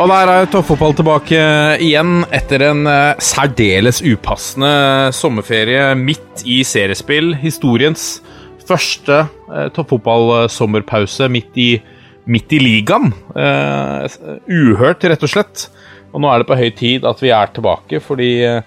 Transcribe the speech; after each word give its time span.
Og 0.00 0.08
der 0.08 0.30
er 0.32 0.46
toppfotball 0.48 0.94
tilbake 0.96 1.40
igjen 1.84 2.22
etter 2.32 2.62
en 2.70 2.86
eh, 2.88 3.18
særdeles 3.20 3.98
upassende 4.00 5.10
sommerferie 5.12 5.90
midt 5.98 6.40
i 6.48 6.62
seriespill. 6.64 7.34
Historiens 7.42 8.06
første 8.64 9.18
uh, 9.50 9.66
toppfotballsommerpause 9.76 11.28
midt, 11.28 11.58
midt 12.24 12.54
i 12.56 12.60
ligaen. 12.62 13.10
Eh, 13.34 14.18
uhørt, 14.48 15.04
rett 15.04 15.26
og 15.26 15.32
slett. 15.32 15.66
Og 16.14 16.22
nå 16.22 16.30
er 16.30 16.40
det 16.40 16.48
på 16.48 16.58
høy 16.58 16.70
tid 16.78 17.06
at 17.08 17.20
vi 17.20 17.32
er 17.34 17.50
tilbake, 17.54 18.00
fordi 18.02 18.30
eh, 18.46 18.62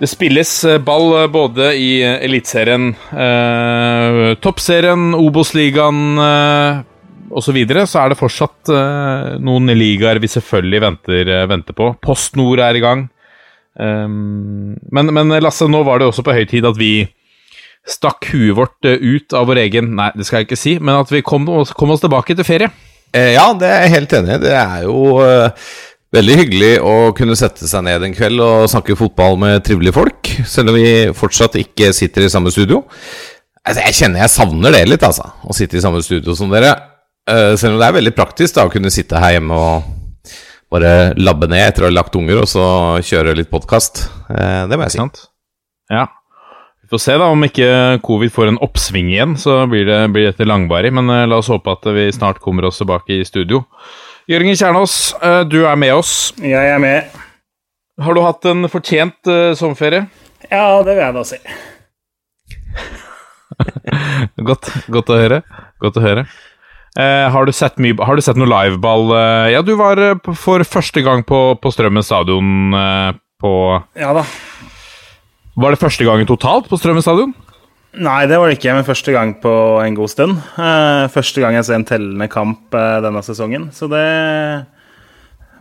det 0.00 0.08
spilles 0.08 0.52
eh, 0.64 0.80
ball 0.82 1.10
eh, 1.18 1.28
både 1.30 1.72
i 1.76 1.90
eh, 2.00 2.16
Eliteserien, 2.24 2.94
eh, 3.12 4.22
Toppserien, 4.40 5.10
Obos-ligaen 5.18 6.22
eh, 6.24 6.80
osv. 7.30 7.46
Så, 7.50 7.54
videre, 7.56 7.86
så 7.88 8.02
er 8.02 8.12
det 8.12 8.20
fortsatt 8.20 8.70
uh, 8.74 9.38
noen 9.42 9.72
ligaer 9.76 10.20
vi 10.22 10.30
selvfølgelig 10.30 10.82
venter, 10.84 11.30
uh, 11.30 11.46
venter 11.50 11.76
på. 11.76 11.92
Post 12.02 12.36
Nord 12.38 12.62
er 12.66 12.78
i 12.78 12.82
gang. 12.84 13.06
Um, 13.80 14.76
men, 14.90 15.14
men 15.14 15.32
Lasse, 15.40 15.68
nå 15.70 15.80
var 15.86 16.02
det 16.02 16.10
også 16.10 16.26
på 16.26 16.34
høy 16.36 16.44
tid 16.50 16.66
at 16.68 16.78
vi 16.78 17.08
stakk 17.88 18.30
huet 18.34 18.56
vårt 18.58 18.88
eh, 18.88 18.98
ut 19.00 19.32
av 19.36 19.48
vår 19.48 19.62
egen 19.64 19.94
Nei, 19.96 20.10
det 20.16 20.26
skal 20.28 20.42
jeg 20.42 20.50
ikke 20.50 20.58
si, 20.60 20.74
men 20.82 21.00
at 21.00 21.12
vi 21.12 21.22
kom, 21.26 21.46
kom 21.48 21.94
oss 21.94 22.02
tilbake 22.02 22.36
til 22.36 22.46
ferie. 22.46 22.70
Eh, 23.12 23.34
Ja, 23.36 23.50
det 23.56 23.70
er 23.70 23.86
jeg 23.86 23.94
helt 23.96 24.16
enig 24.18 24.36
i. 24.36 24.42
Det 24.44 24.52
er 24.54 24.84
jo 24.86 25.00
uh, 25.22 25.72
veldig 26.14 26.36
hyggelig 26.42 26.72
å 26.84 26.94
kunne 27.16 27.38
sette 27.38 27.68
seg 27.70 27.86
ned 27.86 28.06
en 28.06 28.16
kveld 28.16 28.42
og 28.44 28.68
snakke 28.70 28.98
fotball 28.98 29.38
med 29.40 29.64
trivelige 29.66 29.96
folk, 29.96 30.32
selv 30.46 30.72
om 30.72 30.78
vi 30.78 31.10
fortsatt 31.16 31.58
ikke 31.60 31.92
sitter 31.96 32.26
i 32.26 32.32
samme 32.32 32.52
studio. 32.54 32.84
Altså, 33.60 33.82
jeg 33.84 33.98
kjenner 33.98 34.24
jeg 34.24 34.34
savner 34.34 34.74
det 34.74 34.86
litt, 34.88 35.04
altså. 35.04 35.26
Å 35.44 35.56
sitte 35.56 35.78
i 35.78 35.84
samme 35.84 36.00
studio 36.04 36.36
som 36.36 36.52
dere. 36.52 36.74
Eh, 37.30 37.54
selv 37.60 37.76
om 37.76 37.80
det 37.80 37.88
er 37.88 37.98
veldig 38.00 38.14
praktisk 38.16 38.56
da 38.58 38.66
å 38.66 38.72
kunne 38.72 38.92
sitte 38.92 39.20
her 39.22 39.36
hjemme 39.36 39.56
og 39.56 39.96
bare 40.70 41.12
labbe 41.18 41.48
ned 41.50 41.64
etter 41.66 41.86
å 41.86 41.88
ha 41.88 41.94
lagt 41.94 42.14
unger, 42.18 42.42
og 42.44 42.50
så 42.50 42.64
kjøre 43.02 43.34
litt 43.38 43.50
podkast. 43.50 44.04
det 44.30 44.76
må 44.78 44.86
jeg 44.86 44.94
si. 44.94 45.00
Sant? 45.02 45.24
Ja. 45.90 46.06
Vi 46.82 46.96
får 46.96 47.02
se 47.02 47.14
da 47.22 47.26
om 47.30 47.44
ikke 47.46 47.66
covid 48.02 48.32
får 48.34 48.48
en 48.50 48.60
oppsving 48.66 49.10
igjen, 49.12 49.36
så 49.38 49.60
blir 49.70 49.84
det, 49.86 49.98
blir 50.14 50.30
dette 50.30 50.46
langvarig. 50.46 50.90
Men 50.94 51.10
eh, 51.14 51.26
la 51.30 51.38
oss 51.38 51.50
håpe 51.50 51.70
at 51.70 51.86
vi 51.94 52.08
snart 52.14 52.40
kommer 52.42 52.66
oss 52.66 52.80
tilbake 52.82 53.20
i 53.20 53.26
studio. 53.26 53.64
Jørgen 54.30 54.58
Kjernås, 54.58 54.94
eh, 55.22 55.42
du 55.46 55.60
er 55.66 55.78
med 55.78 55.94
oss. 55.94 56.32
Jeg 56.38 56.70
er 56.74 56.82
med. 56.82 57.14
Har 58.00 58.16
du 58.16 58.22
hatt 58.24 58.46
en 58.50 58.66
fortjent 58.72 59.30
eh, 59.30 59.52
sommerferie? 59.58 60.06
Ja, 60.50 60.80
det 60.82 60.96
vil 60.96 61.04
jeg 61.04 61.14
da 61.14 61.24
si. 61.30 61.38
Godt, 64.50 64.70
godt 64.90 65.10
å 65.12 65.18
høre. 65.18 65.42
Godt 65.82 65.98
å 65.98 66.02
høre. 66.04 66.26
Eh, 66.98 67.26
har, 67.30 67.46
du 67.46 67.54
sett 67.54 67.76
mye, 67.78 67.94
har 68.02 68.18
du 68.18 68.22
sett 68.24 68.38
noe 68.40 68.50
liveball? 68.50 69.12
Uh, 69.14 69.46
ja, 69.52 69.60
du 69.62 69.76
var 69.78 70.00
uh, 70.02 70.32
for 70.34 70.64
første 70.66 71.04
gang 71.06 71.22
på, 71.26 71.38
på 71.62 71.70
Strømmen 71.70 72.02
stadion 72.02 72.74
på 73.40 73.52
Ja 73.94 74.10
da. 74.16 74.24
Var 75.60 75.74
det 75.74 75.80
første 75.80 76.06
gangen 76.06 76.26
totalt 76.26 76.66
på 76.70 76.78
Strømmen 76.80 77.04
stadion? 77.04 77.34
Nei, 78.00 78.24
det 78.30 78.38
var 78.38 78.50
det 78.50 78.58
ikke, 78.58 78.74
men 78.74 78.86
første 78.86 79.14
gang 79.14 79.32
på 79.42 79.52
en 79.82 79.96
god 79.98 80.10
stund. 80.12 80.36
Første 81.10 81.42
gang 81.42 81.56
jeg 81.56 81.66
ser 81.66 81.80
en 81.80 81.86
tellende 81.88 82.28
kamp 82.30 82.70
denne 82.70 83.22
sesongen, 83.26 83.64
så 83.74 83.88
det 83.90 84.04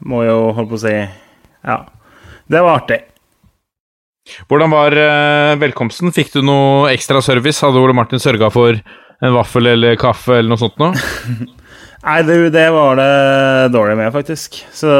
må 0.05 0.21
jo 0.27 0.51
holde 0.53 0.69
på 0.69 0.77
å 0.77 0.83
si 0.83 0.93
Ja. 0.93 1.79
Det 2.49 2.61
var 2.61 2.83
artig. 2.83 2.99
Hvordan 4.45 4.69
var 4.75 4.93
velkomsten? 5.61 6.13
Fikk 6.13 6.29
du 6.35 6.43
noe 6.45 6.91
ekstra 6.93 7.21
service? 7.25 7.63
Hadde 7.65 7.81
Ole 7.81 7.97
Martin 7.97 8.21
sørga 8.21 8.51
for 8.53 8.77
en 9.21 9.35
vaffel 9.35 9.71
eller 9.73 9.97
kaffe 9.99 10.37
eller 10.39 10.53
noe 10.53 10.61
sånt 10.61 10.77
noe? 10.81 10.93
Nei, 11.99 12.19
det, 12.23 12.35
det 12.55 12.67
var 12.71 12.95
det 12.95 13.09
dårlig 13.73 13.97
med, 13.99 14.11
faktisk. 14.15 14.61
Så 14.71 14.91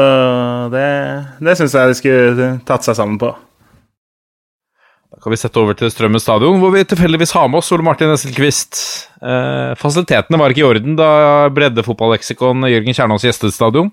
det, 0.72 0.88
det 1.40 1.54
syns 1.56 1.76
jeg 1.76 1.88
de 1.88 1.96
skulle 1.96 2.50
tatt 2.68 2.84
seg 2.84 2.98
sammen 2.98 3.16
på. 3.20 3.30
Da 5.10 5.18
kan 5.24 5.32
vi 5.32 5.38
sette 5.40 5.58
over 5.62 5.74
til 5.78 5.90
Strømmen 5.90 6.20
stadion, 6.22 6.60
hvor 6.60 6.74
vi 6.74 6.84
tilfeldigvis 6.86 7.32
har 7.38 7.48
med 7.48 7.62
oss 7.62 7.72
Ole 7.74 7.86
Martin 7.86 8.12
Esselquist. 8.12 8.82
Eh, 9.24 9.72
fasilitetene 9.80 10.38
var 10.40 10.52
ikke 10.52 10.62
i 10.62 10.68
orden 10.68 11.00
da 11.00 11.08
breddefotballeksikon 11.56 12.68
Jørgen 12.68 12.96
Kjernås 12.96 13.26
gjestet 13.26 13.56
stadion. 13.56 13.90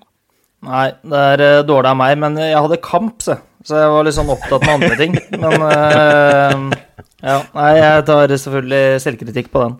Nei, 0.68 0.86
det 1.08 1.24
er 1.32 1.46
eh, 1.48 1.64
dårlig 1.66 1.94
av 1.94 1.98
meg, 2.04 2.14
men 2.20 2.38
jeg 2.44 2.60
hadde 2.60 2.80
kamp, 2.84 3.18
se. 3.24 3.40
Så 3.66 3.80
jeg 3.80 3.90
var 3.90 4.06
litt 4.06 4.16
sånn 4.16 4.30
opptatt 4.36 4.68
med 4.68 4.76
andre 4.76 4.94
ting. 5.00 5.18
Men 5.32 5.66
eh, 5.72 6.94
ja, 7.24 7.40
nei, 7.56 7.68
jeg 7.80 8.08
tar 8.12 8.36
selvfølgelig 8.36 9.04
selvkritikk 9.08 9.52
på 9.54 9.64
den. 9.64 9.78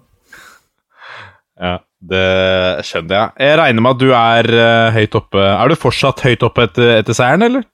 Ja, 1.59 1.79
det 1.99 2.27
skjønner 2.87 3.17
jeg. 3.17 3.35
Jeg 3.49 3.59
regner 3.59 3.85
med 3.85 3.97
at 3.97 4.03
du 4.03 4.13
er 4.15 4.49
uh, 4.55 4.95
høyt 4.95 5.19
oppe. 5.19 5.43
Er 5.43 5.71
du 5.71 5.79
fortsatt 5.79 6.23
høyt 6.23 6.47
oppe 6.47 6.69
etter, 6.69 6.95
etter 7.01 7.17
seieren, 7.17 7.47
eller? 7.49 7.67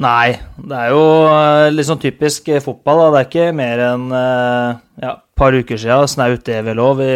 Nei, 0.00 0.36
det 0.54 0.76
er 0.78 0.92
jo 0.94 1.02
eh, 1.26 1.68
litt 1.74 1.88
sånn 1.88 1.98
typisk 1.98 2.46
eh, 2.52 2.62
fotball. 2.62 3.00
Da. 3.00 3.08
Det 3.10 3.20
er 3.20 3.26
ikke 3.26 3.56
mer 3.58 3.82
enn 3.88 4.04
uh, 4.14 4.78
ja, 5.02 5.16
par 5.34 5.56
uker 5.56 5.80
siden, 5.80 6.10
snaut 6.10 6.44
det 6.46 6.60
vel 6.66 6.82
òg. 6.82 7.00
Vi 7.00 7.10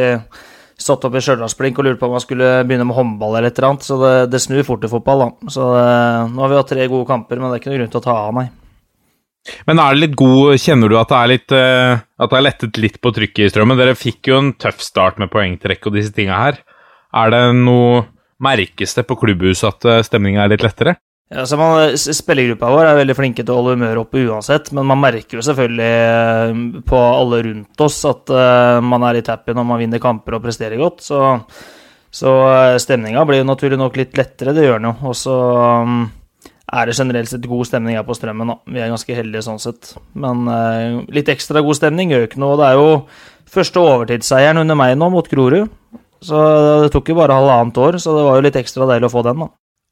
satt 0.84 1.06
opp 1.06 1.14
i 1.14 1.22
Stjørdalsblink 1.22 1.78
og 1.78 1.86
lurte 1.86 2.00
på 2.00 2.08
om 2.08 2.16
man 2.16 2.24
skulle 2.24 2.48
begynne 2.66 2.86
med 2.88 2.98
håndball 2.98 3.38
eller 3.38 3.52
et 3.52 3.60
eller 3.60 3.70
annet. 3.70 3.86
Så 3.86 3.98
det, 4.02 4.12
det 4.34 4.42
snur 4.42 4.66
fort 4.66 4.86
i 4.86 4.90
fotball, 4.90 5.22
da. 5.22 5.54
Så 5.54 5.70
uh, 5.70 6.26
nå 6.30 6.42
har 6.42 6.50
vi 6.50 6.58
hatt 6.58 6.72
tre 6.74 6.88
gode 6.90 7.06
kamper, 7.10 7.38
men 7.38 7.50
det 7.50 7.60
er 7.60 7.62
ikke 7.62 7.74
noe 7.74 7.80
grunn 7.82 7.94
til 7.94 8.02
å 8.02 8.06
ta 8.08 8.18
av, 8.24 8.34
nei. 8.40 8.48
Men 9.68 9.80
er 9.82 9.92
det 9.92 10.00
litt 10.00 10.16
god 10.16 10.56
Kjenner 10.60 10.88
du 10.88 10.96
at 10.96 11.10
det 11.10 11.16
er 11.18 11.30
litt 11.30 11.52
eh, 11.52 11.98
At 12.00 12.32
det 12.32 12.38
er 12.38 12.46
lettet 12.46 12.78
litt 12.80 12.96
på 13.04 13.12
trykket 13.12 13.44
i 13.44 13.52
strømmen? 13.52 13.76
Dere 13.76 13.96
fikk 13.98 14.30
jo 14.30 14.40
en 14.40 14.52
tøff 14.56 14.80
start 14.84 15.20
med 15.20 15.32
poengtrekk 15.32 15.90
og 15.90 15.98
disse 15.98 16.14
tinga 16.16 16.38
her. 16.40 16.60
Er 17.14 17.34
det 17.34 17.42
noe 17.60 18.04
Merkes 18.44 18.96
det 18.96 19.04
på 19.08 19.16
klubbhuset 19.20 19.68
at 19.68 19.86
uh, 19.86 20.00
stemninga 20.04 20.42
er 20.44 20.50
litt 20.54 20.64
lettere? 20.64 20.96
Ja, 21.32 21.46
så 21.48 21.56
man, 21.56 21.94
Spillergruppa 21.96 22.68
vår 22.68 22.88
er 22.88 22.98
veldig 22.98 23.14
flinke 23.16 23.44
til 23.44 23.54
å 23.54 23.60
holde 23.60 23.76
humøret 23.78 24.02
oppe 24.02 24.24
uansett, 24.26 24.68
men 24.76 24.86
man 24.86 25.00
merker 25.00 25.38
jo 25.38 25.44
selvfølgelig 25.46 25.86
eh, 25.88 26.82
på 26.84 26.98
alle 27.00 27.40
rundt 27.46 27.84
oss 27.86 27.96
at 28.10 28.30
eh, 28.34 28.80
man 28.84 29.06
er 29.08 29.16
litt 29.18 29.30
happy 29.32 29.54
når 29.56 29.66
man 29.66 29.80
vinner 29.80 30.02
kamper 30.02 30.36
og 30.36 30.44
presterer 30.44 30.78
godt. 30.78 31.00
Så, 31.06 31.22
så 32.12 32.34
stemninga 32.82 33.24
blir 33.26 33.40
jo 33.40 33.48
naturlig 33.48 33.80
nok 33.80 33.96
litt 33.98 34.20
lettere, 34.20 34.52
det 34.54 34.66
gjør 34.66 34.82
den 34.82 34.90
jo. 34.90 34.94
Og 35.10 35.16
så 35.18 35.38
um, 35.88 36.04
er 36.72 36.88
det 36.88 36.96
generelt 36.96 37.28
sett 37.28 37.46
god 37.48 37.68
stemning 37.68 37.98
her 37.98 38.06
på 38.06 38.16
Strømmen. 38.16 38.54
Da. 38.54 38.56
Vi 38.72 38.80
er 38.80 38.92
ganske 38.92 39.16
heldige 39.16 39.44
sånn 39.44 39.60
sett. 39.62 39.94
Men 40.16 40.46
eh, 40.48 41.00
litt 41.14 41.28
ekstra 41.32 41.62
god 41.64 41.78
stemning 41.78 42.14
gjør 42.14 42.28
ikke 42.28 42.40
noe. 42.42 42.56
Det 42.60 42.70
er 42.70 42.78
jo 42.80 42.88
første 43.54 43.82
overtidsseieren 43.82 44.62
under 44.62 44.78
meg 44.78 44.96
nå, 44.98 45.10
mot 45.12 45.28
Grorud. 45.30 45.68
Så 46.24 46.40
det 46.84 46.88
tok 46.94 47.12
jo 47.12 47.18
bare 47.18 47.36
halvannet 47.36 47.78
år, 47.84 48.00
så 48.00 48.14
det 48.16 48.24
var 48.24 48.38
jo 48.38 48.46
litt 48.46 48.56
ekstra 48.56 48.88
deilig 48.88 49.10
å 49.10 49.12
få 49.12 49.22
den, 49.26 49.44
da. 49.44 49.50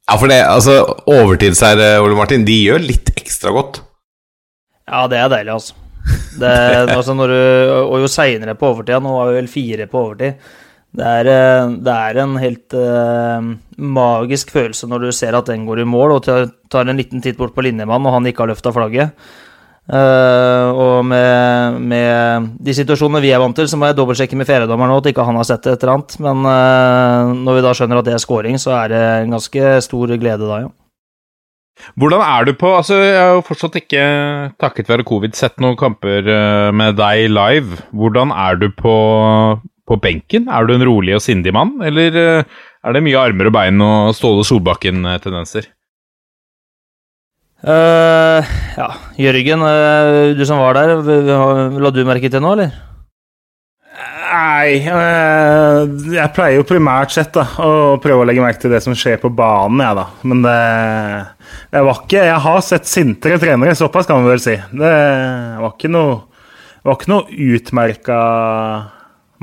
Ja, 0.09 0.17
for 0.17 0.31
det, 0.31 0.39
altså, 0.49 0.79
overtidsseier, 1.13 2.01
Ole 2.03 2.17
Martin, 2.17 2.43
de 2.47 2.55
gjør 2.57 2.81
litt 2.83 3.13
ekstra 3.13 3.53
godt. 3.55 3.79
Ja, 4.89 5.05
det 5.11 5.21
er 5.21 5.29
deilig, 5.31 5.53
altså. 5.53 5.77
Det, 6.35 6.49
altså 6.91 7.13
når 7.15 7.31
du, 7.31 7.37
og 7.85 8.01
jo 8.01 8.09
seinere 8.11 8.57
på 8.59 8.73
overtida, 8.73 8.97
nå 8.99 9.13
var 9.13 9.29
vi 9.29 9.37
vel 9.37 9.47
fire 9.51 9.85
på 9.87 10.01
overtid 10.01 10.41
Det 10.93 11.05
er, 11.09 11.29
eh, 11.29 11.71
det 11.81 11.93
er 11.93 12.19
en 12.21 12.35
helt 12.37 12.75
uh, 12.77 13.41
magisk 13.81 14.51
følelse 14.53 14.85
når 14.89 15.07
du 15.07 15.15
ser 15.15 15.33
at 15.33 15.49
den 15.49 15.65
går 15.65 15.81
i 15.81 15.87
mål, 15.89 16.19
og 16.19 16.27
tar, 16.27 16.85
en 16.85 16.99
liten 16.99 17.23
titt 17.23 17.39
bort 17.39 17.55
på 17.55 17.65
linjemannen, 17.65 18.05
og 18.05 18.19
han 18.19 18.29
ikke 18.29 18.45
har 18.45 18.51
løfta 18.51 18.73
flagget. 18.75 19.15
Uh, 19.89 20.69
og 20.69 21.01
med, 21.09 21.81
med 21.81 22.53
de 22.63 22.75
situasjonene 22.77 23.23
vi 23.25 23.33
er 23.33 23.41
vant 23.41 23.57
til, 23.57 23.67
så 23.67 23.79
må 23.79 23.89
jeg 23.89 23.97
dobbeltsjekke 23.97 24.37
med 24.37 24.47
fjerdedommeren 24.47 24.93
nå 24.93 25.01
at 25.01 25.09
ikke 25.09 25.25
han 25.27 25.41
har 25.41 25.49
sett 25.49 25.65
et 25.65 25.81
eller 25.81 25.95
annet. 25.95 26.15
Men 26.23 26.45
uh, 26.45 27.33
når 27.41 27.57
vi 27.57 27.65
da 27.65 27.73
skjønner 27.79 27.99
at 27.99 28.07
det 28.07 28.15
er 28.15 28.23
scoring, 28.23 28.61
så 28.61 28.77
er 28.83 28.93
det 28.93 29.03
en 29.25 29.35
ganske 29.39 29.75
stor 29.89 30.15
glede 30.21 30.45
da, 30.45 30.63
ja. 30.67 30.71
Hvordan 31.99 32.21
er 32.21 32.45
du 32.45 32.51
på 32.53 32.69
Altså, 32.77 32.99
jeg 33.01 33.17
har 33.17 33.31
jo 33.33 33.43
fortsatt 33.43 33.75
ikke, 33.79 34.01
takket 34.61 34.91
være 34.93 35.03
covid, 35.09 35.33
sett 35.35 35.57
noen 35.59 35.73
kamper 35.75 36.29
med 36.71 36.99
deg 37.01 37.25
live. 37.33 37.81
Hvordan 37.97 38.29
er 38.29 38.61
du 38.61 38.67
på, 38.77 38.93
på 39.89 39.99
benken? 40.01 40.47
Er 40.47 40.67
du 40.67 40.75
en 40.75 40.85
rolig 40.87 41.15
og 41.17 41.23
sindig 41.23 41.53
mann, 41.55 41.75
eller 41.83 42.19
eh, 42.19 42.59
er 42.83 42.95
det 42.95 43.03
mye 43.05 43.19
armer 43.19 43.49
og 43.49 43.55
bein 43.55 43.83
og 43.83 44.13
Ståle 44.17 44.45
Solbakken-tendenser? 44.47 45.69
Uh, 47.63 48.43
ja, 48.75 48.89
Jørgen, 49.15 49.61
uh, 49.63 50.33
du 50.35 50.41
som 50.43 50.59
var 50.59 50.75
der, 50.75 50.97
la 51.79 51.91
du 51.95 52.01
merke 52.03 52.27
til 52.27 52.43
noe, 52.43 52.57
eller? 52.57 52.73
Nei, 54.33 54.81
uh, 54.89 55.85
jeg 56.11 56.33
pleier 56.35 56.57
jo 56.57 56.65
primært 56.67 57.13
sett 57.15 57.31
da, 57.37 57.45
å 57.63 57.95
prøve 58.03 58.25
å 58.25 58.27
legge 58.27 58.43
merke 58.43 58.65
til 58.65 58.73
det 58.73 58.81
som 58.83 58.97
skjer 58.97 59.21
på 59.21 59.31
banen, 59.31 59.79
jeg, 59.79 59.95
da. 59.95 60.05
Men 60.27 60.43
det, 60.43 60.57
det 61.71 61.85
var 61.87 62.01
ikke 62.01 62.25
Jeg 62.27 62.41
har 62.49 62.59
sett 62.67 62.91
sintere 62.91 63.39
trenere, 63.39 63.77
såpass 63.79 64.11
kan 64.11 64.19
man 64.19 64.33
vel 64.33 64.43
si. 64.43 64.57
Det 64.73 64.93
var 65.63 65.71
ikke 65.71 65.93
noe, 65.93 66.19
det 66.81 66.89
var 66.89 66.99
ikke 66.99 67.13
noe 67.13 67.47
utmerka 67.47 68.19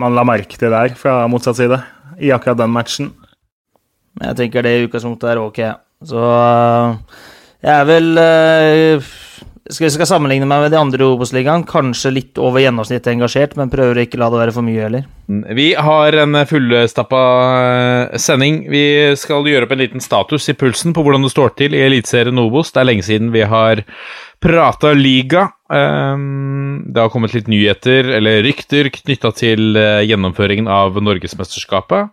man 0.01 0.17
la 0.17 0.25
merke 0.27 0.59
til 0.59 0.73
der 0.73 0.95
fra 0.99 1.23
motsatt 1.31 1.61
side 1.61 1.81
i 2.21 2.33
akkurat 2.35 2.61
den 2.61 2.73
matchen. 2.75 3.13
Jeg 4.21 4.37
tenker 4.39 4.67
det 4.67 4.77
i 4.77 4.85
utgangspunktet 4.87 5.33
er 5.33 5.41
ok. 5.41 5.61
Så 6.11 6.21
eh, 6.21 7.27
jeg 7.61 7.75
er 7.75 7.89
vel 7.89 8.21
eh, 8.21 9.11
Skal 9.71 9.87
jeg 9.87 9.95
skal 9.95 10.09
sammenligne 10.09 10.49
meg 10.49 10.65
med 10.65 10.73
de 10.73 10.79
andre 10.81 11.05
i 11.05 11.07
Obos-ligaen, 11.07 11.63
kanskje 11.69 12.11
litt 12.11 12.41
over 12.43 12.63
gjennomsnittet 12.65 13.13
engasjert, 13.13 13.53
men 13.59 13.71
prøver 13.71 14.01
å 14.01 14.03
ikke 14.03 14.19
la 14.19 14.31
det 14.33 14.41
være 14.41 14.55
for 14.57 14.67
mye 14.67 14.83
heller. 14.83 15.05
Vi 15.55 15.69
har 15.79 16.17
en 16.25 16.41
fullstappa 16.51 17.21
eh, 17.61 18.19
sending. 18.19 18.65
Vi 18.73 18.83
skal 19.21 19.47
gjøre 19.47 19.69
opp 19.69 19.77
en 19.77 19.83
liten 19.85 20.05
status 20.05 20.51
i 20.51 20.57
pulsen 20.59 20.97
på 20.97 21.05
hvordan 21.07 21.27
det 21.27 21.33
står 21.37 21.55
til 21.61 21.77
i 21.79 21.85
Eliteserien 21.87 22.43
Obos. 22.43 22.73
Det 22.75 22.83
er 22.83 22.91
lenge 22.91 23.07
siden 23.07 23.31
vi 23.37 23.47
har 23.47 23.85
prata 24.43 24.95
liga. 24.97 25.51
Um, 25.71 26.83
Det 26.91 26.99
har 26.99 27.13
kommet 27.13 27.35
litt 27.37 27.51
nyheter, 27.51 28.09
eller 28.17 28.43
rykter, 28.43 28.91
knytta 28.91 29.31
til 29.37 29.77
eh, 29.79 30.01
gjennomføringen 30.09 30.67
av 30.67 30.99
Norgesmesterskapet. 30.99 32.11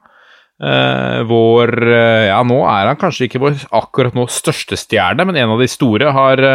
Eh, 0.62 1.24
vår 1.30 1.74
eh, 1.88 2.28
Ja, 2.30 2.44
nå 2.46 2.60
er 2.70 2.92
han 2.92 3.00
kanskje 3.02 3.26
ikke 3.26 3.42
vår 3.42 3.58
akkurat 3.80 4.18
nå 4.18 4.28
største 4.30 4.78
stjerne, 4.78 5.26
men 5.26 5.40
en 5.42 5.56
av 5.56 5.64
de 5.64 5.70
store 5.72 6.14
har 6.14 6.46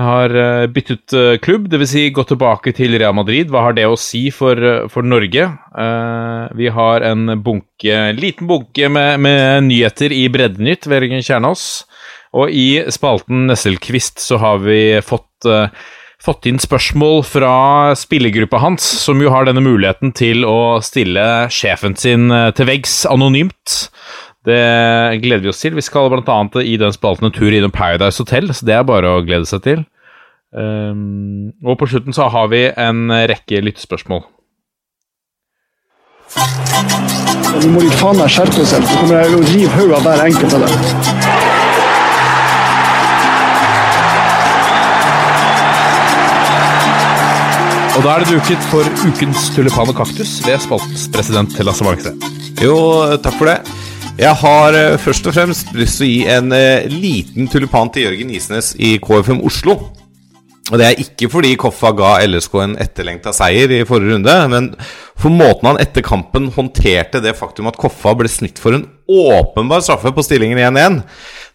har 0.00 0.32
byttet 0.70 1.12
klubb, 1.42 1.64
dvs. 1.68 1.90
Si 1.90 2.02
gått 2.14 2.30
tilbake 2.30 2.70
til 2.72 2.94
Real 2.94 3.12
Madrid. 3.12 3.50
Hva 3.50 3.64
har 3.66 3.74
det 3.74 3.88
å 3.90 3.98
si 3.98 4.30
for, 4.32 4.54
for 4.88 5.04
Norge? 5.04 5.48
Vi 6.56 6.68
har 6.72 7.04
en 7.04 7.34
bunke, 7.42 7.96
liten 8.14 8.46
bunke 8.48 8.88
med, 8.88 9.18
med 9.20 9.66
nyheter 9.66 10.14
i 10.14 10.22
Breddenytt 10.32 10.86
ved 10.86 11.02
Jørgen 11.02 11.26
Kjernås. 11.26 11.66
Og 12.38 12.52
i 12.54 12.82
spalten 12.94 13.48
Nesselquist 13.50 14.22
så 14.22 14.38
har 14.38 14.60
vi 14.62 15.00
fått, 15.02 15.46
eh, 15.50 15.72
fått 16.24 16.48
inn 16.50 16.60
spørsmål 16.60 17.22
fra 17.28 17.52
spillergruppa 17.98 18.60
hans, 18.60 18.84
som 19.04 19.20
jo 19.22 19.32
har 19.32 19.48
denne 19.48 19.62
muligheten 19.64 20.12
til 20.16 20.44
å 20.48 20.80
stille 20.84 21.24
sjefen 21.52 21.96
sin 21.98 22.28
eh, 22.34 22.50
til 22.56 22.68
veggs 22.68 23.02
anonymt. 23.10 23.86
Det 24.48 24.60
gleder 25.20 25.44
vi 25.44 25.52
oss 25.52 25.60
til. 25.60 25.76
Vi 25.76 25.84
skal 25.84 26.08
bl.a. 26.12 26.40
i 26.64 26.76
den 26.80 26.96
spalten 26.96 27.28
en 27.28 27.36
tur 27.36 27.52
innom 27.52 27.72
Paradise 27.72 28.22
Hotel, 28.22 28.52
så 28.56 28.68
det 28.68 28.76
er 28.76 28.88
bare 28.88 29.16
å 29.16 29.24
glede 29.24 29.48
seg 29.48 29.64
til. 29.66 29.84
Um, 30.50 31.52
og 31.62 31.76
på 31.78 31.86
slutten 31.86 32.16
så 32.16 32.26
har 32.32 32.48
vi 32.50 32.64
en 32.72 33.12
rekke 33.30 33.60
lyttespørsmål. 33.62 34.24
Nå 37.60 37.70
må 37.74 37.84
de 37.84 37.92
faen 38.00 38.18
meg 38.18 38.32
skjerpe 38.32 38.64
seg, 38.64 38.82
så 38.86 39.00
kommer 39.02 39.20
jeg 39.20 39.36
å 39.36 39.44
rive 39.52 39.72
hodet 39.76 39.98
av 40.00 40.08
hver 40.08 40.24
enkelt 40.30 40.56
av 40.56 40.64
dem. 40.64 41.19
Og 47.96 48.04
da 48.04 48.12
er 48.14 48.22
det 48.22 48.36
duket 48.36 48.66
for 48.70 48.86
ukens 49.02 49.48
tulipan 49.54 49.90
og 49.90 49.96
kaktus 49.98 50.36
ved 50.46 50.60
spaltens 50.62 51.08
president 51.10 51.56
Lasse 51.66 51.84
Markstein. 51.84 52.20
Jo, 52.62 52.76
takk 53.22 53.38
for 53.40 53.50
det. 53.50 53.56
Jeg 54.20 54.36
har 54.36 54.76
eh, 54.76 54.98
først 55.00 55.26
og 55.26 55.34
fremst 55.34 55.72
lyst 55.74 55.98
til 55.98 56.06
å 56.06 56.10
gi 56.10 56.20
en 56.30 56.54
eh, 56.54 56.86
liten 56.92 57.48
tulipan 57.50 57.90
til 57.90 58.06
Jørgen 58.06 58.30
Isnes 58.36 58.74
i 58.78 58.94
KFM 59.02 59.42
Oslo. 59.48 59.78
Og 60.70 60.78
det 60.78 60.86
er 60.86 61.02
ikke 61.02 61.28
fordi 61.32 61.56
Koffa 61.58 61.90
ga 61.98 62.12
LSK 62.28 62.54
en 62.62 62.76
etterlengta 62.80 63.32
seier 63.34 63.72
i 63.74 63.82
forrige 63.88 64.14
runde, 64.14 64.36
men 64.52 64.70
for 65.20 65.34
måten 65.34 65.66
han 65.66 65.80
etter 65.82 66.04
kampen 66.06 66.48
håndterte 66.54 67.20
det 67.24 67.34
faktum 67.38 67.68
at 67.70 67.78
Koffa 67.80 68.14
ble 68.16 68.30
snitt 68.30 68.60
for 68.62 68.78
en 68.78 68.86
åpenbar 69.10 69.82
straffe 69.82 70.12
på 70.14 70.24
stillingen 70.24 70.60
1-1. 70.70 71.00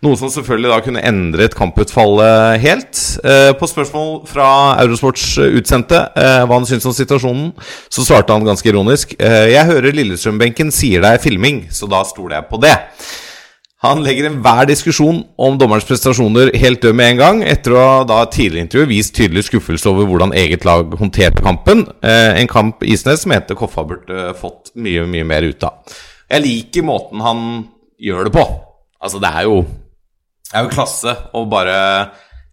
Noe 0.03 0.19
som 0.19 0.29
selvfølgelig 0.29 0.69
da 0.69 0.79
kunne 0.83 1.03
endret 1.07 1.55
kamputfallet 1.57 2.59
helt. 2.61 2.99
Eh, 3.23 3.51
på 3.57 3.69
spørsmål 3.71 4.25
fra 4.29 4.47
Eurosports 4.83 5.23
utsendte 5.47 6.01
eh, 6.19 6.43
hva 6.43 6.59
han 6.59 6.67
syntes 6.67 6.89
om 6.91 6.95
situasjonen, 6.97 7.53
så 7.87 8.03
svarte 8.05 8.35
han 8.35 8.45
ganske 8.45 8.69
ironisk 8.69 9.15
eh, 9.15 9.53
Jeg 9.55 9.71
hører 9.71 9.95
Lillestrøm-benken 9.95 10.73
sier 10.75 11.05
det 11.05 11.15
er 11.15 11.23
filming, 11.23 11.63
så 11.71 11.87
da 11.89 12.03
stoler 12.05 12.41
jeg 12.41 12.49
på 12.51 12.59
det. 12.67 12.75
Han 13.85 14.01
legger 14.05 14.29
enhver 14.29 14.65
diskusjon 14.69 15.21
om 15.37 15.57
dommerens 15.61 15.85
prestasjoner 15.87 16.51
helt 16.57 16.81
død 16.81 16.97
med 16.97 17.13
en 17.13 17.21
gang, 17.21 17.43
etter 17.45 17.75
å 17.75 17.85
ha 18.09 18.19
tidligere 18.31 18.65
intervjuet 18.65 18.91
vist 18.91 19.15
tydelig 19.17 19.45
skuffelse 19.49 19.91
over 19.91 20.09
hvordan 20.09 20.33
eget 20.37 20.65
lag 20.67 20.95
håndterte 20.99 21.43
kampen. 21.45 21.85
Eh, 22.01 22.39
en 22.41 22.49
kamp 22.49 22.83
Isnes 22.83 23.27
mente 23.29 23.57
Koffa 23.57 23.85
burde 23.87 24.33
fått 24.39 24.73
mye, 24.75 25.05
mye 25.09 25.27
mer 25.27 25.45
ut 25.45 25.67
av. 25.67 25.95
Jeg 26.31 26.45
liker 26.45 26.87
måten 26.87 27.21
han 27.21 27.41
gjør 28.01 28.27
det 28.27 28.35
på. 28.35 28.45
Altså, 29.01 29.21
det 29.21 29.31
er 29.31 29.49
jo 29.49 29.65
Det 30.45 30.59
er 30.59 30.63
jo 30.67 30.75
klasse 30.75 31.11
å 31.35 31.41
bare 31.49 31.77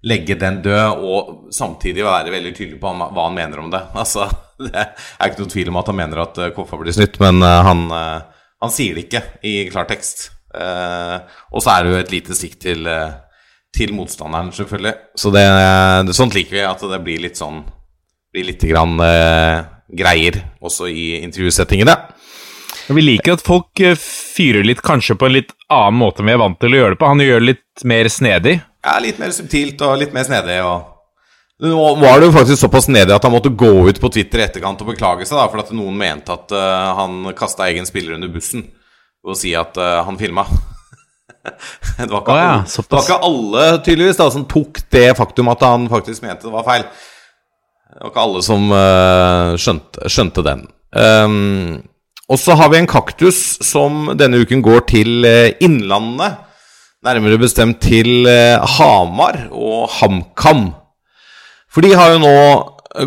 legge 0.09 0.35
den 0.39 0.59
død 0.65 1.03
og 1.07 1.33
samtidig 1.55 2.03
være 2.03 2.33
veldig 2.35 2.53
tydelig 2.57 2.81
på 2.83 2.93
hva 2.99 3.27
han 3.29 3.37
mener 3.37 3.61
om 3.63 3.71
det. 3.71 3.83
Altså, 3.95 4.27
det 4.65 4.73
er 4.75 5.29
ikke 5.29 5.45
noen 5.45 5.53
tvil 5.53 5.73
om 5.73 5.81
at 5.83 5.91
han 5.93 5.99
mener 6.01 6.23
at 6.25 6.41
eh, 6.41 6.53
Koffa 6.57 6.81
blir 6.81 6.97
snytt, 6.97 7.21
men 7.23 7.43
eh, 7.47 7.59
han, 7.69 7.85
eh, 7.95 8.47
han 8.65 8.75
sier 8.75 8.99
det 8.99 9.07
ikke 9.07 9.23
i 9.47 9.55
klartekst. 9.71 10.31
Eh, 10.53 11.37
og 11.53 11.65
så 11.65 11.75
er 11.75 11.85
det 11.85 11.93
jo 11.93 12.01
et 12.01 12.15
lite 12.15 12.37
stikk 12.37 12.59
til, 12.63 12.87
eh, 12.87 13.15
til 13.75 13.95
motstanderen, 13.97 14.53
selvfølgelig. 14.55 14.95
Så 15.19 15.33
det, 15.35 15.45
det, 16.09 16.17
sånt 16.17 16.37
liker 16.37 16.59
vi, 16.59 16.65
at 16.69 16.85
det 16.93 17.05
blir 17.05 17.23
litt 17.29 17.41
sånn 17.41 17.65
Blir 18.33 18.47
litt 18.49 18.63
grann 18.65 18.97
eh, 19.05 19.59
greier 19.93 20.39
også 20.65 20.87
i 20.89 21.19
intervjusettingene. 21.19 21.93
Vi 22.89 23.03
liker 23.05 23.37
at 23.37 23.45
folk 23.45 23.83
eh, 23.85 23.99
fyrer 23.99 24.65
litt 24.65 24.81
kanskje 24.85 25.19
på 25.21 25.29
en 25.29 25.37
litt 25.37 25.53
annen 25.69 25.99
måte 26.01 26.23
enn 26.23 26.31
vi 26.31 26.35
er 26.35 26.41
vant 26.41 26.59
til 26.61 26.73
å 26.73 26.81
gjøre 26.81 26.95
det 26.95 27.01
på. 27.03 27.11
Han 27.13 27.21
gjør 27.21 27.43
det 27.43 27.51
litt 27.51 27.85
mer 27.93 28.09
snedig. 28.09 28.55
Ja, 28.83 28.97
litt 29.05 29.21
mer 29.21 29.35
subtilt 29.37 29.85
og 29.85 30.01
litt 30.01 30.17
mer 30.17 30.25
snedig. 30.25 30.59
Og 30.65 30.93
nå 31.63 31.83
var 32.01 32.19
det 32.19 32.31
jo 32.31 32.35
faktisk 32.35 32.65
såpass 32.65 32.89
snedig 32.89 33.15
at 33.15 33.23
han 33.23 33.35
måtte 33.35 33.53
gå 33.55 33.71
ut 33.87 34.01
på 34.03 34.11
Twitter 34.17 34.41
i 34.41 34.47
etterkant 34.49 34.81
og 34.83 34.89
beklage 34.91 35.29
seg, 35.29 35.37
da, 35.39 35.47
for 35.53 35.63
at 35.63 35.71
noen 35.77 35.95
mente 35.95 36.35
at 36.35 36.51
uh, 36.57 36.89
han 36.99 37.29
kasta 37.39 37.69
egen 37.69 37.87
spiller 37.87 38.17
under 38.17 38.33
bussen 38.33 38.65
å 39.23 39.37
si 39.39 39.55
at 39.59 39.79
uh, 39.79 40.03
han 40.07 40.19
filma. 40.21 40.45
det, 41.99 42.11
var 42.11 42.21
ikke 42.23 42.35
oh, 42.35 42.41
ja, 42.41 42.59
det 42.67 42.97
var 42.97 43.07
ikke 43.07 43.23
alle 43.29 43.65
tydeligvis 43.87 44.21
da, 44.21 44.29
som 44.35 44.47
tok 44.51 44.83
det 44.95 45.09
faktum 45.19 45.51
at 45.53 45.65
han 45.67 45.89
faktisk 45.91 46.25
mente 46.27 46.49
det 46.49 46.55
var 46.55 46.67
feil. 46.67 46.87
Det 47.93 48.01
var 48.01 48.13
ikke 48.13 48.27
alle 48.27 48.45
som 48.47 48.69
uh, 48.73 49.55
skjønte, 49.61 50.11
skjønte 50.11 50.47
den. 50.47 50.67
Um, 50.93 51.81
og 52.33 52.39
så 52.41 52.57
har 52.57 52.71
vi 52.73 52.79
en 52.81 52.89
kaktus 52.89 53.39
som 53.65 54.15
denne 54.17 54.41
uken 54.43 54.63
går 54.65 54.87
til 54.91 55.27
uh, 55.27 55.53
Innlandet. 55.65 56.41
Nærmere 57.03 57.41
bestemt 57.43 57.83
til 57.83 58.25
uh, 58.29 58.63
Hamar 58.79 59.45
og 59.51 59.91
HamKam. 59.99 60.71
For 61.73 61.85
de 61.85 61.93
har 61.97 62.15
jo 62.15 62.23
nå 62.23 62.37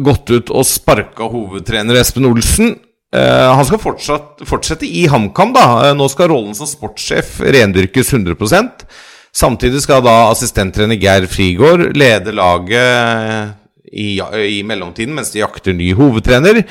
gått 0.06 0.32
ut 0.34 0.52
og 0.54 0.66
sparka 0.68 1.28
hovedtrener 1.30 2.02
Espen 2.02 2.28
Olsen. 2.30 2.76
Eh, 3.16 3.50
han 3.56 3.66
skal 3.68 3.80
fortsatt, 3.80 4.44
fortsette 4.50 4.88
i 4.88 5.06
HamKam, 5.12 5.54
da. 5.56 5.66
Eh, 5.88 5.98
nå 5.98 6.08
skal 6.12 6.32
rollen 6.34 6.56
som 6.58 6.68
sportssjef 6.70 7.38
rendyrkes 7.56 8.12
100% 8.14 8.88
Samtidig 9.36 9.82
skal 9.84 10.04
da 10.06 10.30
assistenttrener 10.30 10.96
Geir 10.96 11.26
Frigård 11.28 11.90
lede 12.00 12.32
laget 12.32 13.58
i, 13.92 14.16
i 14.16 14.62
mellomtiden 14.64 15.12
mens 15.18 15.34
de 15.34 15.42
jakter 15.42 15.76
ny 15.76 15.90
hovedtrener. 15.98 16.62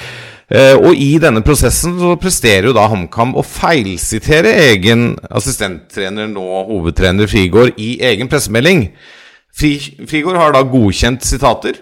Eh, 0.49 0.73
og 0.73 0.97
i 0.97 1.11
denne 1.21 1.43
prosessen 1.45 1.99
så 2.01 2.15
presterer 2.21 2.71
jo 2.71 2.77
da 2.77 2.87
HamKam 2.89 3.35
å 3.37 3.45
feilsitere 3.45 4.55
egen 4.71 5.11
assistenttrener, 5.29 6.31
nå 6.33 6.45
hovedtrener 6.71 7.29
Frigård, 7.29 7.77
i 7.77 7.99
egen 8.05 8.33
pressemelding. 8.33 8.87
Frigård 9.55 10.41
har 10.41 10.57
da 10.57 10.65
godkjent 10.65 11.25
sitater, 11.29 11.77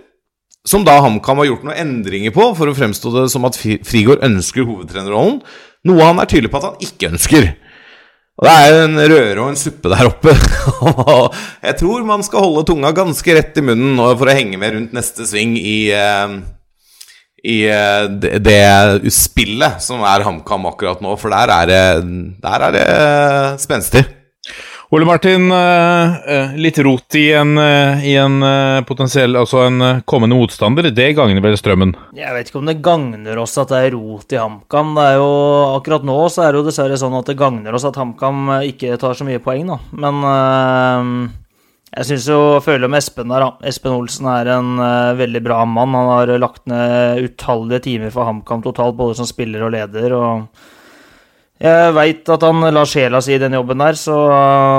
som 0.69 0.85
da 0.87 1.01
HamKam 1.03 1.43
har 1.43 1.51
gjort 1.51 1.67
noen 1.67 1.81
endringer 1.83 2.35
på 2.35 2.53
for 2.59 2.71
å 2.71 2.77
fremstå 2.77 3.11
det 3.17 3.27
som 3.33 3.47
at 3.49 3.59
Frigård 3.59 4.23
ønsker 4.23 4.67
hovedtrenerrollen, 4.69 5.41
noe 5.89 6.07
han 6.07 6.23
er 6.23 6.31
tydelig 6.31 6.53
på 6.53 6.61
at 6.61 6.69
han 6.71 6.87
ikke 6.87 7.11
ønsker. 7.11 7.49
Og 8.41 8.47
Det 8.47 8.53
er 8.53 8.79
en 8.85 8.97
røre 8.97 9.43
og 9.43 9.51
en 9.51 9.59
suppe 9.61 9.91
der 9.93 10.09
oppe. 10.09 10.33
Jeg 11.67 11.77
tror 11.83 12.07
man 12.09 12.25
skal 12.25 12.47
holde 12.47 12.65
tunga 12.71 12.95
ganske 12.97 13.37
rett 13.37 13.59
i 13.59 13.67
munnen 13.67 14.01
for 14.01 14.31
å 14.31 14.39
henge 14.39 14.59
med 14.61 14.77
rundt 14.77 14.97
neste 14.97 15.27
sving 15.29 15.53
i, 15.59 15.93
eh, 15.93 16.39
i 17.43 17.59
eh, 17.69 18.07
det, 18.39 18.57
spillet 19.13 19.83
som 19.85 20.07
er 20.07 20.25
HamKam 20.27 20.71
akkurat 20.71 21.05
nå, 21.05 21.19
for 21.21 21.35
der 21.35 21.55
er 21.59 21.71
det, 21.71 21.85
der 22.47 22.67
er 22.71 22.77
det 22.79 22.89
spenstig. 23.63 24.07
Ole 24.93 25.07
Martin, 25.09 25.53
eh, 25.53 26.17
eh, 26.35 26.57
litt 26.61 26.79
rot 26.79 27.15
i 27.15 27.31
en, 27.33 27.59
eh, 27.59 28.05
i 28.05 28.17
en 28.21 28.45
potensiell 28.85 29.33
Altså 29.41 29.63
en 29.65 30.03
kommende 30.05 30.37
motstander, 30.37 30.91
det 30.93 31.15
gagner 31.17 31.41
vel 31.41 31.57
strømmen? 31.57 31.95
Jeg 32.13 32.35
vet 32.35 32.51
ikke 32.51 32.61
om 32.61 32.69
det 32.69 32.83
gagner 32.85 33.41
oss 33.41 33.57
at 33.57 33.73
det 33.73 33.79
er 33.87 33.95
rot 33.97 34.35
i 34.37 34.37
HamKam. 34.37 34.91
Akkurat 35.01 36.05
nå 36.05 36.17
så 36.29 36.45
er 36.45 36.53
det 36.53 36.61
jo 36.61 36.67
dessverre 36.67 36.99
sånn 37.01 37.17
at 37.17 37.31
det 37.31 37.39
gagner 37.41 37.73
oss 37.73 37.87
at 37.89 37.97
HamKam 37.97 38.53
ikke 38.69 38.99
tar 39.01 39.17
så 39.17 39.25
mye 39.25 39.41
poeng, 39.41 39.73
da. 39.73 39.79
Men 39.97 40.21
øh, 40.29 41.09
Jeg 41.97 42.11
syns 42.11 42.29
jo 42.29 42.61
føler 42.61 42.93
med 42.93 43.01
Espen 43.01 43.33
der, 43.33 43.47
da. 43.47 43.69
Espen 43.73 43.97
Olsen 43.97 44.29
er 44.29 44.53
en 44.59 44.77
øh, 44.77 45.17
veldig 45.17 45.43
bra 45.49 45.65
mann. 45.65 45.97
Han 45.97 46.13
har 46.19 46.37
lagt 46.37 46.67
ned 46.69 47.25
utallige 47.31 47.87
timer 47.89 48.13
for 48.13 48.29
HamKam 48.29 48.61
totalt, 48.69 49.01
både 49.01 49.17
som 49.17 49.29
spiller 49.29 49.65
og 49.65 49.73
leder. 49.73 50.13
og 50.21 50.69
jeg 51.63 51.95
veit 51.95 52.31
at 52.35 52.43
han 52.43 52.65
la 52.75 52.83
sjela 52.89 53.21
si 53.23 53.37
i 53.37 53.41
den 53.41 53.55
jobben 53.55 53.83
der, 53.85 53.99
så 53.99 54.17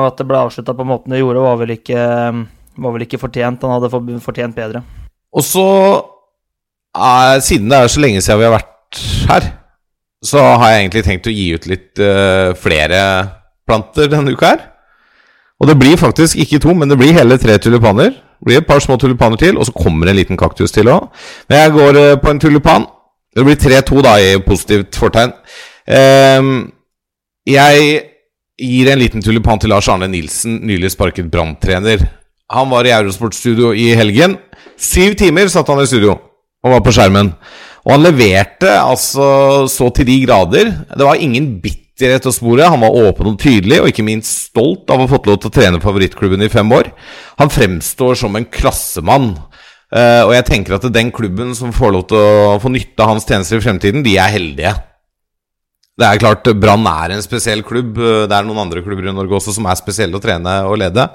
at 0.10 0.18
det 0.20 0.26
ble 0.28 0.42
avslutta 0.44 0.76
på 0.76 0.88
måten 0.88 1.14
det 1.16 1.22
gjorde, 1.22 1.46
var 1.46 1.62
vel 1.62 1.78
ikke, 1.78 2.02
var 2.84 2.96
vel 2.96 3.06
ikke 3.06 3.22
fortjent. 3.22 3.64
Han 3.64 3.78
hadde 3.78 4.20
fortjent 4.24 4.58
bedre. 4.58 4.84
Og 5.34 5.46
så 5.46 5.68
Siden 7.42 7.72
det 7.72 7.78
er 7.80 7.88
så 7.90 8.02
lenge 8.04 8.20
siden 8.22 8.38
vi 8.38 8.46
har 8.46 8.54
vært 8.54 9.00
her, 9.26 9.46
så 10.22 10.44
har 10.62 10.70
jeg 10.70 10.84
egentlig 10.84 11.02
tenkt 11.08 11.26
å 11.26 11.34
gi 11.34 11.48
ut 11.56 11.64
litt 11.66 12.02
uh, 12.04 12.54
flere 12.54 13.00
planter 13.66 14.12
denne 14.12 14.36
uka 14.36 14.52
her. 14.52 14.62
Og 15.58 15.72
det 15.72 15.78
blir 15.80 15.98
faktisk 15.98 16.38
ikke 16.44 16.60
to, 16.62 16.76
men 16.78 16.92
det 16.92 17.00
blir 17.00 17.16
hele 17.16 17.40
tre 17.42 17.56
tulipaner. 17.58 18.14
Det 18.14 18.46
blir 18.46 18.62
et 18.62 18.68
par 18.68 18.84
små 18.84 19.00
tulipaner 19.02 19.42
til, 19.42 19.58
og 19.58 19.66
så 19.66 19.74
kommer 19.74 20.12
en 20.12 20.20
liten 20.20 20.38
kaktus 20.38 20.76
til 20.76 20.92
òg. 20.92 21.10
Men 21.50 21.64
jeg 21.64 21.74
går 21.80 21.98
uh, 21.98 22.16
på 22.22 22.30
en 22.30 22.44
tulipan. 22.46 22.86
Det 23.34 23.48
blir 23.48 23.58
tre-to, 23.58 24.04
da, 24.06 24.20
i 24.22 24.38
positivt 24.46 25.00
fortegn. 25.02 25.34
Ehm, 25.88 26.72
jeg 27.48 28.04
gir 28.60 28.90
en 28.92 29.02
liten 29.02 29.24
tulipan 29.24 29.60
til 29.60 29.74
Lars 29.74 29.90
Arne 29.92 30.08
Nilsen, 30.12 30.62
nylig 30.64 30.94
sparket 30.94 31.32
branntrener. 31.32 32.06
Han 32.54 32.70
var 32.72 32.88
i 32.88 32.94
Eurosportstudio 32.94 33.74
i 33.76 33.92
helgen. 33.98 34.38
Syv 34.80 35.18
timer 35.20 35.50
satt 35.52 35.70
han 35.72 35.82
i 35.82 35.90
studio 35.90 36.16
og 36.64 36.72
var 36.72 36.84
på 36.86 36.94
skjermen. 36.96 37.34
Og 37.84 37.96
han 37.96 38.06
leverte 38.06 38.70
altså 38.80 39.66
så 39.72 39.90
til 39.96 40.08
de 40.08 40.22
grader. 40.24 40.70
Det 40.94 41.04
var 41.04 41.20
ingen 41.20 41.58
bitterhet 41.64 42.30
å 42.30 42.36
spore. 42.36 42.70
Han 42.72 42.84
var 42.86 42.96
åpen 42.96 43.34
og 43.34 43.40
tydelig, 43.42 43.82
og 43.82 43.90
ikke 43.92 44.06
minst 44.08 44.48
stolt 44.48 44.88
av 44.88 45.02
å 45.02 45.08
ha 45.08 45.12
fått 45.12 45.28
lov 45.28 45.42
til 45.42 45.52
å 45.52 45.56
trene 45.58 45.84
favorittklubben 45.84 46.46
i 46.46 46.52
fem 46.54 46.72
år. 46.72 46.94
Han 47.42 47.52
fremstår 47.52 48.16
som 48.22 48.40
en 48.40 48.48
klassemann. 48.48 49.34
Eh, 49.94 50.24
og 50.24 50.32
jeg 50.38 50.48
tenker 50.48 50.78
at 50.78 50.88
den 50.96 51.12
klubben 51.14 51.52
som 51.58 51.76
får 51.76 51.94
lov 51.98 52.08
til 52.10 52.24
å 52.24 52.56
få 52.64 52.72
nytte 52.72 53.04
av 53.04 53.12
hans 53.12 53.28
tjenester 53.28 53.60
i 53.60 53.66
fremtiden, 53.66 54.06
de 54.06 54.16
er 54.16 54.32
heldige. 54.32 54.74
Det 55.94 56.08
er 56.08 56.18
klart, 56.18 56.48
Brann 56.58 56.88
er 56.90 57.12
en 57.14 57.22
spesiell 57.22 57.60
klubb. 57.66 58.00
Det 58.02 58.34
er 58.34 58.46
noen 58.48 58.64
andre 58.64 58.82
klubber 58.82 59.06
i 59.06 59.14
Norge 59.14 59.38
også 59.38 59.54
som 59.54 59.68
er 59.70 59.78
spesielle 59.78 60.18
å 60.18 60.22
trene 60.24 60.56
og 60.66 60.80
lede. 60.82 61.06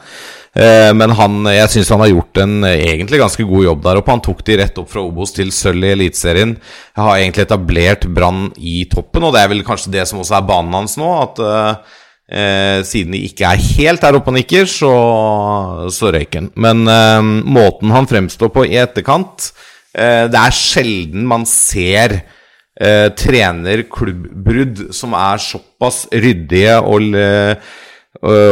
Eh, 0.55 0.93
men 0.95 1.11
han, 1.19 1.41
jeg 1.51 1.73
syns 1.73 1.91
han 1.91 2.05
har 2.05 2.13
gjort 2.13 2.41
en 2.45 2.55
egentlig 2.69 3.19
ganske 3.19 3.47
god 3.49 3.67
jobb 3.67 3.83
der 3.89 3.99
oppe. 3.99 4.15
Han 4.15 4.23
tok 4.23 4.45
de 4.47 4.61
rett 4.61 4.79
opp 4.79 4.93
fra 4.93 5.03
Obos 5.03 5.35
til 5.35 5.51
sølv 5.55 5.83
i 5.83 5.91
Eliteserien. 5.97 6.55
Har 6.95 7.17
egentlig 7.17 7.49
etablert 7.49 8.07
Brann 8.07 8.53
i 8.55 8.85
toppen, 8.93 9.27
og 9.27 9.35
det 9.35 9.43
er 9.43 9.51
vel 9.51 9.67
kanskje 9.67 9.97
det 9.99 10.07
som 10.07 10.23
også 10.23 10.39
er 10.39 10.47
banen 10.53 10.79
hans 10.79 10.95
nå. 11.01 11.11
At 11.27 11.43
eh, 11.43 12.79
siden 12.87 13.19
de 13.19 13.27
ikke 13.33 13.51
er 13.51 13.69
helt 13.81 14.07
der 14.07 14.23
oppe 14.23 14.31
og 14.31 14.39
nikker, 14.39 14.71
så, 14.71 14.95
så 15.91 16.15
røyker 16.15 16.45
han. 16.45 16.51
Men 16.55 16.87
eh, 16.87 17.35
måten 17.51 17.99
han 17.99 18.07
fremstår 18.07 18.55
på 18.55 18.69
i 18.71 18.79
etterkant 18.79 19.51
eh, 19.91 20.31
Det 20.31 20.39
er 20.39 20.55
sjelden 20.63 21.27
man 21.27 21.51
ser 21.51 22.21
eh, 22.81 23.09
trener-klubbbrudd 23.19 24.89
som 24.95 25.15
er 25.19 25.43
såpass 25.43 26.07
ryddige 26.13 26.79
og, 26.81 27.07
eh, 27.19 27.55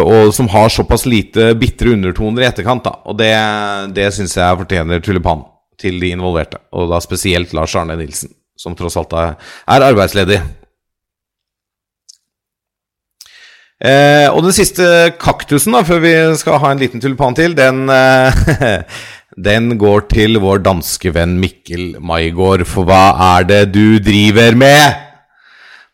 og 0.03 0.33
som 0.35 0.51
har 0.53 0.71
såpass 0.73 1.07
lite 1.09 1.53
bitre 1.59 1.95
undertoner 1.97 2.45
i 2.45 2.51
etterkant. 2.51 2.85
Da. 2.87 2.99
Og 3.07 3.19
det, 3.19 3.33
det 3.97 4.11
syns 4.15 4.37
jeg 4.39 4.61
fortjener 4.63 5.03
tulipan 5.05 5.47
til 5.81 5.99
de 6.01 6.13
involverte. 6.17 6.61
Og 6.77 6.91
da 6.93 7.01
spesielt 7.05 7.55
Lars 7.57 7.75
Arne 7.77 7.99
Nilsen, 7.99 8.33
som 8.59 8.77
tross 8.79 8.97
alt 9.01 9.13
er, 9.17 9.35
er 9.67 9.89
arbeidsledig. 9.91 10.41
Eh, 13.77 14.27
og 14.33 14.41
den 14.47 14.55
siste 14.57 14.87
kaktusen, 15.21 15.75
da, 15.77 15.83
før 15.85 16.01
vi 16.01 16.15
skal 16.41 16.63
ha 16.63 16.71
en 16.73 16.81
liten 16.81 17.03
tulipan 17.03 17.37
til, 17.37 17.53
den 17.59 17.91
eh, 17.93 18.79
Den 19.35 19.75
går 19.75 20.07
til 20.13 20.39
vår 20.39 20.61
danske 20.63 21.11
venn 21.11 21.35
Mikkel 21.43 21.97
Maigård, 21.99 22.63
for 22.69 22.87
hva 22.87 23.11
er 23.35 23.49
det 23.49 23.63
du 23.75 23.99
driver 23.99 24.55
med? 24.55 25.03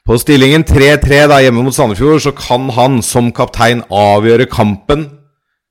På 0.05 0.19
stillingen 0.21 0.67
3-3 0.69 1.23
da 1.31 1.39
hjemme 1.41 1.65
mot 1.65 1.73
Sandefjord 1.73 2.21
så 2.27 2.35
kan 2.37 2.69
han 2.77 3.01
som 3.07 3.31
kaptein 3.33 3.81
avgjøre 3.89 4.51
kampen 4.53 5.07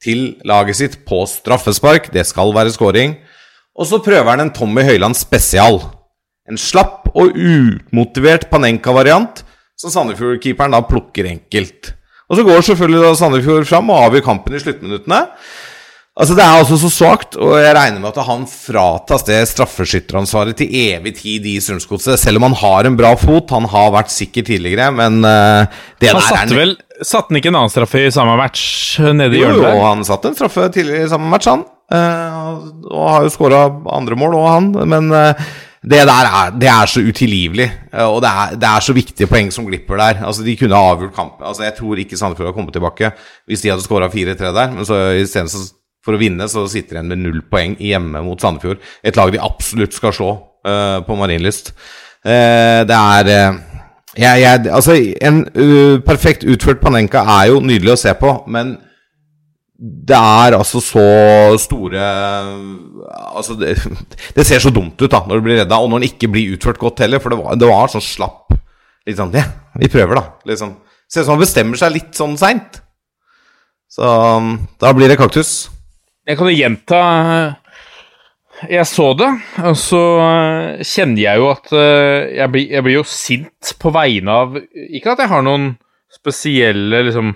til 0.01 0.39
laget 0.47 0.79
sitt 0.79 0.97
på 1.05 1.21
straffespark. 1.29 2.09
Det 2.15 2.25
skal 2.25 2.53
være 2.55 2.73
scoring. 2.73 3.19
Og 3.77 3.85
så 3.87 4.01
prøver 4.01 4.33
han 4.33 4.47
en 4.47 4.53
Tommy 4.55 4.81
Høiland 4.87 5.19
spesial. 5.19 5.81
En 6.49 6.57
slapp 6.57 7.11
og 7.13 7.37
umotivert 7.37 8.49
Panenka-variant 8.49 9.43
som 9.77 9.93
Sandefjord-keeperen 9.93 10.73
da 10.73 10.81
plukker 10.87 11.29
enkelt. 11.29 11.93
Og 12.31 12.39
så 12.39 12.47
går 12.47 12.65
selvfølgelig 12.71 13.03
da 13.05 13.17
Sandefjord 13.19 13.69
fram 13.69 13.91
og 13.93 14.07
avgjør 14.07 14.31
kampen 14.31 14.57
i 14.57 14.63
sluttminuttene. 14.63 15.27
Altså 16.21 16.35
Det 16.37 16.43
er 16.43 16.59
altså 16.59 16.75
så 16.77 16.89
svakt, 16.93 17.35
og 17.41 17.55
jeg 17.57 17.73
regner 17.73 17.97
med 17.97 18.11
at 18.11 18.27
han 18.27 18.43
fratas 18.45 19.23
det 19.25 19.39
straffeskytteransvaret 19.49 20.53
til 20.59 20.69
evig 20.69 21.15
tid 21.17 21.47
i 21.49 21.55
Strømsgodset. 21.57 22.19
Selv 22.21 22.37
om 22.37 22.45
han 22.45 22.57
har 22.59 22.85
en 22.85 22.97
bra 22.99 23.15
fot, 23.17 23.49
han 23.49 23.65
har 23.71 23.89
vært 23.95 24.13
sikker 24.13 24.45
tidligere, 24.45 24.91
men 24.93 25.17
uh, 25.25 25.65
det 25.97 26.11
Han 26.11 26.21
der 26.21 26.27
satte 26.27 26.59
vel 26.59 26.77
Satte 27.01 27.33
han 27.33 27.39
ikke 27.39 27.49
en 27.49 27.57
annen 27.57 27.73
straffe 27.73 28.03
i 28.05 28.13
samme 28.13 28.35
match 28.37 28.99
nede 29.01 29.33
i 29.33 29.41
hjørnet 29.41 29.63
jo, 29.63 29.73
jo, 29.73 29.81
han 29.87 30.05
satte 30.05 30.29
en 30.29 30.37
straffe 30.37 30.67
tidligere 30.69 31.07
i 31.07 31.09
samme 31.15 31.31
match, 31.31 31.49
han. 31.49 31.65
Uh, 31.89 32.69
og 32.85 33.09
har 33.15 33.25
jo 33.25 33.33
skåra 33.33 33.63
andre 33.97 34.21
mål 34.21 34.37
òg, 34.37 34.47
han. 34.51 34.71
Men 34.93 35.09
uh, 35.09 35.49
det 35.81 36.05
der 36.05 36.29
er, 36.29 36.53
det 36.53 36.69
er 36.69 36.85
så 36.85 37.01
utilgivelig. 37.01 37.71
og 38.05 38.21
det 38.21 38.29
er, 38.29 38.55
det 38.61 38.69
er 38.69 38.85
så 38.85 38.93
viktige 38.93 39.25
poeng 39.25 39.49
som 39.49 39.65
glipper 39.65 39.97
der. 39.97 40.21
Altså 40.29 40.45
De 40.45 40.53
kunne 40.59 40.77
ha 40.77 40.93
avgjort 40.93 41.17
kampen. 41.17 41.41
Altså 41.41 41.65
Jeg 41.65 41.79
tror 41.81 41.97
ikke 41.97 42.19
Sandefjord 42.19 42.51
hadde 42.51 42.59
kommet 42.61 42.77
tilbake 42.77 43.15
hvis 43.49 43.65
de 43.65 43.73
hadde 43.73 43.89
skåra 43.89 44.13
4-3 44.13 44.53
der. 44.53 44.75
Men 44.77 44.85
så 44.85 45.07
isteden 45.17 45.49
for 46.05 46.17
å 46.17 46.21
vinne, 46.21 46.47
så 46.49 46.65
sitter 46.69 46.95
de 46.95 46.99
igjen 46.99 47.11
med 47.11 47.21
null 47.21 47.41
poeng 47.51 47.75
hjemme 47.81 48.23
mot 48.25 48.41
Sandefjord. 48.41 48.81
Et 49.05 49.17
lag 49.17 49.33
de 49.33 49.41
absolutt 49.41 49.95
skal 49.95 50.15
slå 50.15 50.31
uh, 50.67 50.99
på 51.05 51.17
Marienlyst. 51.19 51.73
Uh, 52.25 52.81
det 52.85 52.97
er 52.97 53.29
eh, 53.33 53.59
jeg, 54.13 54.41
jeg, 54.43 54.65
Altså, 54.69 54.93
en 55.25 55.39
perfekt 56.05 56.43
utført 56.45 56.81
Panenka 56.83 57.23
er 57.39 57.47
jo 57.49 57.61
nydelig 57.65 57.95
å 57.95 58.01
se 58.03 58.13
på, 58.19 58.33
men 58.51 58.75
det 59.81 60.17
er 60.17 60.53
altså 60.53 60.77
så 60.83 61.03
store 61.57 62.01
Altså, 63.33 63.55
det, 63.57 63.79
det 64.37 64.45
ser 64.45 64.61
så 64.61 64.69
dumt 64.69 64.99
ut 65.01 65.09
da 65.09 65.23
når 65.25 65.39
du 65.39 65.47
blir 65.47 65.57
redda, 65.63 65.79
og 65.81 65.89
når 65.89 66.03
den 66.03 66.11
ikke 66.11 66.29
blir 66.29 66.53
utført 66.53 66.81
godt 66.81 67.01
heller, 67.01 67.23
for 67.23 67.33
det 67.33 67.39
var, 67.41 67.57
det 67.57 67.69
var 67.71 67.89
sånn 67.93 68.05
slapp 68.05 68.53
Litt 69.07 69.17
sånn 69.17 69.33
Ja, 69.33 69.47
vi 69.81 69.89
prøver, 69.89 70.19
da. 70.19 70.23
Liksom. 70.45 70.75
Ser 71.09 71.23
ut 71.23 71.25
som 71.25 71.35
han 71.35 71.41
bestemmer 71.41 71.79
seg 71.79 71.95
litt 71.95 72.13
sånn 72.13 72.35
seint. 72.37 72.77
Så 73.91 74.05
da 74.79 74.91
blir 74.93 75.09
det 75.09 75.17
kaktus. 75.19 75.71
Jeg 76.29 76.37
kan 76.37 76.49
jo 76.51 76.53
gjenta 76.53 77.01
Jeg 78.69 78.85
så 78.85 79.07
det, 79.17 79.29
og 79.65 79.77
så 79.79 80.01
eh, 80.21 80.83
kjenner 80.85 81.23
jeg 81.23 81.41
jo 81.41 81.47
at 81.49 81.71
eh, 81.73 82.35
jeg 82.37 82.53
blir, 82.53 82.67
jeg 82.75 82.85
blir 82.85 82.99
jo 82.99 83.05
sint 83.09 83.71
på 83.81 83.93
vegne 83.95 84.35
av 84.43 84.59
Ikke 84.93 85.15
at 85.15 85.23
jeg 85.23 85.31
har 85.31 85.45
noen 85.47 85.71
spesielle 86.11 86.99
liksom 87.07 87.31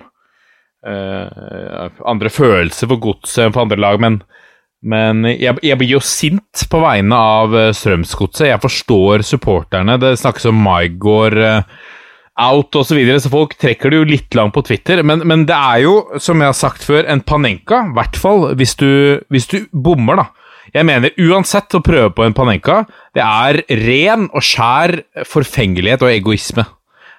uh, 0.86 1.90
andre 2.06 2.32
følelser 2.34 2.90
for 2.92 3.02
godset 3.02 3.46
enn 3.46 3.56
for 3.56 3.66
andre 3.66 3.80
lag, 3.82 4.02
men, 4.04 4.20
men 4.86 5.26
jeg, 5.32 5.58
jeg 5.64 5.80
blir 5.80 5.96
jo 5.96 6.02
sint 6.04 6.66
på 6.72 6.82
vegne 6.84 7.18
av 7.18 7.56
eh, 7.56 7.72
Strømsgodset. 7.76 8.50
Jeg 8.50 8.62
forstår 8.64 9.26
supporterne. 9.26 9.98
Det 10.02 10.16
snakkes 10.20 10.50
om 10.52 10.60
Maigård 10.66 11.40
eh, 11.40 11.62
out 12.42 12.76
osv., 12.76 12.90
så, 12.90 12.98
videre, 12.98 13.22
så 13.24 13.32
folk 13.32 13.56
trekker 13.60 13.92
det 13.92 14.00
jo 14.00 14.08
litt 14.10 14.36
langt 14.38 14.56
på 14.56 14.64
Twitter. 14.68 15.02
Men, 15.08 15.24
men 15.28 15.46
det 15.48 15.56
er 15.56 15.84
jo, 15.86 15.96
som 16.22 16.42
jeg 16.42 16.52
har 16.52 16.58
sagt 16.58 16.86
før, 16.88 17.06
en 17.08 17.24
Panenka, 17.24 17.86
i 17.88 17.96
hvert 17.96 18.20
fall 18.20 18.50
hvis 18.60 18.76
du, 18.80 18.90
hvis 19.34 19.48
du 19.52 19.62
bommer, 19.72 20.24
da. 20.24 20.28
Jeg 20.76 20.88
mener 20.88 21.14
uansett 21.22 21.78
å 21.78 21.84
prøve 21.86 22.10
på 22.18 22.26
en 22.26 22.36
Panenka, 22.36 22.82
det 23.16 23.24
er 23.24 23.62
ren 23.86 24.28
og 24.34 24.44
skjær 24.44 24.98
forfengelighet 25.30 26.04
og 26.04 26.12
egoisme. 26.12 26.66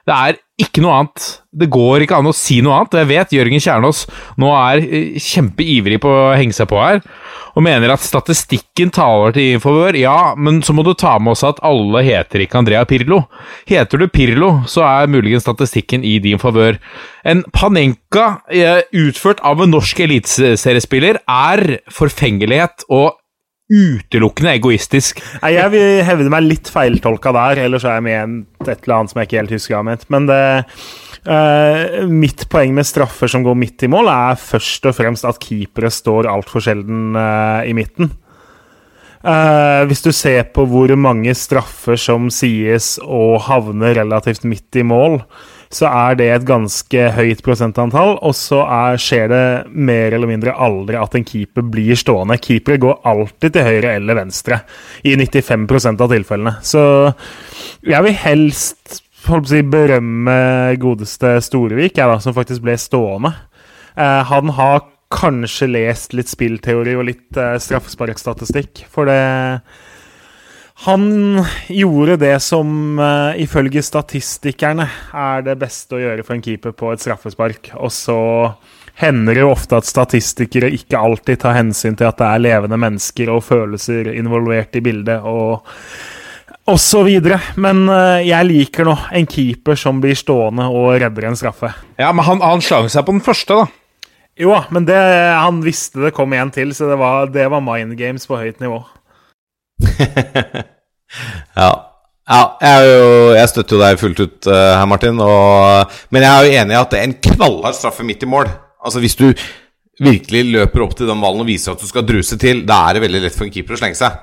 Det 0.07 0.15
er 0.15 0.37
ikke 0.57 0.81
noe 0.85 0.95
annet. 1.01 1.25
Det 1.51 1.67
går 1.73 2.05
ikke 2.05 2.19
an 2.21 2.31
å 2.31 2.35
si 2.37 2.61
noe 2.65 2.79
annet. 2.79 2.95
Jeg 3.01 3.09
vet 3.11 3.33
Jørgen 3.35 3.63
Kjernås 3.63 4.05
nå 4.41 4.53
er 4.55 4.85
eh, 4.85 5.17
kjempeivrig 5.21 5.99
på 6.05 6.13
å 6.13 6.31
henge 6.39 6.57
seg 6.57 6.69
på 6.71 6.79
her, 6.81 7.03
og 7.57 7.65
mener 7.67 7.93
at 7.93 8.05
statistikken 8.05 8.93
taler 8.95 9.35
til 9.37 9.59
favør. 9.61 9.99
Ja, 9.99 10.33
men 10.39 10.63
så 10.65 10.77
må 10.77 10.85
du 10.87 10.93
ta 10.97 11.17
med 11.19 11.35
også 11.35 11.51
at 11.55 11.61
alle 11.67 12.05
heter 12.07 12.45
ikke 12.45 12.63
Andrea 12.63 12.87
Pirlo. 12.89 13.25
Heter 13.69 14.01
du 14.01 14.07
Pirlo, 14.13 14.53
så 14.71 14.87
er 14.87 15.13
muligens 15.13 15.45
statistikken 15.45 16.07
i 16.07 16.17
din 16.25 16.41
favør. 16.41 16.79
En 17.27 17.43
Panenka 17.53 18.29
eh, 18.47 18.87
utført 18.97 19.43
av 19.45 19.65
en 19.65 19.75
norsk 19.75 20.07
eliteseriespiller 20.07 21.21
er 21.27 21.81
forfengelighet 21.93 22.87
og 22.89 23.17
utelukkende 23.67 24.53
egoistisk. 24.57 25.21
Nei, 25.43 25.57
Jeg 25.57 25.73
vil 25.75 26.05
hevde 26.07 26.31
meg 26.31 26.47
litt 26.47 26.71
feiltolka 26.71 27.33
der, 27.35 27.65
ellers 27.67 27.87
er 27.87 27.99
jeg 27.99 28.07
med 28.07 28.45
et 28.67 28.85
eller 28.85 28.99
annet 28.99 29.13
som 29.13 29.21
jeg 29.21 29.29
ikke 29.29 29.41
helt 29.41 29.57
husker 29.57 29.75
jeg 29.75 29.89
mitt 29.89 29.91
ment. 29.91 30.07
Men 30.15 30.29
det, 30.31 30.43
uh, 31.27 32.05
mitt 32.11 32.47
poeng 32.53 32.77
med 32.77 32.87
straffer 32.87 33.31
som 33.31 33.47
går 33.47 33.59
midt 33.59 33.87
i 33.87 33.91
mål, 33.91 34.11
er 34.13 34.39
først 34.39 34.87
og 34.87 34.97
fremst 34.99 35.27
at 35.27 35.43
keepere 35.43 35.91
står 35.91 36.31
altfor 36.31 36.63
sjelden 36.63 37.19
uh, 37.19 37.67
i 37.67 37.75
midten. 37.77 38.13
Uh, 39.27 39.83
hvis 39.91 40.05
du 40.05 40.13
ser 40.15 40.45
på 40.55 40.63
hvor 40.71 40.93
mange 40.95 41.33
straffer 41.35 41.99
som 41.99 42.31
sies 42.31 42.95
å 43.03 43.41
havne 43.43 43.91
relativt 43.97 44.47
midt 44.47 44.79
i 44.79 44.87
mål 44.87 45.19
så 45.73 45.89
er 45.91 46.19
det 46.19 46.29
et 46.33 46.47
ganske 46.47 47.07
høyt 47.17 47.43
prosentantall. 47.47 48.17
Og 48.27 48.35
så 48.39 48.63
er, 48.65 49.01
skjer 49.01 49.31
det 49.33 49.47
mer 49.73 50.17
eller 50.17 50.31
mindre 50.31 50.55
aldri 50.55 50.99
at 51.01 51.17
en 51.19 51.27
keeper 51.27 51.67
blir 51.67 51.99
stående. 51.99 52.39
Keepere 52.43 52.81
går 52.83 53.01
alltid 53.09 53.57
til 53.57 53.67
høyre 53.67 53.97
eller 53.99 54.21
venstre 54.21 54.61
i 55.07 55.17
95% 55.19 56.05
av 56.05 56.13
tilfellene. 56.15 56.57
Så 56.67 56.83
jeg 57.87 58.07
vil 58.07 58.21
helst 58.23 59.03
holdt 59.27 59.49
på 59.49 59.51
å 59.51 59.55
si, 59.57 59.63
berømme 59.67 60.37
godeste 60.79 61.37
Storevik, 61.43 61.97
jeg 61.99 62.11
da, 62.11 62.21
som 62.23 62.35
faktisk 62.37 62.63
ble 62.63 62.77
stående. 62.79 63.33
Eh, 63.97 64.23
han 64.31 64.53
har 64.55 64.85
kanskje 65.13 65.69
lest 65.71 66.15
litt 66.17 66.31
spillteori 66.31 66.97
og 66.99 67.09
litt 67.09 67.39
eh, 67.41 67.57
straffesparkstatistikk, 67.63 68.85
for 68.93 69.11
det 69.11 69.19
han 70.85 71.05
gjorde 71.73 72.19
det 72.21 72.35
som 72.45 72.99
uh, 73.01 73.33
ifølge 73.41 73.81
statistikerne 73.85 74.85
er 75.17 75.47
det 75.47 75.55
beste 75.61 75.97
å 75.97 76.03
gjøre 76.03 76.27
for 76.27 76.37
en 76.37 76.43
keeper 76.45 76.75
på 76.77 76.91
et 76.93 77.01
straffespark. 77.01 77.71
Og 77.81 77.89
så 77.95 78.19
hender 79.01 79.37
det 79.37 79.45
jo 79.45 79.55
ofte 79.55 79.79
at 79.81 79.89
statistikere 79.89 80.69
ikke 80.77 81.01
alltid 81.01 81.41
tar 81.41 81.57
hensyn 81.57 81.97
til 81.97 82.11
at 82.11 82.21
det 82.21 82.29
er 82.29 82.45
levende 82.45 82.81
mennesker 82.81 83.33
og 83.33 83.45
følelser 83.49 84.13
involvert 84.17 84.77
i 84.77 84.85
bildet. 84.85 85.25
og 85.25 85.65
og 86.67 86.81
så 86.83 87.05
videre. 87.07 87.39
Men 87.63 87.85
uh, 87.87 88.19
jeg 88.27 88.49
liker 88.49 88.89
nå 88.89 88.97
en 89.15 89.29
keeper 89.31 89.79
som 89.79 90.01
blir 90.03 90.19
stående 90.19 90.67
og 90.67 90.97
redder 90.99 91.29
en 91.29 91.39
straffe. 91.39 91.71
Ja, 91.95 92.11
men 92.11 92.27
han, 92.27 92.43
han 92.43 92.65
slang 92.65 92.91
seg 92.91 93.07
på 93.07 93.15
den 93.15 93.23
første, 93.23 93.63
da. 93.63 93.69
Jo 94.37 94.53
men 94.75 94.85
det, 94.85 94.99
han 95.33 95.63
visste 95.65 96.03
det 96.03 96.13
kom 96.13 96.35
en 96.37 96.51
til, 96.53 96.75
så 96.77 96.91
det 96.91 96.99
var, 97.01 97.31
det 97.33 97.47
var 97.49 97.63
mind 97.65 97.95
games 97.97 98.27
på 98.29 98.37
høyt 98.37 98.59
nivå. 98.61 98.83
Ja. 101.57 101.71
ja 102.31 102.41
jeg, 102.61 102.87
jo, 102.89 103.11
jeg, 103.37 103.51
støtter 103.53 103.77
jo 103.77 103.83
deg 103.83 104.01
fullt 104.01 104.23
ut 104.25 104.49
uh, 104.51 104.73
her, 104.79 104.89
Martin. 104.91 105.21
Og, 105.23 105.99
men 106.15 106.27
jeg 106.27 106.33
er 106.33 106.47
jo 106.47 106.63
enig 106.63 106.77
i 106.77 106.81
at 106.81 106.95
det 106.95 107.01
er 107.01 107.09
en 107.11 107.21
knallhard 107.29 107.79
straffe 107.79 108.07
midt 108.07 108.25
i 108.27 108.31
mål. 108.31 108.51
Altså 108.87 109.03
Hvis 109.03 109.19
du 109.19 109.29
virkelig 110.03 110.43
løper 110.53 110.85
opp 110.85 110.97
til 110.97 111.09
den 111.09 111.23
ballen 111.23 111.43
og 111.43 111.49
viser 111.49 111.73
at 111.73 111.81
du 111.81 111.89
skal 111.89 112.05
druse 112.07 112.37
til, 112.41 112.65
da 112.69 112.83
er 112.87 112.97
det 112.97 113.07
veldig 113.07 113.23
lett 113.25 113.37
for 113.37 113.47
en 113.47 113.55
keeper 113.55 113.77
å 113.77 113.81
slenge 113.81 113.99
seg. 113.99 114.19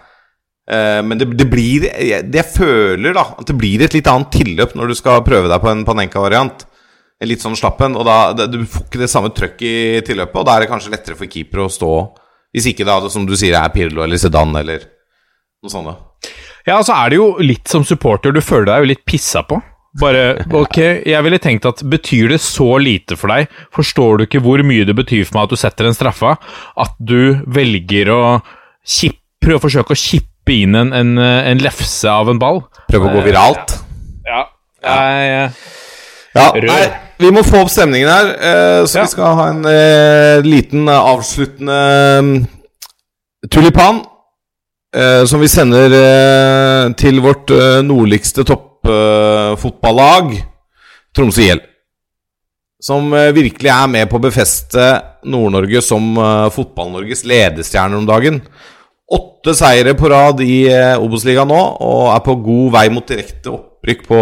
Uh, 0.69 1.01
men 1.05 1.19
det, 1.19 1.27
det 1.35 1.43
blir 1.51 1.81
det 1.83 1.89
Jeg 2.31 2.45
føler 2.47 3.11
da 3.11 3.25
at 3.35 3.49
det 3.49 3.55
blir 3.59 3.81
et 3.83 3.97
litt 3.97 4.07
annet 4.07 4.29
tilløp 4.31 4.77
når 4.79 4.93
du 4.93 4.95
skal 4.95 5.25
prøve 5.25 5.49
deg 5.51 5.59
på 5.59 5.71
en 5.71 5.83
Panenka-variant. 5.87 6.69
Litt 7.23 7.43
sånn 7.43 7.55
slappen, 7.55 7.93
og 7.95 8.03
da 8.07 8.17
det, 8.35 8.49
Du 8.51 8.63
får 8.67 8.87
ikke 8.87 8.99
det 8.99 9.11
samme 9.11 9.29
trøkk 9.35 9.61
i 9.63 9.75
tilløpet, 10.03 10.35
og 10.39 10.47
da 10.47 10.55
er 10.57 10.63
det 10.63 10.71
kanskje 10.71 10.91
lettere 10.91 11.15
for 11.19 11.31
keeper 11.31 11.61
å 11.63 11.71
stå 11.71 11.91
Hvis 12.51 12.67
ikke 12.73 12.87
da, 12.87 12.97
som 13.11 13.27
du 13.27 13.35
sier, 13.39 13.55
er 13.55 13.71
Pirlo 13.71 14.03
eller 14.03 14.19
Sedan 14.19 14.51
eller 14.59 14.83
noe 15.63 15.73
sånt. 15.73 16.31
Ja, 16.63 16.77
altså 16.77 16.95
er 16.95 17.11
det 17.11 17.19
jo 17.19 17.27
litt 17.43 17.67
som 17.71 17.85
supporter, 17.87 18.31
du 18.35 18.43
føler 18.43 18.69
deg 18.69 18.83
jo 18.83 18.91
litt 18.93 19.05
pissa 19.07 19.43
på. 19.47 19.59
Bare 20.01 20.41
Ok, 20.57 20.79
jeg 21.05 21.21
ville 21.25 21.37
tenkt 21.41 21.67
at 21.69 21.83
betyr 21.85 22.31
det 22.33 22.39
så 22.41 22.79
lite 22.81 23.17
for 23.19 23.29
deg? 23.29 23.51
Forstår 23.75 24.17
du 24.17 24.25
ikke 24.25 24.41
hvor 24.41 24.63
mye 24.65 24.87
det 24.89 24.95
betyr 24.97 25.27
for 25.27 25.37
meg 25.37 25.45
at 25.45 25.53
du 25.53 25.61
setter 25.61 25.89
en 25.89 25.97
straffa? 25.97 26.33
At 26.81 26.95
du 26.97 27.43
velger 27.45 28.09
å 28.09 28.21
prøve 29.43 29.59
å 29.59 29.63
forsøke 29.67 29.93
å 29.93 29.99
kippe 29.99 30.55
inn 30.55 30.73
en, 30.79 30.95
en, 30.97 31.13
en 31.21 31.61
lefse 31.61 32.09
av 32.09 32.31
en 32.31 32.41
ball? 32.41 32.63
Prøve 32.89 33.11
å 33.11 33.13
gå 33.19 33.27
viralt? 33.27 33.77
Ja. 34.25 34.47
Jeg, 34.83 35.51
ja, 36.33 36.47
nei, 36.57 36.81
vi 37.21 37.29
må 37.31 37.43
få 37.45 37.61
opp 37.61 37.69
stemningen 37.71 38.09
her, 38.09 38.31
eh, 38.33 38.79
så 38.89 39.03
vi 39.03 39.11
skal 39.13 39.37
ha 39.37 39.45
en 39.51 39.61
eh, 39.69 40.41
liten 40.43 40.89
avsluttende 40.89 41.77
um, 42.19 42.33
tulipan. 43.53 44.01
Eh, 44.93 45.25
som 45.25 45.41
vi 45.41 45.47
sender 45.49 45.89
eh, 45.97 46.91
til 47.01 47.17
vårt 47.23 47.49
eh, 47.49 47.79
nordligste 47.81 48.43
toppfotballag, 48.45 50.35
Tromsø 51.17 51.41
IL. 51.47 51.61
Som 52.83 53.09
eh, 53.17 53.31
virkelig 53.33 53.71
er 53.73 53.89
med 53.89 54.05
på 54.11 54.19
å 54.19 54.25
befeste 54.27 54.85
Nord-Norge 55.25 55.81
som 55.81 56.13
eh, 56.13 56.51
Fotball-Norges 56.53 57.25
ledestjerner 57.25 57.97
om 57.97 58.05
dagen. 58.05 58.37
Åtte 59.13 59.55
seire 59.57 59.95
på 59.97 60.13
rad 60.13 60.45
i 60.45 60.69
Obos-ligaen 61.01 61.49
nå, 61.49 61.61
og 61.81 62.13
er 62.13 62.21
på 62.25 62.37
god 62.45 62.69
vei 62.77 62.85
mot 62.93 63.09
direkte 63.09 63.49
opprykk 63.51 64.05
på 64.07 64.19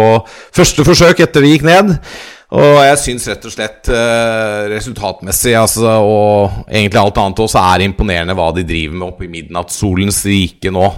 første 0.56 0.84
forsøk 0.88 1.20
etter 1.24 1.44
de 1.44 1.52
gikk 1.52 1.68
ned. 1.68 1.94
Og 2.52 2.74
jeg 2.84 2.98
syns 3.00 3.26
rett 3.30 3.44
og 3.48 3.52
slett 3.54 3.88
uh, 3.88 4.68
resultatmessig 4.68 5.54
altså, 5.56 5.94
og 6.04 6.66
egentlig 6.68 7.00
alt 7.00 7.20
annet 7.22 7.40
også 7.46 7.62
er 7.62 7.84
imponerende 7.86 8.36
hva 8.36 8.50
de 8.52 8.66
driver 8.68 8.98
med 8.98 9.06
oppe 9.08 9.24
i 9.24 9.30
midnattssolens 9.32 10.20
rike 10.28 10.72
nå. 10.74 10.90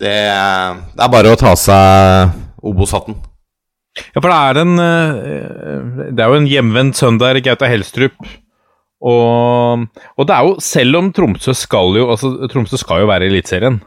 Det, 0.00 0.14
det, 0.14 1.02
er 1.04 1.12
bare 1.12 1.34
å 1.34 1.40
ta 1.40 1.52
seg 1.60 2.64
Obos-hatten. 2.64 3.18
Ja, 4.14 4.22
for 4.22 4.30
det 4.30 4.38
er 4.38 4.58
en 4.62 4.80
uh, 4.80 6.04
Det 6.14 6.22
er 6.22 6.30
jo 6.30 6.38
en 6.40 6.48
hjemvendt 6.48 6.96
søndag, 6.96 7.42
Gauta 7.44 7.68
Helstrup. 7.68 8.16
Og, 9.00 9.84
og, 10.16 10.26
det 10.28 10.36
er 10.36 10.48
jo, 10.48 10.56
selv 10.64 11.00
om 11.00 11.12
Tromsø 11.16 11.54
skal 11.56 11.96
jo 11.96 12.08
altså 12.12 12.34
Tromsø 12.52 12.80
skal 12.80 13.04
jo 13.04 13.08
være 13.08 13.28
i 13.28 13.32
Eliteserien, 13.32 13.80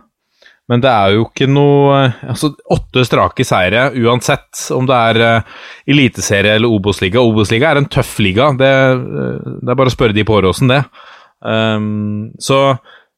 men 0.72 0.84
det 0.84 0.92
er 0.92 1.18
jo 1.18 1.26
ikke 1.26 1.48
noe 1.52 1.98
Altså, 2.24 2.54
åtte 2.72 3.04
strake 3.08 3.46
seire 3.48 3.90
uansett 4.00 4.70
om 4.76 4.88
det 4.88 5.00
er 5.10 5.20
uh, 5.44 5.58
eliteserie 5.90 6.56
eller 6.58 6.72
Obos-liga. 6.72 7.22
Obos-liga 7.22 7.74
er 7.74 7.82
en 7.82 7.90
tøff 7.92 8.16
liga. 8.24 8.52
Det, 8.60 8.72
uh, 8.96 9.60
det, 9.60 9.68
er 9.68 9.80
bare 9.80 9.92
å 9.92 9.96
spørre 9.96 10.16
de 10.16 10.24
på 10.28 10.38
Åråsen, 10.40 10.72
det. 10.72 10.80
Um, 11.44 12.32
så, 12.40 12.78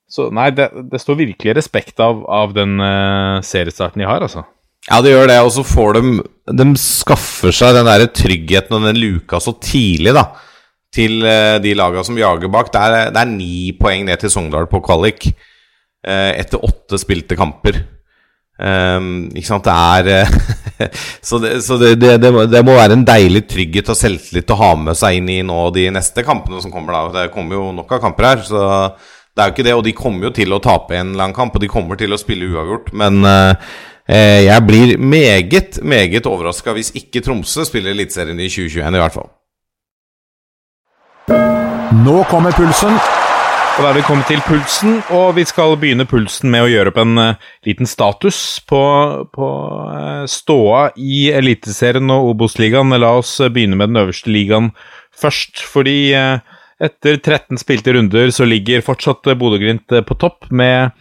så, 0.09 0.31
nei, 0.33 0.49
det, 0.57 0.71
det, 0.89 1.01
står 1.03 1.21
virkelig 1.21 1.57
respekt 1.59 2.01
av, 2.01 2.23
av 2.25 2.57
den 2.57 2.79
uh, 2.81 3.43
seriestarten 3.45 4.01
de 4.01 4.09
har, 4.09 4.25
altså. 4.25 4.47
Ja, 4.89 5.01
det 5.05 5.13
gjør 5.13 5.29
det, 5.29 5.39
og 5.41 5.49
så 5.49 5.63
får 5.65 5.95
de 5.97 6.01
De 6.61 6.65
skaffer 6.77 7.53
seg 7.55 7.73
den 7.73 7.87
der 7.89 8.03
tryggheten 8.13 8.75
og 8.77 8.83
den 8.85 8.99
luka 9.01 9.41
så 9.41 9.53
tidlig, 9.61 10.17
da. 10.17 10.31
Til 10.95 11.25
de 11.59 11.71
laga 11.75 12.05
som 12.07 12.15
jager 12.15 12.47
bak. 12.47 12.69
Det 12.71 12.79
er, 12.79 13.09
det 13.11 13.19
er 13.19 13.27
ni 13.27 13.73
poeng 13.75 14.05
ned 14.07 14.21
til 14.21 14.31
Sogndal 14.31 14.69
på 14.71 14.79
kvalik. 14.85 15.25
Eh, 16.05 16.39
etter 16.39 16.61
åtte 16.65 16.99
spilte 17.01 17.37
kamper. 17.37 17.79
Um, 18.55 19.25
ikke 19.35 19.49
sant, 19.49 19.65
det 19.65 19.73
er 19.75 20.07
eh, 20.13 20.35
Så, 21.27 21.41
det, 21.43 21.57
så 21.65 21.75
det, 21.75 21.97
det, 21.99 22.29
må, 22.31 22.45
det, 22.47 22.61
må, 22.63 22.71
være 22.77 22.95
en 22.95 23.03
deilig 23.03 23.41
trygghet 23.51 23.89
og 23.91 23.97
selvtillit 23.99 24.53
å 24.53 24.57
ha 24.61 24.69
med 24.79 24.95
seg 24.95 25.17
inn 25.17 25.27
i 25.33 25.41
nå 25.43 25.57
de 25.75 25.89
neste 25.91 26.23
kampene 26.23 26.61
som 26.63 26.71
kommer. 26.71 26.95
da 26.95 27.25
Det 27.25 27.33
kommer 27.33 27.57
jo 27.57 27.65
nok 27.75 27.91
av 27.97 28.03
kamper 28.03 28.29
her, 28.29 28.45
så 28.47 28.61
det 29.35 29.43
er 29.43 29.49
jo 29.49 29.55
ikke 29.55 29.67
det. 29.67 29.75
Og 29.75 29.83
de 29.87 29.95
kommer 29.97 30.29
jo 30.29 30.33
til 30.37 30.55
å 30.55 30.61
tape 30.63 30.95
en 30.99 31.15
lang 31.17 31.33
kamp, 31.35 31.57
og 31.57 31.63
de 31.63 31.71
kommer 31.71 31.99
til 31.99 32.13
å 32.13 32.21
spille 32.21 32.51
uavgjort. 32.53 32.93
Men 32.95 33.25
uh, 33.25 33.73
jeg 34.05 34.67
blir 34.67 34.95
meget, 35.01 35.81
meget 35.81 36.29
overraska 36.29 36.75
hvis 36.77 36.93
ikke 36.99 37.25
Tromsø 37.25 37.65
spiller 37.65 37.95
Eliteserien 37.95 38.39
i 38.39 38.51
2021, 38.51 38.85
i 38.85 39.03
hvert 39.03 39.17
fall. 39.17 39.31
Nå 42.05 42.21
kommer 42.29 42.53
pulsen. 42.53 42.99
Og 43.75 43.83
da 43.83 43.89
er 43.89 43.97
vi 43.97 44.05
kommet 44.07 44.29
til 44.31 44.39
pulsen, 44.39 45.01
og 45.11 45.33
vi 45.35 45.43
skal 45.43 45.73
begynne 45.75 46.05
pulsen 46.07 46.47
med 46.47 46.63
å 46.63 46.67
gjøre 46.71 46.93
opp 46.93 46.99
en 47.01 47.17
uh, 47.19 47.47
liten 47.67 47.89
status 47.89 48.37
på, 48.63 48.79
på 49.35 49.47
uh, 49.91 50.21
ståa 50.31 50.85
i 50.95 51.25
Eliteserien 51.35 52.13
og 52.15 52.29
Obos-ligaen. 52.29 52.95
La 52.95 53.09
oss 53.19 53.33
uh, 53.43 53.49
begynne 53.51 53.75
med 53.75 53.91
den 53.91 53.99
øverste 53.99 54.31
ligaen 54.31 54.69
først, 55.11 55.59
fordi 55.59 56.15
etter 56.15 57.19
13 57.19 57.59
spilte 57.59 57.97
runder 57.97 58.31
så 58.35 58.47
ligger 58.47 58.83
fortsatt 58.83 59.27
Bodø-Glimt 59.35 59.91
på 60.07 60.17
topp 60.23 60.47
med 60.55 60.95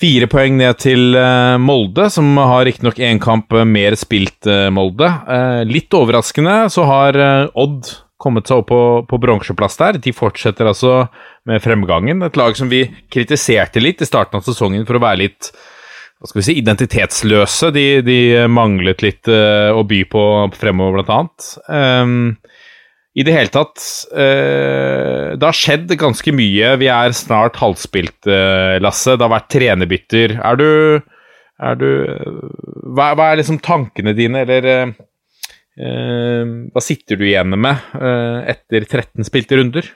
Fire 0.00 0.28
poeng 0.30 0.60
ned 0.60 0.78
til 0.80 1.18
Molde, 1.60 2.06
som 2.14 2.38
har 2.38 2.64
riktignok 2.68 3.02
én 3.02 3.18
kamp 3.22 3.52
mer 3.66 3.98
spilt 3.98 4.46
Molde. 4.72 5.10
Litt 5.68 5.94
overraskende 5.98 6.62
så 6.72 6.86
har 6.88 7.18
Odd 7.50 7.90
kommet 8.20 8.48
seg 8.48 8.62
opp 8.62 8.70
på, 8.70 8.80
på 9.08 9.18
bronseplass 9.20 9.78
der. 9.80 9.98
De 10.02 10.12
fortsetter 10.14 10.68
altså 10.68 10.94
med 11.48 11.62
fremgangen. 11.64 12.22
Et 12.26 12.38
lag 12.38 12.56
som 12.56 12.70
vi 12.70 12.84
kritiserte 13.12 13.82
litt 13.82 14.02
i 14.02 14.08
starten 14.08 14.40
av 14.40 14.46
sesongen 14.46 14.86
for 14.88 14.98
å 14.98 15.04
være 15.04 15.22
litt 15.24 15.52
hva 16.20 16.28
skal 16.28 16.42
vi 16.42 16.46
si, 16.50 16.56
identitetsløse. 16.60 17.70
De, 17.72 17.84
de 18.04 18.20
manglet 18.52 19.00
litt 19.04 19.28
uh, 19.32 19.72
å 19.72 19.84
by 19.88 20.02
på 20.12 20.24
fremover, 20.52 21.00
blant 21.00 21.12
annet. 21.14 21.46
Um, 21.72 22.18
I 23.16 23.24
det 23.24 23.34
hele 23.34 23.52
tatt 23.54 23.80
uh, 24.12 25.32
Det 25.32 25.48
har 25.48 25.56
skjedd 25.56 25.94
ganske 26.00 26.34
mye. 26.36 26.74
Vi 26.82 26.90
er 26.92 27.16
snart 27.16 27.56
halvspilt, 27.62 28.18
uh, 28.28 28.76
Lasse. 28.84 29.16
Det 29.16 29.24
har 29.24 29.32
vært 29.32 29.48
trenerbytter. 29.56 30.36
Er 30.44 30.60
du, 30.60 30.68
er 31.56 31.80
du 31.80 31.88
hva, 32.92 33.14
hva, 33.14 33.30
er 33.30 33.40
liksom 33.40 33.62
tankene 33.64 34.16
dine, 34.16 34.44
eller 34.44 34.98
hva 35.80 36.80
sitter 36.84 37.16
du 37.16 37.22
igjen 37.24 37.54
med 37.56 37.94
etter 38.50 38.84
13 38.84 39.24
spilte 39.24 39.56
runder? 39.56 39.86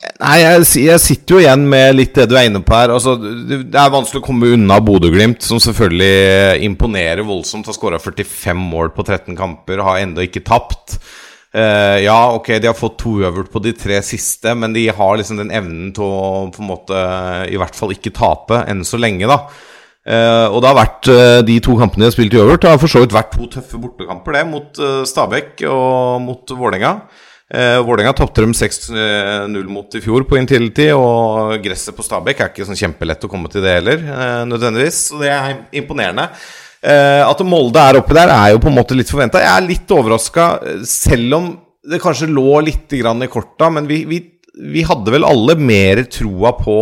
Nei, 0.00 0.36
jeg, 0.40 0.64
jeg, 0.80 1.00
sitter 1.02 1.34
jo 1.34 1.40
igjen 1.42 1.64
med 1.68 1.94
litt 1.98 2.14
det 2.16 2.24
du 2.30 2.36
er 2.38 2.46
inne 2.48 2.62
på 2.64 2.72
her. 2.72 2.92
Altså, 2.94 3.18
det 3.20 3.76
er 3.76 3.92
vanskelig 3.92 4.22
å 4.22 4.24
komme 4.24 4.54
unna 4.54 4.78
Bodø-Glimt, 4.80 5.44
som 5.44 5.60
selvfølgelig 5.60 6.64
imponerer 6.64 7.26
voldsomt. 7.26 7.68
Har 7.68 7.76
skåra 7.76 8.00
45 8.00 8.62
mål 8.70 8.94
på 8.96 9.04
13 9.04 9.36
kamper, 9.36 9.82
har 9.84 10.00
ennå 10.00 10.24
ikke 10.24 10.44
tapt. 10.46 10.96
Uh, 11.50 11.98
ja, 11.98 12.16
ok, 12.32 12.52
de 12.62 12.70
har 12.70 12.78
fått 12.78 13.00
to 13.02 13.16
uavgjort 13.20 13.50
på 13.52 13.60
de 13.64 13.74
tre 13.76 13.98
siste, 14.06 14.54
men 14.56 14.72
de 14.72 14.86
har 14.94 15.16
liksom 15.18 15.40
den 15.40 15.50
evnen 15.52 15.90
til 15.96 16.06
å 16.06 16.44
på 16.54 16.62
en 16.62 16.68
måte 16.68 17.00
i 17.50 17.58
hvert 17.58 17.76
fall 17.76 17.90
ikke 17.92 18.14
tape 18.14 18.62
enn 18.70 18.84
så 18.86 19.00
lenge, 19.02 19.28
da. 19.28 19.42
Uh, 20.06 20.46
og 20.48 20.62
det 20.62 20.70
har 20.70 20.78
vært 20.78 21.10
uh, 21.10 21.38
de 21.44 21.58
to 21.60 21.74
kampene 21.76 22.06
de 22.06 22.08
har 22.08 22.14
spilt 22.14 22.36
i 22.36 22.40
øvert, 22.40 22.62
det 22.62 22.70
har 22.70 22.80
for 22.80 22.92
så 22.92 23.02
vidt 23.02 23.12
vært 23.12 23.34
to 23.34 23.50
tøffe 23.50 23.82
bortekamper, 23.82 24.38
det, 24.38 24.46
mot 24.48 24.80
Stabæk 25.10 25.66
og 25.68 26.22
mot 26.24 26.54
Vålerenga. 26.54 26.94
Uh, 27.50 27.80
Vålerenga 27.82 28.12
tapte 28.14 28.44
dem 28.44 28.52
6-0 28.54 29.64
mot 29.66 29.94
i 29.98 30.00
fjor 30.04 30.22
på 30.28 30.36
Intility, 30.38 30.92
og 30.94 31.56
gresset 31.64 31.96
på 31.96 32.04
Stabæk 32.06 32.42
er 32.44 32.50
ikke 32.52 32.66
sånn 32.68 32.78
kjempelett 32.78 33.26
å 33.26 33.30
komme 33.30 33.50
til 33.50 33.64
det 33.64 33.72
heller, 33.80 34.04
eh, 34.06 34.42
nødvendigvis. 34.46 35.00
Så 35.10 35.18
det 35.18 35.32
er 35.34 35.56
imponerende. 35.80 36.28
Eh, 36.80 37.22
at 37.26 37.42
Molde 37.42 37.82
er 37.82 37.98
oppi 37.98 38.14
der, 38.14 38.30
er 38.30 38.52
jo 38.54 38.60
på 38.62 38.70
en 38.70 38.76
måte 38.78 38.94
litt 38.94 39.10
forventa. 39.10 39.42
Jeg 39.42 39.50
er 39.50 39.66
litt 39.66 39.90
overraska, 39.96 40.46
selv 40.86 41.34
om 41.40 41.48
det 41.90 41.98
kanskje 41.98 42.30
lå 42.30 42.60
litt 42.62 42.94
i 42.94 43.02
korta, 43.26 43.68
men 43.68 43.88
vi, 43.88 44.04
vi, 44.04 44.20
vi 44.70 44.86
hadde 44.86 45.10
vel 45.10 45.26
alle 45.26 45.56
mer 45.58 46.04
troa 46.04 46.52
på 46.54 46.76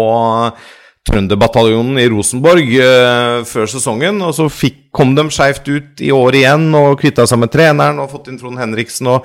Trønderbataljonen 1.09 1.97
i 2.03 2.09
Rosenborg 2.13 2.75
før 3.49 3.71
sesongen. 3.73 4.21
Og 4.21 4.35
så 4.37 4.51
fikk, 4.53 4.91
kom 4.93 5.15
de 5.17 5.25
skeivt 5.33 5.65
ut 5.71 6.03
i 6.05 6.13
år 6.13 6.37
igjen 6.43 6.69
og 6.77 6.99
kvitta 7.01 7.25
seg 7.25 7.41
med 7.41 7.55
treneren 7.55 8.03
og 8.03 8.11
fått 8.13 8.29
inn 8.29 8.37
Trond 8.37 8.61
Henriksen. 8.61 9.09
og 9.09 9.25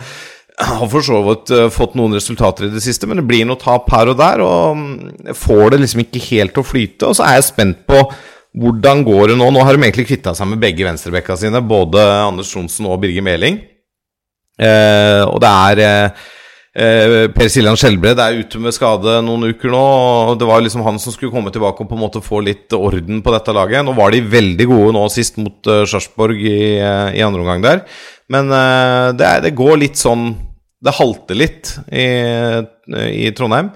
har 0.59 0.85
for 0.91 1.05
så 1.05 1.21
vidt 1.25 1.53
uh, 1.55 1.65
fått 1.73 1.95
noen 1.97 2.13
resultater 2.17 2.67
i 2.67 2.73
det 2.73 2.83
siste, 2.85 3.09
men 3.09 3.21
det 3.21 3.25
blir 3.29 3.47
noe 3.49 3.59
tap 3.61 3.89
her 3.93 4.11
og 4.11 4.19
der. 4.19 4.43
Og 4.45 4.77
um, 4.77 4.85
får 5.33 5.73
det 5.73 5.81
liksom 5.83 6.03
ikke 6.05 6.23
helt 6.29 6.55
til 6.55 6.63
å 6.63 6.67
flyte. 6.67 7.09
Og 7.09 7.17
så 7.17 7.25
er 7.27 7.39
jeg 7.39 7.49
spent 7.49 7.83
på 7.89 8.03
hvordan 8.61 9.01
går 9.05 9.31
det 9.31 9.39
nå. 9.39 9.49
Nå 9.49 9.65
har 9.65 9.73
de 9.73 9.81
egentlig 9.81 10.07
kvitta 10.11 10.35
seg 10.37 10.51
med 10.51 10.61
begge 10.61 10.85
venstrebekka 10.85 11.37
sine, 11.41 11.63
både 11.65 12.03
Anders 12.27 12.53
Tronsen 12.53 12.89
og 12.89 12.99
Birger 13.01 13.25
Meling. 13.25 13.59
Eh, 14.61 15.23
og 15.25 15.39
det 15.41 15.49
er 15.49 15.81
eh, 15.81 17.23
Per 17.33 17.49
Siljan 17.49 17.77
Skjelbred 17.79 18.19
er 18.21 18.37
ute 18.37 18.61
med 18.61 18.75
skade 18.75 19.15
noen 19.25 19.49
uker 19.49 19.73
nå. 19.73 19.81
og 20.29 20.37
Det 20.37 20.49
var 20.49 20.61
liksom 20.61 20.85
han 20.85 20.99
som 21.01 21.15
skulle 21.15 21.33
komme 21.33 21.53
tilbake 21.53 21.81
og 21.81 21.89
på 21.89 21.97
en 21.97 22.03
måte 22.03 22.21
få 22.21 22.43
litt 22.45 22.73
orden 22.77 23.23
på 23.25 23.33
dette 23.33 23.55
laget. 23.55 23.85
Nå 23.85 23.97
var 23.97 24.13
de 24.13 24.21
veldig 24.21 24.69
gode 24.69 24.93
nå 24.97 25.07
sist 25.13 25.41
mot 25.41 25.57
uh, 25.69 25.81
Sarpsborg 25.89 26.37
i, 26.37 26.57
i 26.77 27.25
andre 27.25 27.41
omgang 27.41 27.65
der. 27.65 27.85
Men 28.31 28.47
uh, 28.51 29.12
det, 29.17 29.27
er, 29.27 29.43
det, 29.43 29.55
går 29.57 29.81
litt 29.81 29.99
sånn 29.99 30.29
Det 30.83 30.93
halter 30.95 31.38
litt 31.38 31.73
i, 31.91 32.07
i 32.91 33.31
Trondheim. 33.36 33.73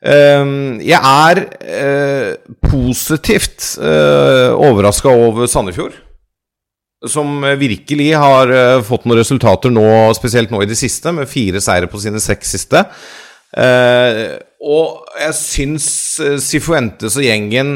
Uh, 0.00 0.80
jeg 0.80 0.96
er 0.96 1.42
uh, 1.44 2.54
positivt 2.64 3.74
uh, 3.82 4.56
overraska 4.56 5.12
over 5.12 5.50
Sandefjord. 5.50 5.98
Som 7.08 7.40
virkelig 7.56 8.10
har 8.20 8.50
fått 8.84 9.06
noen 9.08 9.22
resultater 9.22 9.72
nå, 9.72 9.84
spesielt 10.12 10.50
nå 10.52 10.58
i 10.60 10.68
det 10.68 10.76
siste, 10.76 11.14
med 11.16 11.30
fire 11.30 11.62
seire 11.64 11.88
på 11.88 11.96
sine 11.96 12.20
seks 12.20 12.50
siste. 12.52 12.82
og 14.60 15.14
jeg 15.22 15.36
syns 15.38 15.86
Sifuentes 16.44 17.16
og 17.16 17.24
gjengen 17.24 17.70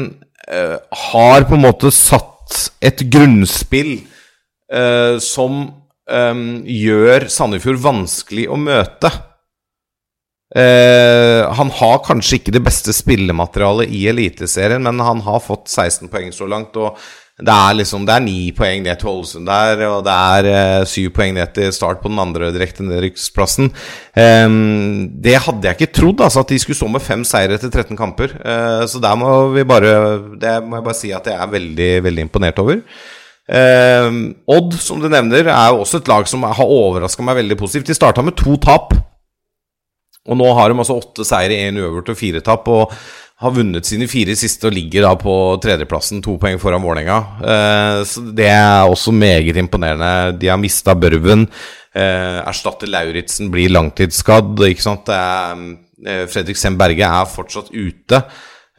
har 1.09 1.47
på 1.49 1.57
en 1.57 1.65
måte 1.65 1.89
satt 1.89 2.69
et 2.85 3.01
grunnspill 3.09 3.95
som 5.25 5.57
um, 6.11 6.45
gjør 6.67 7.27
Sandefjord 7.31 7.81
vanskelig 7.83 8.47
å 8.51 8.59
møte. 8.59 9.11
Uh, 10.55 11.51
han 11.57 11.71
har 11.81 12.03
kanskje 12.05 12.39
ikke 12.39 12.53
det 12.55 12.63
beste 12.63 12.93
spillematerialet 12.95 13.91
i 13.91 14.05
Eliteserien, 14.11 14.83
men 14.85 15.01
han 15.03 15.23
har 15.25 15.43
fått 15.43 15.67
16 15.67 16.07
poeng 16.11 16.31
så 16.35 16.47
langt. 16.47 16.77
Og 16.79 16.95
det 17.35 17.51
er 17.51 17.73
liksom 17.75 18.05
Det 18.07 18.13
er 18.15 18.23
ni 18.23 18.51
poeng 18.55 18.85
ned 18.85 19.01
til 19.01 19.09
Ålesund 19.11 19.49
der, 19.49 19.81
og 19.89 20.05
det 20.05 20.13
er 20.13 20.47
uh, 20.53 20.85
syv 20.87 21.09
poeng 21.17 21.33
ned 21.35 21.51
til 21.57 21.73
start 21.75 21.99
på 21.99 22.11
den 22.13 22.21
andre 22.23 22.53
direkte 22.55 22.85
nedrykksplassen. 22.87 23.73
Um, 24.15 25.09
det 25.25 25.41
hadde 25.43 25.67
jeg 25.67 25.79
ikke 25.79 25.97
trodd, 25.97 26.23
altså, 26.23 26.45
at 26.45 26.53
de 26.53 26.61
skulle 26.61 26.79
stå 26.79 26.87
med 26.93 27.03
fem 27.03 27.27
seire 27.27 27.57
etter 27.57 27.73
13 27.73 27.99
kamper. 27.99 28.37
Uh, 28.39 28.85
så 28.87 29.03
der 29.03 29.19
må 29.19 29.33
vi 29.57 29.67
bare 29.67 29.91
Det 30.39 30.55
må 30.63 30.79
jeg 30.79 30.87
bare 30.87 31.01
si 31.01 31.11
at 31.11 31.27
jeg 31.27 31.35
er 31.35 31.55
veldig, 31.57 31.91
veldig 32.07 32.27
imponert 32.29 32.63
over. 32.63 32.79
Eh, 33.45 34.07
Odd, 34.55 34.73
som 34.81 35.01
du 35.01 35.09
nevner, 35.11 35.45
er 35.51 35.73
jo 35.73 35.83
også 35.83 36.01
et 36.01 36.09
lag 36.09 36.29
som 36.29 36.45
har 36.47 36.65
overraska 36.65 37.25
meg 37.25 37.41
veldig 37.43 37.59
positivt. 37.59 37.91
De 37.91 37.97
starta 37.97 38.25
med 38.25 38.37
to 38.39 38.57
tap, 38.61 38.95
og 40.25 40.39
nå 40.39 40.47
har 40.57 40.71
de 40.71 40.81
altså 40.81 40.97
åtte 40.97 41.25
seire, 41.27 41.53
én 41.67 41.77
uavgjort 41.77 42.09
og 42.15 42.17
fire 42.17 42.41
tap. 42.45 42.67
Og 42.73 42.95
har 43.43 43.51
vunnet 43.51 43.83
sine 43.83 44.07
fire 44.07 44.31
siste 44.39 44.69
og 44.69 44.73
ligger 44.73 45.03
da 45.03 45.11
på 45.19 45.33
tredjeplassen, 45.63 46.21
to 46.23 46.37
poeng 46.41 46.57
foran 46.61 46.83
Vålerenga. 46.85 47.17
Eh, 47.43 48.01
så 48.07 48.23
det 48.33 48.47
er 48.47 48.87
også 48.87 49.11
meget 49.13 49.59
imponerende. 49.59 50.37
De 50.39 50.49
har 50.49 50.59
mista 50.61 50.95
Børven. 50.95 51.45
Eh, 51.95 52.39
erstatter 52.47 52.89
Lauritzen, 52.91 53.51
blir 53.51 53.73
langtidsskadd. 53.75 54.55
Ikke 54.71 54.87
sant? 54.87 55.11
Er, 55.11 55.59
eh, 56.07 56.25
Fredrik 56.31 56.57
Sem 56.57 56.77
Berge 56.79 57.03
er 57.03 57.25
fortsatt 57.27 57.69
ute. 57.75 58.23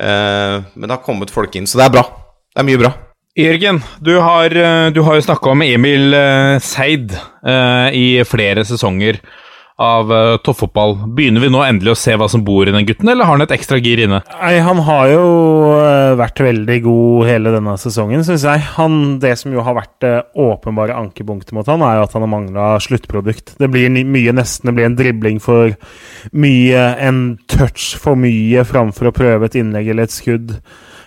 Eh, 0.00 0.56
men 0.74 0.88
det 0.88 0.96
har 0.96 1.04
kommet 1.04 1.30
folk 1.30 1.54
inn, 1.56 1.68
så 1.68 1.78
det 1.78 1.86
er 1.86 1.96
bra. 2.00 2.08
Det 2.56 2.64
er 2.64 2.70
mye 2.72 2.80
bra. 2.80 2.94
Jørgen, 3.36 3.82
du 4.00 4.14
har, 4.16 4.48
eh, 4.56 5.02
har 5.04 5.16
jo 5.18 5.24
snakka 5.24 5.50
om 5.52 5.60
Emil 5.60 6.14
uh, 6.16 6.56
Seid 6.56 7.10
uh, 7.44 7.92
i 7.92 8.22
flere 8.24 8.62
sesonger 8.64 9.18
av 9.76 10.08
uh, 10.08 10.38
toppfotball. 10.40 10.94
Begynner 11.18 11.44
vi 11.44 11.50
nå 11.52 11.60
endelig 11.60 11.92
å 11.92 11.98
se 12.00 12.14
hva 12.16 12.30
som 12.32 12.46
bor 12.46 12.64
i 12.64 12.72
den 12.72 12.88
gutten, 12.88 13.10
eller 13.12 13.28
har 13.28 13.36
han 13.36 13.44
et 13.44 13.52
ekstra 13.52 13.76
gir 13.76 14.00
inne? 14.06 14.22
Nei, 14.38 14.54
Han 14.64 14.80
har 14.86 15.12
jo 15.12 15.26
vært 16.16 16.40
veldig 16.46 16.78
god 16.88 17.28
hele 17.28 17.52
denne 17.58 17.76
sesongen, 17.82 18.24
syns 18.24 18.48
jeg. 18.48 18.64
Han, 18.78 18.98
det 19.20 19.34
som 19.42 19.52
jo 19.52 19.68
har 19.68 19.76
vært 19.82 19.92
det 20.00 20.14
åpenbare 20.32 20.96
ankepunktet 20.96 21.52
mot 21.52 21.68
han, 21.68 21.84
er 21.84 22.00
jo 22.00 22.08
at 22.08 22.16
han 22.16 22.24
har 22.24 22.34
mangla 22.38 22.72
sluttprodukt. 22.88 23.58
Det 23.60 23.68
blir 23.68 23.92
mye 23.92 24.32
nesten, 24.40 24.72
det 24.72 24.78
blir 24.80 24.88
en 24.88 24.96
dribling 24.96 25.44
for 25.44 25.76
mye, 26.32 26.88
en 27.04 27.22
touch 27.52 27.98
for 28.00 28.16
mye 28.16 28.64
framfor 28.64 29.12
å 29.12 29.16
prøve 29.20 29.52
et 29.52 29.60
innlegg 29.60 29.92
eller 29.92 30.08
et 30.08 30.20
skudd. 30.22 30.56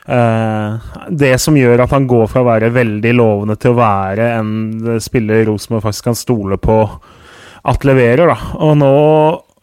Uh, 0.10 0.80
det 1.13 1.36
som 1.38 1.58
gjør 1.58 1.84
at 1.84 1.91
han 1.93 2.08
går 2.10 2.26
fra 2.32 2.41
å 2.41 2.48
være 2.48 2.72
veldig 2.74 3.12
lovende 3.13 3.60
til 3.62 3.76
å 3.76 3.78
være 3.78 4.32
en 4.39 4.95
spiller 5.04 5.43
Rosenborg 5.45 5.86
faktisk 5.86 6.08
kan 6.08 6.17
stole 6.17 6.58
på 6.58 6.80
at 7.69 7.86
leverer, 7.86 8.32
da. 8.32 8.56
Og 8.65 8.74
nå 8.80 8.93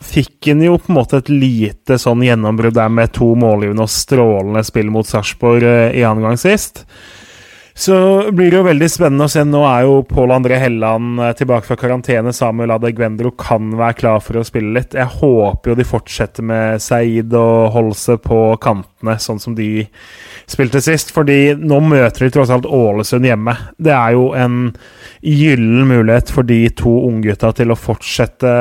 fikk 0.06 0.52
han 0.52 0.62
jo 0.62 0.76
på 0.78 0.92
en 0.92 0.98
måte 1.00 1.18
et 1.18 1.32
lite 1.32 1.96
sånn 1.98 2.22
gjennombrudd 2.22 2.76
der 2.76 2.92
med 2.92 3.14
to 3.16 3.32
målgivende 3.38 3.88
og 3.88 3.90
strålende 3.90 4.62
spill 4.68 4.92
mot 4.94 5.08
Sarpsborg 5.08 5.66
uh, 5.66 5.90
i 5.90 6.04
annen 6.06 6.28
gang 6.28 6.38
sist. 6.38 6.84
Så 7.78 7.96
blir 8.32 8.48
det 8.48 8.56
jo 8.56 8.64
veldig 8.64 8.86
spennende 8.88 9.26
å 9.26 9.28
se. 9.28 9.42
Nå 9.44 9.58
er 9.68 9.82
jo 9.84 9.98
Pål 10.08 10.30
André 10.32 10.56
Helland 10.62 11.20
eh, 11.20 11.34
tilbake 11.36 11.68
fra 11.68 11.76
karantene. 11.76 12.32
Samuel 12.32 12.72
Adegwendro 12.72 13.34
kan 13.36 13.68
være 13.76 13.98
klar 13.98 14.22
for 14.24 14.40
å 14.40 14.44
spille 14.48 14.72
litt. 14.78 14.96
Jeg 14.96 15.12
håper 15.18 15.74
jo 15.74 15.76
de 15.76 15.84
fortsetter 15.84 16.46
med 16.48 16.80
Saeed 16.80 17.36
og 17.36 17.74
Holse 17.76 18.16
på 18.24 18.40
kantene, 18.64 19.18
sånn 19.20 19.42
som 19.44 19.58
de 19.58 19.84
spilte 20.48 20.80
sist. 20.80 21.12
Fordi 21.12 21.52
nå 21.60 21.82
møter 21.84 22.24
de 22.24 22.32
tross 22.38 22.54
alt 22.56 22.64
Ålesund 22.64 23.28
hjemme. 23.28 23.58
Det 23.76 23.92
er 23.92 24.16
jo 24.16 24.30
en 24.32 24.58
gyllen 25.20 25.84
mulighet 25.92 26.32
for 26.32 26.48
de 26.48 26.62
to 26.80 26.96
unggutta 27.10 27.52
til 27.60 27.76
å 27.76 27.76
fortsette 27.76 28.58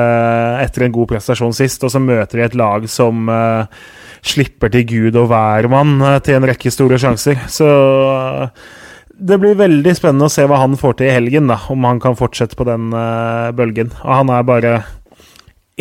etter 0.59 0.89
en 0.89 0.99
god 0.99 1.15
prestasjon 1.15 1.55
sist. 1.55 1.87
Og 1.87 1.95
så 1.95 2.03
møter 2.03 2.43
de 2.43 2.49
et 2.51 2.59
lag 2.59 2.91
som 2.91 3.31
uh, 3.31 3.63
slipper 4.27 4.75
til 4.75 4.89
Gud 4.91 5.23
og 5.23 5.31
hvermann 5.31 6.01
til 6.19 6.41
en 6.41 6.51
rekke 6.51 6.81
store 6.83 6.99
sjanser. 6.99 7.47
Så 7.47 7.71
det 9.17 9.37
blir 9.39 9.55
veldig 9.57 9.93
spennende 9.95 10.27
å 10.27 10.33
se 10.33 10.45
hva 10.47 10.59
han 10.61 10.75
får 10.79 10.99
til 10.99 11.09
i 11.09 11.15
helgen, 11.15 11.49
da, 11.51 11.57
om 11.71 11.87
han 11.87 12.01
kan 12.03 12.17
fortsette 12.19 12.57
på 12.59 12.67
den 12.67 12.91
uh, 12.93 13.51
bølgen. 13.55 13.93
Og 14.03 14.11
han 14.11 14.31
er 14.33 14.47
bare 14.47 14.73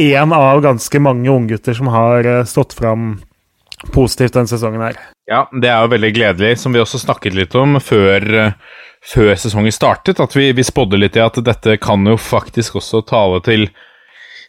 én 0.00 0.34
av 0.34 0.62
ganske 0.62 1.02
mange 1.02 1.30
unggutter 1.30 1.76
som 1.76 1.90
har 1.92 2.26
uh, 2.26 2.44
stått 2.48 2.76
fram 2.78 3.18
positivt 3.94 4.36
denne 4.36 4.50
sesongen 4.50 4.84
her. 4.86 5.00
Ja, 5.30 5.46
det 5.50 5.70
er 5.70 5.82
jo 5.82 5.92
veldig 5.94 6.12
gledelig, 6.14 6.52
som 6.60 6.74
vi 6.74 6.82
også 6.82 7.00
snakket 7.02 7.36
litt 7.36 7.56
om 7.58 7.80
før, 7.82 8.28
uh, 8.38 8.84
før 9.04 9.34
sesongen 9.40 9.74
startet, 9.74 10.22
at 10.22 10.36
vi, 10.38 10.52
vi 10.54 10.66
spådde 10.66 11.00
litt 11.02 11.18
i 11.18 11.24
at 11.24 11.40
dette 11.44 11.78
kan 11.82 12.06
jo 12.06 12.16
faktisk 12.20 12.80
også 12.82 13.02
tale 13.08 13.42
til 13.46 13.68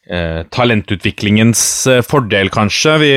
talentutviklingens 0.06 1.60
fordel, 2.06 2.52
kanskje. 2.54 2.92
Vi, 3.02 3.14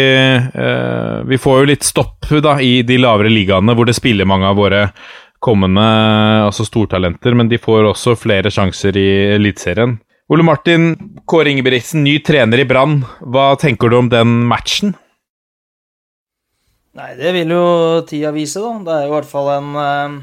vi, 1.28 1.37
får 1.37 1.59
jo 1.59 1.66
litt 1.68 1.85
stopp 1.85 2.24
da, 2.40 2.54
i 2.64 2.81
de 2.81 2.96
lavere 2.96 3.28
ligaene 3.28 3.74
hvor 3.76 3.85
det 3.85 3.92
spiller 3.98 4.24
mange 4.24 4.48
av 4.48 4.57
våre 4.57 4.87
kommende 5.44 5.85
altså 6.44 6.66
stortalenter, 6.66 7.35
men 7.38 7.51
de 7.51 7.61
får 7.61 7.87
også 7.92 8.16
flere 8.18 8.53
sjanser 8.53 8.96
i 8.98 9.09
Eliteserien. 9.37 9.98
Ole 10.29 10.44
Martin, 10.44 10.90
Kåre 11.29 11.53
Ingebrigtsen, 11.55 12.03
ny 12.05 12.18
trener 12.20 12.61
i 12.61 12.66
Brann. 12.68 12.98
Hva 13.24 13.55
tenker 13.61 13.88
du 13.88 13.96
om 13.96 14.11
den 14.12 14.42
matchen? 14.51 14.92
Nei, 16.98 17.12
det 17.16 17.31
vil 17.37 17.55
jo 17.55 17.62
tida 18.09 18.33
vise, 18.35 18.61
da. 18.61 18.74
Det 18.85 18.96
er 18.96 19.07
jo 19.07 19.12
i 19.12 19.14
hvert 19.14 19.31
fall 19.31 19.48
en, 19.55 19.70
eh, 19.79 20.18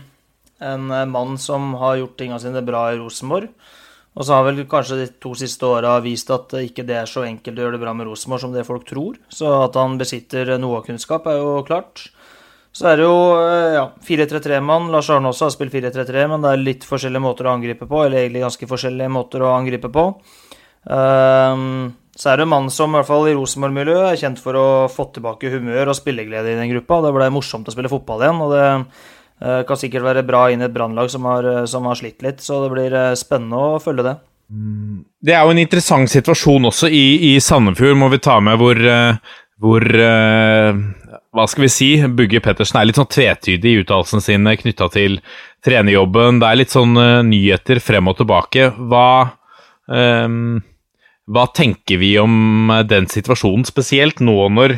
en 0.69 0.93
mann 1.10 1.39
som 1.41 1.73
har 1.82 1.97
gjort 2.01 2.17
tinga 2.19 2.38
sine 2.41 2.62
bra 2.65 2.91
i 2.91 2.99
Rosenborg. 2.99 3.49
Og 4.15 4.23
så 4.23 4.38
har 4.38 4.45
vel 4.47 4.63
kanskje 4.69 4.99
de 5.01 5.08
to 5.19 5.34
siste 5.36 5.67
åra 5.67 5.97
vist 6.04 6.30
at 6.32 6.54
ikke 6.62 6.86
det 6.88 6.95
er 7.01 7.10
så 7.10 7.25
enkelt 7.28 7.58
å 7.58 7.65
gjøre 7.65 7.75
det 7.75 7.84
bra 7.84 7.93
med 7.93 8.08
Rosenborg 8.08 8.45
som 8.45 8.54
det 8.54 8.67
folk 8.67 8.86
tror. 8.88 9.17
Så 9.28 9.49
at 9.65 9.75
han 9.75 9.97
besitter 9.99 10.54
noe 10.62 10.80
av 10.80 10.86
kunnskap, 10.88 11.28
er 11.28 11.41
jo 11.41 11.63
klart. 11.67 12.10
Så 12.75 12.89
er 12.91 12.99
det 12.99 13.05
jo 13.05 13.19
eh, 13.39 13.75
ja, 13.77 13.85
4-3-3-mann. 14.03 14.89
Lars 14.91 15.09
Arne 15.13 15.31
også 15.31 15.47
har 15.47 15.53
spilt 15.55 15.75
4-3-3, 15.75 16.25
men 16.31 16.43
det 16.43 16.51
er 16.51 16.63
litt 16.63 16.88
forskjellige 16.88 17.23
måter 17.23 17.47
å 17.47 17.53
angripe 17.55 17.88
på. 17.88 18.01
Eller 18.03 18.25
egentlig 18.25 18.43
ganske 18.43 18.71
forskjellige 18.71 19.13
måter 19.15 19.45
å 19.45 19.53
angripe 19.55 19.91
på. 19.95 20.09
Um, 20.85 21.95
så 22.15 22.29
er 22.29 22.38
det 22.38 22.45
en 22.45 22.51
mann 22.51 22.67
som 22.71 22.91
i 22.93 22.99
hvert 22.99 23.07
fall 23.07 23.25
i 23.31 23.33
Rosenborg-miljøet 23.35 24.11
er 24.11 24.19
kjent 24.19 24.43
for 24.43 24.59
å 24.59 24.67
få 24.91 25.07
tilbake 25.15 25.49
humør 25.55 25.89
og 25.91 25.97
spilleglede 25.97 26.51
i 26.51 26.59
den 26.59 26.71
gruppa. 26.75 26.99
Det 27.07 27.15
ble 27.15 27.31
morsomt 27.33 27.71
å 27.71 27.73
spille 27.73 27.91
fotball 27.91 28.21
igjen, 28.21 28.43
og 28.43 28.53
det 28.53 28.67
Eh, 29.41 29.63
kan 29.67 29.75
sikkert 29.75 30.05
være 30.05 30.23
bra 30.23 30.45
inn 30.51 30.61
i 30.63 30.67
et 30.69 30.73
brannlag 30.73 31.09
som, 31.11 31.25
eh, 31.25 31.65
som 31.65 31.85
har 31.85 31.95
slitt 31.95 32.21
litt, 32.23 32.39
så 32.39 32.63
det 32.63 32.71
blir 32.71 33.15
spennende 33.15 33.55
å 33.59 33.81
følge 33.83 34.03
det. 34.03 34.15
Det 35.21 35.33
er 35.33 35.43
jo 35.43 35.51
en 35.51 35.57
interessant 35.57 36.07
situasjon 36.07 36.69
også 36.69 36.88
i, 36.88 37.33
i 37.35 37.39
Sandefjord, 37.39 37.97
må 37.97 38.09
vi 38.11 38.19
ta 38.19 38.39
med, 38.39 38.59
hvor, 38.61 38.77
hvor 39.59 39.81
Hva 41.36 41.43
skal 41.52 41.65
vi 41.65 41.71
si? 41.74 41.89
Bugge 42.15 42.39
Pettersen 42.39 42.78
er 42.80 42.88
litt 42.88 42.95
sånn 42.95 43.12
tvetydig 43.12 43.71
i 43.74 43.80
uttalelsene 43.82 44.24
sine 44.24 44.54
knytta 44.56 44.88
til 44.93 45.17
trenerjobben. 45.65 46.39
Det 46.39 46.48
er 46.48 46.60
litt 46.62 46.71
sånn 46.71 46.95
uh, 46.95 47.26
nyheter 47.28 47.82
frem 47.84 48.08
og 48.08 48.15
tilbake. 48.21 48.69
Hva, 48.78 49.08
um, 49.91 50.62
hva 51.28 51.43
tenker 51.52 52.00
vi 52.00 52.13
om 52.21 52.71
eh, 52.71 52.86
den 52.88 53.10
situasjonen, 53.12 53.65
spesielt 53.67 54.24
nå 54.24 54.38
når, 54.56 54.78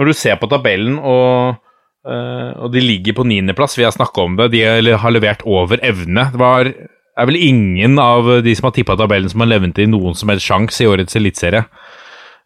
når 0.00 0.10
du 0.10 0.16
ser 0.18 0.40
på 0.40 0.50
tabellen 0.50 0.98
og 0.98 1.60
uh, 2.08 2.50
og 2.58 2.72
de 2.74 2.82
ligger 2.82 3.14
på 3.20 3.28
niendeplass, 3.30 3.78
vi 3.78 3.86
har 3.86 3.94
snakka 3.94 4.26
om 4.26 4.34
det. 4.40 4.50
De 4.56 4.64
har 4.98 5.14
levert 5.14 5.46
over 5.46 5.78
evne. 5.86 6.26
Det 6.34 6.42
var 6.42 6.72
er 7.12 7.28
vel 7.28 7.36
ingen 7.36 7.98
av 8.00 8.26
de 8.42 8.54
som 8.56 8.66
har 8.66 8.74
tippa 8.74 8.96
tabellen 8.98 9.30
som 9.30 9.44
har 9.44 9.52
levnet 9.52 9.78
i 9.78 9.86
noen 9.86 10.16
som 10.18 10.32
helst 10.32 10.48
sjanse 10.48 10.82
i 10.82 10.88
årets 10.88 11.18
eliteserie. 11.20 11.62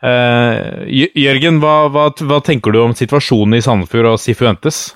Uh, 0.06 0.84
Jørgen, 0.86 1.58
hva, 1.58 1.88
hva, 1.90 2.10
hva, 2.14 2.38
tenker 2.44 2.74
du 2.74 2.78
om 2.84 2.94
situasjonen 2.94 3.58
i 3.58 3.64
Sandefjord 3.64 4.12
og 4.12 4.20
Sifuentes? 4.22 4.92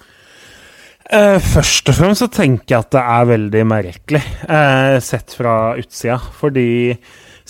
Uh, 1.10 1.40
først 1.42 1.90
og 1.90 1.96
fremst 1.98 2.22
så 2.22 2.28
tenker 2.30 2.76
jeg 2.76 2.84
at 2.84 2.92
det 2.94 3.02
er 3.02 3.30
veldig 3.32 3.64
merkelig, 3.66 4.22
uh, 4.46 5.00
sett 5.02 5.34
fra 5.34 5.74
utsida. 5.80 6.20
Fordi 6.38 6.94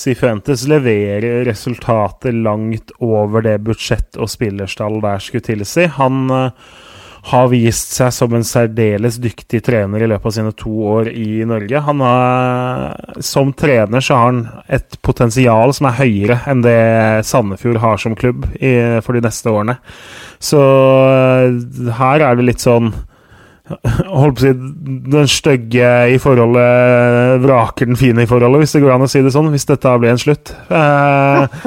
Sifuentes 0.01 0.65
leverer 0.71 1.43
resultater 1.45 2.33
langt 2.33 2.95
over 3.05 3.45
det 3.45 3.59
budsjett 3.67 4.17
og 4.17 4.31
spillerstall 4.33 4.97
der 5.05 5.21
skulle 5.21 5.45
tilsi. 5.51 5.85
Han 5.99 6.33
har 7.29 7.51
vist 7.53 7.93
seg 7.99 8.13
som 8.15 8.33
en 8.35 8.47
særdeles 8.47 9.19
dyktig 9.21 9.61
trener 9.67 10.03
i 10.03 10.09
løpet 10.09 10.31
av 10.31 10.35
sine 10.37 10.53
to 10.57 10.73
år 10.95 11.11
i 11.13 11.45
Norge. 11.49 11.83
Han 11.85 12.01
har, 12.05 13.21
som 13.25 13.53
trener 13.53 14.05
så 14.05 14.17
har 14.17 14.31
han 14.31 14.41
et 14.73 14.97
potensial 15.05 15.75
som 15.77 15.91
er 15.91 15.99
høyere 16.01 16.41
enn 16.51 16.65
det 16.65 16.81
Sandefjord 17.29 17.83
har 17.85 18.01
som 18.01 18.17
klubb 18.17 18.49
i, 18.57 18.73
for 19.05 19.17
de 19.17 19.25
neste 19.27 19.53
årene. 19.53 19.77
Så 20.41 20.61
her 22.01 22.25
er 22.25 22.39
det 22.39 22.49
litt 22.49 22.65
sånn 22.65 22.95
holdt 23.71 24.41
på 24.41 24.43
å 24.43 24.45
si 24.45 24.53
Den 25.15 25.29
stygge 25.31 25.91
i 26.11 26.17
forholdet 26.23 27.43
vraker 27.45 27.91
den 27.91 27.99
fine 27.99 28.25
i 28.25 28.31
forholdet, 28.31 28.65
hvis 28.65 28.75
det 28.77 28.83
går 28.85 28.95
an 28.97 29.07
å 29.07 29.11
si 29.11 29.23
det 29.25 29.33
sånn. 29.35 29.51
Hvis 29.55 29.69
dette 29.69 29.95
blir 30.01 30.13
en 30.13 30.21
slutt. 30.21 30.53
Eh, 30.71 31.61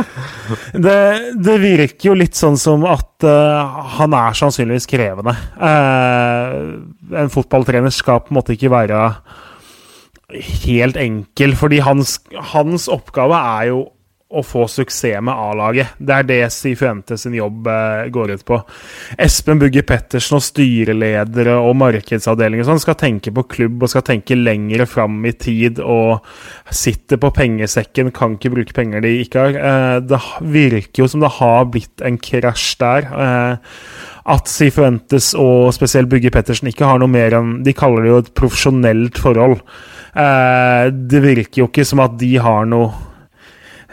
det, 0.85 0.97
det, 1.39 1.57
virker 1.63 2.09
jo 2.09 2.17
litt 2.17 2.37
sånn 2.37 2.59
som 2.59 2.83
at 2.89 3.25
uh, 3.27 3.87
han 3.97 4.15
er 4.17 4.37
sannsynligvis 4.37 4.89
krevende. 4.91 5.35
Eh, 5.57 6.59
en 7.23 7.33
fotballtrener 7.33 7.93
skal 7.93 8.23
på 8.23 8.33
en 8.33 8.39
måte 8.41 8.57
ikke 8.57 8.73
være 8.73 9.07
helt 10.63 10.97
enkel, 10.97 11.57
fordi 11.57 11.81
hans, 11.85 12.17
hans 12.53 12.89
oppgave 12.91 13.37
er 13.37 13.69
jo 13.71 13.83
å 14.33 14.41
få 14.45 14.65
suksess 14.71 15.21
med 15.23 15.33
A-laget. 15.33 15.93
Det 15.97 16.15
er 16.15 16.27
det 16.27 16.39
Sifuente 16.53 17.17
sin 17.19 17.35
jobb 17.37 17.67
eh, 17.69 18.07
går 18.13 18.33
ut 18.37 18.45
på. 18.47 18.59
Espen 19.21 19.61
Bugge 19.61 19.83
Pettersen 19.85 20.39
og 20.39 20.45
styreledere 20.45 21.55
og 21.61 21.75
markedsavdelinger 21.81 22.67
sånn 22.67 22.81
skal 22.81 22.97
tenke 22.99 23.33
på 23.35 23.45
klubb 23.55 23.83
og 23.83 23.91
skal 23.93 24.05
tenke 24.07 24.37
lenger 24.39 24.85
fram 24.89 25.19
i 25.29 25.35
tid 25.37 25.81
og 25.83 26.25
sitter 26.73 27.21
på 27.21 27.33
pengesekken, 27.35 28.13
kan 28.15 28.37
ikke 28.37 28.53
bruke 28.55 28.77
penger 28.77 29.05
de 29.05 29.13
ikke 29.21 29.45
har. 29.45 29.59
Eh, 29.59 29.99
det 30.07 30.21
virker 30.55 31.03
jo 31.03 31.11
som 31.11 31.23
det 31.23 31.35
har 31.37 31.69
blitt 31.73 32.03
en 32.05 32.19
krasj 32.21 32.67
der. 32.81 33.09
Eh, 33.13 33.77
at 34.33 34.47
Sifuentes 34.47 35.33
og 35.35 35.73
spesielt 35.75 36.09
Bugge 36.09 36.31
Pettersen 36.33 36.71
ikke 36.71 36.87
har 36.87 37.01
noe 37.01 37.11
mer 37.11 37.33
enn 37.35 37.57
De 37.65 37.73
kaller 37.75 38.05
det 38.05 38.11
jo 38.13 38.19
et 38.21 38.29
profesjonelt 38.39 39.19
forhold. 39.19 39.57
Det 40.13 41.19
virker 41.25 41.63
jo 41.63 41.67
ikke 41.67 41.83
som 41.89 41.99
at 42.05 42.15
de 42.21 42.29
har 42.39 42.69
noe 42.69 42.93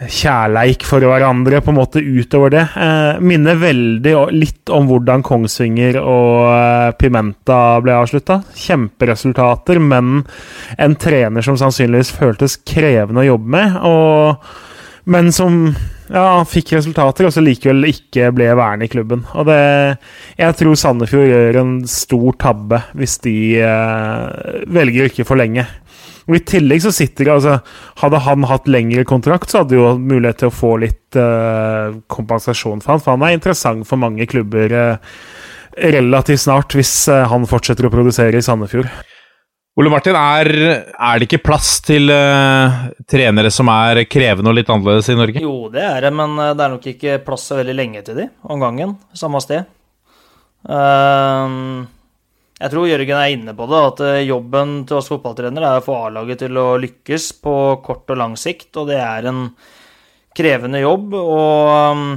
kjærleik 0.09 0.85
for 0.89 1.05
hverandre, 1.05 1.61
på 1.61 1.73
en 1.73 1.77
måte 1.77 2.01
utover 2.01 2.55
det. 2.55 2.65
Eh, 2.73 3.21
minner 3.21 3.59
veldig 3.61 4.15
litt 4.33 4.73
om 4.73 4.89
hvordan 4.89 5.25
Kongsvinger 5.27 5.99
og 6.01 6.49
eh, 6.55 6.89
Pimenta 7.01 7.61
ble 7.85 7.99
avslutta. 7.99 8.41
Kjemperesultater, 8.57 9.81
men 9.83 10.23
en 10.81 10.97
trener 11.01 11.45
som 11.45 11.59
sannsynligvis 11.61 12.15
føltes 12.17 12.59
krevende 12.65 13.25
å 13.25 13.31
jobbe 13.33 13.55
med. 13.59 13.77
Og, 13.91 14.53
men 15.13 15.29
som 15.37 15.67
ja, 16.11 16.41
fikk 16.49 16.75
resultater, 16.79 17.29
og 17.29 17.35
så 17.35 17.45
likevel 17.45 17.91
ikke 17.91 18.33
ble 18.35 18.49
værende 18.57 18.89
i 18.89 18.93
klubben. 18.93 19.27
Og 19.37 19.47
det 19.51 19.61
Jeg 20.41 20.57
tror 20.59 20.81
Sandefjord 20.81 21.29
gjør 21.29 21.61
en 21.61 21.77
stor 21.89 22.41
tabbe 22.41 22.81
hvis 22.97 23.21
de 23.27 23.37
eh, 23.61 24.65
velger 24.73 25.05
å 25.05 25.13
ikke 25.13 25.29
forlenge. 25.29 25.69
Og 26.31 26.39
I 26.39 26.45
tillegg 26.47 26.85
så 26.85 26.93
sitter 26.95 27.27
det 27.27 27.35
altså, 27.35 27.59
Hadde 28.01 28.23
han 28.23 28.47
hatt 28.47 28.71
lengre 28.71 29.05
kontrakt, 29.09 29.51
så 29.51 29.65
hadde 29.65 29.79
jo 29.79 29.93
mulighet 29.99 30.45
til 30.45 30.51
å 30.51 30.55
få 30.55 30.77
litt 30.85 31.19
uh, 31.19 31.99
kompensasjon 32.11 32.83
for 32.85 32.95
han, 32.95 33.03
for 33.03 33.17
han 33.17 33.27
er 33.27 33.35
interessant 33.37 33.89
for 33.89 34.01
mange 34.01 34.29
klubber 34.31 34.75
uh, 34.77 35.17
relativt 35.91 36.45
snart, 36.45 36.77
hvis 36.79 36.93
uh, 37.11 37.25
han 37.31 37.49
fortsetter 37.51 37.89
å 37.89 37.93
produsere 37.93 38.39
i 38.39 38.47
Sandefjord. 38.47 38.89
Ole 39.81 39.91
Martin, 39.91 40.17
er, 40.19 40.51
er, 40.93 41.19
det 41.19 41.27
ikke 41.29 41.45
plass 41.47 41.77
til 41.87 42.11
trenere 43.09 43.53
som 43.55 43.71
er 43.73 44.03
krevende 44.11 44.51
og 44.51 44.57
litt 44.59 44.71
annerledes 44.71 45.09
i 45.09 45.17
Norge? 45.17 45.43
Jo, 45.45 45.71
det 45.73 45.85
er 45.87 46.05
det, 46.05 46.11
men 46.19 46.35
det 46.37 46.65
er 46.67 46.75
nok 46.75 46.89
ikke 46.91 47.21
plass 47.25 47.47
så 47.49 47.61
veldig 47.61 47.77
lenge 47.79 48.03
til 48.05 48.19
de 48.19 48.27
om 48.51 48.61
gangen, 48.61 48.97
samme 49.17 49.41
sted. 49.41 49.71
Uh, 50.69 51.87
jeg 52.61 52.73
tror 52.73 52.89
Jørgen 52.91 53.17
er 53.17 53.35
inne 53.35 53.55
på 53.57 53.69
det, 53.71 53.83
at 53.91 54.03
eh, 54.05 54.23
jobben 54.29 54.81
til 54.89 54.99
oss 54.99 55.09
fotballtrenere 55.09 55.69
er 55.69 55.81
å 55.81 55.85
få 55.85 55.97
A-laget 56.07 56.43
til 56.45 56.59
å 56.61 56.67
lykkes 56.83 57.31
på 57.41 57.55
kort 57.85 58.13
og 58.13 58.21
lang 58.21 58.35
sikt, 58.37 58.75
og 58.77 58.91
det 58.91 58.99
er 59.01 59.31
en 59.31 59.47
krevende 60.37 60.83
jobb. 60.83 61.17
Og 61.17 61.71
um, 61.97 62.11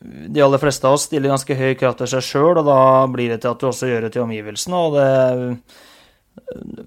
de 0.00 0.42
aller 0.42 0.62
fleste 0.62 0.88
av 0.88 0.96
oss 0.98 1.06
stiller 1.06 1.30
ganske 1.30 1.54
høy 1.54 1.76
krav 1.78 1.94
til 2.00 2.10
seg 2.10 2.26
sjøl, 2.26 2.58
og 2.58 2.66
da 2.66 2.80
blir 3.12 3.30
det 3.30 3.42
til 3.44 3.54
at 3.54 3.62
du 3.62 3.70
også 3.70 3.92
gjør 3.92 4.08
det 4.08 4.12
til 4.16 4.26
omgivelsene. 4.26 4.82
og 4.82 4.98
det 4.98 5.08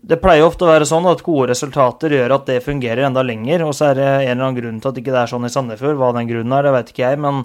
det 0.03 0.19
pleier 0.19 0.43
ofte 0.45 0.65
å 0.65 0.71
være 0.71 0.87
sånn 0.87 1.05
at 1.07 1.21
gode 1.23 1.49
resultater 1.51 2.13
gjør 2.15 2.35
at 2.35 2.49
det 2.49 2.63
fungerer 2.65 3.05
enda 3.07 3.23
lenger. 3.25 3.63
Og 3.67 3.75
så 3.77 3.91
er 3.91 3.99
det 3.99 4.09
en 4.09 4.33
eller 4.33 4.47
annen 4.47 4.57
grunn 4.59 4.81
til 4.81 4.91
at 4.91 4.99
ikke 4.99 5.13
det 5.13 5.21
er 5.21 5.31
sånn 5.31 5.47
i 5.47 5.51
Sandefjord. 5.53 5.99
Hva 5.99 6.11
den 6.17 6.29
grunnen 6.29 6.55
er, 6.57 6.67
det 6.67 6.73
vet 6.75 6.91
ikke 6.91 7.05
jeg. 7.05 7.21
Men 7.23 7.43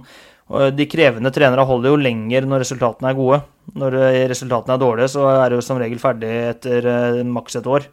de 0.48 0.86
krevende 0.88 1.32
trenere 1.34 1.66
holder 1.68 1.92
jo 1.92 2.00
lenger 2.00 2.46
når 2.48 2.62
resultatene 2.64 3.10
er 3.10 3.16
gode. 3.18 3.40
Når 3.78 3.96
resultatene 4.30 4.76
er 4.76 4.80
dårlige, 4.80 5.10
så 5.12 5.26
er 5.28 5.42
det 5.50 5.58
jo 5.58 5.64
som 5.66 5.80
regel 5.80 6.00
ferdig 6.00 6.30
etter 6.54 6.88
uh, 6.88 7.18
maks 7.28 7.58
et 7.60 7.68
år. 7.68 7.84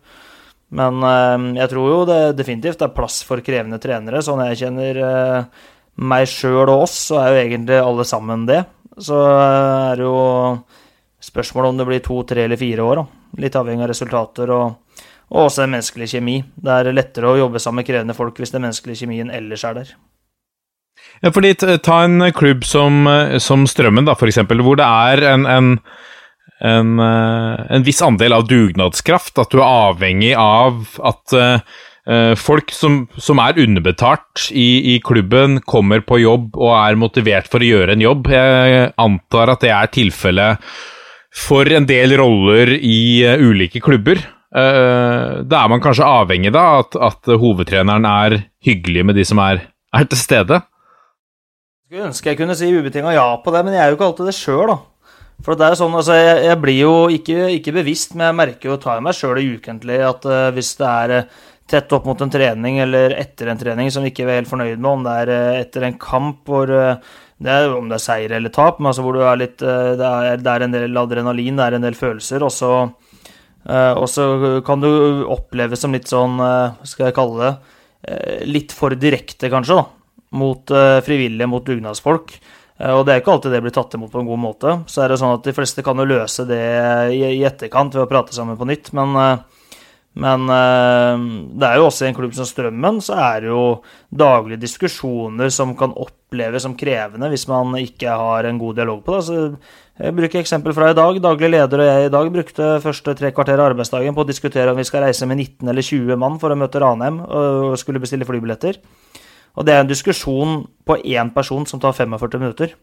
Men 0.75 1.03
jeg 1.55 1.69
tror 1.71 1.89
jo 1.91 1.97
det 2.09 2.19
definitivt 2.39 2.81
er 2.81 2.93
plass 2.95 3.19
for 3.27 3.43
krevende 3.45 3.77
trenere. 3.79 4.23
Sånn 4.25 4.41
jeg 4.47 4.57
kjenner 4.63 4.97
meg 5.95 6.25
sjøl 6.27 6.65
og 6.65 6.87
oss, 6.87 6.95
så 7.11 7.19
er 7.21 7.29
jo 7.29 7.43
egentlig 7.43 7.77
alle 7.79 8.07
sammen 8.07 8.47
det. 8.49 8.63
Så 8.97 9.19
er 9.19 9.99
det 9.99 10.07
jo 10.07 10.17
spørsmålet 11.25 11.69
om 11.69 11.77
det 11.79 11.87
blir 11.89 12.03
to, 12.03 12.21
tre 12.27 12.45
eller 12.45 12.59
fire 12.59 12.83
år. 12.83 13.01
Da. 13.01 13.05
Litt 13.43 13.55
avhengig 13.59 13.85
av 13.85 13.91
resultater 13.91 14.51
og, 14.55 14.99
og 15.31 15.45
også 15.47 15.65
en 15.65 15.73
menneskelig 15.75 16.11
kjemi. 16.15 16.39
Det 16.55 16.75
er 16.75 16.95
lettere 16.95 17.31
å 17.31 17.39
jobbe 17.39 17.61
sammen 17.61 17.83
med 17.83 17.89
krevende 17.89 18.17
folk 18.17 18.39
hvis 18.39 18.53
den 18.55 18.67
menneskelige 18.67 19.03
kjemien 19.03 19.33
ellers 19.33 19.65
er 19.67 19.79
der. 19.81 19.95
Ja, 21.23 21.31
fordi 21.33 21.53
Ta 21.83 22.01
en 22.03 22.31
klubb 22.35 22.65
som, 22.67 23.05
som 23.41 23.63
Strømmen, 23.69 24.05
da, 24.07 24.15
for 24.19 24.29
eksempel, 24.29 24.61
hvor 24.65 24.77
det 24.79 24.85
er 24.85 25.23
en, 25.31 25.45
en, 25.49 25.71
en, 26.61 26.99
eh, 26.99 27.65
en, 27.69 27.83
viss 27.85 28.01
andel 28.05 28.35
av 28.37 28.47
dugnadskraft. 28.49 29.37
At 29.41 29.51
du 29.51 29.59
er 29.61 29.67
avhengig 29.67 30.33
av 30.39 30.97
at 31.05 31.35
uh, 31.35 32.35
folk 32.39 32.73
som, 32.75 33.05
som, 33.17 33.41
er 33.41 33.61
underbetalt 33.63 34.49
i, 34.51 34.95
i, 34.95 34.99
klubben, 35.03 35.59
kommer 35.65 36.03
på 36.05 36.21
jobb 36.21 36.59
og 36.59 36.75
er 36.77 36.99
motivert 36.99 37.49
for 37.51 37.63
å 37.63 37.71
gjøre 37.71 37.95
en 37.95 38.05
jobb. 38.05 38.29
Jeg 38.33 38.91
antar 39.01 39.55
at 39.55 39.65
det 39.65 39.73
er 39.73 39.91
tilfellet 39.93 40.69
for 41.35 41.67
en 41.67 41.87
del 41.89 42.15
roller 42.19 42.75
i 42.77 43.25
uh, 43.25 43.35
ulike 43.41 43.83
klubber. 43.83 44.21
Uh, 44.55 45.41
da 45.43 45.65
er 45.65 45.71
man 45.71 45.81
kanskje 45.83 46.07
avhengig 46.07 46.53
av 46.55 46.85
at, 46.85 47.01
at 47.09 47.33
hovedtreneren 47.41 48.05
er 48.07 48.39
hyggelig 48.63 49.03
med 49.09 49.19
de 49.19 49.25
som 49.27 49.41
er, 49.43 49.65
er 49.95 50.07
til 50.07 50.21
stede. 50.21 50.61
Skulle 51.85 52.07
ønske 52.07 52.31
jeg 52.31 52.37
kunne 52.39 52.55
si 52.57 52.65
ubetinga 52.73 53.11
ja 53.13 53.23
på 53.43 53.51
det, 53.53 53.59
men 53.61 53.75
jeg 53.75 53.83
er 53.83 53.91
jo 53.91 53.95
ikke 53.99 54.05
alltid 54.07 54.25
det 54.25 54.33
sjøl, 54.33 54.71
da. 54.71 54.77
For 55.45 55.53
det 55.53 55.65
er 55.67 55.73
jo 55.75 55.77
sånn, 55.83 55.97
altså, 55.99 56.15
jeg, 56.17 56.37
jeg 56.47 56.57
blir 56.63 56.77
jo 56.79 56.93
ikke, 57.13 57.35
ikke, 57.59 57.73
bevisst, 57.75 58.15
men 58.15 58.23
jeg 58.25 58.37
merker 58.39 58.71
jo, 58.71 58.77
tar 58.81 59.03
meg 59.05 59.13
sjøl 59.13 59.37
ukentlig, 59.37 59.99
at 60.01 60.23
uh, 60.25 60.47
hvis 60.55 60.71
det 60.79 60.87
er 60.89 61.13
uh, 61.13 61.43
tett 61.69 61.93
opp 61.93 62.07
mot 62.09 62.23
en 62.25 62.31
trening 62.33 62.79
eller 62.81 63.13
etter 63.19 63.51
en 63.51 63.59
trening 63.61 63.91
som 63.93 64.01
vi 64.01 64.09
ikke 64.09 64.25
er 64.25 64.39
helt 64.39 64.49
fornøyd 64.49 64.79
med, 64.79 64.87
om 64.89 65.05
det 65.05 65.13
er 65.21 65.31
uh, 65.35 65.59
etter 65.59 65.85
en 65.85 65.97
kamp 66.01 66.49
hvor 66.49 66.73
det 66.73 67.53
er, 67.53 67.67
om 67.77 67.91
det 67.91 67.99
er 67.99 68.03
seier 68.07 68.33
eller 68.39 68.53
tap, 68.55 68.79
men 68.79 68.89
altså 68.89 69.05
hvor 69.05 69.19
er 69.21 69.37
litt 69.43 69.61
det 69.61 70.07
er, 70.09 70.41
det 70.41 70.55
er 70.55 70.65
en 70.65 70.73
del 70.73 71.01
adrenalin, 71.03 71.59
det 71.59 71.67
er 71.67 71.77
en 71.77 71.85
del 71.85 71.99
følelser, 71.99 72.47
og 72.47 72.53
så, 72.55 72.71
og 73.67 74.07
så 74.09 74.25
kan 74.65 74.81
du 74.81 74.89
oppleves 75.35 75.85
som 75.85 75.93
litt 75.93 76.09
sånn, 76.09 76.39
hva 76.41 76.87
skal 76.87 77.11
jeg 77.11 77.17
kalle 77.19 77.43
det, 77.43 77.53
litt 78.49 78.73
for 78.73 78.97
direkte, 78.97 79.51
kanskje, 79.53 79.83
da 79.83 79.94
mot 80.35 80.71
uh, 80.75 80.99
frivillige, 81.05 81.49
mot 81.49 81.65
dugnadsfolk. 81.65 82.37
Eh, 82.79 82.91
Og 82.91 83.05
det 83.05 83.13
er 83.13 83.23
ikke 83.23 83.35
alltid 83.35 83.55
det 83.55 83.63
blir 83.63 83.75
tatt 83.75 83.95
imot 83.95 84.11
på 84.11 84.21
en 84.21 84.29
god 84.29 84.41
måte. 84.41 84.77
Så 84.91 85.03
er 85.03 85.11
det 85.11 85.19
sånn 85.21 85.37
at 85.37 85.45
de 85.47 85.55
fleste 85.55 85.83
kan 85.85 85.99
jo 85.99 86.07
løse 86.09 86.47
det 86.49 86.63
i, 87.15 87.43
etterkant 87.47 87.95
ved 87.95 88.05
å 88.05 88.09
prate 88.11 88.35
sammen 88.35 88.59
på 88.59 88.67
nytt, 88.69 88.91
men 88.97 89.15
eh, 89.21 89.37
men 90.15 90.47
eh, 90.47 91.23
det 91.59 91.67
er 91.67 91.79
jo 91.79 91.89
også 91.89 92.05
i 92.05 92.07
en 92.07 92.15
klubb 92.15 92.31
som 92.37 92.47
Strømmen, 92.47 93.01
så 93.03 93.17
er 93.19 93.41
det 93.43 93.49
jo 93.49 93.63
daglige 94.15 94.61
diskusjoner 94.61 95.49
som 95.51 95.73
kan 95.75 95.91
oppleves 95.91 96.63
som 96.63 96.77
krevende 96.79 97.27
hvis 97.33 97.43
man 97.51 97.75
ikke 97.81 98.13
har 98.15 98.47
en 98.47 98.61
god 98.61 98.79
dialog 98.79 99.01
på 99.03 99.17
det. 99.17 99.25
Så 99.27 100.05
jeg 100.05 100.15
bruker 100.15 100.39
eksempel 100.39 100.71
fra 100.77 100.93
i 100.93 100.95
dag. 100.95 101.19
Daglig 101.19 101.49
leder 101.51 101.83
og 101.83 101.89
jeg 101.89 102.07
i 102.07 102.13
dag 102.15 102.31
brukte 102.31 102.69
første 102.85 103.15
tre 103.19 103.33
kvarter 103.35 103.59
av 103.59 103.73
arbeidsdagen 103.73 104.15
på 104.15 104.23
å 104.23 104.29
diskutere 104.29 104.71
om 104.71 104.79
vi 104.79 104.87
skal 104.87 105.03
reise 105.03 105.27
med 105.27 105.41
19 105.41 105.73
eller 105.73 105.89
20 105.91 106.21
mann 106.23 106.39
for 106.39 106.55
å 106.55 106.59
møte 106.63 106.79
Ranheim 106.79 107.19
og 107.25 107.75
skulle 107.83 107.99
bestille 108.03 108.27
flybilletter. 108.27 108.79
Og 109.55 109.65
det 109.65 109.73
er 109.73 109.83
en 109.83 109.89
diskusjon 109.89 110.61
på 110.85 110.97
én 111.03 111.31
person 111.33 111.65
som 111.67 111.81
tar 111.81 111.95
45 111.95 112.39
minutter. 112.41 112.75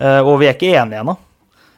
Eh, 0.00 0.20
Og 0.20 0.38
vi 0.40 0.48
er 0.48 0.56
ikke 0.56 0.74
enige 0.74 1.02
ennå. 1.02 1.16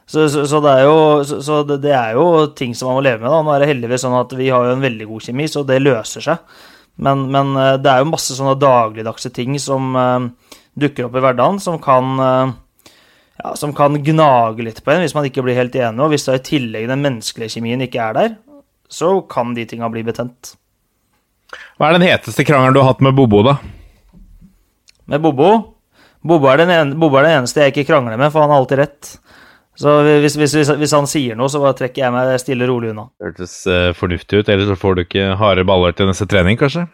Så, 0.05 0.27
så, 0.29 0.43
så, 0.49 0.59
det 0.59 0.73
jo, 0.83 0.95
så, 1.23 1.61
det, 1.63 1.93
er 1.95 2.17
jo 2.17 2.47
ting 2.57 2.73
som 2.75 2.89
man 2.89 2.99
må 2.99 3.05
leve 3.05 3.21
med. 3.21 3.31
da. 3.31 3.41
Nå 3.45 3.53
er 3.53 3.63
det 3.63 3.71
heldigvis 3.71 4.03
sånn 4.03 4.17
at 4.17 4.33
vi 4.35 4.49
har 4.51 4.65
jo 4.65 4.75
en 4.75 4.83
veldig 4.83 5.07
god 5.07 5.27
kjemi, 5.27 5.47
så 5.47 5.63
det 5.63 5.79
løser 5.79 6.25
seg. 6.25 6.57
Men, 7.01 7.29
men 7.31 7.53
eh, 7.55 7.77
det 7.79 7.93
er 7.93 8.01
jo 8.01 8.11
masse 8.11 8.35
sånne 8.35 8.57
dagligdagse 8.59 9.31
ting 9.33 9.55
som 9.61 9.95
eh, 9.95 10.57
dukker 10.81 11.07
opp 11.07 11.15
i 11.15 11.23
hverdagen, 11.23 11.61
som 11.63 11.79
kan 11.81 12.19
ja, 13.41 13.55
som 13.57 13.73
kan 13.73 13.97
gnage 14.03 14.63
litt 14.65 14.79
på 14.85 14.93
en 14.93 15.01
hvis 15.03 15.15
man 15.17 15.25
ikke 15.27 15.43
blir 15.45 15.57
helt 15.57 15.75
enig. 15.75 16.01
Og 16.03 16.13
hvis 16.13 16.27
da 16.27 16.37
i 16.37 16.43
tillegg 16.45 16.89
den 16.91 17.03
menneskelige 17.03 17.57
kjemien 17.57 17.83
ikke 17.85 18.03
er 18.03 18.17
der, 18.17 18.33
så 18.91 19.19
kan 19.31 19.55
de 19.55 19.65
tinga 19.67 19.89
bli 19.91 20.03
betent. 20.05 20.55
Hva 21.79 21.89
er 21.89 21.97
den 21.97 22.07
heteste 22.07 22.45
krangelen 22.47 22.75
du 22.75 22.81
har 22.83 22.93
hatt 22.93 23.03
med 23.03 23.15
Bobo, 23.17 23.41
da? 23.47 23.57
Med 25.09 25.23
Bobo 25.23 25.51
Bobo 26.21 26.49
er, 26.51 26.61
den 26.61 26.71
en, 26.73 26.95
Bobo 27.01 27.17
er 27.17 27.25
den 27.25 27.39
eneste 27.39 27.63
jeg 27.63 27.73
ikke 27.73 27.87
krangler 27.89 28.19
med, 28.19 28.29
for 28.33 28.43
han 28.43 28.53
har 28.53 28.61
alltid 28.61 28.81
rett. 28.83 29.13
Så 29.81 29.93
hvis, 30.05 30.35
hvis, 30.37 30.53
hvis, 30.53 30.73
hvis 30.77 30.93
han 30.93 31.07
sier 31.09 31.37
noe, 31.37 31.49
så 31.49 31.61
bare 31.63 31.77
trekker 31.79 32.03
jeg 32.03 32.13
meg 32.13 32.33
stille 32.41 32.67
og 32.67 32.75
rolig 32.75 32.91
unna. 32.91 33.07
Hørtes 33.23 33.55
uh, 33.65 33.93
fornuftig 33.97 34.41
ut, 34.41 34.51
eller 34.51 34.67
så 34.69 34.77
får 34.77 34.97
du 34.97 35.05
ikke 35.05 35.31
harde 35.39 35.65
baller 35.65 35.95
til 35.97 36.11
neste 36.11 36.27
trening, 36.29 36.59
kanskje? 36.59 36.85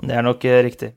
Det 0.00 0.16
er 0.16 0.24
nok 0.24 0.46
uh, 0.48 0.62
riktig. 0.64 0.94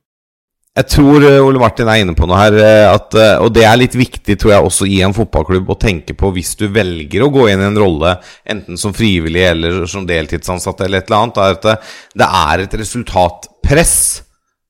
Jeg 0.78 0.88
tror 0.94 1.26
eh, 1.26 1.42
Ole 1.44 1.60
Martin 1.60 1.90
er 1.92 2.00
inne 2.00 2.14
på 2.16 2.28
noe 2.30 2.38
her, 2.40 2.56
at, 2.94 3.16
og 3.42 3.50
det 3.52 3.66
er 3.68 3.74
litt 3.76 3.98
viktig 3.98 4.36
tror 4.40 4.54
jeg 4.54 4.68
også 4.68 4.86
i 4.88 5.00
en 5.04 5.16
fotballklubb 5.18 5.74
å 5.74 5.76
tenke 5.82 6.14
på 6.16 6.30
hvis 6.32 6.54
du 6.62 6.70
velger 6.72 7.26
å 7.26 7.32
gå 7.34 7.48
inn 7.50 7.60
i 7.60 7.68
en 7.68 7.80
rolle, 7.82 8.14
enten 8.48 8.80
som 8.80 8.94
frivillig 8.96 9.44
eller 9.50 9.82
som 9.92 10.06
deltidsansatt 10.08 10.86
eller 10.86 11.02
et 11.02 11.10
eller 11.10 11.26
annet, 11.26 11.42
er 11.42 11.58
at 11.58 11.66
det, 11.66 11.76
det 12.22 12.30
er 12.46 12.64
et 12.64 12.78
resultatpress 12.80 13.98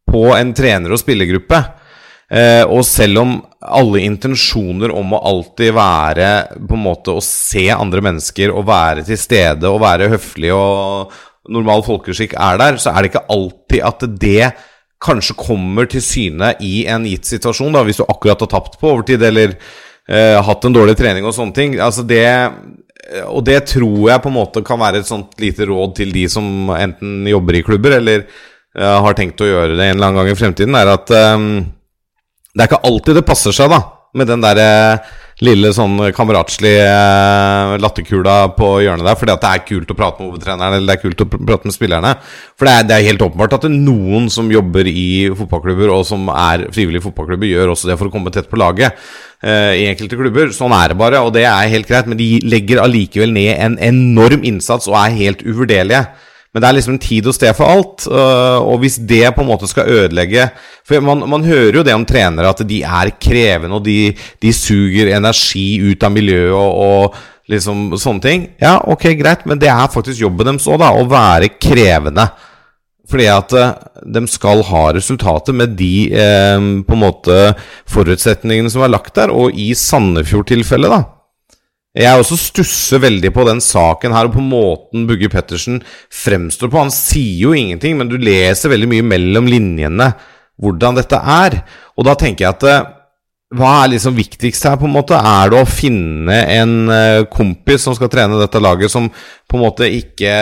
på 0.10 0.24
en 0.36 0.54
trener- 0.58 0.94
og 0.94 1.02
spillergruppe. 1.02 1.62
Eh, 2.30 2.64
og 2.70 2.84
selv 2.86 3.24
om 3.24 3.38
alle 3.60 4.04
intensjoner 4.06 4.92
om 4.94 5.16
å 5.18 5.22
alltid 5.32 5.74
være 5.74 6.28
på 6.62 6.78
en 6.78 6.84
måte 6.84 7.16
å 7.18 7.24
se 7.26 7.66
andre 7.74 8.04
mennesker 8.06 8.54
og 8.54 8.68
være 8.70 9.06
til 9.08 9.18
stede 9.18 9.70
og 9.70 9.82
være 9.82 10.12
høflig 10.12 10.52
og 10.54 11.16
normal 11.50 11.82
folkeskikk 11.88 12.36
er 12.38 12.60
der, 12.62 12.78
så 12.78 12.94
er 12.94 13.02
det 13.02 13.10
ikke 13.10 13.30
alltid 13.34 13.86
at 13.88 14.06
det 14.22 14.52
kanskje 15.02 15.38
kommer 15.40 15.88
til 15.90 16.04
syne 16.04 16.52
i 16.62 16.84
en 16.92 17.08
gitt 17.08 17.26
situasjon, 17.26 17.74
da, 17.74 17.82
hvis 17.88 18.02
du 18.02 18.06
akkurat 18.06 18.44
har 18.44 18.52
tapt 18.52 18.78
på 18.78 18.92
overtid 18.92 19.24
eller 19.26 19.56
eh, 19.56 20.38
hatt 20.46 20.68
en 20.68 20.76
dårlig 20.76 20.98
trening 21.00 21.26
og 21.26 21.34
sånne 21.34 21.56
ting. 21.56 21.80
Altså 21.82 22.06
det 22.06 22.28
og 23.26 23.42
det 23.48 23.64
tror 23.72 24.10
jeg 24.12 24.22
på 24.22 24.30
en 24.30 24.36
måte 24.36 24.62
kan 24.66 24.78
være 24.78 25.02
et 25.02 25.08
sånt 25.08 25.34
lite 25.42 25.66
råd 25.66 25.96
til 25.98 26.12
de 26.14 26.28
som 26.30 26.70
enten 26.76 27.24
jobber 27.32 27.58
i 27.58 27.64
klubber 27.66 27.96
eller 27.98 28.28
har 28.80 29.18
tenkt 29.18 29.42
å 29.44 29.50
gjøre 29.50 29.76
det 29.76 29.90
en 29.90 29.98
eller 29.98 30.08
annen 30.08 30.22
gang 30.22 30.32
i 30.32 30.40
fremtiden, 30.40 30.78
er 30.80 30.94
at 30.94 31.12
um, 31.36 31.50
det 32.56 32.64
er 32.64 32.70
ikke 32.70 32.86
alltid 32.88 33.20
det 33.20 33.28
passer 33.28 33.56
seg, 33.56 33.72
da, 33.72 33.82
med 34.18 34.30
den 34.30 34.42
der 34.42 34.60
eh, 34.60 35.10
lille 35.46 35.70
sånn 35.72 36.00
kameratslige 36.16 36.82
eh, 36.84 37.76
latterkula 37.80 38.38
på 38.58 38.72
hjørnet 38.84 39.06
der, 39.06 39.18
fordi 39.20 39.34
at 39.36 39.44
det 39.44 39.52
er 39.52 39.66
kult 39.68 39.94
å 39.94 39.98
prate 40.00 40.20
med 40.20 40.32
hovedtreneren 40.32 40.76
eller 40.76 40.90
det 40.90 40.96
er 40.98 41.04
kult 41.04 41.24
å 41.24 41.28
pr 41.30 41.44
prate 41.46 41.70
med 41.70 41.76
spillerne. 41.76 42.14
For 42.60 42.68
det 42.68 42.74
er, 42.74 42.88
det 42.90 42.96
er 42.98 43.08
helt 43.08 43.24
åpenbart 43.24 43.56
at 43.60 43.68
noen 43.72 44.28
som 44.34 44.50
jobber 44.52 44.90
i 44.92 45.30
fotballklubber, 45.38 45.94
og 45.94 46.08
som 46.10 46.26
er 46.34 46.66
frivillige 46.74 47.06
fotballklubber, 47.06 47.52
gjør 47.52 47.76
også 47.76 47.92
det 47.92 48.00
for 48.02 48.10
å 48.10 48.16
komme 48.16 48.34
tett 48.36 48.50
på 48.52 48.60
laget 48.60 48.98
uh, 49.46 49.72
i 49.78 49.86
enkelte 49.92 50.20
klubber. 50.20 50.52
Sånn 50.56 50.76
er 50.76 50.92
det 50.92 51.00
bare, 51.00 51.22
og 51.24 51.32
det 51.38 51.46
er 51.48 51.72
helt 51.72 51.88
greit, 51.88 52.10
men 52.10 52.20
de 52.20 52.32
legger 52.50 52.82
allikevel 52.84 53.32
ned 53.38 53.54
en 53.56 53.78
enorm 53.92 54.44
innsats 54.48 54.90
og 54.90 54.98
er 55.00 55.16
helt 55.22 55.46
uvurderlige. 55.46 56.08
Men 56.50 56.64
det 56.64 56.70
er 56.70 56.78
liksom 56.80 56.96
en 56.96 57.02
tid 57.02 57.28
og 57.30 57.36
sted 57.38 57.54
for 57.58 57.70
alt. 57.70 58.08
øh, 58.10 58.60
og 58.72 58.80
hvis 58.82 58.98
det 58.98 59.36
på 59.36 59.44
en 59.44 59.52
måte 59.52 59.70
skal 59.70 59.90
ødelegge 59.90 60.50
For 60.88 61.00
man, 61.06 61.22
man 61.30 61.46
hører 61.46 61.78
jo 61.78 61.84
det 61.86 61.94
om 61.94 62.06
trenere, 62.06 62.50
at 62.50 62.64
de 62.68 62.82
er 62.82 63.12
krevende, 63.22 63.76
og 63.76 63.86
de, 63.86 64.16
de 64.42 64.54
suger 64.54 65.16
energi 65.16 65.78
ut 65.86 66.04
av 66.04 66.12
miljøet 66.12 66.56
og, 66.58 66.74
og 66.74 67.16
liksom 67.50 67.92
sånne 67.98 68.24
ting. 68.24 68.48
Ja, 68.62 68.80
ok, 68.82 69.12
greit, 69.20 69.46
men 69.46 69.62
det 69.62 69.70
er 69.70 69.94
faktisk 69.94 70.22
jobben 70.22 70.50
deres 70.50 70.66
òg, 70.70 70.80
da. 70.82 70.90
Å 70.94 71.06
være 71.10 71.52
krevende. 71.62 72.26
Fordi 73.10 73.30
at 73.30 73.54
eh, 73.58 73.78
de 74.18 74.26
skal 74.30 74.66
ha 74.70 74.84
resultater 74.98 75.54
med 75.54 75.78
de 75.78 75.94
eh, 76.10 76.58
på 76.86 76.98
en 76.98 77.04
måte 77.06 77.38
forutsetningene 77.90 78.74
som 78.74 78.86
er 78.86 78.94
lagt 78.94 79.14
der. 79.18 79.34
Og 79.34 79.54
i 79.54 79.72
Sandefjord-tilfellet, 79.78 80.98
da 80.98 81.19
jeg 81.98 82.22
også 82.22 82.38
stusser 82.38 83.02
veldig 83.02 83.32
på 83.34 83.46
den 83.48 83.62
saken 83.64 84.14
her, 84.14 84.30
og 84.30 84.36
på 84.36 84.44
måten 84.46 85.08
Bugge 85.10 85.30
Pettersen 85.32 85.80
fremstår 86.14 86.70
på. 86.70 86.84
Han 86.84 86.94
sier 86.94 87.48
jo 87.48 87.56
ingenting, 87.58 87.98
men 87.98 88.12
du 88.12 88.20
leser 88.22 88.70
veldig 88.70 88.90
mye 88.92 89.08
mellom 89.16 89.50
linjene 89.50 90.12
hvordan 90.62 91.00
dette 91.00 91.18
er. 91.18 91.62
Og 91.98 92.06
da 92.06 92.14
tenker 92.20 92.46
jeg 92.46 92.58
at 92.58 92.66
eh, 92.70 92.88
hva 93.58 93.72
er 93.82 93.96
liksom 93.96 94.14
viktigst 94.14 94.68
her, 94.68 94.76
på 94.78 94.86
en 94.86 94.94
måte? 94.94 95.18
Er 95.18 95.50
det 95.50 95.58
å 95.58 95.70
finne 95.70 96.36
en 96.54 96.74
eh, 96.94 97.24
kompis 97.34 97.88
som 97.88 97.96
skal 97.98 98.12
trene 98.14 98.38
dette 98.38 98.62
laget, 98.62 98.94
som 98.94 99.08
på 99.10 99.58
en 99.58 99.64
måte 99.64 99.90
ikke 99.90 100.36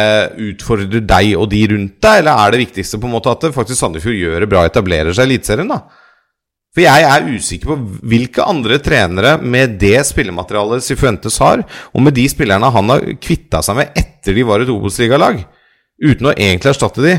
utfordrer 0.49 1.05
deg 1.07 1.37
og 1.39 1.47
de 1.53 1.61
rundt 1.71 1.95
deg, 2.03 2.25
eller 2.25 2.43
er 2.43 2.51
det 2.51 2.65
viktigste 2.65 2.99
på 2.99 3.07
en 3.07 3.15
måte 3.15 3.31
at 3.31 3.47
det 3.47 3.55
faktisk 3.55 3.79
Sandefjord 3.79 4.19
gjør 4.19 4.43
det 4.43 4.51
bra 4.51 4.65
og 4.65 4.73
etablerer 4.73 5.15
seg 5.15 5.29
i 5.29 5.37
Eliteserien, 5.37 5.71
da? 5.71 5.79
For 6.77 6.85
jeg 6.85 7.05
er 7.09 7.23
usikker 7.33 7.71
på 7.71 7.75
hvilke 8.05 8.43
andre 8.45 8.77
trenere 8.85 9.31
med 9.41 9.79
det 9.81 9.97
spillematerialet 10.05 10.85
Sifuentes 10.85 11.39
har, 11.41 11.63
og 11.65 12.03
med 12.05 12.13
de 12.13 12.27
spillerne 12.29 12.69
han 12.69 12.91
har 12.93 13.05
kvitta 13.17 13.63
seg 13.65 13.79
med 13.79 13.95
etter 13.97 14.37
de 14.37 14.43
var 14.45 14.61
et 14.61 14.69
Obos-ligalag, 14.69 15.39
uten 15.97 16.27
å 16.29 16.35
egentlig 16.35 16.75
erstatte 16.75 17.01
de, 17.01 17.15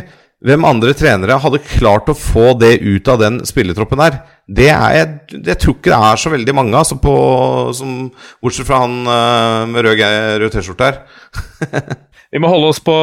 hvem 0.47 0.62
andre 0.62 0.92
trenere 0.94 1.40
hadde 1.42 1.59
klart 1.64 2.07
å 2.07 2.14
få 2.14 2.53
det 2.55 2.77
ut 2.85 3.09
av 3.11 3.18
den 3.18 3.40
spillertroppen 3.49 3.99
her? 3.99 4.21
Det 4.47 4.68
er 4.71 4.92
jeg, 4.94 5.40
jeg 5.49 5.59
tror 5.59 5.75
ikke 5.75 5.90
det 5.90 5.99
er 6.07 6.21
så 6.23 6.31
veldig 6.31 6.55
mange, 6.55 6.79
altså 6.79 7.01
på, 7.03 7.14
som, 7.75 7.97
bortsett 8.38 8.68
fra 8.68 8.85
han 8.85 8.94
uh, 9.11 9.64
med 9.73 9.88
rød, 9.88 10.05
rød 10.44 10.55
T-skjorte 10.55 10.92
her. 10.92 11.01
Vi 12.31 12.38
må 12.38 12.53
holde 12.53 12.71
oss 12.71 12.79
på, 12.85 12.94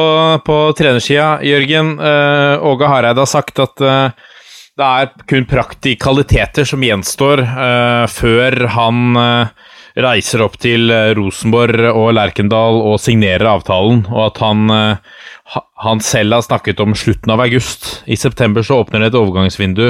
på 0.46 0.56
trenersida, 0.80 1.34
Jørgen. 1.44 1.98
Uh, 2.00 2.64
Åge 2.72 2.88
Hareide 2.88 3.20
har 3.20 3.28
sagt 3.28 3.60
at 3.60 3.84
uh, 3.84 4.32
det 4.76 4.84
er 4.84 5.12
kun 5.30 5.46
praktikaliteter 5.48 6.66
som 6.68 6.82
gjenstår 6.84 7.40
uh, 7.46 8.04
før 8.12 8.66
han 8.74 9.16
uh, 9.16 9.70
reiser 10.04 10.42
opp 10.44 10.58
til 10.60 10.92
Rosenborg 11.16 11.86
og 11.94 12.10
Lerkendal 12.18 12.82
og 12.84 12.98
signerer 13.00 13.48
avtalen, 13.48 14.02
og 14.12 14.26
at 14.26 14.42
han, 14.44 14.68
uh, 14.68 15.56
han 15.80 16.02
selv 16.04 16.36
har 16.36 16.44
snakket 16.44 16.82
om 16.84 16.92
slutten 16.92 17.32
av 17.32 17.40
august. 17.46 18.02
I 18.04 18.20
september 18.20 18.66
så 18.66 18.82
åpner 18.82 19.00
det 19.06 19.14
et 19.14 19.18
overgangsvindu. 19.22 19.88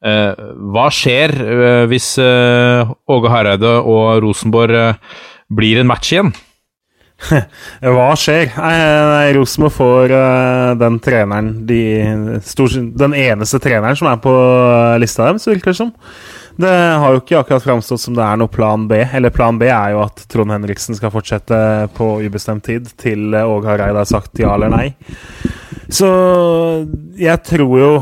hva 0.00 0.86
skjer 0.88 1.34
hvis 1.90 2.14
Åge 2.18 3.32
Hareide 3.32 3.72
og 3.84 4.22
Rosenborg 4.24 4.94
blir 5.52 5.80
en 5.80 5.90
match 5.90 6.14
igjen? 6.14 6.32
Hva 7.94 8.08
skjer? 8.18 8.50
Rosenborg 9.36 9.74
får 9.76 10.14
uh, 10.14 10.72
den 10.80 10.98
treneren 11.04 11.50
de, 11.68 11.80
Den 12.96 13.16
eneste 13.16 13.60
treneren 13.62 13.98
som 13.98 14.08
er 14.10 14.20
på 14.24 14.34
lista 15.02 15.28
deres, 15.28 15.48
virker 15.50 15.72
det 15.72 15.80
som. 15.82 15.92
Det 16.60 16.70
har 16.70 17.14
jo 17.14 17.20
ikke 17.22 17.38
akkurat 17.40 17.64
framstått 17.64 18.02
som 18.02 18.16
det 18.16 18.24
er 18.24 18.40
noe 18.40 18.50
plan 18.52 18.86
B. 18.90 18.98
Eller 19.16 19.32
plan 19.32 19.56
B 19.60 19.68
er 19.70 19.94
jo 19.94 20.02
at 20.04 20.24
Trond 20.32 20.52
Henriksen 20.52 20.98
skal 20.98 21.12
fortsette 21.14 21.60
på 21.96 22.08
ubestemt 22.24 22.66
tid 22.66 22.90
til 23.00 23.32
Åge 23.32 23.70
Hareide 23.70 24.02
har 24.02 24.08
sagt 24.08 24.40
ja 24.42 24.52
eller 24.56 24.72
nei. 24.72 24.88
Så 25.90 26.10
jeg 27.18 27.40
tror 27.46 27.78
jo 27.80 27.94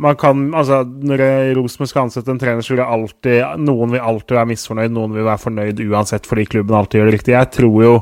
man 0.00 0.16
kan, 0.16 0.46
altså 0.56 0.82
Når 0.84 1.22
Rosenborg 1.58 1.90
skal 1.90 2.06
ansette 2.06 2.32
en 2.32 2.38
trener, 2.40 2.64
så 2.64 2.74
vil 2.74 2.84
alltid 2.84 3.60
noen 3.60 3.94
vil 3.94 4.06
alltid 4.12 4.38
være 4.38 4.50
misfornøyd, 4.52 4.94
noen 4.94 5.16
vil 5.16 5.26
være 5.26 5.44
fornøyd 5.44 5.82
uansett 5.90 6.28
fordi 6.28 6.46
klubben 6.48 6.78
alltid 6.78 7.00
gjør 7.00 7.10
det 7.10 7.16
riktig. 7.18 7.36
Jeg 7.36 7.52
tror 7.58 7.76
jo 7.84 7.92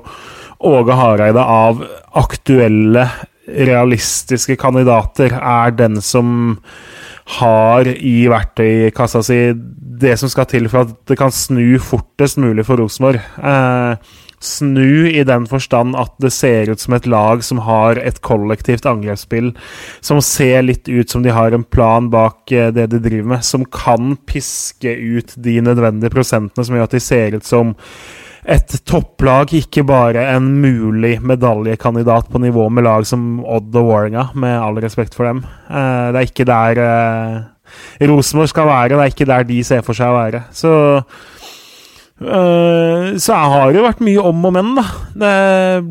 Åge 0.68 0.94
Hareide 0.98 1.42
av 1.42 1.82
aktuelle, 2.18 3.08
realistiske 3.48 4.58
kandidater 4.60 5.32
er 5.38 5.70
den 5.72 6.02
som 6.04 6.58
har 7.38 7.88
i 7.88 8.28
verktøykassa 8.30 9.22
si 9.24 9.38
det 9.98 10.14
som 10.20 10.30
skal 10.32 10.48
til 10.48 10.68
for 10.70 10.86
at 10.86 10.94
det 11.08 11.18
kan 11.20 11.32
snu 11.34 11.78
fortest 11.82 12.40
mulig 12.40 12.64
for 12.68 12.80
Rosenborg. 12.80 13.20
Eh, 13.20 14.16
snu 14.40 15.08
i 15.10 15.24
den 15.26 15.46
forstand 15.50 15.96
at 15.98 16.14
det 16.22 16.30
ser 16.34 16.70
ut 16.70 16.82
som 16.82 16.94
et 16.96 17.08
lag 17.10 17.42
som 17.44 17.62
har 17.66 17.98
et 18.00 18.20
kollektivt 18.24 18.86
angrepsspill, 18.88 19.52
som 20.00 20.22
ser 20.24 20.62
litt 20.66 20.88
ut 20.88 21.10
som 21.10 21.24
de 21.24 21.34
har 21.34 21.54
en 21.54 21.66
plan 21.66 22.10
bak 22.12 22.52
eh, 22.52 22.70
det 22.74 22.88
de 22.92 23.02
driver 23.02 23.34
med, 23.34 23.44
som 23.46 23.66
kan 23.66 24.16
piske 24.28 24.94
ut 24.94 25.34
de 25.36 25.58
nødvendige 25.64 26.14
prosentene 26.14 26.64
som 26.64 26.78
gjør 26.78 26.88
at 26.88 26.96
de 26.96 27.02
ser 27.02 27.38
ut 27.38 27.46
som 27.46 27.76
et 28.48 28.78
topplag, 28.88 29.50
ikke 29.52 29.84
bare 29.84 30.22
en 30.32 30.46
mulig 30.62 31.18
medaljekandidat 31.20 32.30
på 32.32 32.40
nivå 32.40 32.68
med 32.72 32.86
lag 32.86 33.04
som 33.06 33.42
Odd 33.44 33.74
og 33.76 33.90
Warringa, 33.90 34.30
med 34.38 34.56
all 34.56 34.78
respekt 34.80 35.18
for 35.18 35.28
dem. 35.28 35.42
Eh, 35.68 36.06
det 36.14 36.22
er 36.22 36.30
ikke 36.30 36.48
der 36.48 36.80
eh, 36.84 38.06
Rosenborg 38.08 38.48
skal 38.48 38.70
være, 38.70 38.94
det 38.94 39.02
er 39.04 39.12
ikke 39.12 39.28
der 39.28 39.48
de 39.48 39.58
ser 39.66 39.84
for 39.84 39.98
seg 39.98 40.12
å 40.12 40.16
være. 40.22 40.46
Så 40.54 40.70
så 42.18 43.30
jeg 43.30 43.50
har 43.54 43.72
jo 43.76 43.84
vært 43.84 44.00
mye 44.02 44.22
om 44.26 44.46
og 44.48 44.54
men, 44.56 44.74
da. 44.78 44.84
Det 45.22 45.34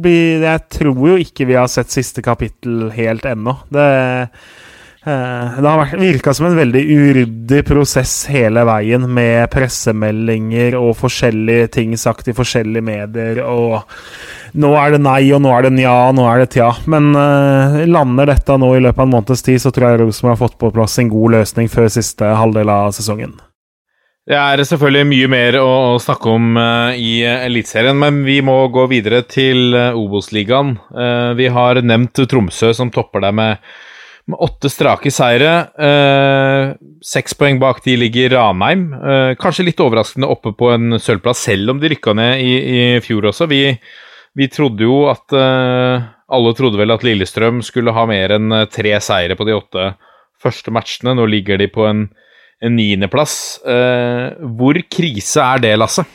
blir, 0.03 0.43
jeg 0.43 0.63
tror 0.75 1.03
jo 1.13 1.19
ikke 1.23 1.47
vi 1.47 1.55
har 1.59 1.69
sett 1.71 1.93
siste 1.93 2.23
kapittel 2.25 2.89
helt 2.95 3.27
ennå. 3.29 3.53
Det, 3.71 3.85
uh, 5.07 5.55
det 5.55 5.71
har 5.71 5.95
virka 6.01 6.33
som 6.35 6.49
en 6.49 6.59
veldig 6.59 6.83
uryddig 6.83 7.63
prosess 7.69 8.17
hele 8.33 8.65
veien, 8.67 9.07
med 9.07 9.47
pressemeldinger 9.55 10.75
og 10.79 10.97
forskjellige 10.99 11.71
ting 11.79 11.95
sagt 11.99 12.27
i 12.27 12.35
forskjellige 12.35 12.83
medier, 12.83 13.43
og 13.47 13.87
nå 14.59 14.75
er 14.81 14.97
det 14.97 15.03
nei, 15.07 15.21
og 15.31 15.45
nå 15.45 15.55
er 15.55 15.69
det 15.69 15.75
nja, 15.79 15.95
og 16.09 16.19
nå 16.19 16.27
er 16.27 16.43
det 16.43 16.51
tja. 16.57 16.73
Men 16.91 17.13
uh, 17.15 17.85
lander 17.87 18.33
dette 18.33 18.59
nå 18.59 18.75
i 18.75 18.83
løpet 18.83 18.99
av 18.99 19.07
en 19.07 19.15
måneds 19.15 19.47
tid, 19.47 19.63
så 19.63 19.71
tror 19.71 19.93
jeg 19.93 20.03
Rosenborg 20.03 20.35
har 20.35 20.43
fått 20.43 20.59
på 20.59 20.75
plass 20.75 20.99
en 20.99 21.13
god 21.13 21.39
løsning 21.39 21.71
før 21.71 21.87
siste 22.01 22.35
halvdel 22.35 22.75
av 22.75 22.91
sesongen. 22.99 23.37
Det 24.27 24.35
er 24.35 24.59
selvfølgelig 24.67 25.07
mye 25.07 25.27
mer 25.31 25.55
å, 25.61 25.95
snakke 26.03 26.31
om 26.35 26.57
uh, 26.59 26.91
i 26.99 27.21
Eliteserien, 27.23 27.95
men 27.95 28.25
vi 28.25 28.41
må 28.43 28.57
gå 28.75 28.83
videre 28.91 29.21
til 29.23 29.71
uh, 29.71 29.95
Obos-ligaen. 29.95 30.73
Vi 31.39 31.47
har 31.55 31.79
nevnt 31.79 32.19
Tromsø, 32.27 32.73
som 32.75 32.91
topper 32.91 33.23
deg 33.23 33.37
med, 33.39 33.63
med 34.27 34.43
åtte 34.43 34.67
strake 34.67 35.13
seire. 35.15 35.53
Seks 37.07 37.37
poeng 37.39 37.61
bak 37.61 37.79
de 37.85 37.95
ligger 38.01 38.35
Ranheim. 38.35 38.89
kanskje 39.39 39.69
litt 39.69 39.79
overraskende 39.79 40.27
oppe 40.27 40.51
på 40.59 40.73
en 40.73 40.99
sølvplass, 40.99 41.45
selv 41.47 41.71
om 41.71 41.79
de 41.79 41.93
rykka 41.95 42.17
ned 42.19 42.43
i, 42.43 42.51
i 42.59 42.83
fjor 43.05 43.29
også. 43.31 43.47
Vi, 43.47 43.61
vi, 44.35 44.51
trodde 44.51 44.83
jo 44.83 45.05
at 45.07 45.31
Alle 45.31 46.55
trodde 46.57 46.81
vel 46.81 46.91
at 46.91 47.07
Lillestrøm 47.07 47.63
skulle 47.63 47.95
ha 47.95 48.03
mer 48.09 48.35
enn 48.35 48.63
tre 48.67 48.97
seire 48.99 49.39
på 49.39 49.47
de 49.47 49.55
åtte 49.55 49.91
første 50.43 50.75
matchene. 50.75 51.15
Nå 51.15 51.31
ligger 51.31 51.63
de 51.63 51.71
på 51.71 51.87
en 51.87 52.09
niendeplass. 52.65 53.59
Uh, 53.65 54.33
hvor 54.57 54.79
krise 54.91 55.43
er 55.43 55.61
det, 55.63 55.73
Lasse? 55.79 56.05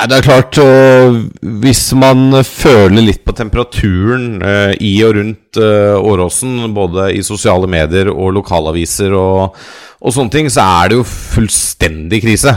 Det 0.00 0.16
er 0.16 0.24
klart, 0.24 0.56
og 0.56 1.18
hvis 1.60 1.90
man 1.92 2.38
føler 2.46 3.04
litt 3.04 3.20
på 3.20 3.34
temperaturen 3.36 4.38
uh, 4.40 4.72
i 4.80 4.94
og 5.04 5.18
rundt 5.18 5.60
Åråsen, 5.60 6.70
både 6.72 7.10
i 7.18 7.22
sosiale 7.26 7.68
medier 7.68 8.08
og 8.12 8.32
lokalaviser 8.38 9.12
og, 9.12 9.58
og, 10.00 10.14
sånne 10.14 10.32
ting, 10.32 10.48
så 10.48 10.64
er 10.80 10.90
det 10.90 11.00
jo 11.02 11.08
fullstendig 11.10 12.22
krise. 12.24 12.56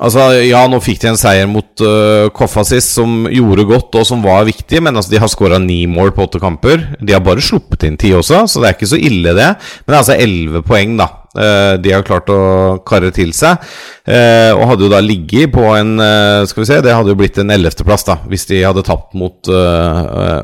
Altså, 0.00 0.30
Ja, 0.46 0.62
nå 0.70 0.78
fikk 0.80 1.02
de 1.02 1.10
en 1.10 1.18
seier 1.20 1.48
mot 1.50 1.82
uh, 1.84 2.30
Koffa 2.32 2.64
sist, 2.64 2.94
som 2.96 3.26
gjorde 3.28 3.66
godt 3.68 3.98
og 4.00 4.06
som 4.08 4.22
var 4.24 4.46
viktig, 4.48 4.80
men 4.80 4.96
altså, 4.96 5.12
de 5.12 5.20
har 5.20 5.28
skåra 5.28 5.58
ni 5.60 5.82
mål 5.90 6.14
på 6.16 6.24
åtte 6.24 6.40
kamper. 6.40 6.86
De 7.00 7.12
har 7.12 7.20
bare 7.24 7.44
sluppet 7.44 7.84
inn 7.84 7.98
ti 8.00 8.14
også, 8.16 8.46
så 8.48 8.62
det 8.62 8.70
er 8.70 8.78
ikke 8.78 8.88
så 8.94 9.00
ille, 9.00 9.34
det. 9.36 9.50
Men 9.84 9.92
det 9.92 9.98
er 9.98 10.00
altså 10.00 10.16
elleve 10.16 10.64
poeng, 10.64 10.96
da. 11.00 11.10
Uh, 11.32 11.76
de 11.80 11.92
har 11.92 12.04
klart 12.04 12.28
å 12.32 12.40
karre 12.88 13.12
til 13.12 13.36
seg. 13.36 13.60
Uh, 14.08 14.52
og 14.56 14.66
hadde 14.72 14.88
jo 14.88 14.92
da 14.92 14.98
ligget 15.04 15.52
på 15.54 15.62
en 15.78 15.94
uh, 15.96 16.42
Skal 16.48 16.60
vi 16.60 16.66
se, 16.68 16.80
det 16.84 16.92
hadde 16.92 17.12
jo 17.12 17.16
blitt 17.20 17.38
en 17.40 17.52
ellevteplass, 17.52 18.04
da, 18.08 18.18
hvis 18.32 18.48
de 18.48 18.64
hadde 18.64 18.84
tapt 18.88 19.12
mot, 19.12 19.52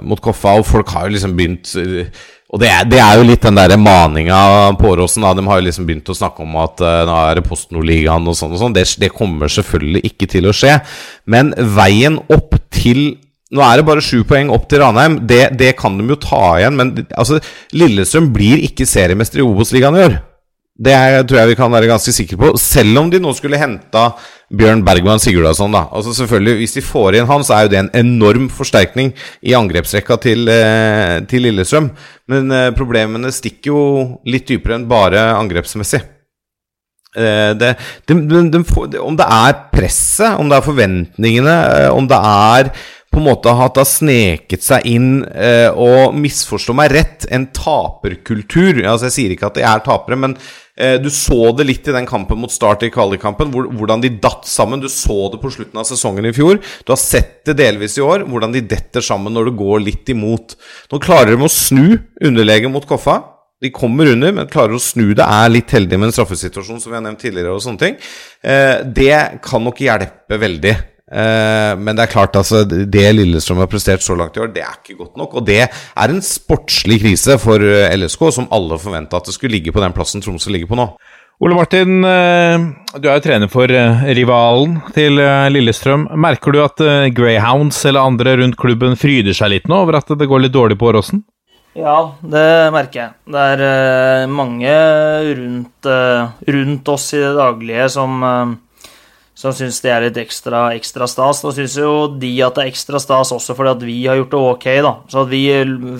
mot 0.05 0.25
Koffa. 0.25 0.59
Og 0.61 0.69
folk 0.69 0.93
har 0.93 1.09
jo 1.09 1.17
liksom 1.17 1.37
begynt 1.41 1.73
og 2.49 2.61
det 2.63 2.69
er, 2.73 2.87
det 2.89 2.97
er, 2.97 3.19
jo 3.21 3.27
litt 3.29 3.45
den 3.45 3.59
der 3.59 3.75
maninga 3.77 4.39
på 4.81 4.95
Åråsen. 4.95 5.27
De 5.37 5.45
har 5.45 5.59
jo 5.61 5.67
liksom 5.67 5.89
begynt 5.89 6.09
å 6.09 6.17
snakke 6.17 6.47
om 6.47 6.55
at 6.63 6.81
uh, 6.81 7.03
nå 7.05 7.17
er 7.27 7.39
det 7.39 7.45
Post 7.45 7.75
Nord-ligaen 7.77 8.25
og 8.25 8.39
sånn 8.39 8.55
og 8.57 8.63
sånn. 8.63 8.77
Det, 8.77 8.87
det, 9.03 9.11
kommer 9.13 9.53
selvfølgelig 9.53 10.01
ikke 10.09 10.31
til 10.33 10.49
å 10.49 10.55
skje. 10.57 10.79
Men 11.29 11.53
veien 11.77 12.21
opp 12.27 12.57
til 12.73 13.19
Nå 13.49 13.63
er 13.65 13.81
det 13.81 13.85
bare 13.89 14.03
sju 14.05 14.27
poeng 14.29 14.51
opp 14.53 14.67
til 14.69 14.83
Ranheim. 14.83 15.15
Det, 15.25 15.55
det 15.57 15.71
kan 15.79 15.95
de 15.97 16.05
jo 16.05 16.19
ta 16.21 16.59
igjen. 16.59 16.75
Men 16.77 16.91
altså, 17.17 17.39
Lillestrøm 17.73 18.27
blir 18.35 18.61
ikke 18.67 18.85
seriemester 18.85 19.41
i 19.41 19.47
Obos-ligaen 19.47 19.97
i 19.97 20.03
år. 20.05 20.19
Det 20.79 20.93
er, 20.95 21.25
tror 21.27 21.41
jeg 21.41 21.51
vi 21.51 21.57
kan 21.59 21.73
være 21.75 21.89
ganske 21.91 22.13
sikre 22.15 22.37
på. 22.39 22.53
Selv 22.63 23.01
om 23.01 23.09
de 23.11 23.19
nå 23.19 23.33
skulle 23.35 23.59
henta 23.59 24.13
Bjørn 24.55 24.85
Bergman 24.87 25.21
Sigurdasson 25.21 25.75
da 25.75 25.83
Altså 25.93 26.15
selvfølgelig 26.17 26.61
Hvis 26.61 26.77
de 26.79 26.83
får 26.87 27.19
inn 27.19 27.27
han, 27.29 27.43
så 27.45 27.57
er 27.57 27.67
jo 27.67 27.73
det 27.73 27.81
en 27.81 27.91
enorm 27.99 28.47
forsterkning 28.49 29.11
i 29.43 29.57
angrepsrekka 29.59 30.21
til, 30.23 30.47
eh, 30.49 31.19
til 31.29 31.43
Lillestrøm. 31.43 31.91
Men 32.31 32.55
eh, 32.55 32.71
problemene 32.79 33.33
stikker 33.35 33.73
jo 33.73 33.83
litt 34.25 34.47
dypere 34.49 34.79
enn 34.79 34.87
bare 34.89 35.27
angrepsmessig. 35.35 36.01
Eh, 37.19 37.51
det, 37.59 37.75
de, 38.07 38.15
de, 38.31 38.63
de, 38.63 39.01
om 39.03 39.19
det 39.19 39.27
er 39.27 39.59
presset, 39.73 40.39
om 40.39 40.47
det 40.47 40.61
er 40.61 40.69
forventningene, 40.69 41.59
om 41.91 42.07
det 42.07 42.23
er 42.23 42.71
på 43.13 43.21
en 43.21 43.27
måte 43.27 43.53
hatt 43.57 43.79
sneket 43.89 44.65
seg 44.65 44.87
inn 44.89 45.11
eh, 45.33 45.69
og 45.73 46.17
misforstå 46.19 46.75
meg 46.77 46.93
rett, 46.93 47.27
en 47.33 47.47
taperkultur. 47.57 48.83
Altså 48.85 49.09
Jeg 49.09 49.15
sier 49.17 49.35
ikke 49.35 49.49
at 49.49 49.57
de 49.59 49.65
er 49.67 49.85
tapere, 49.87 50.19
men 50.21 50.35
eh, 50.77 50.99
du 51.01 51.09
så 51.13 51.53
det 51.57 51.67
litt 51.69 51.89
i 51.89 51.95
den 51.97 52.09
kampen 52.09 52.41
mot 52.43 52.53
Start 52.53 52.85
i 52.87 52.93
kvalikkampen, 52.93 53.53
hvor, 53.55 53.71
hvordan 53.73 54.05
de 54.05 54.13
datt 54.21 54.45
sammen. 54.49 54.83
Du 54.83 54.91
så 54.93 55.31
det 55.33 55.41
på 55.43 55.53
slutten 55.55 55.81
av 55.81 55.89
sesongen 55.89 56.29
i 56.29 56.35
fjor. 56.37 56.61
Du 56.85 56.93
har 56.93 57.01
sett 57.01 57.41
det 57.49 57.57
delvis 57.63 57.97
i 57.99 58.05
år, 58.05 58.27
hvordan 58.29 58.55
de 58.55 58.67
detter 58.75 59.05
sammen 59.05 59.35
når 59.37 59.51
det 59.51 59.57
går 59.63 59.83
litt 59.87 60.13
imot. 60.13 60.59
Nå 60.93 61.03
klarer 61.03 61.35
de 61.35 61.49
å 61.49 61.53
snu 61.53 61.97
underlegen 62.21 62.75
mot 62.75 62.87
Koffa. 62.89 63.21
De 63.59 63.73
kommer 63.75 64.07
under, 64.13 64.31
men 64.37 64.51
klarer 64.51 64.77
å 64.77 64.83
snu 64.83 65.09
det. 65.17 65.25
Er 65.25 65.51
litt 65.51 65.73
heldige 65.75 65.99
med 65.99 66.13
en 66.13 66.15
straffesituasjon, 66.15 66.79
som 66.79 66.93
vi 66.93 67.01
har 67.01 67.03
nevnt 67.03 67.25
tidligere. 67.25 67.57
og 67.57 67.65
sånne 67.65 67.83
ting. 67.83 67.99
Eh, 68.45 68.85
det 68.85 69.41
kan 69.43 69.65
nok 69.65 69.81
hjelpe 69.83 70.39
veldig. 70.39 70.77
Uh, 71.09 71.73
men 71.81 71.97
det 71.97 72.05
er 72.05 72.13
klart 72.13 72.37
altså 72.37 72.67
det 72.69 73.07
Lillestrøm 73.17 73.63
har 73.63 73.71
prestert 73.73 74.05
så 74.05 74.13
langt 74.19 74.37
i 74.37 74.43
år, 74.45 74.51
det 74.53 74.65
er 74.65 74.75
ikke 74.77 74.99
godt 74.99 75.17
nok. 75.17 75.39
Og 75.41 75.47
det 75.47 75.63
er 75.65 76.13
en 76.13 76.21
sportslig 76.25 77.01
krise 77.01 77.39
for 77.41 77.65
eh, 77.65 77.95
LSK, 77.97 78.27
som 78.37 78.51
alle 78.53 78.77
forventa 78.81 79.17
at 79.17 79.31
det 79.31 79.37
skulle 79.37 79.57
ligge 79.57 79.73
på 79.73 79.81
den 79.81 79.97
plassen 79.97 80.25
Tromsø 80.25 80.53
ligger 80.53 80.69
på 80.69 80.77
nå. 80.79 80.91
Ole 81.39 81.55
Martin, 81.55 82.03
uh, 82.03 82.99
du 82.99 83.09
er 83.09 83.17
jo 83.17 83.25
trener 83.25 83.49
for 83.49 83.73
rivalen 84.19 84.81
til 84.93 85.21
Lillestrøm. 85.55 86.09
Merker 86.19 86.53
du 86.53 86.61
at 86.65 86.85
Greyhounds 87.15 87.81
eller 87.89 88.05
andre 88.05 88.37
rundt 88.43 88.59
klubben 88.61 88.99
fryder 88.99 89.37
seg 89.37 89.55
litt 89.55 89.69
nå 89.71 89.85
over 89.87 90.03
at 90.03 90.13
det 90.19 90.29
går 90.29 90.45
litt 90.45 90.57
dårlig 90.57 90.77
på 90.81 90.91
Åråsen? 90.91 91.25
Ja, 91.79 92.17
det 92.27 92.47
merker 92.75 93.01
jeg. 93.01 93.11
Det 93.31 93.43
er 93.55 94.27
mange 94.33 94.73
rundt, 95.39 95.89
rundt 96.59 96.91
oss 96.91 97.13
i 97.15 97.23
det 97.23 97.37
daglige 97.39 97.87
som 97.95 98.25
som 99.39 99.55
syns 99.55 99.77
det 99.85 99.91
er 99.95 100.03
litt 100.03 100.17
ekstra, 100.19 100.65
ekstra 100.75 101.07
stas. 101.07 101.45
Da 101.45 101.53
syns 101.55 101.77
jo 101.79 101.93
de 102.19 102.33
at 102.43 102.57
det 102.57 102.65
er 102.65 102.71
ekstra 102.73 102.99
stas 102.99 103.31
også 103.37 103.55
fordi 103.55 103.71
at 103.71 103.85
vi 103.87 103.99
har 104.11 104.19
gjort 104.19 104.33
det 104.33 104.41
ok, 104.53 104.67
da. 104.83 104.93
Så 105.13 105.23
at 105.23 105.31
vi 105.31 105.43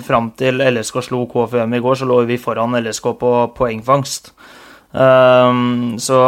fram 0.03 0.33
til 0.39 0.59
LSK 0.59 0.99
slo 1.07 1.21
KFUM 1.31 1.77
i 1.77 1.79
går, 1.85 2.01
så 2.01 2.07
lå 2.09 2.17
vi 2.27 2.39
foran 2.41 2.75
LSK 2.81 3.13
på 3.21 3.31
poengfangst. 3.55 4.33
Um, 4.91 5.95
så 6.03 6.19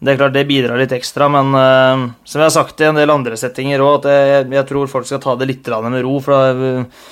det 0.00 0.12
er 0.12 0.20
klart 0.20 0.36
det 0.36 0.44
bidrar 0.48 0.82
litt 0.82 0.92
ekstra, 0.92 1.30
men 1.32 1.56
uh, 1.56 2.04
som 2.20 2.42
jeg 2.42 2.50
har 2.50 2.54
sagt 2.58 2.84
i 2.84 2.90
en 2.90 3.00
del 3.00 3.14
andre 3.16 3.40
settinger 3.40 3.80
òg, 3.80 4.02
at 4.02 4.12
jeg, 4.12 4.46
jeg, 4.58 4.68
tror 4.68 4.92
folk 4.92 5.08
skal 5.08 5.24
ta 5.24 5.38
det 5.40 5.48
litt 5.48 5.72
med 5.86 6.04
ro. 6.04 6.18
For 6.20 6.36
da, 6.36 6.76
uh, 6.84 7.10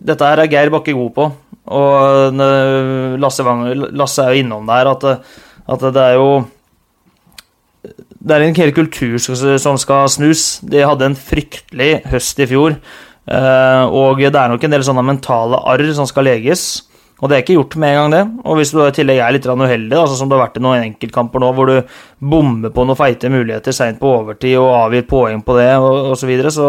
dette 0.00 0.32
her 0.32 0.46
er 0.46 0.52
Geir 0.52 0.72
Bakke 0.72 0.96
god 0.96 1.12
på. 1.20 1.30
Og 1.76 2.40
uh, 2.40 3.20
Lasse, 3.20 3.44
Lasse, 3.92 4.24
er 4.24 4.32
jo 4.32 4.44
innom 4.46 4.64
der 4.72 4.94
at, 4.96 5.08
at 5.76 5.90
det 5.92 6.08
er 6.08 6.16
jo 6.16 6.28
det 8.24 8.36
er 8.36 8.46
en 8.46 8.56
hel 8.56 8.72
kultur 8.72 9.18
som 9.20 9.76
skal 9.80 10.08
snus. 10.08 10.44
De 10.64 10.80
hadde 10.80 11.10
en 11.10 11.18
fryktelig 11.18 11.98
høst 12.08 12.40
i 12.40 12.48
fjor. 12.48 12.78
Eh, 13.24 13.84
og 13.84 14.20
det 14.20 14.32
er 14.32 14.50
nok 14.52 14.64
en 14.64 14.74
del 14.74 14.84
sånne 14.84 15.04
mentale 15.04 15.60
arr 15.68 15.84
som 15.96 16.08
skal 16.08 16.28
leges. 16.30 16.84
Og 17.22 17.30
det 17.30 17.36
er 17.36 17.44
ikke 17.44 17.56
gjort 17.58 17.76
med 17.80 17.92
en 17.92 17.98
gang, 18.00 18.14
det. 18.14 18.22
Og 18.48 18.58
hvis 18.58 18.72
du 18.74 18.80
i 18.82 18.90
tillegg 18.96 19.20
er 19.22 19.36
litt 19.36 19.46
uheldig, 19.46 19.96
altså 19.96 20.16
som 20.18 20.28
det 20.28 20.36
har 20.36 20.46
vært 20.48 20.58
i 20.58 20.64
noen 20.64 20.88
enkeltkamper 20.90 21.40
nå, 21.40 21.52
hvor 21.56 21.70
du 21.70 21.94
bommer 22.18 22.72
på 22.74 22.84
noen 22.84 22.98
feite 22.98 23.30
muligheter 23.32 23.76
seint 23.76 24.00
på 24.00 24.10
overtid 24.18 24.58
og 24.58 24.72
avgir 24.82 25.06
poeng 25.08 25.44
på 25.46 25.56
det, 25.60 25.70
og 25.78 26.10
osv., 26.10 26.24
så, 26.24 26.28
videre, 26.28 26.52
så 26.52 26.68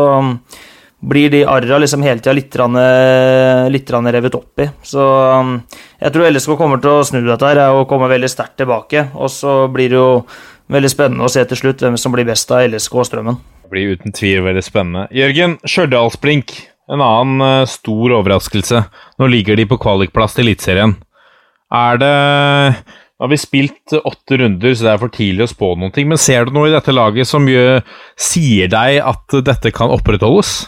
blir 1.00 1.30
de 1.30 1.44
arra 1.46 1.78
liksom 1.82 2.04
hele 2.06 2.22
tida 2.24 2.34
litt, 2.34 2.56
litt 3.72 3.92
revet 3.92 4.38
opp 4.38 4.64
i. 4.64 4.68
Så 4.84 5.04
um, 5.04 5.58
jeg 6.00 6.14
tror 6.14 6.30
LSK 6.30 6.56
kommer 6.58 6.82
til 6.82 6.96
å 6.96 7.06
snu 7.06 7.22
dette 7.26 7.50
her 7.52 7.62
og 7.76 7.88
komme 7.90 8.10
veldig 8.12 8.30
sterkt 8.32 8.58
tilbake. 8.62 9.10
Og 9.14 9.30
så 9.32 9.66
blir 9.72 9.92
det 9.92 10.00
jo 10.00 10.26
veldig 10.72 10.92
spennende 10.92 11.28
å 11.28 11.32
se 11.32 11.44
til 11.46 11.62
slutt 11.62 11.84
hvem 11.86 11.98
som 12.02 12.16
blir 12.16 12.28
best 12.28 12.52
av 12.54 12.66
LSK 12.70 12.98
og 12.98 13.10
Strømmen. 13.10 13.40
Det 13.66 13.74
blir 13.74 13.96
uten 13.98 14.16
tvil 14.16 14.46
veldig 14.46 14.66
spennende. 14.66 15.08
Jørgen, 15.14 15.58
Stjørdalsblink, 15.66 16.58
en 16.90 17.02
annen 17.04 17.46
uh, 17.46 17.70
stor 17.70 18.20
overraskelse. 18.22 18.86
Nå 19.22 19.32
ligger 19.32 19.60
de 19.60 19.68
på 19.70 19.80
kvalikplass 19.82 20.38
til 20.38 20.50
Eliteserien. 20.50 20.98
Er 21.74 22.00
det 22.02 22.16
Nå 23.16 23.24
har 23.24 23.30
vi 23.32 23.38
spilt 23.40 23.94
åtte 23.96 24.36
runder, 24.42 24.74
så 24.76 24.84
det 24.84 24.90
er 24.92 25.00
for 25.00 25.12
tidlig 25.14 25.46
å 25.46 25.48
spå 25.48 25.70
noen 25.80 25.94
ting. 25.96 26.10
Men 26.12 26.20
ser 26.20 26.44
du 26.44 26.50
noe 26.52 26.68
i 26.68 26.74
dette 26.74 26.92
laget 26.92 27.30
som 27.30 27.46
gjør, 27.48 27.80
sier 28.20 28.68
deg 28.68 28.98
at 29.08 29.38
dette 29.48 29.72
kan 29.72 29.94
opprettholdes? 29.96 30.66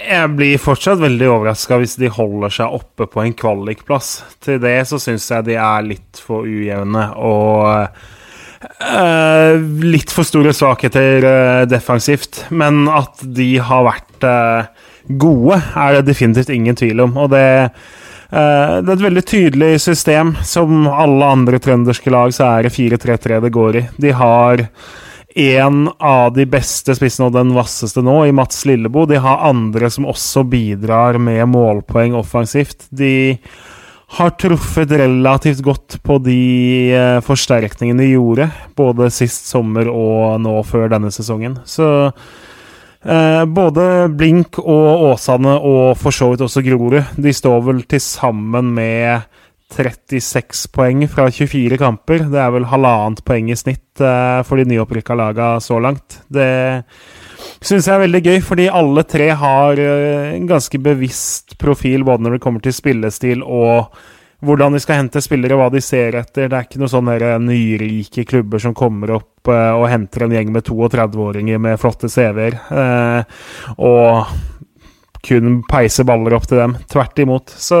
Jeg 0.00 0.32
blir 0.32 0.60
fortsatt 0.60 1.00
veldig 1.02 1.26
overraska 1.28 1.76
hvis 1.80 1.98
de 2.00 2.08
holder 2.12 2.52
seg 2.54 2.76
oppe 2.80 3.06
på 3.10 3.20
en 3.20 3.34
kvalikplass. 3.36 4.08
Til 4.40 4.60
det 4.62 4.78
så 4.88 5.00
syns 5.02 5.28
jeg 5.28 5.48
de 5.50 5.58
er 5.60 5.84
litt 5.86 6.20
for 6.24 6.48
ujevne 6.48 7.04
og 7.20 7.66
uh, 7.68 9.52
litt 9.84 10.14
for 10.14 10.24
store 10.24 10.54
svakheter 10.56 11.26
uh, 11.26 11.64
defensivt. 11.68 12.46
Men 12.48 12.86
at 12.88 13.20
de 13.20 13.50
har 13.60 13.84
vært 13.90 14.24
uh, 14.24 14.88
gode, 15.20 15.60
er 15.76 15.98
det 15.98 16.08
definitivt 16.08 16.54
ingen 16.54 16.78
tvil 16.80 17.04
om. 17.04 17.18
Og 17.20 17.30
det, 17.34 17.44
det 18.30 18.40
er 18.40 18.96
et 18.96 19.04
veldig 19.04 19.26
tydelig 19.28 19.72
system. 19.84 20.32
Som 20.46 20.88
alle 20.88 21.28
andre 21.28 21.60
trønderske 21.60 22.12
lag 22.14 22.32
så 22.36 22.48
er 22.54 22.68
det 22.68 22.74
4-3-3 22.78 23.44
det 23.44 23.52
går 23.52 23.82
i. 23.82 23.86
De 24.00 24.16
har 24.16 24.64
en 25.34 25.88
av 25.98 26.32
de 26.34 26.46
beste 26.50 26.94
spissene 26.98 27.28
og 27.28 27.36
den 27.36 27.52
vasseste 27.54 28.02
nå, 28.02 28.16
i 28.26 28.34
Mats 28.34 28.64
Lillebo. 28.66 29.06
De 29.06 29.20
har 29.22 29.44
andre 29.46 29.90
som 29.92 30.08
også 30.10 30.44
bidrar 30.50 31.20
med 31.22 31.44
målpoeng 31.52 32.16
offensivt. 32.18 32.88
De 32.90 33.38
har 34.18 34.32
truffet 34.42 34.90
relativt 34.90 35.62
godt 35.62 36.00
på 36.02 36.18
de 36.24 36.40
eh, 36.96 37.20
forsterkningene 37.22 38.02
de 38.02 38.14
gjorde, 38.16 38.48
både 38.74 39.10
sist 39.14 39.46
sommer 39.52 39.86
og 39.90 40.40
nå 40.42 40.56
før 40.66 40.90
denne 40.90 41.12
sesongen. 41.14 41.60
Så 41.62 41.86
eh, 42.10 43.44
både 43.46 43.84
Blink 44.10 44.58
og 44.58 45.12
Åsane, 45.12 45.54
og 45.54 45.94
for 46.00 46.16
så 46.16 46.32
vidt 46.32 46.42
også 46.46 46.64
Grorud, 46.66 47.14
de 47.14 47.34
står 47.36 47.62
vel 47.68 47.84
til 47.86 48.02
sammen 48.02 48.74
med 48.74 49.30
36 49.74 50.66
poeng 50.74 51.04
fra 51.08 51.28
24 51.30 51.78
kamper. 51.80 52.24
Det 52.30 52.38
er 52.42 52.52
vel 52.54 52.68
halvannet 52.70 53.22
poeng 53.26 53.50
i 53.50 53.58
snitt 53.58 54.02
uh, 54.02 54.42
for 54.46 54.60
de 54.60 54.68
nyopprykka 54.70 55.16
laga 55.18 55.52
så 55.62 55.80
langt. 55.82 56.20
Det 56.28 56.50
syns 57.60 57.86
jeg 57.86 57.94
er 57.94 58.04
veldig 58.04 58.22
gøy, 58.26 58.38
fordi 58.44 58.70
alle 58.80 59.04
tre 59.08 59.30
har 59.42 59.80
uh, 59.80 60.30
en 60.34 60.48
ganske 60.50 60.80
bevisst 60.82 61.58
profil 61.60 62.06
både 62.06 62.26
når 62.26 62.36
det 62.36 62.42
kommer 62.44 62.64
til 62.64 62.76
spillestil 62.76 63.44
og 63.46 63.92
hvordan 64.40 64.72
de 64.72 64.80
skal 64.80 65.02
hente 65.02 65.20
spillere, 65.20 65.56
hva 65.60 65.66
de 65.68 65.82
ser 65.84 66.16
etter. 66.16 66.48
Det 66.48 66.56
er 66.56 66.64
ikke 66.64 66.80
noen 66.80 66.92
sånne 66.94 67.34
nyrike 67.44 68.24
klubber 68.28 68.62
som 68.62 68.72
kommer 68.72 69.18
opp 69.18 69.50
og 69.50 69.84
henter 69.88 70.24
en 70.24 70.32
gjeng 70.32 70.48
med 70.54 70.64
32-åringer 70.64 71.60
med 71.60 71.80
flotte 71.80 72.08
CV-er. 72.08 72.56
og 73.76 74.32
kun 75.26 75.60
peise 75.68 76.04
baller 76.08 76.36
opp 76.36 76.48
til 76.48 76.60
dem. 76.60 76.76
Tvert 76.90 77.20
imot. 77.22 77.52
Så 77.52 77.78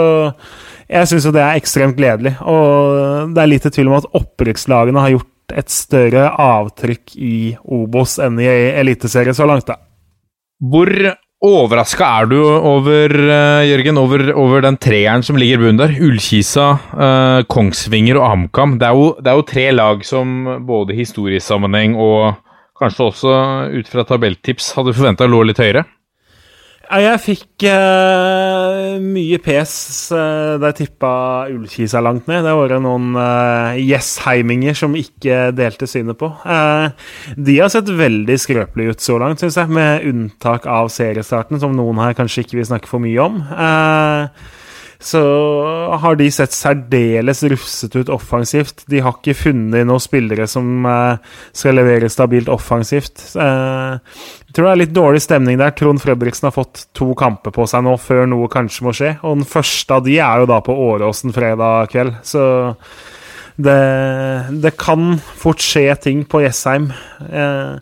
jeg 0.90 1.10
syns 1.10 1.28
jo 1.28 1.34
det 1.34 1.42
er 1.44 1.60
ekstremt 1.60 1.98
gledelig. 1.98 2.36
Og 2.42 3.32
det 3.34 3.42
er 3.42 3.52
lite 3.52 3.72
tvil 3.72 3.90
om 3.92 3.98
at 4.00 4.08
opprykkslagene 4.20 5.04
har 5.04 5.14
gjort 5.16 5.28
et 5.56 5.72
større 5.72 6.28
avtrykk 6.40 7.16
i 7.18 7.36
Obos 7.74 8.18
enn 8.22 8.38
i 8.42 8.46
Eliteserien 8.80 9.36
så 9.36 9.48
langt, 9.48 9.66
da. 9.70 9.80
Hvor 10.60 10.90
overraska 11.40 12.06
er 12.20 12.28
du 12.28 12.36
over, 12.44 13.14
uh, 13.16 13.62
Jørgen, 13.64 13.98
over, 13.98 14.26
over, 14.36 14.60
den 14.66 14.76
treeren 14.76 15.24
som 15.24 15.38
ligger 15.40 15.56
i 15.56 15.62
bunnen 15.64 15.80
der? 15.80 15.96
Ullkisa, 16.04 16.66
uh, 16.92 17.40
Kongsvinger 17.50 18.20
og 18.20 18.28
HamKam. 18.28 18.76
Det, 18.80 18.90
det, 19.24 19.32
er 19.32 19.40
jo 19.40 19.48
tre 19.48 19.66
lag 19.72 20.04
som 20.06 20.36
både 20.68 20.94
historisk 20.94 21.08
historiesammenheng 21.40 21.96
og 21.98 22.36
kanskje 22.80 23.08
også 23.08 23.32
ut 23.76 23.88
fra 23.90 24.04
tabelltips 24.08 24.72
hadde 24.76 24.94
forventa 24.96 25.28
lå 25.28 25.42
litt 25.48 25.60
høyere? 25.60 25.86
Jeg 26.90 27.20
fikk 27.22 27.64
uh, 27.70 28.96
mye 28.98 29.38
pes 29.42 29.72
uh, 30.10 30.58
da 30.58 30.72
jeg 30.72 30.78
tippa 30.80 31.12
Ullkisa 31.52 32.02
langt 32.02 32.26
ned. 32.26 32.42
Det 32.42 32.54
var 32.58 32.74
noen 32.82 33.12
yes-heiminger 33.78 34.78
som 34.78 34.96
ikke 34.98 35.52
delte 35.54 35.86
synet 35.90 36.18
på. 36.18 36.32
De 37.38 37.58
har 37.60 37.70
sett 37.70 37.92
veldig 37.94 38.38
skrøpelige 38.42 38.96
ut 38.96 39.04
så 39.04 39.20
langt, 39.22 39.42
syns 39.42 39.60
jeg, 39.60 39.70
med 39.70 40.08
unntak 40.10 40.66
av 40.66 40.90
seriestarten, 40.90 41.62
som 41.62 41.76
noen 41.78 42.02
her 42.02 42.16
kanskje 42.18 42.42
ikke 42.46 42.58
vil 42.58 42.70
snakke 42.72 42.90
for 42.90 43.02
mye 43.02 43.22
om. 43.22 43.38
Uh, 43.54 44.58
så 45.00 45.20
har 46.02 46.16
de 46.20 46.26
sett 46.32 46.52
særdeles 46.52 47.40
rufsete 47.48 48.02
ut 48.02 48.12
offensivt. 48.12 48.84
De 48.90 49.00
har 49.00 49.16
ikke 49.16 49.36
funnet 49.46 49.86
noen 49.88 50.02
spillere 50.02 50.44
som 50.50 50.84
uh, 50.84 51.16
skal 51.56 51.78
levere 51.80 52.10
stabilt 52.12 52.50
offensivt. 52.52 53.22
Uh, 53.32 53.96
jeg 54.50 54.56
tror 54.56 54.68
det 54.68 54.72
er 54.74 54.82
litt 54.82 54.92
dårlig 54.96 55.22
stemning 55.24 55.56
der. 55.60 55.72
Trond 55.78 56.02
Fredriksen 56.02 56.50
har 56.50 56.56
fått 56.56 56.84
to 56.96 57.14
kamper 57.18 57.54
på 57.54 57.64
seg 57.70 57.86
nå 57.86 57.96
før 58.02 58.28
noe 58.28 58.50
kanskje 58.52 58.86
må 58.86 58.94
skje. 58.96 59.14
Og 59.24 59.40
den 59.40 59.48
første 59.48 59.96
av 59.96 60.04
de 60.04 60.18
er 60.20 60.42
jo 60.42 60.50
da 60.50 60.60
på 60.66 60.76
Åråsen 60.90 61.32
fredag 61.32 61.94
kveld. 61.94 62.20
Så 62.26 62.44
det, 63.64 64.60
det, 64.62 64.72
kan 64.80 65.18
fort 65.38 65.62
skje 65.62 65.86
ting 66.02 66.22
på 66.28 66.42
Jessheim. 66.44 66.90
Eh, 67.28 67.78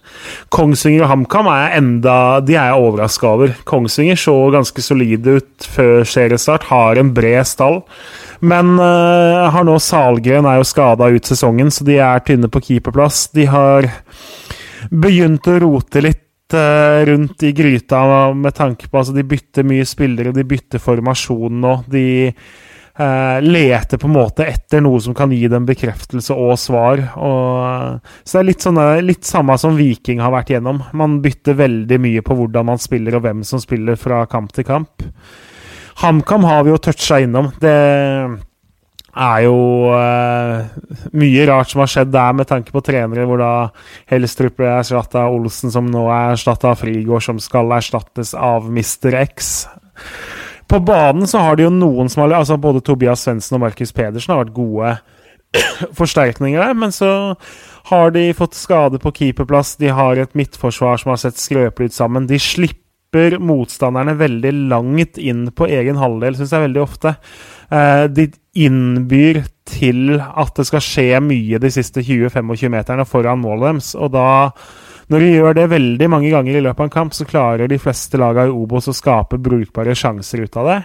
Kongsvinger 0.55 1.05
og 1.07 1.13
HamKam 1.13 1.49
er 1.53 1.77
enda 1.79 2.17
De 2.45 2.57
er 2.57 2.71
jeg 2.73 2.85
overraska 2.85 3.31
over. 3.31 3.55
Kongsvinger 3.69 4.19
så 4.19 4.35
ganske 4.55 4.85
solide 4.85 5.39
ut 5.39 5.69
før 5.77 6.07
seriestart, 6.09 6.69
har 6.73 7.01
en 7.01 7.13
bred 7.17 7.47
stall. 7.49 7.83
Men 8.41 8.77
eh, 8.79 9.49
har 9.55 9.67
nå 9.67 9.79
Salgren 9.83 10.47
er 10.47 10.61
jo 10.61 10.69
skada 10.69 11.11
ut 11.11 11.29
sesongen, 11.29 11.73
så 11.75 11.87
de 11.87 11.99
er 12.03 12.25
tynne 12.27 12.51
på 12.53 12.63
keeperplass. 12.69 13.27
De 13.35 13.49
har 13.51 13.91
begynt 14.91 15.49
å 15.51 15.59
rote 15.65 16.03
litt 16.05 16.55
eh, 16.55 17.03
rundt 17.09 17.43
i 17.47 17.53
gryta 17.57 18.03
med 18.35 18.55
tanke 18.57 18.89
på 18.89 19.01
altså 19.01 19.17
De 19.17 19.27
bytter 19.27 19.67
mye 19.67 19.87
spillere, 19.89 20.35
de 20.35 20.47
bytter 20.47 20.83
formasjon 20.83 21.63
nå. 21.65 21.75
De 21.91 22.07
uh, 22.99 23.39
leter 23.45 24.01
på 24.01 24.09
en 24.09 24.17
måte 24.17 24.47
etter 24.49 24.83
noe 24.85 25.01
som 25.03 25.17
kan 25.17 25.33
gi 25.35 25.47
dem 25.51 25.67
bekreftelse 25.69 26.35
og 26.35 26.57
svar. 26.61 27.03
Og, 27.17 28.01
så 28.23 28.39
det 28.39 28.43
er 28.43 28.49
litt, 28.51 28.67
sånne, 28.67 28.89
litt 29.05 29.29
samme 29.29 29.59
som 29.61 29.79
Viking 29.79 30.23
har 30.25 30.35
vært 30.35 30.55
gjennom. 30.55 30.83
Man 30.99 31.21
bytter 31.25 31.59
veldig 31.59 32.01
mye 32.03 32.25
på 32.27 32.39
hvordan 32.39 32.73
man 32.73 32.83
spiller, 32.83 33.19
og 33.19 33.27
hvem 33.27 33.45
som 33.47 33.63
spiller 33.63 33.99
fra 34.01 34.25
kamp 34.31 34.53
til 34.57 34.67
kamp. 34.69 35.07
HamKam 35.99 36.45
har 36.47 36.63
vi 36.63 36.71
jo 36.71 36.83
toucha 36.83 37.19
innom. 37.25 37.51
Det 37.59 37.75
er 39.19 39.41
jo 39.43 39.57
uh, 39.91 40.67
mye 41.19 41.47
rart 41.49 41.73
som 41.73 41.83
har 41.83 41.91
skjedd 41.91 42.13
der, 42.15 42.37
med 42.39 42.47
tanke 42.51 42.75
på 42.75 42.83
trenere, 42.87 43.27
hvor 43.27 43.41
da 43.43 43.53
Helstrup 44.11 44.61
ble 44.61 44.71
erstatta 44.77 45.25
av 45.25 45.35
Olsen, 45.35 45.73
som 45.75 45.89
nå 45.91 46.07
er 46.07 46.37
erstatta 46.37 46.73
av 46.73 46.83
Frigård, 46.83 47.25
som 47.27 47.43
skal 47.43 47.75
erstattes 47.79 48.35
av 48.39 48.71
Mr. 48.71 49.19
X. 49.25 49.67
På 50.69 50.81
banen 50.85 51.29
så 51.29 51.41
har 51.43 51.57
de 51.57 51.65
jo 51.65 51.73
noen 51.73 52.11
som 52.13 52.25
har 52.25 52.37
altså 52.39 52.59
Både 52.61 52.83
Tobias 52.85 53.25
Svendsen 53.25 53.57
og 53.57 53.65
Markus 53.65 53.95
Pedersen 53.97 54.35
har 54.35 54.45
vært 54.45 54.57
gode 54.57 54.97
forsterkninger 55.99 56.61
der, 56.61 56.75
men 56.77 56.93
så 56.93 57.11
har 57.89 58.13
de 58.13 58.27
fått 58.37 58.59
skade 58.59 59.01
på 59.01 59.15
keeperplass. 59.17 59.77
De 59.81 59.89
har 59.95 60.21
et 60.21 60.37
midtforsvar 60.37 61.01
som 61.01 61.15
har 61.15 61.23
sett 61.23 61.41
skrøpelig 61.41 61.89
ut 61.89 61.97
sammen. 61.97 62.29
De 62.29 62.37
slipper 62.43 63.39
motstanderne 63.41 64.19
veldig 64.19 64.53
langt 64.69 65.17
inn 65.17 65.47
på 65.57 65.71
egen 65.73 65.97
halvdel, 65.97 66.37
syns 66.37 66.53
jeg 66.53 66.67
veldig 66.67 66.83
ofte. 66.83 67.15
Eh, 67.73 68.05
de 68.13 68.29
innbyr 68.61 69.41
til 69.69 70.19
at 70.19 70.53
det 70.57 70.67
skal 70.69 70.85
skje 70.85 71.09
mye 71.25 71.61
de 71.63 71.73
siste 71.73 72.05
20-25 72.05 72.73
meterne 72.73 73.09
foran 73.09 73.41
målet 73.41 73.71
deres, 73.71 73.95
og 73.97 74.13
da 74.13 74.29
når 75.09 75.25
de 75.25 75.33
gjør 75.33 75.57
det 75.57 75.67
veldig 75.73 76.09
mange 76.13 76.31
ganger 76.33 76.59
i 76.59 76.63
løpet 76.65 76.83
av 76.83 76.89
en 76.89 76.95
kamp, 76.95 77.17
så 77.17 77.27
klarer 77.29 77.71
de 77.71 77.81
fleste 77.81 78.21
lagene 78.21 78.51
i 78.51 78.55
Obos 78.55 78.91
å 78.91 78.97
skape 78.97 79.41
brukbare 79.41 79.97
sjanser 79.97 80.45
ut 80.45 80.59
av 80.61 80.69
det. 80.69 80.81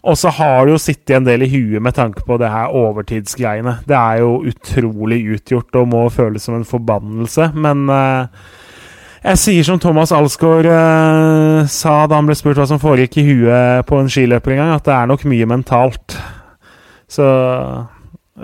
Og 0.00 0.16
så 0.16 0.30
har 0.32 0.64
det 0.64 0.72
jo 0.72 0.80
sittet 0.80 1.16
en 1.18 1.26
del 1.26 1.44
i 1.44 1.50
huet 1.52 1.82
med 1.84 1.94
tanke 1.96 2.24
på 2.26 2.38
det 2.40 2.48
her 2.48 2.72
overtidsgreiene. 2.78 3.80
Det 3.88 3.98
er 3.98 4.22
jo 4.22 4.38
utrolig 4.48 5.20
utgjort 5.36 5.80
og 5.82 5.90
må 5.92 6.02
føles 6.14 6.46
som 6.46 6.56
en 6.56 6.68
forbannelse, 6.68 7.50
men 7.54 7.84
uh, 7.92 8.30
jeg 9.22 9.38
sier 9.42 9.66
som 9.66 9.80
Thomas 9.82 10.14
Alsgaard 10.16 10.66
uh, 10.66 11.66
sa 11.70 11.98
da 12.06 12.18
han 12.18 12.30
ble 12.30 12.38
spurt 12.38 12.58
hva 12.58 12.66
som 12.70 12.80
foregikk 12.82 13.20
i 13.20 13.26
huet 13.28 13.88
på 13.88 14.00
en 14.00 14.10
skiløper 14.10 14.54
en 14.54 14.62
gang, 14.62 14.72
at 14.78 14.86
det 14.88 14.96
er 14.96 15.10
nok 15.10 15.26
mye 15.30 15.50
mentalt. 15.50 16.16
Så 17.12 17.26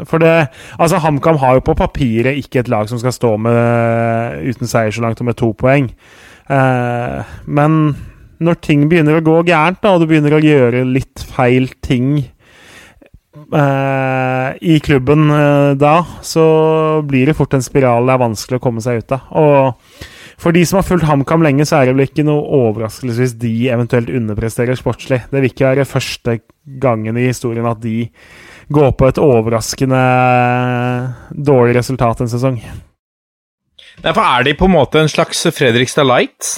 for 0.05 0.21
det 0.21 0.49
Altså, 0.79 1.01
HamKam 1.01 1.39
har 1.41 1.59
jo 1.59 1.65
på 1.65 1.77
papiret 1.79 2.39
ikke 2.39 2.61
et 2.63 2.69
lag 2.69 2.89
som 2.91 3.01
skal 3.01 3.15
stå 3.15 3.37
med 3.41 4.45
uten 4.45 4.69
seier 4.69 4.93
så 4.95 5.05
langt 5.05 5.21
og 5.23 5.29
med 5.31 5.39
to 5.41 5.53
poeng. 5.57 5.91
Eh, 6.49 7.37
men 7.47 7.79
når 8.39 8.61
ting 8.63 8.89
begynner 8.91 9.19
å 9.19 9.25
gå 9.25 9.41
gærent, 9.49 9.81
da, 9.83 9.95
og 9.95 10.03
du 10.03 10.07
begynner 10.11 10.37
å 10.37 10.43
gjøre 10.43 10.85
litt 10.87 11.25
feil 11.35 11.69
ting 11.85 12.21
eh, 13.53 14.51
i 14.61 14.79
klubben 14.85 15.31
eh, 15.35 15.73
da, 15.81 15.97
så 16.23 16.47
blir 17.09 17.27
det 17.29 17.37
fort 17.39 17.57
en 17.57 17.65
spiral 17.65 18.07
det 18.07 18.15
er 18.15 18.23
vanskelig 18.23 18.61
å 18.61 18.65
komme 18.69 18.85
seg 18.85 19.03
ut 19.03 19.17
av. 19.17 19.21
Og 19.41 20.07
for 20.39 20.55
de 20.55 20.63
som 20.69 20.79
har 20.79 20.87
fulgt 20.87 21.09
HamKam 21.09 21.43
lenge, 21.43 21.67
så 21.67 21.81
er 21.81 21.89
det 21.89 21.97
vel 21.97 22.07
ikke 22.07 22.27
noe 22.29 22.47
overraskelse 22.61 23.19
hvis 23.19 23.35
de 23.43 23.55
eventuelt 23.75 24.13
underpresterer 24.15 24.79
sportslig. 24.79 25.25
Det 25.33 25.41
vil 25.41 25.51
ikke 25.51 25.73
være 25.73 25.89
første 25.89 26.39
gangen 26.79 27.19
i 27.19 27.27
historien 27.27 27.67
at 27.67 27.83
de 27.83 28.05
gå 28.69 28.91
på 28.93 29.09
et 29.09 29.21
overraskende 29.23 30.01
dårlig 31.33 31.79
resultat 31.79 32.21
en 32.23 32.31
sesong. 32.31 32.61
Derfor 34.05 34.23
er 34.23 34.47
de 34.47 34.55
på 34.59 34.69
en 34.69 34.77
måte 34.77 35.01
en 35.03 35.11
slags 35.11 35.43
Fredrikstad 35.55 36.07
Light. 36.07 36.53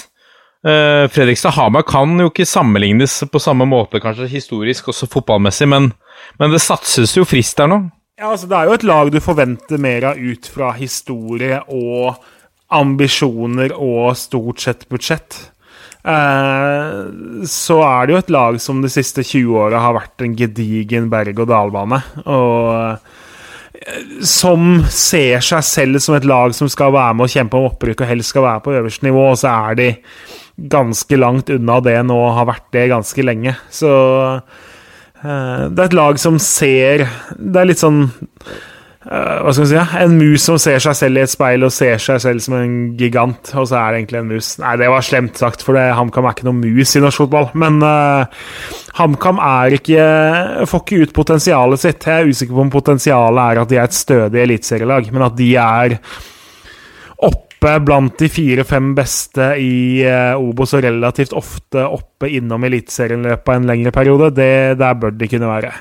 Uh, 0.61 1.07
Fredrikstad 1.09 1.55
Hamar 1.55 1.87
kan 1.87 2.13
jo 2.21 2.29
ikke 2.29 2.45
sammenlignes 2.45 3.23
på 3.31 3.41
samme 3.41 3.65
måte, 3.65 4.01
kanskje 4.03 4.29
historisk, 4.29 4.91
også 4.91 5.09
fotballmessig, 5.09 5.67
men, 5.71 5.89
men 6.37 6.53
det 6.53 6.61
satses 6.61 7.15
jo 7.17 7.25
frist 7.25 7.57
der 7.57 7.71
nå. 7.71 7.79
Ja, 8.21 8.29
altså 8.35 8.45
Det 8.45 8.57
er 8.57 8.69
jo 8.69 8.75
et 8.77 8.85
lag 8.85 9.09
du 9.09 9.17
forventer 9.23 9.81
mer 9.81 10.11
av 10.11 10.19
ut 10.21 10.45
fra 10.53 10.75
historie 10.77 11.57
og 11.65 12.19
ambisjoner 12.71 13.73
og 13.73 14.13
stort 14.19 14.61
sett 14.61 14.85
budsjett. 14.91 15.39
Eh, 16.01 17.45
så 17.45 17.77
er 17.85 18.07
det 18.07 18.15
jo 18.15 18.21
et 18.23 18.31
lag 18.33 18.57
som 18.61 18.81
de 18.81 18.89
siste 18.89 19.23
20 19.25 19.57
åra 19.67 19.81
har 19.83 19.97
vært 19.99 20.23
en 20.25 20.37
gedigen 20.37 21.09
berg-og-dal-bane. 21.13 22.01
Og 22.25 22.71
eh, 23.81 24.01
som 24.25 24.81
ser 24.89 25.43
seg 25.45 25.65
selv 25.65 26.01
som 26.03 26.17
et 26.17 26.27
lag 26.27 26.55
som 26.57 26.69
skal 26.69 26.93
være 26.95 27.17
med 27.17 27.27
og 27.27 27.35
kjempe 27.35 27.59
om 27.59 27.69
opprykk 27.69 28.03
og 28.03 28.11
helst 28.11 28.33
skal 28.33 28.47
være 28.47 28.65
på 28.65 28.75
øverste 28.77 29.07
nivå, 29.07 29.29
og 29.31 29.39
så 29.41 29.53
er 29.71 29.79
de 29.79 29.89
ganske 30.71 31.17
langt 31.17 31.49
unna 31.53 31.79
det 31.81 31.97
nå 32.05 32.17
og 32.17 32.35
har 32.37 32.49
vært 32.51 32.67
det 32.75 32.89
ganske 32.91 33.25
lenge. 33.25 33.55
Så 33.73 33.89
uh, 33.89 35.63
det 35.71 35.79
er 35.79 35.87
et 35.87 35.97
lag 35.97 36.19
som 36.21 36.37
ser 36.41 37.07
Det 37.37 37.57
er 37.57 37.69
litt 37.69 37.81
sånn 37.81 38.03
uh, 39.05 39.41
Hva 39.41 39.53
skal 39.53 39.65
man 39.65 39.69
si? 39.71 39.99
En 40.03 40.15
mus 40.19 40.45
som 40.45 40.59
ser 40.61 40.81
seg 40.83 40.97
selv 40.97 41.19
i 41.19 41.23
et 41.25 41.31
speil 41.31 41.65
og 41.67 41.73
ser 41.75 42.01
seg 42.01 42.21
selv 42.23 42.43
som 42.43 42.57
en 42.59 42.73
gigant, 42.99 43.53
og 43.55 43.67
så 43.69 43.79
er 43.79 43.93
det 43.93 44.01
egentlig 44.01 44.21
en 44.21 44.31
mus. 44.33 44.51
Nei, 44.61 44.73
det 44.81 44.89
var 44.93 45.05
slemt 45.05 45.41
sagt, 45.41 45.65
for 45.65 45.79
HamKam 45.79 46.27
er 46.27 46.37
ikke 46.37 46.47
noe 46.49 46.59
mus 46.59 46.95
i 46.95 47.03
norsk 47.03 47.23
fotball. 47.23 47.49
Men 47.61 47.79
uh, 47.85 48.43
HamKam 48.99 49.41
er 49.45 49.77
ikke 49.79 50.09
får 50.69 50.83
ikke 50.85 51.05
ut 51.05 51.15
potensialet 51.21 51.83
sitt. 51.83 52.07
Jeg 52.07 52.25
er 52.25 52.33
usikker 52.33 52.57
på 52.57 52.65
om 52.65 52.73
potensialet 52.73 53.43
er 53.45 53.63
at 53.63 53.71
de 53.71 53.79
er 53.79 53.89
et 53.89 54.01
stødig 54.01 54.43
eliteserielag, 54.45 55.11
men 55.15 55.27
at 55.27 55.37
de 55.39 55.53
er 55.61 55.97
oppe 57.21 57.77
blant 57.85 58.17
de 58.17 58.29
fire-fem 58.31 58.93
beste 58.97 59.51
i 59.61 60.01
uh, 60.07 60.33
Obos 60.41 60.73
og 60.73 60.81
relativt 60.87 61.35
ofte 61.37 61.85
oppe 61.85 62.31
innom 62.33 62.65
Eliteserien 62.65 63.21
i 63.21 63.29
løpet 63.29 63.53
av 63.53 63.59
en 63.59 63.69
lengre 63.69 63.93
periode, 63.93 64.33
det, 64.33 64.51
der 64.81 64.97
bør 64.97 65.13
de 65.13 65.29
kunne 65.29 65.49
være. 65.51 65.73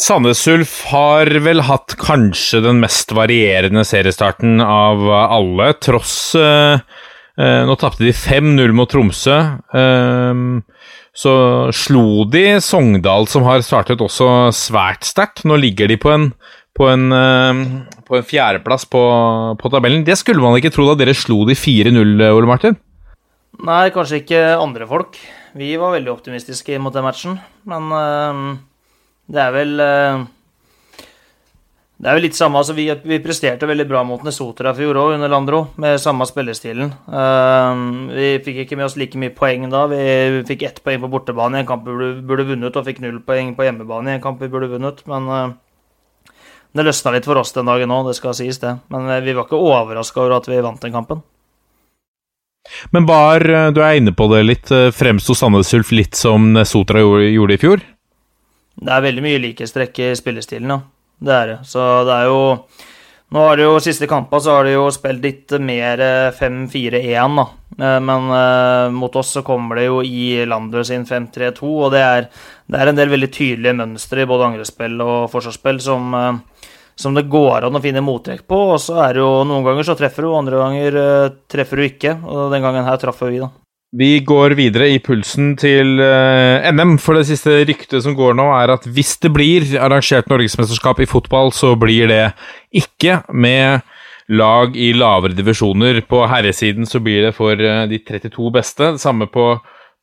Sandnes 0.00 0.40
Ulf 0.48 0.78
har 0.88 1.28
vel 1.44 1.60
hatt 1.68 1.92
kanskje 2.00 2.62
den 2.64 2.78
mest 2.80 3.10
varierende 3.12 3.82
seriestarten 3.84 4.62
av 4.64 5.02
alle, 5.12 5.74
tross 5.76 6.32
eh, 6.40 6.80
uh, 6.80 7.62
Nå 7.68 7.76
tapte 7.80 8.06
de 8.06 8.14
5-0 8.16 8.72
mot 8.76 8.88
Tromsø. 8.88 9.36
så 11.20 11.34
slo 11.72 12.24
de 12.32 12.44
Sogndal, 12.64 13.28
som 13.28 13.44
har 13.44 13.64
startet 13.64 14.00
også 14.00 14.48
svært 14.56 15.04
sterkt. 15.08 15.44
Nå 15.44 15.56
ligger 15.60 15.88
de 15.88 15.98
på 16.00 16.12
en 16.14 16.30
på 16.76 16.86
en, 16.88 17.10
på 18.06 18.16
en 18.16 18.24
fjerdeplass 18.24 18.86
på, 18.88 19.02
på, 19.60 19.72
tabellen. 19.72 20.04
Det 20.06 20.16
skulle 20.16 20.40
man 20.40 20.56
ikke 20.56 20.72
tro 20.72 20.86
da 20.88 20.96
dere 21.00 21.16
slo 21.18 21.42
de 21.48 21.56
4-0, 21.58 22.22
Ole 22.30 22.48
Martin? 22.48 22.78
Nei, 23.66 23.90
kanskje 23.92 24.22
ikke 24.22 24.42
andre 24.56 24.88
folk. 24.88 25.18
Vi 25.60 25.74
var 25.80 25.96
veldig 25.96 26.12
optimistiske 26.14 26.78
mot 26.80 26.94
den 26.94 27.04
matchen. 27.04 27.40
Men 27.68 27.90
uh, 27.92 28.54
det 29.30 29.40
er 29.42 29.54
vel 29.54 29.72
uh, 29.78 30.24
Det 32.00 32.08
er 32.08 32.16
vel 32.16 32.24
litt 32.26 32.38
samme 32.38 32.58
altså 32.58 32.74
vi, 32.74 32.88
vi, 33.04 33.20
presterte 33.22 33.68
veldig 33.70 33.86
bra 33.90 34.02
mot 34.08 34.22
Nesotra 34.26 34.72
i 34.74 34.78
fjor 34.80 34.98
òg, 34.98 35.14
under 35.18 35.30
Landro, 35.30 35.62
med 35.80 36.00
samme 36.02 36.26
spillestilen. 36.26 36.92
Uh, 37.06 38.10
vi 38.14 38.30
fikk 38.44 38.64
ikke 38.64 38.80
med 38.80 38.88
oss 38.90 38.98
like 39.00 39.20
mye 39.20 39.34
poeng 39.36 39.70
da. 39.72 39.86
Vi 39.92 40.44
fikk 40.50 40.66
ett 40.68 40.84
poeng 40.84 41.02
på 41.04 41.12
bortebane 41.12 41.60
i 41.60 41.64
en 41.64 41.70
kamp 41.70 41.88
vi 41.88 42.14
burde, 42.26 42.48
vunnet, 42.52 42.76
og 42.76 42.86
fikk 42.88 43.02
null 43.04 43.22
poeng 43.26 43.54
på 43.56 43.68
hjemmebane 43.68 44.14
i 44.14 44.18
en 44.18 44.24
kamp 44.24 44.42
vi 44.42 44.52
burde 44.52 44.72
vunnet. 44.74 45.04
Men 45.10 45.58
det 46.72 46.86
løsna 46.86 47.16
litt 47.16 47.26
for 47.26 47.40
oss 47.40 47.52
den 47.56 47.66
dagen 47.66 47.90
òg, 47.90 48.06
det 48.10 48.16
skal 48.18 48.34
sies, 48.38 48.60
det. 48.62 48.76
Men 48.92 49.10
eh, 49.10 49.22
vi 49.24 49.34
var 49.34 49.48
ikke 49.48 49.58
overraska 49.58 50.22
over 50.22 50.38
at 50.38 50.48
vi 50.50 50.60
vant 50.62 50.82
den 50.82 50.94
kampen. 50.94 51.22
Men 52.94 53.08
var, 53.08 53.42
eh, 53.42 53.70
du 53.74 53.80
er 53.82 53.98
inne 53.98 54.14
på 54.14 54.28
det 54.30 54.44
litt, 54.46 54.70
eh, 54.74 54.92
fremsto 54.94 55.34
Sandnes 55.34 55.72
Ulf 55.74 55.90
litt 55.96 56.18
som 56.18 56.54
Sotra 56.68 57.02
gjorde 57.02 57.56
i 57.56 57.60
fjor? 57.60 57.82
Det 58.80 58.94
er 58.94 59.04
veldig 59.04 59.24
mye 59.24 59.42
likhetstrekk 59.44 60.00
i 60.06 60.14
spillestilen, 60.18 60.72
ja. 60.72 60.80
Det 61.20 61.34
er 61.36 61.50
det. 61.50 61.58
Så 61.68 61.84
det 62.08 62.16
er 62.16 62.30
jo 62.30 62.40
Nå 63.30 63.42
har 63.44 63.60
det 63.60 63.62
jo 63.62 63.74
siste 63.78 64.08
kampa 64.10 64.40
så 64.42 64.56
har 64.56 64.64
de 64.66 64.72
jo 64.72 64.88
spilt 64.90 65.20
litt 65.22 65.52
mer 65.62 66.00
5-4-1, 66.34 67.36
da. 67.38 67.44
Men 68.02 68.24
uh, 68.26 68.88
mot 68.90 69.14
oss 69.20 69.36
så 69.36 69.44
kommer 69.46 69.78
det 69.78 69.84
jo 69.84 70.00
i 70.02 70.40
Lander 70.50 70.82
sin 70.82 71.04
5-3-2, 71.06 71.70
og 71.70 71.92
det 71.94 72.00
er, 72.02 72.26
det 72.66 72.80
er, 72.80 72.90
en 72.90 72.98
del 72.98 73.12
veldig 73.12 73.28
tydelige 73.30 73.76
mønstre 73.78 74.24
i 74.24 74.26
både 74.32 74.48
angrespill 74.48 74.98
og 75.06 75.30
forsvarsspill 75.30 75.78
som 75.84 76.10
uh, 76.18 76.32
som 77.00 77.16
det 77.16 77.28
går 77.32 77.66
an 77.66 77.78
å 77.78 77.82
finne 77.82 78.02
mottrekk 78.04 78.44
på. 78.48 78.58
Og 78.74 78.80
så 78.82 78.98
er 79.06 79.16
det 79.16 79.24
jo 79.24 79.44
noen 79.48 79.64
ganger 79.66 79.88
så 79.88 79.96
treffer 79.98 80.26
du, 80.26 80.34
andre 80.36 80.60
ganger 80.60 81.00
uh, 81.00 81.32
treffer 81.50 81.80
du 81.80 81.86
ikke. 81.86 82.16
Og 82.26 82.52
den 82.52 82.64
gangen 82.66 82.86
her 82.86 83.00
traff 83.00 83.22
vi, 83.24 83.40
da. 83.40 83.50
Vi 83.90 84.20
går 84.22 84.54
videre 84.54 84.86
i 84.92 85.00
pulsen 85.02 85.56
til 85.58 85.98
uh, 85.98 86.62
NM, 86.70 86.94
for 87.02 87.18
det 87.18 87.26
siste 87.26 87.56
ryktet 87.66 88.04
som 88.04 88.14
går 88.14 88.36
nå, 88.38 88.46
er 88.54 88.70
at 88.76 88.86
hvis 88.86 89.16
det 89.22 89.32
blir 89.34 89.66
arrangert 89.82 90.30
norgesmesterskap 90.30 91.02
i 91.02 91.08
fotball, 91.10 91.50
så 91.50 91.72
blir 91.78 92.06
det 92.10 92.22
ikke 92.70 93.22
med 93.34 93.82
lag 94.30 94.76
i 94.78 94.92
lavere 94.94 95.34
divisjoner. 95.34 96.04
På 96.06 96.22
herresiden 96.30 96.86
så 96.86 97.02
blir 97.02 97.26
det 97.26 97.34
for 97.34 97.58
uh, 97.58 97.82
de 97.90 97.98
32 97.98 98.52
beste. 98.54 98.92
Det 98.94 99.02
samme 99.02 99.26
på, 99.30 99.52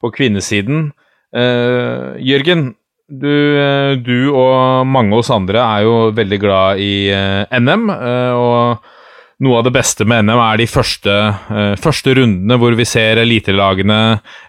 på 0.03 0.11
kvinnesiden. 0.15 0.91
Jørgen, 1.37 2.69
du, 3.07 3.31
eh, 3.55 3.95
du, 4.03 4.29
og 4.35 4.87
mange 4.87 5.15
oss 5.15 5.31
andre 5.31 5.61
er 5.63 5.85
jo 5.87 5.95
veldig 6.15 6.39
glad 6.41 6.81
i 6.83 7.07
uh, 7.07 7.45
eh, 7.47 7.59
NM. 7.61 7.87
Uh, 7.87 8.07
eh, 8.11 8.33
og 8.35 8.96
noe 9.43 9.59
av 9.59 9.67
det 9.67 9.73
beste 9.75 10.07
med 10.07 10.25
NM 10.25 10.41
er 10.41 10.61
de 10.61 10.67
første, 10.69 11.13
uh, 11.51 11.75
første 11.79 12.15
rundene 12.17 12.57
hvor 12.61 12.77
vi 12.77 12.87
ser 12.89 13.21
elitelagene 13.21 13.99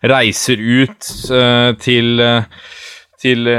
reiser 0.08 0.62
ut 0.62 1.10
til, 1.82 2.24
til 3.20 3.52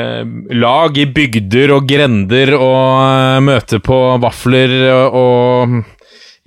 lag 0.57 0.97
i 0.97 1.07
bygder 1.13 1.75
og 1.77 1.87
grender 1.89 2.55
og 2.57 3.45
møter 3.45 3.83
på 3.85 4.01
vafler 4.23 4.75
og 5.09 5.79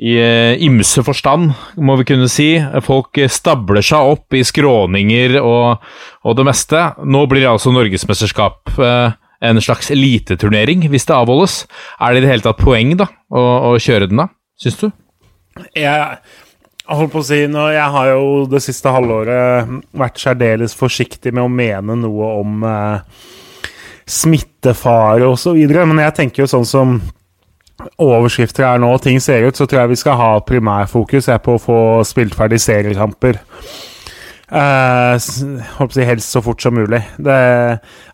i 0.03 0.17
uh, 0.19 0.59
ymse 0.67 1.03
forstand, 1.07 1.53
må 1.79 1.97
vi 2.01 2.07
kunne 2.11 2.29
si. 2.31 2.57
Folk 2.83 3.21
stabler 3.31 3.85
seg 3.87 4.15
opp 4.17 4.35
i 4.35 4.43
skråninger 4.47 5.39
og, 5.43 5.83
og 6.27 6.39
det 6.39 6.47
meste. 6.49 6.85
Nå 7.07 7.25
blir 7.31 7.45
det 7.45 7.53
altså 7.53 7.75
norgesmesterskap 7.75 8.75
uh, 8.81 9.15
en 9.43 9.63
slags 9.63 9.91
eliteturnering, 9.95 10.87
hvis 10.91 11.07
det 11.09 11.17
avholdes. 11.17 11.63
Er 12.01 12.15
det 12.15 12.23
i 12.23 12.27
det 12.27 12.33
hele 12.33 12.47
tatt 12.47 12.63
poeng 12.63 12.97
da, 12.99 13.11
å, 13.31 13.43
å 13.73 13.75
kjøre 13.83 14.11
den, 14.11 14.25
da? 14.25 14.31
Syns 14.63 14.79
du? 14.79 14.89
Jeg 15.77 16.19
holdt 16.89 17.13
på 17.13 17.21
å 17.21 17.27
si 17.27 17.45
nå, 17.51 17.67
Jeg 17.75 17.95
har 17.95 18.11
jo 18.13 18.45
det 18.51 18.63
siste 18.65 18.93
halvåret 18.95 19.69
vært 19.95 20.21
særdeles 20.23 20.77
forsiktig 20.79 21.35
med 21.35 21.45
å 21.45 21.53
mene 21.53 21.97
noe 21.99 22.31
om 22.41 22.65
eh, 22.67 23.27
smittefare 24.09 25.27
osv., 25.29 25.59
men 25.59 26.05
jeg 26.07 26.17
tenker 26.19 26.45
jo 26.45 26.51
sånn 26.51 26.69
som 26.69 26.97
overskrifter 27.99 28.67
er 28.67 28.83
nå 28.83 28.91
ting 29.03 29.19
ser 29.23 29.49
ut, 29.49 29.57
så 29.59 29.67
tror 29.67 29.83
jeg 29.83 29.93
vi 29.93 30.03
skal 30.03 30.19
ha 30.19 30.33
primærfokus 30.47 31.31
på 31.43 31.57
å 31.57 31.63
få 31.63 31.79
spilt 32.07 32.37
ferdig 32.39 32.61
seriekamper. 32.63 33.41
Uh, 34.53 35.17
si 35.17 36.05
helst 36.05 36.35
så 36.35 36.43
fort 36.45 36.61
som 36.61 36.75
mulig. 36.77 37.01
Det, 37.17 37.37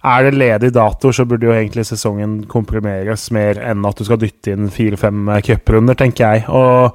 er 0.07 0.23
det 0.23 0.37
ledig 0.39 0.71
dato, 0.77 1.11
så 1.11 1.25
burde 1.27 1.49
jo 1.49 1.55
egentlig 1.55 1.83
sesongen 1.89 2.45
komprimeres 2.47 3.25
mer 3.35 3.59
enn 3.59 3.87
at 3.89 3.99
du 3.99 4.07
skal 4.07 4.21
dytte 4.23 4.55
inn 4.55 4.69
fire-fem 4.71 5.33
cuprunder, 5.43 5.99
tenker 5.99 6.37
jeg. 6.37 6.45
Og 6.47 6.95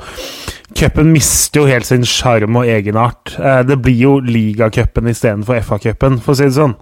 cupen 0.80 1.12
mister 1.12 1.60
jo 1.60 1.68
helt 1.68 1.90
sin 1.90 2.08
sjarm 2.08 2.62
og 2.62 2.70
egenart. 2.72 3.34
Uh, 3.36 3.66
det 3.68 3.82
blir 3.84 4.00
jo 4.00 4.14
ligacupen 4.24 5.12
istedenfor 5.12 5.60
FA-cupen, 5.68 6.22
for 6.24 6.32
å 6.32 6.40
si 6.40 6.48
det 6.48 6.56
sånn. 6.62 6.78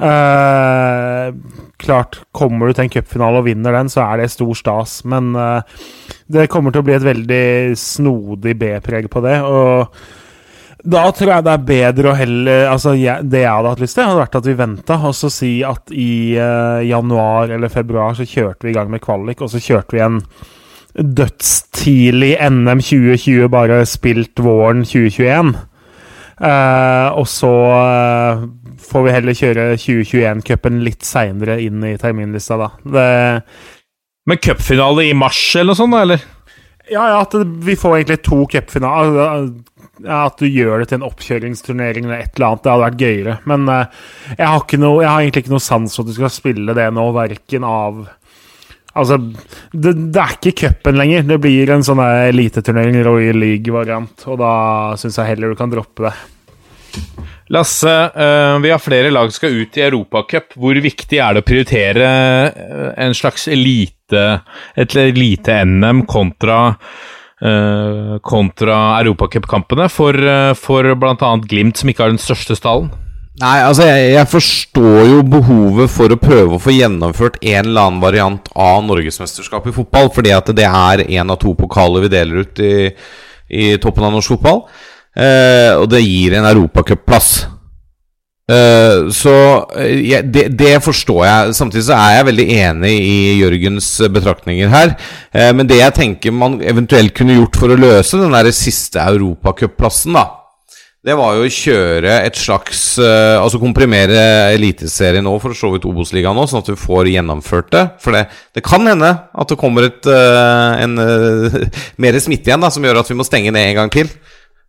Uh, 0.00 1.28
klart, 1.76 2.22
kommer 2.32 2.72
du 2.72 2.78
til 2.78 2.86
en 2.86 2.94
cupfinale 2.96 3.44
og 3.44 3.50
vinner 3.50 3.76
den, 3.76 3.92
så 3.92 4.06
er 4.06 4.22
det 4.22 4.32
stor 4.32 4.56
stas. 4.56 5.02
Men 5.04 5.36
det 6.32 6.48
kommer 6.48 6.72
til 6.72 6.80
å 6.80 6.88
bli 6.88 6.96
et 6.96 7.04
veldig 7.04 7.46
snodig 7.76 8.56
B-preg 8.64 9.12
på 9.12 9.26
det. 9.28 9.38
Og 9.44 10.21
da 10.82 11.02
tror 11.14 11.30
jeg 11.30 11.46
det 11.46 11.52
er 11.52 11.66
bedre 11.66 12.10
å 12.10 12.16
heller 12.18 12.64
Altså, 12.72 12.96
jeg, 12.98 13.28
det 13.30 13.44
jeg 13.44 13.52
hadde 13.52 13.74
hatt 13.74 13.82
lyst 13.82 13.96
til, 13.98 14.08
hadde 14.08 14.22
vært 14.24 14.38
at 14.40 14.48
vi 14.48 14.56
venta, 14.58 14.96
og 14.98 15.14
så 15.14 15.30
si 15.30 15.52
at 15.66 15.92
i 15.94 16.34
uh, 16.34 16.82
januar 16.82 17.52
eller 17.54 17.70
februar 17.72 18.16
så 18.18 18.26
kjørte 18.26 18.66
vi 18.66 18.72
i 18.72 18.76
gang 18.76 18.90
med 18.90 19.02
kvalik, 19.04 19.44
og 19.44 19.52
så 19.52 19.62
kjørte 19.62 19.96
vi 19.96 20.02
en 20.02 20.18
dødstidlig 20.92 22.34
NM 22.50 22.82
2020, 22.82 23.46
bare 23.52 23.78
spilt 23.88 24.42
våren 24.42 24.82
2021. 24.84 25.54
Uh, 26.42 27.08
og 27.20 27.28
så 27.30 27.52
uh, 27.52 28.42
får 28.82 29.06
vi 29.06 29.14
heller 29.14 29.38
kjøre 29.38 29.66
2021-cupen 29.78 30.82
litt 30.82 31.06
seinere 31.06 31.60
inn 31.62 31.84
i 31.86 31.96
terminlista, 32.00 32.58
da. 32.58 32.72
Det 32.82 33.08
Men 34.26 34.38
cupfinale 34.38 35.08
i 35.08 35.14
mars 35.18 35.40
eller 35.56 35.72
noe 35.72 35.78
sånt, 35.78 35.94
da, 35.94 36.02
eller? 36.06 36.26
Ja, 36.90 37.06
ja, 37.08 37.20
at 37.22 37.34
vi 37.62 37.76
får 37.78 37.96
egentlig 37.96 38.22
to 38.26 38.42
cupfinaler. 38.50 39.48
Ja, 40.00 40.24
at 40.30 40.40
du 40.40 40.48
gjør 40.48 40.80
det 40.80 40.88
til 40.88 41.00
en 41.00 41.06
oppkjøringsturnering 41.06 42.06
eller 42.06 42.24
et 42.24 42.38
eller 42.38 42.48
annet. 42.48 42.64
Det 42.64 42.72
hadde 42.72 42.86
vært 42.86 43.02
gøyere. 43.02 43.36
Men 43.50 43.68
uh, 43.68 44.08
jeg, 44.32 44.48
har 44.48 44.80
noe, 44.80 45.02
jeg, 45.02 45.10
har 45.10 45.20
egentlig 45.20 45.44
ikke 45.44 45.54
noe 45.54 45.64
sans 45.68 45.96
for 45.96 46.02
at 46.02 46.10
du 46.10 46.16
skal 46.16 46.32
spille 46.32 46.76
det 46.78 46.88
nå, 46.96 47.06
verken 47.16 47.68
av 47.68 48.02
Altså, 48.92 49.16
det, 49.72 49.94
det 50.12 50.20
er 50.20 50.34
ikke 50.36 50.52
cupen 50.66 50.98
lenger. 51.00 51.22
Det 51.24 51.38
blir 51.40 51.70
en 51.72 51.84
sånn 51.86 52.02
eliteturnering, 52.04 52.98
Royal 53.06 53.38
League-variant. 53.40 54.26
Og 54.28 54.36
da 54.36 54.50
syns 55.00 55.16
jeg 55.16 55.30
heller 55.30 55.54
du 55.54 55.56
kan 55.56 55.72
droppe 55.72 56.10
det. 56.10 56.12
Lasse, 57.56 57.88
uh, 57.88 58.58
vi 58.60 58.68
har 58.68 58.82
flere 58.84 59.08
lag 59.12 59.30
som 59.30 59.38
skal 59.38 59.56
ut 59.62 59.80
i 59.80 59.84
Europacup. 59.86 60.58
Hvor 60.60 60.82
viktig 60.84 61.22
er 61.24 61.32
det 61.32 61.40
å 61.40 61.48
prioritere 61.48 62.12
eh, 62.52 62.92
en 63.06 63.16
slags 63.16 63.48
elite, 63.48 64.22
et 64.76 64.96
lite 65.16 65.56
NM 65.64 66.04
kontra 66.08 66.60
eh, 67.42 68.18
kontra 68.22 68.78
europacupkampene 69.00 69.88
for, 69.92 70.16
uh, 70.16 70.52
for 70.58 70.86
bl.a. 70.94 71.32
Glimt, 71.48 71.80
som 71.80 71.90
ikke 71.90 72.06
har 72.06 72.14
den 72.14 72.22
største 72.22 72.56
stallen? 72.58 72.92
Nei, 73.40 73.56
altså 73.64 73.86
jeg, 73.88 74.10
jeg, 74.12 74.28
forstår 74.28 75.06
jo 75.08 75.20
behovet 75.24 75.90
for 75.90 76.12
å 76.12 76.20
prøve 76.20 76.58
å 76.58 76.60
få 76.60 76.74
gjennomført 76.74 77.38
en 77.40 77.64
eller 77.64 77.86
annen 77.86 78.02
variant 78.02 78.50
av 78.52 78.82
norgesmesterskapet 78.84 79.72
i 79.72 79.76
fotball, 79.78 80.10
fordi 80.12 80.34
at 80.36 80.52
det 80.52 80.68
er 80.68 81.06
én 81.08 81.32
av 81.32 81.40
to 81.40 81.54
pokaler 81.58 82.04
vi 82.04 82.12
deler 82.12 82.44
ut 82.44 82.60
i, 82.62 82.74
i 83.48 83.70
toppen 83.80 84.04
av 84.04 84.12
norsk 84.18 84.34
fotball. 84.34 84.66
Eh, 85.16 85.72
og 85.78 85.88
det 85.92 86.04
gir 86.04 86.36
en 86.36 86.48
europacupplass. 86.52 87.32
Eh, 88.52 89.08
så 89.14 89.34
jeg, 89.78 90.26
det, 90.34 90.46
det, 90.58 90.74
forstår 90.84 91.22
jeg. 91.26 91.56
Samtidig 91.56 91.86
så 91.86 91.96
er 91.96 92.18
jeg 92.18 92.28
veldig 92.28 92.46
enig 92.58 92.92
i 92.98 93.16
Jørgens 93.40 93.88
betraktninger 94.12 94.72
her. 94.72 94.94
Eh, 95.32 95.50
men 95.56 95.68
det 95.68 95.80
jeg 95.80 95.96
tenker 95.96 96.36
man 96.36 96.60
eventuelt 96.60 97.14
kunne 97.16 97.38
gjort 97.38 97.58
for 97.62 97.72
å 97.72 97.80
løse 97.80 98.20
den 98.20 98.34
der 98.34 98.52
siste 98.56 99.02
europacupplassen, 99.12 100.16
da 100.18 100.28
det 101.02 101.16
var 101.18 101.34
jo 101.34 101.48
å 101.48 101.50
kjøre 101.50 102.12
et 102.28 102.36
slags 102.38 102.92
Altså 103.02 103.58
komprimere 103.58 104.20
Eliteserien 104.54 105.24
nå, 105.26 105.32
for 105.42 105.50
så 105.58 105.72
vidt 105.72 105.88
Obos-ligaen 105.90 106.38
nå, 106.38 106.44
sånn 106.46 106.62
at 106.62 106.68
du 106.70 106.78
får 106.78 107.10
gjennomført 107.10 107.72
det. 107.74 107.82
For 107.98 108.14
det, 108.14 108.20
det 108.54 108.62
kan 108.62 108.86
hende 108.86 109.10
at 109.10 109.50
det 109.50 109.58
kommer 109.58 109.88
et, 109.88 110.06
en 110.06 110.94
mer 112.06 112.20
smitte 112.22 112.52
igjen, 112.52 112.62
da, 112.62 112.70
som 112.70 112.86
gjør 112.86 113.02
at 113.02 113.10
vi 113.10 113.18
må 113.18 113.26
stenge 113.26 113.50
ned 113.50 113.72
en 113.72 113.80
gang 113.80 113.90
til. 113.98 114.14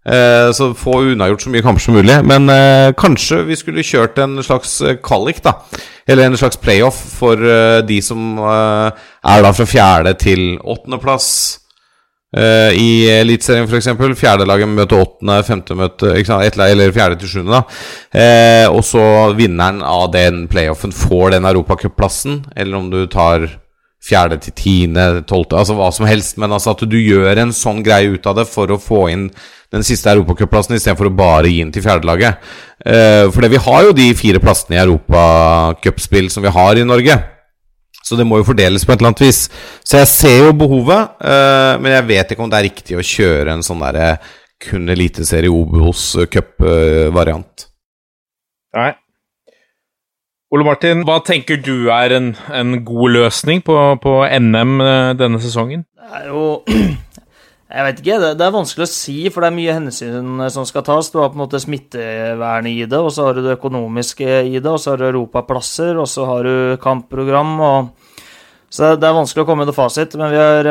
Så 0.04 0.66
få 0.76 0.98
unnagjort 1.14 1.46
så 1.46 1.52
mye 1.54 1.64
kamper 1.64 1.84
som 1.86 1.96
mulig. 1.96 2.18
Men 2.28 2.52
kanskje 3.00 3.38
vi 3.48 3.56
skulle 3.56 3.86
kjørt 3.88 4.18
en 4.20 4.36
slags 4.44 4.76
kvalik, 5.06 5.40
da. 5.46 5.54
Eller 6.04 6.28
en 6.28 6.36
slags 6.38 6.60
playoff 6.60 6.98
for 7.20 7.40
de 7.88 8.00
som 8.04 8.36
er 8.44 9.46
da 9.46 9.54
fra 9.56 9.68
fjerde 9.70 10.16
til 10.20 10.44
åttendeplass. 10.60 11.30
Uh, 12.34 12.74
I 12.74 13.06
Eliteserien 13.20 13.68
f.eks. 13.70 13.92
Fjerdelaget 14.18 14.70
møter 14.72 15.04
åttende, 15.04 15.36
femte 15.46 15.76
møter 15.78 16.16
Eller 16.18 16.94
fjerde 16.96 17.20
til 17.22 17.30
sjuende, 17.30 17.60
da. 17.60 17.62
Uh, 18.10 18.74
og 18.74 18.82
så 18.88 19.04
vinneren 19.38 19.84
av 19.86 20.08
den 20.16 20.48
playoffen 20.50 20.96
får 20.96 21.36
den 21.36 21.46
europacupplassen. 21.46 22.44
Eller 22.56 22.80
om 22.80 22.90
du 22.90 23.06
tar 23.06 23.46
fjerde 24.04 24.40
til 24.44 24.56
tiende, 24.58 25.24
tolvte 25.30 25.58
Altså 25.60 25.76
hva 25.78 25.90
som 25.96 26.08
helst. 26.10 26.38
Men 26.42 26.56
altså 26.56 26.74
at 26.74 26.86
du 26.90 26.98
gjør 27.00 27.44
en 27.44 27.54
sånn 27.56 27.84
greie 27.86 28.14
ut 28.14 28.26
av 28.30 28.42
det 28.42 28.48
for 28.50 28.72
å 28.74 28.82
få 28.82 29.08
inn 29.14 29.28
den 29.74 29.86
siste 29.86 30.12
europacupplassen 30.12 30.76
istedenfor 30.78 31.10
å 31.10 31.18
bare 31.18 31.50
gi 31.50 31.64
den 31.64 31.72
til 31.74 31.86
fjerdelaget. 31.86 32.42
Uh, 32.84 33.26
for 33.34 33.48
vi 33.50 33.62
har 33.68 33.88
jo 33.88 33.96
de 33.98 34.12
fire 34.18 34.42
plassene 34.44 34.78
i 34.78 34.84
europacupspill 34.84 36.30
som 36.34 36.46
vi 36.46 36.54
har 36.54 36.78
i 36.78 36.86
Norge. 36.86 37.18
Så 38.04 38.20
det 38.20 38.28
må 38.28 38.42
jo 38.42 38.50
fordeles 38.50 38.84
på 38.84 38.92
et 38.94 39.00
eller 39.00 39.14
annet 39.14 39.24
vis. 39.24 39.46
Så 39.88 40.02
jeg 40.02 40.12
ser 40.12 40.38
jo 40.44 40.56
behovet, 40.60 41.16
uh, 41.24 41.80
men 41.82 41.96
jeg 41.96 42.10
vet 42.12 42.34
ikke 42.34 42.46
om 42.46 42.52
det 42.52 42.60
er 42.60 42.68
riktig 42.70 43.00
å 43.00 43.06
kjøre 43.14 43.56
en 43.56 43.66
sånn 43.66 43.82
derre 43.82 44.18
kun 44.64 44.92
eliteserie 44.92 45.52
Obos 45.52 46.12
cup-variant. 46.32 47.66
Nei. 48.78 48.92
Ole 50.54 50.68
Martin, 50.68 51.00
hva 51.02 51.16
tenker 51.26 51.58
du 51.66 51.90
er 51.90 52.14
en, 52.14 52.28
en 52.54 52.76
god 52.86 53.16
løsning 53.16 53.64
på, 53.66 53.74
på, 54.04 54.12
NM 54.22 54.84
eh, 54.86 55.14
denne 55.18 55.40
sesongen? 55.42 55.82
Det 55.98 56.20
er 56.20 56.28
jo 56.30 56.44
Jeg 57.74 57.86
vet 57.88 58.02
ikke. 58.04 58.18
Det, 58.22 58.28
det, 58.38 58.46
er 58.46 58.54
vanskelig 58.54 58.86
å 58.86 58.92
si, 58.92 59.16
for 59.34 59.42
det 59.42 59.48
er 59.50 59.56
mye 59.56 59.74
hensyn 59.74 60.44
som 60.54 60.68
skal 60.70 60.84
tas. 60.86 61.08
Du 61.10 61.18
har 61.18 61.32
på 61.32 61.40
en 61.40 61.42
måte 61.42 61.58
smittevernet 61.58 62.70
i 62.70 62.84
det, 62.86 63.00
og 63.02 63.10
så 63.16 63.26
har 63.26 63.34
du 63.34 63.42
det 63.42 63.56
økonomiske 63.56 64.28
i 64.46 64.60
det, 64.60 64.70
og 64.70 64.78
så 64.78 64.92
har 64.92 65.02
du 65.02 65.08
europaplasser, 65.08 65.98
og 65.98 66.06
så 66.12 66.28
har 66.30 66.46
du 66.46 66.76
kampprogram. 66.84 67.56
og 67.58 68.12
så 68.74 68.92
det 68.98 69.08
er 69.10 69.16
vanskelig 69.18 69.42
å 69.42 69.48
komme 69.48 69.66
med 69.66 69.74
fasit, 69.74 70.14
men 70.18 70.36
har, 70.38 70.70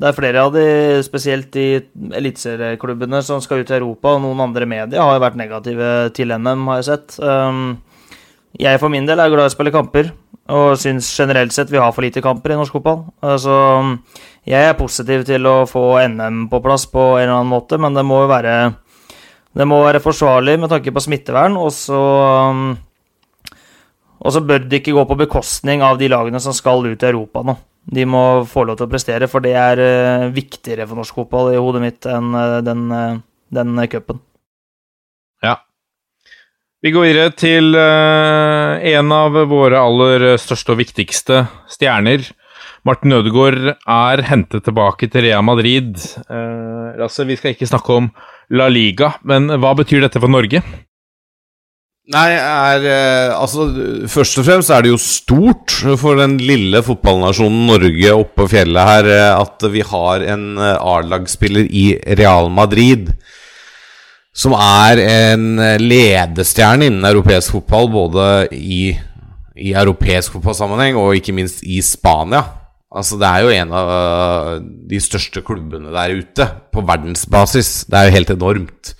det 0.00 0.06
er 0.08 0.16
flere 0.16 0.44
av 0.44 0.52
de, 0.52 0.66
spesielt 1.04 1.48
de 1.56 1.66
eliteserieklubbene 2.20 3.22
som 3.24 3.40
skal 3.44 3.64
ut 3.64 3.72
i 3.72 3.76
Europa, 3.76 4.12
og 4.12 4.22
noen 4.26 4.44
andre 4.44 4.68
medier 4.68 5.00
har 5.00 5.16
jo 5.16 5.24
vært 5.24 5.40
negative 5.40 5.88
til 6.16 6.36
NM, 6.36 6.68
har 6.68 6.82
jeg 6.82 6.88
sett. 6.90 7.18
Jeg 8.60 8.80
for 8.82 8.92
min 8.92 9.06
del 9.08 9.20
er 9.22 9.32
glad 9.32 9.48
i 9.48 9.52
å 9.52 9.54
spille 9.54 9.72
kamper, 9.74 10.12
og 10.52 10.76
syns 10.80 11.08
generelt 11.16 11.54
sett 11.54 11.70
vi 11.72 11.80
har 11.80 11.92
for 11.94 12.04
lite 12.04 12.22
kamper 12.24 12.52
i 12.52 12.58
norsk 12.58 12.74
fotball. 12.76 13.04
Altså, 13.24 13.56
jeg 14.48 14.68
er 14.68 14.78
positiv 14.78 15.24
til 15.28 15.46
å 15.48 15.62
få 15.70 15.86
NM 16.12 16.46
på 16.52 16.60
plass 16.64 16.88
på 16.90 17.12
en 17.16 17.24
eller 17.24 17.36
annen 17.38 17.52
måte, 17.52 17.78
men 17.80 17.96
det 17.96 18.04
må 18.06 18.24
jo 18.24 18.32
være, 18.32 18.56
det 19.56 19.68
må 19.68 19.82
være 19.84 20.02
forsvarlig 20.04 20.58
med 20.60 20.72
tanke 20.72 20.94
på 20.94 21.04
smittevern, 21.04 21.56
og 21.60 21.70
så 21.76 22.02
og 24.22 24.30
så 24.30 24.42
bør 24.46 24.66
det 24.70 24.80
ikke 24.80 24.94
gå 24.94 25.04
på 25.10 25.18
bekostning 25.24 25.82
av 25.82 25.98
de 25.98 26.08
lagene 26.10 26.40
som 26.42 26.54
skal 26.54 26.86
ut 26.86 27.02
i 27.02 27.08
Europa 27.08 27.42
nå. 27.46 27.56
De 27.82 28.04
må 28.06 28.44
få 28.46 28.62
lov 28.68 28.78
til 28.78 28.86
å 28.86 28.92
prestere, 28.92 29.26
for 29.30 29.42
det 29.42 29.56
er 29.58 29.80
uh, 29.82 30.28
viktigere 30.34 30.86
for 30.86 31.00
norsk 31.00 31.16
fotball 31.18 31.50
i 31.50 31.58
hodet 31.58 31.82
mitt 31.82 32.06
enn 32.06 32.28
uh, 32.30 32.60
den, 32.62 32.84
uh, 32.94 33.18
den 33.50 33.80
cupen. 33.90 34.20
Vi 36.82 36.90
går 36.90 37.04
videre 37.06 37.30
til 37.38 37.76
en 37.78 39.12
av 39.14 39.36
våre 39.46 39.78
aller 39.78 40.24
største 40.42 40.74
og 40.74 40.80
viktigste 40.80 41.44
stjerner. 41.70 42.24
Martin 42.82 43.14
Ødegaard 43.14 43.76
er 43.78 44.22
hentet 44.26 44.66
tilbake 44.66 45.06
til 45.06 45.28
Rea 45.28 45.38
Madrid. 45.46 45.94
Altså, 46.26 47.22
vi 47.28 47.38
skal 47.38 47.54
ikke 47.54 47.70
snakke 47.70 48.00
om 48.00 48.10
La 48.50 48.66
Liga, 48.66 49.12
men 49.22 49.46
hva 49.62 49.76
betyr 49.78 50.02
dette 50.02 50.18
for 50.18 50.32
Norge? 50.32 50.64
Nei, 52.10 52.32
er, 52.34 52.82
eh, 52.82 53.30
altså 53.30 53.68
Først 54.10 54.40
og 54.40 54.46
fremst 54.48 54.72
er 54.74 54.82
det 54.82 54.90
jo 54.90 54.98
stort 54.98 55.70
for 56.00 56.18
den 56.18 56.34
lille 56.42 56.80
fotballnasjonen 56.82 57.68
Norge 57.68 58.14
oppe 58.16 58.42
på 58.42 58.48
fjellet 58.56 58.88
her 58.88 59.10
eh, 59.12 59.28
at 59.36 59.62
vi 59.70 59.84
har 59.86 60.24
en 60.34 60.58
eh, 60.58 60.82
A-lagsspiller 60.82 61.70
i 61.70 61.84
Real 62.18 62.50
Madrid 62.50 63.12
som 64.32 64.54
er 64.56 65.00
en 65.04 65.60
ledestjerne 65.82 66.88
innen 66.88 67.04
europeisk 67.04 67.58
fotball, 67.58 67.90
både 67.92 68.26
i, 68.56 68.94
i 69.56 69.74
europeisk 69.76 70.38
fotballsammenheng 70.38 70.96
og 70.96 71.18
ikke 71.18 71.34
minst 71.36 71.60
i 71.64 71.82
Spania. 71.84 72.42
Altså 72.92 73.16
Det 73.20 73.28
er 73.28 73.44
jo 73.44 73.52
en 73.56 73.70
av 73.76 73.92
de 74.88 75.00
største 75.00 75.40
klubbene 75.44 75.92
der 75.94 76.16
ute 76.18 76.48
på 76.72 76.84
verdensbasis. 76.84 77.86
Det 77.88 77.98
er 77.98 78.08
jo 78.08 78.16
helt 78.18 78.34
enormt. 78.34 78.92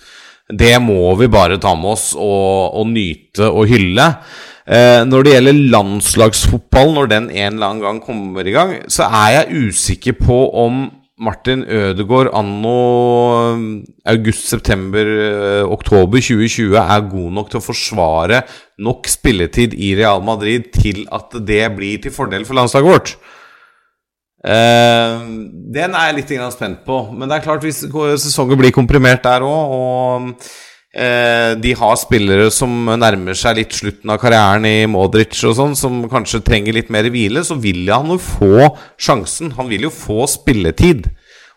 Det 0.53 0.73
må 0.85 1.13
vi 1.21 1.29
bare 1.33 1.61
ta 1.61 1.75
med 1.77 1.95
oss 1.95 2.13
og, 2.17 2.73
og 2.77 2.89
nyte 2.93 3.49
og 3.49 3.69
hylle. 3.71 4.09
Eh, 4.63 5.03
når 5.09 5.25
det 5.25 5.35
gjelder 5.35 5.61
landslagsfotball, 5.75 6.93
når 6.97 7.11
den 7.11 7.29
en 7.31 7.55
eller 7.57 7.69
annen 7.69 7.85
gang 7.85 8.01
kommer 8.05 8.47
i 8.47 8.55
gang, 8.55 8.75
så 8.93 9.09
er 9.09 9.37
jeg 9.37 9.69
usikker 9.69 10.19
på 10.21 10.39
om 10.65 10.85
Martin 11.23 11.63
Ødegaard 11.63 12.33
anno 12.37 12.79
eh, 13.55 13.67
august, 14.13 14.49
september, 14.51 15.07
eh, 15.07 15.63
oktober 15.63 16.19
2020 16.19 16.79
er 16.81 17.07
god 17.11 17.37
nok 17.39 17.53
til 17.53 17.61
å 17.61 17.65
forsvare 17.65 18.43
nok 18.83 19.11
spilletid 19.11 19.77
i 19.79 19.93
Real 19.99 20.25
Madrid 20.27 20.73
til 20.75 21.05
at 21.15 21.39
det 21.47 21.63
blir 21.77 22.03
til 22.03 22.15
fordel 22.15 22.47
for 22.49 22.59
landslaget 22.59 22.91
vårt. 22.91 23.15
Uh, 24.43 25.23
den 25.71 25.93
er 25.95 26.09
jeg 26.09 26.17
litt 26.17 26.33
spent 26.51 26.81
på. 26.83 26.97
Men 27.15 27.31
det 27.31 27.37
er 27.37 27.45
klart 27.45 27.63
hvis 27.63 27.85
sesongen 28.25 28.59
blir 28.59 28.75
komprimert 28.75 29.23
der 29.23 29.45
òg, 29.47 29.77
og 29.77 30.72
de 30.93 31.71
har 31.79 31.95
spillere 31.97 32.51
som 32.53 32.69
nærmer 33.01 33.33
seg 33.39 33.57
litt 33.57 33.73
slutten 33.73 34.11
av 34.13 34.19
karrieren 34.21 34.67
i 34.69 34.85
Modric 34.93 35.39
og 35.49 35.55
sånn, 35.57 35.73
som 35.79 36.03
kanskje 36.13 36.43
trenger 36.45 36.77
litt 36.77 36.91
mer 36.93 37.09
hvile, 37.09 37.41
så 37.49 37.57
vil 37.57 37.87
han 37.89 38.13
jo 38.13 38.19
få 38.21 38.67
sjansen. 39.01 39.55
Han 39.57 39.71
vil 39.73 39.87
jo 39.87 39.93
få 39.95 40.27
spilletid. 40.29 41.09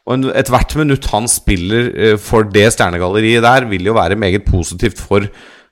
Og 0.05 0.27
ethvert 0.37 0.75
minutt 0.77 1.07
han 1.09 1.27
spiller 1.29 1.89
uh, 1.89 2.15
for 2.21 2.45
det 2.45 2.67
stjernegalleriet 2.75 3.45
der, 3.45 3.67
vil 3.69 3.89
jo 3.89 3.97
være 3.97 4.17
meget 4.19 4.45
positivt 4.45 5.01
for 5.01 5.25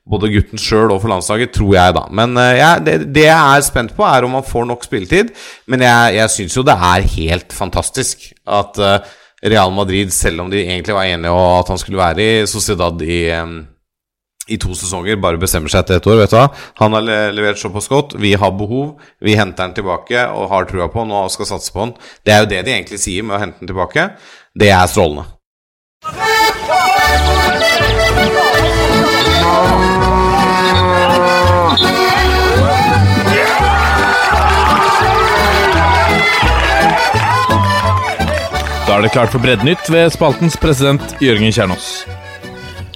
både 0.10 0.30
gutten 0.34 0.60
sjøl 0.60 0.92
og 0.92 1.00
for 1.00 1.14
landslaget, 1.14 1.54
tror 1.56 1.76
jeg, 1.78 1.96
da. 1.96 2.08
Men 2.12 2.34
uh, 2.40 2.50
ja, 2.58 2.72
det, 2.82 2.98
det, 3.14 3.28
jeg 3.28 3.60
er 3.60 3.66
spent 3.66 3.94
på, 3.96 4.06
er 4.08 4.26
om 4.26 4.34
han 4.40 4.48
får 4.48 4.66
nok 4.72 4.88
spilletid. 4.88 5.30
Men 5.70 5.86
jeg, 5.86 6.16
jeg 6.18 6.34
syns 6.34 6.58
jo 6.58 6.66
det 6.66 6.78
er 6.90 7.12
helt 7.14 7.54
fantastisk 7.54 8.32
at 8.44 8.82
uh, 8.82 9.14
Real 9.44 9.74
Madrid, 9.76 10.14
selv 10.16 10.42
om 10.46 10.50
de 10.52 10.62
egentlig 10.64 10.96
var 10.96 11.10
enige 11.10 11.32
om 11.34 11.60
at 11.60 11.68
han 11.74 11.80
skulle 11.82 12.00
være 12.00 12.24
i 12.24 12.48
Sociedad 12.48 13.02
i, 13.04 13.20
i 14.48 14.58
to 14.62 14.72
sesonger, 14.78 15.20
bare 15.20 15.42
bestemmer 15.42 15.72
seg 15.72 15.84
etter 15.84 16.00
ett 16.00 16.08
år. 16.08 16.22
vet 16.22 16.32
du 16.32 16.38
hva? 16.38 16.48
Han 16.80 16.96
har 16.96 17.34
levert 17.36 17.60
såpass 17.60 17.92
godt. 17.92 18.16
Vi 18.24 18.34
har 18.40 18.56
behov. 18.56 18.96
Vi 19.24 19.36
henter 19.40 19.68
han 19.68 19.76
tilbake 19.76 20.28
og 20.32 20.50
har 20.54 20.70
trua 20.70 20.88
på 20.92 21.04
han 21.04 21.12
og 21.12 21.32
skal 21.34 21.52
satse 21.52 21.76
på 21.76 21.86
han. 21.86 21.96
Det 22.24 22.36
er 22.36 22.44
jo 22.44 22.52
det 22.56 22.64
de 22.64 22.78
egentlig 22.78 23.02
sier 23.04 23.28
med 23.28 23.38
å 23.38 23.44
hente 23.44 23.60
han 23.60 23.74
tilbake. 23.74 24.10
Det 24.56 24.72
er 24.72 24.88
strålende. 24.88 25.28
Da 38.94 39.00
er 39.00 39.08
det 39.08 39.16
klart 39.16 39.32
for 39.34 39.42
Breddenytt 39.42 39.88
ved 39.90 40.12
spaltens 40.14 40.54
president 40.62 41.16
Jørgen 41.18 41.50
Kjernås. 41.50 41.86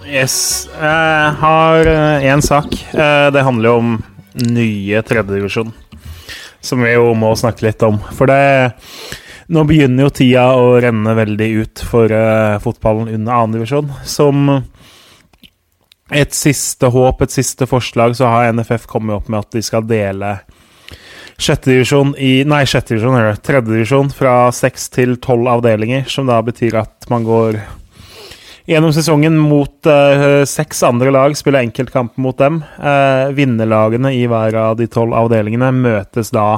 Yes. 0.06 0.68
Jeg 0.78 1.32
har 1.40 1.90
én 2.22 2.44
sak. 2.46 2.70
Eh, 2.94 3.32
Det 3.34 3.42
handler 3.42 3.66
jo 3.70 3.78
om 3.80 4.04
nye 4.46 5.02
tredjedivisjon. 5.02 5.72
Som 6.62 6.84
vi 6.86 6.92
jo 6.94 7.16
må 7.18 7.32
snakke 7.34 7.66
litt 7.66 7.82
om. 7.82 7.98
For 8.14 8.30
det 8.30 8.78
Nå 9.50 9.64
begynner 9.66 10.06
jo 10.06 10.14
tida 10.14 10.46
å 10.54 10.78
renne 10.78 11.18
veldig 11.18 11.50
ut 11.64 11.82
for 11.90 12.14
eh, 12.14 12.60
fotballen 12.62 13.10
under 13.16 13.34
annendivisjon. 13.34 13.90
Som 14.06 14.52
et 16.14 16.38
siste 16.38 16.94
håp, 16.94 17.26
et 17.26 17.34
siste 17.34 17.66
forslag, 17.66 18.14
så 18.14 18.30
har 18.30 18.54
NFF 18.54 18.86
kommet 18.86 19.18
opp 19.18 19.34
med 19.34 19.40
at 19.40 19.50
de 19.58 19.66
skal 19.66 19.82
dele 19.90 20.36
sjettedivisjon 21.38 22.16
i 22.18 22.44
Nei, 22.48 22.64
sjettedivisjon, 22.68 23.18
eller 23.20 23.42
tredjedivisjon 23.42 24.10
fra 24.14 24.52
seks 24.56 24.90
til 24.94 25.18
tolv 25.24 25.50
avdelinger. 25.58 26.08
Som 26.12 26.30
da 26.30 26.40
betyr 26.46 26.80
at 26.82 27.10
man 27.12 27.28
går 27.28 27.60
gjennom 28.68 28.92
sesongen 28.96 29.38
mot 29.40 29.88
uh, 29.88 30.44
seks 30.50 30.84
andre 30.84 31.14
lag, 31.14 31.38
spiller 31.40 31.64
enkeltkamp 31.64 32.18
mot 32.20 32.38
dem. 32.40 32.62
Uh, 32.82 33.30
vinnerlagene 33.38 34.12
i 34.18 34.26
hver 34.28 34.58
av 34.60 34.76
de 34.82 34.90
tolv 34.92 35.16
avdelingene 35.16 35.72
møtes 35.76 36.34
da 36.36 36.50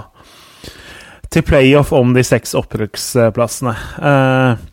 til 1.30 1.45
playoff 1.45 1.93
om 1.93 2.15
de 2.15 2.23
seks 2.25 2.55
opprykksplassene. 2.57 3.75
Uh, 4.01 4.69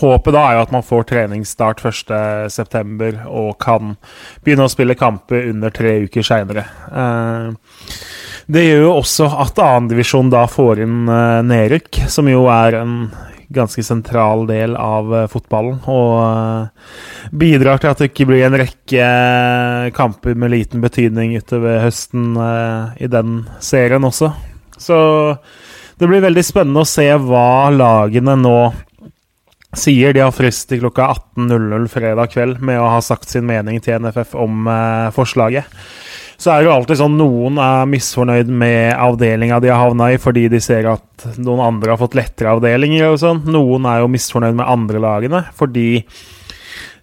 håpet 0.00 0.34
da 0.34 0.42
er 0.44 0.56
jo 0.56 0.62
at 0.66 0.72
man 0.74 0.84
får 0.84 1.06
treningsstart 1.12 1.82
1.9. 1.84 3.10
og 3.30 3.52
kan 3.62 3.94
begynne 4.44 4.66
å 4.66 4.72
spille 4.72 4.98
kamper 4.98 5.48
under 5.52 5.72
tre 5.74 5.94
uker 6.04 6.26
seinere. 6.26 6.64
Eh, 6.90 7.52
det 8.48 8.64
gjør 8.64 8.86
jo 8.86 8.92
også 8.96 9.26
at 9.44 9.58
annendivisjon 9.60 10.30
da 10.32 10.46
får 10.48 10.80
inn 10.86 11.02
uh, 11.04 11.44
nedrykk, 11.44 12.06
som 12.08 12.28
jo 12.30 12.46
er 12.48 12.78
en 12.80 12.94
ganske 13.52 13.82
sentral 13.84 14.42
del 14.44 14.74
av 14.76 15.08
eh, 15.16 15.28
fotballen. 15.32 15.78
Og 15.88 16.16
eh, 16.20 16.90
bidrar 17.32 17.80
til 17.80 17.88
at 17.88 18.02
det 18.02 18.10
ikke 18.10 18.26
blir 18.28 18.44
en 18.44 18.58
rekke 18.60 19.06
kamper 19.96 20.36
med 20.36 20.52
liten 20.52 20.82
betydning 20.84 21.32
utover 21.40 21.80
høsten 21.80 22.36
i 23.00 23.08
den 23.08 23.38
serien 23.64 24.04
også. 24.04 24.28
Så 24.76 24.98
det 25.96 26.10
blir 26.10 26.26
veldig 26.26 26.44
spennende 26.44 26.84
å 26.84 26.90
se 26.90 27.08
hva 27.08 27.72
lagene 27.72 28.36
nå 28.36 28.58
sier. 29.72 30.12
De 30.12 30.26
har 30.26 30.36
frist 30.36 30.68
til 30.68 30.84
klokka 30.84 31.08
18.00 31.40 31.88
fredag 31.88 32.36
kveld 32.36 32.60
med 32.60 32.82
å 32.84 32.92
ha 32.98 33.00
sagt 33.00 33.32
sin 33.32 33.48
mening 33.48 33.80
til 33.80 34.04
NFF 34.04 34.36
om 34.36 34.68
forslaget. 35.16 35.72
Så 36.38 36.52
er 36.52 36.62
det 36.62 36.68
jo 36.68 36.74
alltid 36.76 37.00
sånn 37.00 37.16
noen 37.18 37.56
er 37.58 37.88
misfornøyd 37.90 38.50
med 38.60 38.92
avdelinga 38.94 39.58
de 39.58 39.72
har 39.72 39.80
havna 39.82 40.12
i 40.14 40.20
fordi 40.22 40.44
de 40.52 40.60
ser 40.62 40.86
at 40.86 41.24
noen 41.34 41.64
andre 41.64 41.96
har 41.96 41.98
fått 41.98 42.14
lettere 42.14 42.52
avdelinger 42.54 43.08
og 43.10 43.18
sånn. 43.18 43.40
Noen 43.50 43.88
er 43.90 44.04
jo 44.04 44.12
misfornøyd 44.12 44.54
med 44.60 44.70
andre 44.70 45.02
lagene 45.02 45.42
fordi 45.58 46.04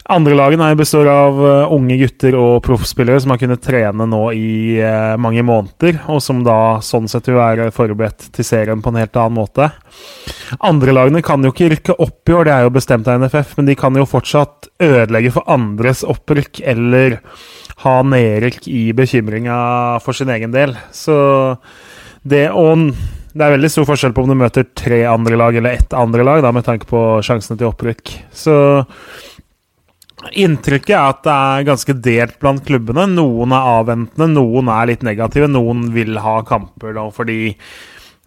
andre 0.10 0.36
lagene 0.38 0.68
består 0.78 1.08
av 1.10 1.40
eh, 1.46 1.72
unge 1.74 1.98
gutter 1.98 2.36
og 2.38 2.60
proffspillere 2.66 3.22
som 3.22 3.34
har 3.34 3.40
kunnet 3.42 3.64
trene 3.66 4.06
nå 4.10 4.22
i 4.38 4.78
eh, 4.78 5.16
mange 5.22 5.42
måneder, 5.46 6.04
og 6.12 6.22
som 6.22 6.44
da 6.46 6.78
sånn 6.86 7.10
sett 7.12 7.30
vil 7.30 7.40
være 7.40 7.72
forberedt 7.74 8.30
til 8.36 8.48
serien 8.48 8.84
på 8.86 8.94
en 8.94 9.02
helt 9.02 9.18
annen 9.18 9.40
måte. 9.40 9.72
Andre 10.60 10.94
lagene 10.94 11.24
kan 11.26 11.44
jo 11.46 11.54
ikke 11.54 11.72
rykke 11.74 11.98
opp 12.06 12.30
i 12.30 12.38
år, 12.38 12.46
det 12.46 12.56
er 12.56 12.68
jo 12.68 12.76
bestemt 12.78 13.10
av 13.10 13.20
NFF, 13.24 13.58
men 13.58 13.72
de 13.72 13.78
kan 13.80 13.98
jo 13.98 14.08
fortsatt 14.10 14.70
ødelegge 14.86 15.34
for 15.36 15.50
andres 15.52 16.06
opprykk 16.06 16.62
eller 16.76 17.20
ha 17.82 17.98
nedrykk 18.06 18.70
i 18.72 18.88
bekymringa 18.96 19.60
for 20.06 20.18
sin 20.18 20.32
egen 20.32 20.54
del. 20.54 20.78
Så 20.94 21.18
det 22.26 22.48
å 22.54 22.72
det 23.36 23.44
er 23.44 23.52
veldig 23.52 23.68
stor 23.68 23.84
forskjell 23.90 24.14
på 24.16 24.24
om 24.24 24.30
du 24.32 24.38
møter 24.40 24.64
tre 24.80 25.02
andre 25.12 25.36
lag 25.36 25.58
eller 25.60 25.76
ett 25.76 25.92
andre 25.98 26.24
lag, 26.24 26.40
da, 26.40 26.54
med 26.56 26.64
tanke 26.64 26.88
på 26.88 27.00
sjansene 27.26 27.60
til 27.60 27.68
opprykk. 27.68 28.14
Så 28.32 28.54
Inntrykket 30.32 30.96
er 30.96 31.10
at 31.12 31.26
det 31.26 31.34
er 31.34 31.68
ganske 31.68 31.98
delt 32.06 32.40
blant 32.42 32.64
klubbene. 32.66 33.06
Noen 33.14 33.54
er 33.54 33.74
avventende, 33.80 34.32
noen 34.34 34.72
er 34.74 34.90
litt 34.90 35.04
negative. 35.06 35.50
Noen 35.52 35.90
vil 35.96 36.18
ha 36.24 36.40
kamper 36.48 36.96
da, 36.98 37.06
fordi 37.14 37.56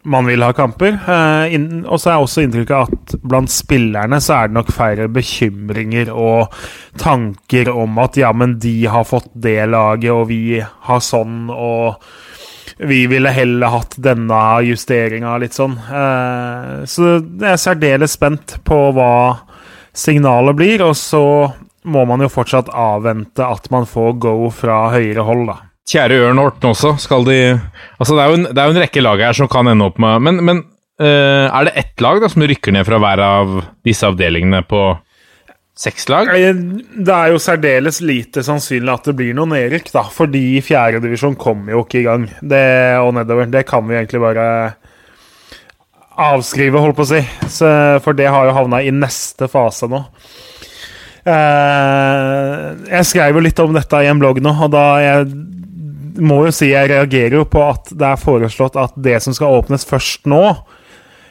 man 0.08 0.26
vil 0.26 0.42
ha 0.42 0.52
kamper. 0.56 0.94
Eh, 0.94 1.56
og 1.84 1.98
så 2.00 2.12
er 2.12 2.22
også 2.22 2.44
inntrykket 2.44 2.94
at 2.94 3.16
blant 3.26 3.52
spillerne 3.52 4.20
så 4.22 4.38
er 4.38 4.48
det 4.48 4.58
nok 4.58 4.72
færre 4.74 5.08
bekymringer 5.12 6.12
og 6.14 6.54
tanker 7.00 7.72
om 7.72 7.98
at 8.02 8.18
ja, 8.20 8.32
men 8.32 8.58
de 8.62 8.76
har 8.90 9.08
fått 9.08 9.30
det 9.34 9.60
laget, 9.70 10.10
og 10.14 10.28
vi 10.30 10.60
har 10.62 11.04
sånn, 11.04 11.50
og 11.52 11.98
vi 12.78 13.04
ville 13.10 13.32
heller 13.34 13.74
hatt 13.74 13.96
denne 13.98 14.40
justeringa, 14.68 15.34
litt 15.42 15.56
sånn. 15.56 15.74
Eh, 15.76 16.74
så 16.88 17.18
jeg 17.18 17.52
er 17.52 17.60
særdeles 17.60 18.14
spent 18.16 18.58
på 18.68 18.82
hva 18.94 19.12
signalet 19.98 20.56
blir, 20.56 20.84
og 20.86 20.94
så 20.96 21.24
må 21.84 22.04
man 22.08 22.22
jo 22.24 22.30
fortsatt 22.32 22.70
avvente 22.74 23.44
at 23.44 23.68
man 23.70 23.86
får 23.88 24.16
go 24.22 24.36
fra 24.54 24.88
høyere 24.94 25.24
hold, 25.26 25.46
da. 25.50 25.58
Kjære 25.88 26.18
Ørn 26.26 26.40
Horten 26.42 26.72
også, 26.74 26.96
skal 27.00 27.24
de 27.24 27.38
Altså, 27.96 28.12
det 28.12 28.20
er 28.24 28.34
en, 28.34 28.42
det 28.50 28.60
er 28.60 28.66
jo 28.68 28.74
en 28.74 28.82
rekke 28.82 29.02
lag 29.04 29.22
her 29.24 29.36
som 29.36 29.48
kan 29.48 29.70
ende 29.70 29.86
opp 29.88 29.96
med 30.02 30.20
Men, 30.20 30.40
men 30.44 30.58
uh, 31.00 31.46
er 31.48 31.68
det 31.68 31.76
ett 31.80 32.04
lag 32.04 32.20
da 32.20 32.28
som 32.28 32.44
rykker 32.44 32.74
ned 32.76 32.84
fra 32.84 32.98
hver 33.00 33.22
av 33.24 33.54
disse 33.86 34.04
avdelingene 34.04 34.60
på 34.68 34.82
seks 35.78 36.08
lag? 36.12 36.28
Eh, 36.34 36.52
Det 36.52 37.14
er 37.14 37.32
jo 37.32 37.40
særdeles 37.40 38.02
lite 38.04 38.42
sannsynlig 38.44 38.92
at 38.92 39.08
det 39.08 39.16
blir 39.16 39.36
noe 39.38 39.48
nedrykk, 39.48 39.92
da, 39.94 40.02
fordi 40.12 40.58
fjerdedivisjon 40.66 41.38
kommer 41.40 41.76
jo 41.76 41.84
ikke 41.86 42.02
i 42.02 42.06
gang. 42.08 42.26
Det, 42.42 42.64
og 42.98 43.14
nedover. 43.16 43.48
Det 43.48 43.64
kan 43.68 43.86
vi 43.88 43.96
egentlig 43.96 44.20
bare 44.26 44.46
avskrive, 46.18 46.82
holdt 46.82 46.98
på 46.98 47.06
å 47.06 47.10
si. 47.12 47.22
Så, 47.46 47.70
for 48.02 48.18
det 48.18 48.26
har 48.26 48.48
jo 48.48 48.56
havna 48.56 48.82
i 48.82 48.92
neste 48.94 49.48
fase 49.50 49.88
nå. 49.90 50.02
Eh, 51.28 52.66
jeg 52.88 53.06
skrev 53.08 53.36
jo 53.36 53.44
litt 53.44 53.60
om 53.60 53.74
dette 53.76 54.00
i 54.00 54.08
en 54.08 54.20
blogg 54.20 54.40
nå, 54.44 54.54
og 54.64 54.72
da 54.72 54.86
jeg 55.02 55.28
må 56.18 56.42
jo 56.46 56.54
si 56.54 56.70
jeg 56.72 56.90
reagerer 56.90 57.38
jo 57.38 57.46
på 57.48 57.62
at 57.62 57.92
det 57.94 58.06
er 58.08 58.20
foreslått 58.20 58.78
at 58.80 58.94
det 58.98 59.18
som 59.22 59.36
skal 59.36 59.60
åpnes 59.60 59.86
først 59.86 60.26
nå 60.30 60.42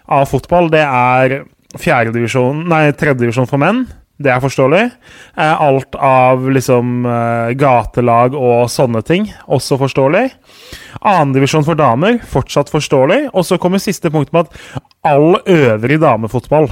av 0.07 0.27
fotball, 0.29 0.69
det 0.71 0.83
er 0.85 1.41
fjerdedivisjon 1.77 2.63
Nei, 2.69 2.87
tredjedivisjon 2.95 3.49
for 3.49 3.59
menn. 3.61 3.85
Det 4.17 4.31
er 4.33 4.41
forståelig. 4.41 4.83
Eh, 5.37 5.61
alt 5.61 5.97
av 6.01 6.47
liksom 6.49 7.05
eh, 7.05 7.51
gatelag 7.59 8.33
og 8.37 8.65
sånne 8.73 9.03
ting, 9.05 9.27
også 9.45 9.77
forståelig. 9.77 10.23
Annendivisjon 11.05 11.67
for 11.67 11.77
damer, 11.77 12.17
fortsatt 12.25 12.71
forståelig. 12.73 13.27
Og 13.37 13.45
så 13.45 13.59
kommer 13.61 13.83
siste 13.83 14.09
punkt 14.13 14.33
med 14.33 14.47
at 14.47 14.87
all 15.05 15.37
øvrig 15.43 15.99
damefotball 16.01 16.71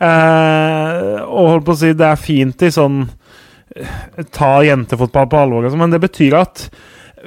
Eh, 0.00 1.16
og 1.26 1.50
holdt 1.50 1.66
på 1.66 1.74
å 1.76 1.80
si, 1.82 1.92
det 1.92 2.06
er 2.08 2.20
fint 2.20 2.62
i 2.64 2.70
sånn 2.72 3.02
eh, 3.04 4.22
Ta 4.32 4.54
jentefotball 4.64 5.26
på 5.28 5.42
alvor, 5.42 5.68
sånn, 5.68 5.82
men 5.82 5.92
det 5.92 6.00
betyr 6.00 6.38
at 6.40 6.62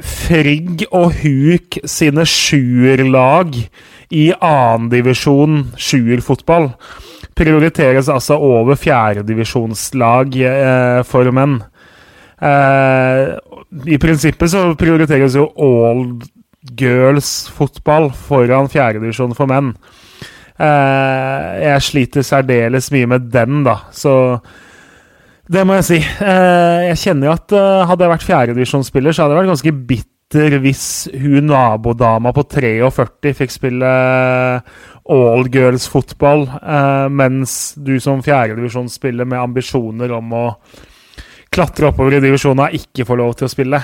Frigg 0.02 0.88
og 0.90 1.20
Huk 1.20 1.78
sine 1.86 2.26
sjuerlag 2.26 3.60
i 4.14 4.24
annendivisjon 4.34 5.68
sjuerfotball 5.78 6.72
prioriteres 7.38 8.10
altså 8.10 8.38
over 8.42 8.78
fjerdedivisjonslag 8.78 10.38
eh, 10.50 11.00
for 11.08 11.30
menn. 11.34 11.60
Eh, 12.42 13.34
I 13.94 14.00
prinsippet 14.02 14.54
så 14.54 14.66
prioriteres 14.80 15.38
jo 15.38 15.48
all 15.62 16.06
girls-fotball 16.80 18.12
foran 18.28 18.70
fjerdedivisjon 18.72 19.36
for 19.38 19.50
menn. 19.50 19.74
Eh, 20.54 21.64
jeg 21.64 21.82
sliter 21.82 22.26
særdeles 22.26 22.92
mye 22.94 23.10
med 23.10 23.30
den, 23.34 23.64
da, 23.66 23.80
så 23.94 24.14
det 25.50 25.64
må 25.66 25.80
jeg 25.80 25.88
si. 25.88 26.00
Eh, 26.00 26.90
jeg 26.92 27.00
kjenner 27.02 27.30
jo 27.30 27.34
at 27.34 27.56
eh, 27.58 27.86
hadde 27.90 28.06
jeg 28.06 28.14
vært 28.14 28.28
fjerdedivisjonsspiller, 28.28 29.16
så 29.16 29.24
hadde 29.26 29.36
jeg 29.36 29.42
vært 29.42 29.54
ganske 29.56 29.76
bitter 29.90 30.58
hvis 30.64 30.86
hun 31.14 31.50
nabodama 31.52 32.32
på 32.34 32.46
43 32.50 33.34
fikk 33.38 33.52
spille 33.54 33.90
all 35.14 35.50
girls 35.54 35.86
fotball, 35.92 36.48
mens 37.14 37.76
du 37.78 38.00
som 38.02 38.24
fjerdedivisjonsspiller 38.26 39.28
med 39.30 39.44
ambisjoner 39.44 40.16
om 40.16 40.34
å 40.34 40.46
klatre 41.54 41.92
oppover 41.92 42.18
i 42.18 42.24
divisjonen 42.24 42.74
ikke 42.80 43.06
får 43.06 43.20
lov 43.20 43.36
til 43.38 43.46
å 43.46 43.52
spille. 43.52 43.82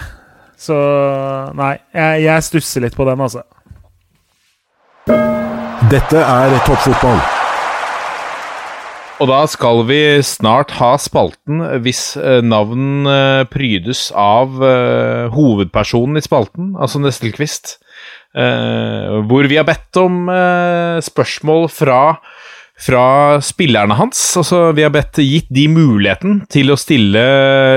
Så 0.57 0.79
nei, 1.59 1.75
jeg, 1.93 2.23
jeg 2.25 2.47
stusser 2.49 2.87
litt 2.87 2.97
på 2.97 3.05
den, 3.05 3.21
altså. 3.27 3.45
Dette 5.89 6.19
er 6.21 6.51
toppfotball. 6.67 7.17
Og 9.23 9.29
da 9.31 9.39
skal 9.49 9.79
vi 9.89 9.97
snart 10.21 10.75
ha 10.77 10.91
spalten 11.01 11.63
hvis 11.81 12.13
eh, 12.19 12.43
navn 12.45 13.09
eh, 13.09 13.41
prydes 13.49 14.03
av 14.13 14.61
eh, 14.61 15.33
hovedpersonen 15.33 16.21
i 16.21 16.23
spalten, 16.23 16.75
altså 16.77 17.01
Nestelquist. 17.01 17.79
Hvor 18.29 19.47
vi 19.49 19.57
har 19.57 19.65
bedt 19.65 19.97
om 19.97 20.27
spørsmål 21.01 21.63
fra, 21.73 22.19
fra 22.79 23.39
spillerne 23.43 23.95
hans. 23.99 24.19
Altså, 24.39 24.69
vi 24.75 24.85
har 24.85 24.93
bedt 24.93 25.19
gitt 25.23 25.49
de 25.51 25.65
muligheten 25.71 26.43
til 26.51 26.71
å 26.71 26.79
stille 26.79 27.23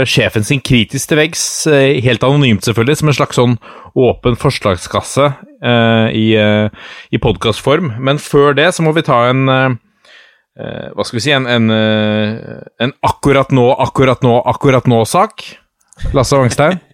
sjefen 0.08 0.46
sin 0.46 0.62
kritisk 0.62 1.10
til 1.10 1.18
veggs, 1.18 1.44
eh, 1.66 1.98
helt 2.04 2.22
anonymt 2.26 2.62
selvfølgelig, 2.66 3.00
som 3.00 3.10
en 3.10 3.18
slags 3.18 3.40
sånn 3.40 3.56
åpen 3.98 4.36
forslagskasse 4.40 5.26
eh, 5.62 6.06
i, 6.16 6.26
eh, 6.38 6.68
i 7.12 7.20
podkastform. 7.22 7.96
Men 8.00 8.20
før 8.22 8.56
det 8.58 8.70
så 8.76 8.84
må 8.86 8.94
vi 8.96 9.06
ta 9.06 9.24
en 9.30 9.48
eh, 9.52 9.80
Hva 10.92 11.04
skal 11.08 11.16
vi 11.16 11.22
si 11.24 11.32
En, 11.32 11.46
en, 11.48 11.72
en 11.72 12.90
akkurat 13.08 13.48
nå, 13.56 13.70
akkurat 13.80 14.20
nå, 14.20 14.34
akkurat 14.52 14.88
nå-sak? 14.90 15.46
Lasse 16.12 16.36
Wangstein? 16.38 16.80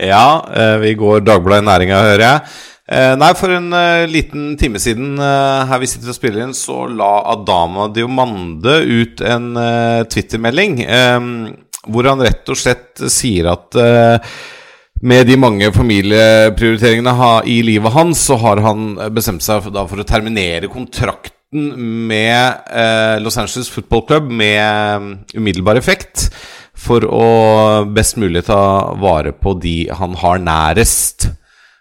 Ja, 0.00 0.42
vi 0.80 0.94
går 0.98 1.20
Dagbladet 1.22 1.66
Næringa, 1.68 2.00
hører 2.02 2.24
jeg. 2.24 2.54
Eh, 2.90 3.12
nei, 3.14 3.30
for 3.38 3.52
en 3.54 3.70
eh, 3.70 4.04
liten 4.10 4.56
time 4.58 4.80
siden 4.82 5.14
eh, 5.22 5.66
her 5.70 5.78
vi 5.78 5.86
sitter 5.86 6.10
og 6.10 6.16
spiller 6.16 6.42
inn, 6.42 6.54
så 6.58 6.88
la 6.90 7.20
Adama 7.36 7.86
Diomande 7.94 8.80
ut 8.82 9.22
en 9.22 9.52
Twitter-melding 10.10 10.80
hvor 11.90 12.06
han 12.10 12.20
rett 12.20 12.50
og 12.50 12.58
slett 12.58 13.00
sier 13.08 13.46
at 13.48 13.78
med 15.00 15.30
de 15.30 15.36
mange 15.40 15.70
familieprioriteringene 15.72 17.30
i 17.48 17.60
livet 17.64 17.94
hans, 17.94 18.26
så 18.28 18.36
har 18.42 18.60
han 18.66 18.90
bestemt 19.14 19.44
seg 19.46 19.62
for, 19.64 20.02
å 20.02 20.04
terminere 20.04 20.68
kontrakten 20.68 21.70
med 22.10 23.22
Los 23.24 23.40
Angeles 23.40 23.72
Football 23.72 24.04
Club 24.10 24.28
med 24.28 25.24
umiddelbar 25.32 25.80
effekt. 25.80 26.28
For 26.76 27.06
å 27.08 27.30
best 27.88 28.20
mulig 28.20 28.44
ta 28.50 28.60
vare 29.00 29.32
på 29.32 29.56
de 29.62 29.78
han 29.96 30.20
har 30.20 30.44
nærest. 30.44 31.30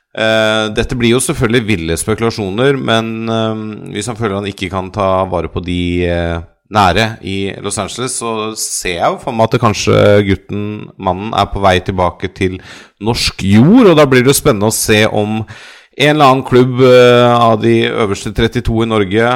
Eh, 0.09 0.67
dette 0.73 0.97
blir 0.97 1.13
jo 1.13 1.21
selvfølgelig 1.21 1.65
ville 1.67 1.97
spekulasjoner, 2.01 2.77
men 2.81 3.29
uh, 3.29 3.59
hvis 3.93 4.09
han 4.09 4.17
føler 4.17 4.39
han 4.39 4.47
ikke 4.49 4.71
kan 4.71 4.89
ta 4.93 5.27
vare 5.29 5.51
på 5.53 5.61
de 5.61 5.81
uh, 6.09 6.39
nære 6.73 7.05
i 7.21 7.37
Los 7.61 7.77
Angeles, 7.81 8.15
så 8.17 8.49
ser 8.57 8.95
jeg 8.95 9.05
jo 9.05 9.19
for 9.21 9.37
meg 9.37 9.45
at 9.45 9.57
det 9.57 9.61
kanskje 9.61 9.99
gutten, 10.25 10.63
mannen, 10.97 11.29
er 11.37 11.51
på 11.53 11.61
vei 11.61 11.77
tilbake 11.85 12.31
til 12.33 12.57
norsk 13.05 13.45
jord. 13.45 13.91
Og 13.91 13.99
da 14.01 14.07
blir 14.09 14.25
det 14.25 14.33
jo 14.33 14.39
spennende 14.41 14.71
å 14.73 14.75
se 14.75 15.03
om 15.05 15.43
en 15.43 16.13
eller 16.15 16.25
annen 16.25 16.45
klubb 16.47 16.79
av 16.79 17.57
de 17.59 17.81
øverste 17.89 18.31
32 18.31 18.85
i 18.85 18.87
Norge 18.87 19.31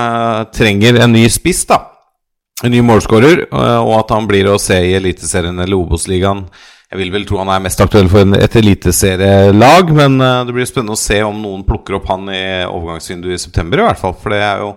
trenger 0.55 1.01
en 1.03 1.11
ny 1.11 1.25
spiss, 1.33 1.65
da. 1.67 1.81
En 2.63 2.71
ny 2.71 2.79
målskårer, 2.85 3.49
og 3.51 3.91
at 3.97 4.13
han 4.15 4.29
blir 4.29 4.47
å 4.47 4.61
se 4.61 4.77
i 4.79 4.93
Eliteserien 4.95 5.57
eller 5.59 5.75
Obos-ligaen. 5.75 6.45
Jeg 6.93 6.99
vil 7.01 7.11
vel 7.15 7.23
tro 7.25 7.39
han 7.41 7.49
er 7.49 7.61
mest 7.65 7.79
aktuell 7.81 8.05
for 8.11 8.21
en- 8.21 8.37
et 8.37 8.55
eliteserielag, 8.59 9.89
men 9.97 10.19
eh, 10.21 10.43
det 10.45 10.53
blir 10.53 10.67
spennende 10.69 10.93
å 10.93 10.99
se 11.01 11.17
om 11.25 11.39
noen 11.41 11.63
plukker 11.65 11.97
opp 11.97 12.05
han 12.11 12.27
i 12.29 12.43
overgangsvinduet 12.69 13.33
i 13.39 13.41
september, 13.41 13.81
i 13.81 13.87
hvert 13.87 14.01
fall. 14.01 14.13
For 14.21 14.29
det 14.35 14.41
er 14.45 14.61
jo 14.61 14.73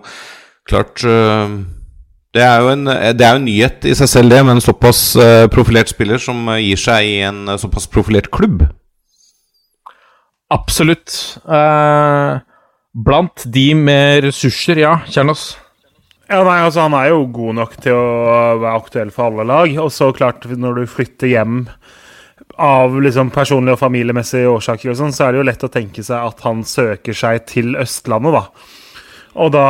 klart 0.67 1.03
eh, 1.05 1.57
det 2.37 2.41
er, 2.43 2.57
jo 2.65 2.71
en, 2.73 2.83
det 2.89 3.21
er 3.25 3.35
jo 3.35 3.39
en 3.39 3.45
nyhet 3.47 3.85
i 3.89 3.93
seg 3.97 4.09
selv, 4.11 4.33
det, 4.33 4.41
med 4.45 4.57
en 4.57 4.65
såpass 4.65 5.03
eh, 5.21 5.45
profilert 5.53 5.89
spiller 5.93 6.17
som 6.21 6.41
eh, 6.55 6.59
gir 6.65 6.81
seg 6.81 7.05
i 7.05 7.15
en 7.29 7.43
eh, 7.53 7.57
såpass 7.61 7.85
profilert 7.93 8.31
klubb. 8.33 8.65
Absolutt. 10.53 11.37
Eh, 11.47 12.39
blant 12.97 13.45
de 13.51 13.67
med 13.77 14.23
ressurser, 14.27 14.79
ja. 14.85 14.97
Kjernås? 15.11 15.51
Ja, 16.27 16.41
nei, 16.43 16.57
altså 16.65 16.83
Han 16.87 16.95
er 16.97 17.09
jo 17.13 17.21
god 17.31 17.55
nok 17.61 17.75
til 17.83 17.95
å 17.95 18.57
være 18.59 18.73
aktuell 18.81 19.11
for 19.15 19.29
alle 19.29 19.45
lag. 19.47 19.77
Og 19.83 19.91
så 19.95 20.09
klart, 20.15 20.47
når 20.49 20.81
du 20.81 20.89
flytter 20.91 21.31
hjem 21.31 21.61
av 22.55 22.95
liksom 23.01 23.29
personlige 23.33 23.77
og 23.77 23.81
familiemessige 23.81 24.49
årsaker, 24.49 24.91
og 24.91 24.97
sånn, 24.99 25.13
så 25.13 25.27
er 25.27 25.33
det 25.33 25.41
jo 25.41 25.47
lett 25.49 25.65
å 25.67 25.73
tenke 25.73 26.05
seg 26.05 26.31
at 26.31 26.45
han 26.47 26.63
søker 26.65 27.17
seg 27.17 27.43
til 27.49 27.75
Østlandet, 27.77 28.37
da. 28.37 28.71
Og 29.37 29.51
da 29.53 29.67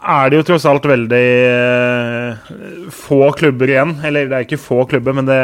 er 0.00 0.30
det 0.30 0.40
jo 0.40 0.46
tross 0.50 0.66
alt 0.68 0.86
veldig 0.88 1.26
eh, 1.48 2.52
få 2.94 3.30
klubber 3.36 3.72
igjen. 3.72 3.96
Eller 4.04 4.28
det 4.28 4.36
er 4.36 4.46
ikke 4.46 4.60
få 4.60 4.84
klubber, 4.90 5.16
men 5.16 5.28
det 5.28 5.40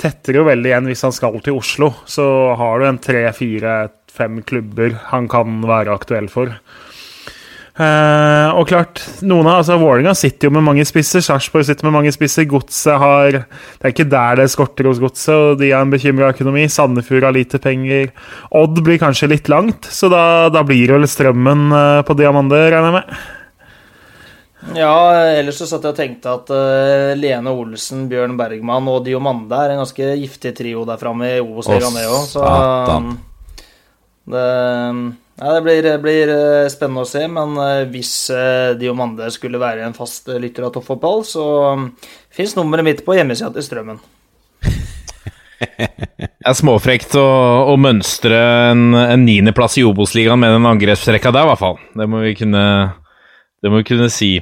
tetter 0.00 0.40
jo 0.40 0.46
veldig 0.48 0.70
igjen 0.70 0.90
hvis 0.90 1.04
han 1.06 1.14
skal 1.14 1.40
til 1.44 1.58
Oslo. 1.58 1.92
Så 2.08 2.24
har 2.58 2.80
du 2.80 2.88
en 2.88 3.00
tre, 3.02 3.24
fire, 3.36 3.82
fem 4.10 4.40
klubber 4.46 4.96
han 5.10 5.28
kan 5.30 5.60
være 5.66 5.94
aktuell 5.94 6.30
for. 6.32 6.54
Eh, 7.80 8.58
og 8.60 8.66
klart, 8.68 9.00
noen 9.24 9.46
av 9.48 9.62
altså 9.62 9.78
Vålerenga 9.80 10.12
sitter 10.18 10.48
jo 10.48 10.52
med 10.52 10.64
mange 10.66 10.84
spisser. 10.84 11.22
Sarpsborg 11.24 11.64
sitter 11.64 11.86
med 11.88 11.94
mange 11.94 12.12
spisser. 12.12 12.44
Godset 12.50 13.00
har 13.00 13.38
Det 13.40 13.86
er 13.86 13.94
ikke 13.94 14.10
der 14.10 14.40
det 14.42 14.50
skorter 14.52 14.90
hos 14.90 15.00
Godset, 15.00 15.32
og 15.32 15.60
de 15.62 15.70
har 15.72 15.86
en 15.86 15.92
bekymra 15.92 16.32
økonomi. 16.34 16.66
Sandefjord 16.68 17.24
har 17.30 17.36
lite 17.36 17.60
penger. 17.62 18.10
Odd 18.52 18.82
blir 18.84 19.00
kanskje 19.00 19.30
litt 19.32 19.48
langt, 19.48 19.88
så 19.88 20.10
da, 20.12 20.22
da 20.52 20.64
blir 20.66 20.90
det 20.90 20.98
vel 20.98 21.08
strømmen 21.08 21.70
uh, 21.72 22.02
på 22.04 22.16
Diamande, 22.18 22.58
regner 22.68 22.90
jeg 22.90 22.98
med. 22.98 23.22
Ja, 24.76 24.92
ellers 25.38 25.56
så 25.56 25.64
satt 25.64 25.86
jeg 25.86 25.94
og 25.94 25.96
tenkte 25.96 26.34
at 26.36 26.52
uh, 26.52 27.16
Lene 27.16 27.54
Olsen, 27.56 28.04
Bjørn 28.10 28.36
Bergman 28.36 28.92
og 28.92 29.06
Diomande 29.06 29.56
er 29.56 29.72
en 29.72 29.80
ganske 29.80 30.12
giftig 30.20 30.52
trio 30.58 30.84
der 30.88 31.00
framme 31.00 31.32
i 31.32 31.40
Obos-ligaen, 31.40 31.96
det 31.96 32.04
òg. 32.10 32.28
Så 32.28 32.44
um, 32.44 33.14
det, 34.28 34.44
ja, 35.40 35.52
det 35.56 35.60
blir, 35.64 35.86
blir 36.04 36.30
eh, 36.34 36.68
spennende 36.68 37.06
å 37.06 37.08
se, 37.08 37.24
men 37.32 37.56
eh, 37.64 37.86
hvis 37.88 38.12
eh, 38.34 38.76
Diomande 38.80 39.30
skulle 39.32 39.60
være 39.60 39.86
en 39.86 39.96
fast 39.96 40.28
lytter 40.28 40.66
av 40.68 40.74
toppfotball, 40.74 41.24
så 41.24 41.44
um, 41.72 41.86
fins 42.34 42.52
nummeret 42.58 42.84
mitt 42.84 43.00
på 43.06 43.16
hjemmesida 43.16 43.48
til 43.54 43.64
Strømmen. 43.64 44.02
Det 45.60 46.48
er 46.48 46.56
småfrekt 46.56 47.16
å, 47.20 47.24
å 47.72 47.74
mønstre 47.80 48.36
en, 48.70 48.94
en 48.96 49.24
niendeplass 49.24 49.76
i 49.80 49.84
Obos-ligaen 49.84 50.40
med 50.40 50.54
den 50.56 50.68
angrepsrekka 50.68 51.32
der, 51.32 51.44
i 51.44 51.50
hvert 51.50 51.60
fall. 51.60 51.76
Det 51.96 52.06
må 52.08 52.22
vi 52.24 52.36
kunne, 52.38 52.64
det 53.60 53.72
må 53.72 53.82
vi 53.82 53.88
kunne 53.90 54.08
si. 54.12 54.34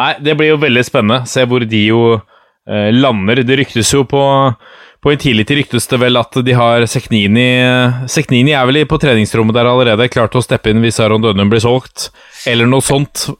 Nei, 0.00 0.12
det 0.24 0.36
blir 0.36 0.54
jo 0.54 0.60
veldig 0.60 0.84
spennende. 0.86 1.28
Se 1.28 1.44
hvor 1.48 1.64
de 1.68 1.80
jo 1.86 2.02
eh, 2.16 2.90
lander. 2.92 3.42
Det 3.44 3.56
ryktes 3.60 3.92
jo 3.92 4.04
på 4.08 4.22
på 5.00 5.14
Intility 5.14 5.56
ryktes 5.56 5.88
det 5.88 5.98
vel 6.02 6.18
at 6.20 6.36
de 6.44 6.54
har 6.56 6.84
Seknini 6.90 7.46
Seknini 8.10 8.52
er 8.52 8.66
vel 8.68 8.82
på 8.88 8.98
treningsrommet 9.00 9.56
der 9.56 9.70
allerede, 9.70 10.10
klar 10.12 10.28
til 10.28 10.42
å 10.42 10.44
steppe 10.44 10.72
inn 10.72 10.82
hvis 10.84 11.00
Aron 11.00 11.24
Dønum 11.24 11.48
blir 11.52 11.62
solgt, 11.64 12.10
eller 12.48 12.68
noe 12.68 12.84
sånt. 12.84 13.30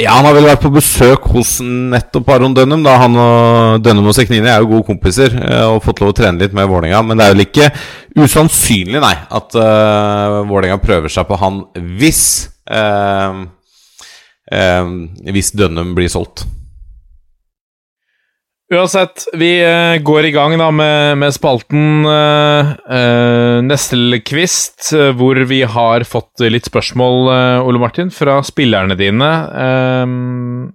Ja, 0.00 0.14
han 0.16 0.24
har 0.24 0.34
vel 0.34 0.46
vært 0.48 0.62
på 0.64 0.70
besøk 0.72 1.26
hos 1.34 1.58
nettopp 1.62 2.30
Aron 2.32 2.54
Dønnum. 2.56 2.80
Da 2.84 2.96
han 3.02 3.18
og 3.20 3.82
Dønnum 3.84 4.08
og 4.10 4.16
Seknini 4.16 4.48
er 4.48 4.62
jo 4.62 4.70
gode 4.70 4.86
kompiser 4.88 5.34
eh, 5.36 5.66
og 5.68 5.82
fått 5.84 6.00
lov 6.02 6.14
å 6.14 6.16
trene 6.16 6.40
litt 6.40 6.56
med 6.56 6.70
Vålerenga. 6.70 7.02
Men 7.06 7.20
det 7.20 7.26
er 7.26 7.36
vel 7.36 7.44
ikke 7.44 7.68
usannsynlig, 8.16 8.98
nei, 9.02 9.14
at 9.32 9.54
uh, 9.56 10.40
Vålerenga 10.48 10.80
prøver 10.82 11.12
seg 11.12 11.28
på 11.28 11.38
han 11.40 11.62
hvis 12.00 12.24
uh, 12.68 13.44
uh, 14.52 14.90
Hvis 15.32 15.52
Dønnum 15.56 15.94
blir 15.96 16.10
solgt. 16.12 16.46
Uansett, 18.72 19.26
vi 19.36 19.50
eh, 19.60 19.98
går 20.00 20.24
i 20.24 20.32
gang 20.32 20.54
da 20.56 20.70
med, 20.72 21.18
med 21.20 21.34
spalten 21.34 22.06
uh, 22.08 22.70
eh, 22.88 23.58
hvor 25.18 25.40
vi 25.50 25.58
har 25.68 26.04
fått 26.08 26.40
litt 26.48 26.70
spørsmål, 26.70 27.28
Ole 27.66 27.82
Martin, 27.82 28.08
fra 28.14 28.38
spillerne 28.46 28.96
dine. 28.96 29.28
Ehm, 29.52 30.70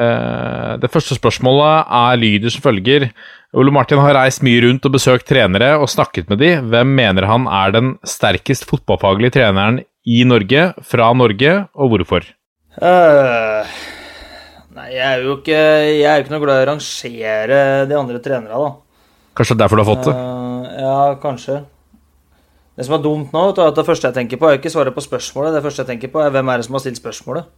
eh, 0.00 0.72
det 0.80 0.90
første 0.92 1.18
spørsmålet 1.18 1.92
er 1.98 2.22
lyder 2.22 2.54
som 2.54 2.64
følger. 2.64 3.10
Ole 3.56 3.74
Martin 3.74 4.00
har 4.00 4.16
reist 4.16 4.44
mye 4.46 4.62
rundt 4.64 4.88
og 4.88 4.96
besøkt 4.96 5.28
trenere 5.28 5.74
og 5.76 5.90
snakket 5.92 6.32
med 6.32 6.40
de. 6.40 6.54
Hvem 6.64 6.96
mener 6.96 7.28
han 7.28 7.44
er 7.52 7.76
den 7.76 7.92
sterkest 8.08 8.64
fotballfaglige 8.70 9.36
treneren 9.36 9.82
i 10.08 10.24
Norge, 10.24 10.70
fra 10.80 11.12
Norge, 11.12 11.58
og 11.76 11.92
hvorfor? 11.92 12.32
Nei, 12.80 13.66
jeg 14.92 15.04
er 15.06 15.22
jo 15.24 15.38
ikke 15.38 15.56
Jeg 15.56 16.08
er 16.10 16.22
ikke 16.22 16.34
noe 16.34 16.42
glad 16.42 16.60
i 16.60 16.66
å 16.66 16.68
rangere 16.72 17.60
de 17.88 17.96
andre 17.98 18.20
trenerne, 18.22 18.60
da. 18.66 18.74
Kanskje 19.36 19.54
det 19.54 19.58
er 19.58 19.64
derfor 19.64 19.80
du 19.80 19.84
har 19.84 19.90
fått 19.90 20.06
det? 20.08 20.14
Uh, 20.16 20.66
ja, 20.80 20.98
kanskje. 21.20 21.60
Det 22.76 22.86
som 22.86 22.96
er 22.96 23.04
dumt 23.04 23.32
nå, 23.32 23.42
er 23.52 23.68
at 23.70 23.76
det 23.76 23.86
første 23.88 24.08
jeg 24.08 24.16
tenker 24.16 24.40
på, 24.40 24.48
er 24.48 24.58
ikke 24.58 24.72
svaret 24.72 24.96
på 24.96 25.04
spørsmålet. 25.04 25.54
Det 25.56 25.62
første 25.64 25.82
jeg 25.82 25.90
tenker 25.90 26.12
på, 26.12 26.20
er 26.20 26.32
hvem 26.32 26.52
er 26.52 26.60
det 26.60 26.66
som 26.68 26.76
har 26.76 26.84
stilt 26.84 27.00
spørsmålet. 27.00 27.48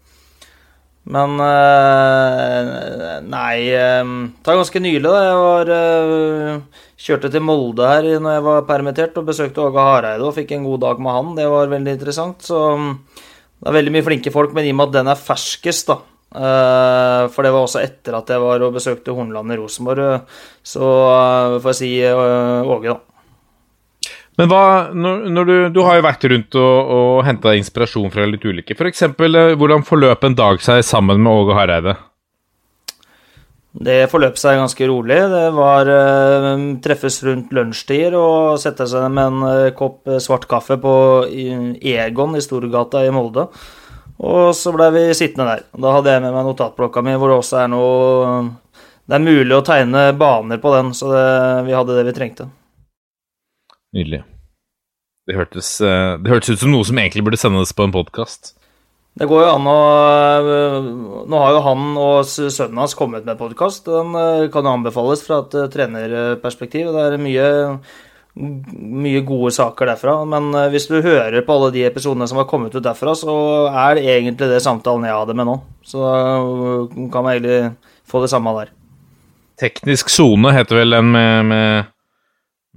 Men 1.09 1.39
uh, 1.41 3.21
Nei 3.25 3.71
eh, 3.73 4.03
Det 4.05 4.51
var 4.51 4.59
ganske 4.59 4.83
nylig, 4.83 5.07
da. 5.07 5.21
Jeg 5.25 5.39
var 5.41 5.71
uh, 5.73 6.83
Kjørte 7.01 7.31
til 7.33 7.45
Molde 7.47 7.87
her 7.89 8.09
når 8.19 8.37
jeg 8.37 8.45
var 8.49 8.69
permittert, 8.69 9.17
og 9.17 9.31
besøkte 9.31 9.65
Åge 9.65 9.87
Hareide 9.87 10.27
og 10.27 10.37
fikk 10.37 10.53
en 10.57 10.67
god 10.69 10.85
dag 10.85 11.01
med 11.01 11.17
han. 11.17 11.33
Det 11.39 11.49
var 11.49 11.73
veldig 11.73 11.97
interessant. 11.97 12.45
Så 12.45 12.61
um, 12.75 12.93
det 13.59 13.71
er 13.71 13.79
veldig 13.79 13.95
mye 13.95 14.07
flinke 14.11 14.35
folk, 14.35 14.55
men 14.55 14.67
i 14.67 14.75
og 14.75 14.81
med 14.81 14.91
at 14.91 15.01
den 15.01 15.13
er 15.15 15.27
ferskest, 15.29 15.95
da 15.95 16.03
For 16.29 17.47
det 17.47 17.53
var 17.55 17.65
også 17.65 17.81
etter 17.81 18.19
at 18.19 18.33
jeg 18.33 18.43
var 18.43 18.65
og 18.67 18.75
besøkte 18.77 19.15
Hornland 19.17 19.55
i 19.55 19.57
Rosenborg, 19.57 20.03
eh, 20.05 20.43
så 20.63 20.89
eh, 20.89 21.61
får 21.63 21.73
jeg 21.73 21.79
si 21.79 21.93
eh, 22.05 22.69
Åge, 22.69 22.93
da. 22.93 22.99
Men 24.39 24.51
hva, 24.53 24.65
når, 24.95 25.25
når 25.35 25.49
du, 25.49 25.55
du 25.75 25.81
har 25.83 25.97
jo 25.99 26.05
vært 26.07 26.27
rundt 26.31 26.59
og, 26.61 26.93
og 26.95 27.25
henta 27.27 27.57
inspirasjon 27.59 28.13
fra 28.13 28.27
litt 28.29 28.45
ulike. 28.47 28.77
F.eks. 28.77 29.09
hvordan 29.19 29.83
forløp 29.89 30.29
en 30.29 30.37
dag 30.39 30.63
seg 30.63 30.85
sammen 30.87 31.19
med 31.25 31.33
Åge 31.33 31.57
Hareide? 31.59 31.97
Det 33.79 34.09
forløp 34.11 34.39
seg 34.41 34.59
ganske 34.59 34.87
rolig. 34.91 35.19
Det 35.31 35.45
var 35.55 35.91
uh, 35.91 36.63
treffes 36.83 37.21
rundt 37.27 37.53
lunsjtider 37.55 38.17
og 38.19 38.59
sette 38.63 38.89
seg 38.91 39.11
med 39.13 39.29
en 39.29 39.45
uh, 39.45 39.75
kopp 39.77 40.09
eh, 40.09 40.23
svart 40.23 40.49
kaffe 40.51 40.79
på 40.83 40.95
Egon 41.29 42.35
i 42.35 42.43
Storgata 42.43 43.05
i 43.07 43.13
Molde. 43.15 43.47
Og 44.19 44.55
så 44.57 44.73
blei 44.75 44.89
vi 44.95 45.05
sittende 45.15 45.47
der. 45.53 45.67
Da 45.79 45.93
hadde 45.95 46.15
jeg 46.15 46.25
med 46.25 46.35
meg 46.35 46.49
notatblokka 46.49 47.05
mi 47.07 47.15
hvor 47.15 47.31
det 47.31 47.39
også 47.39 47.61
er 47.63 47.69
noe 47.71 48.41
Det 49.09 49.15
er 49.17 49.25
mulig 49.25 49.55
å 49.55 49.65
tegne 49.65 50.09
baner 50.19 50.59
på 50.61 50.73
den, 50.75 50.91
så 50.97 51.13
det, 51.15 51.29
vi 51.69 51.77
hadde 51.77 51.95
det 51.97 52.09
vi 52.11 52.17
trengte. 52.17 52.49
Nydelig. 53.97 54.25
Det 55.29 55.37
hørtes, 55.37 55.71
eh, 55.81 56.17
det 56.21 56.33
hørtes 56.33 56.57
ut 56.57 56.63
som 56.65 56.73
noe 56.73 56.85
som 56.89 56.99
egentlig 57.01 57.25
burde 57.25 57.41
sendes 57.41 57.73
på 57.77 57.87
en 57.87 57.95
podkast. 57.95 58.55
Det 59.19 59.27
går 59.27 59.43
jo 59.43 59.49
an 59.51 59.67
å 59.67 59.79
øh, 60.47 60.91
Nå 61.29 61.41
har 61.43 61.57
jo 61.57 61.63
han 61.65 61.87
og 61.99 62.29
sønnen 62.29 62.79
hans 62.79 62.95
kommet 62.99 63.25
med 63.27 63.41
podkast. 63.41 63.89
Den 63.89 64.13
øh, 64.15 64.47
kan 64.53 64.67
jo 64.69 64.75
anbefales 64.77 65.25
fra 65.25 65.41
et 65.43 65.57
trenerperspektiv. 65.73 66.93
Det 66.95 67.07
er 67.07 67.19
mye, 67.23 67.49
mye 68.37 69.23
gode 69.27 69.53
saker 69.57 69.93
derfra. 69.93 70.17
Men 70.29 70.51
øh, 70.55 70.69
hvis 70.73 70.89
du 70.91 71.01
hører 71.03 71.41
på 71.47 71.57
alle 71.57 71.73
de 71.75 71.87
episodene 71.89 72.29
som 72.29 72.41
har 72.41 72.49
kommet 72.51 72.75
ut 72.75 72.85
derfra, 72.85 73.15
så 73.19 73.35
er 73.73 73.99
det 73.99 74.07
egentlig 74.07 74.51
det 74.53 74.63
samtalen 74.65 75.07
jeg 75.09 75.17
hadde 75.17 75.37
med 75.39 75.49
nå. 75.49 75.57
Så 75.83 76.03
da 76.05 76.15
øh, 76.43 77.11
kan 77.13 77.25
man 77.25 77.37
egentlig 77.37 77.73
få 78.09 78.23
det 78.23 78.31
samme 78.31 78.55
der. 78.61 78.73
Teknisk 79.59 80.11
sone 80.13 80.53
heter 80.55 80.79
vel 80.79 80.95
den 80.95 81.13
med, 81.13 81.43
med, 81.45 81.85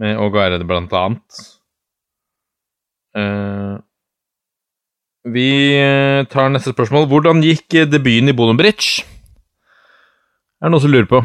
med 0.01 0.17
Åge 0.17 0.39
Hareide, 0.41 0.65
blant 0.65 0.93
annet. 0.97 1.41
Uh, 3.11 3.77
vi 5.27 5.77
eh, 5.77 6.25
tar 6.25 6.49
neste 6.49 6.73
spørsmål. 6.73 7.05
Hvordan 7.05 7.43
gikk 7.45 7.75
eh, 7.77 7.85
debuten 7.85 8.31
i 8.31 8.33
Bonobridge? 8.33 9.03
Er 10.61 10.65
det 10.65 10.73
noen 10.73 10.81
som 10.81 10.93
lurer 10.93 11.09
på? 11.09 11.21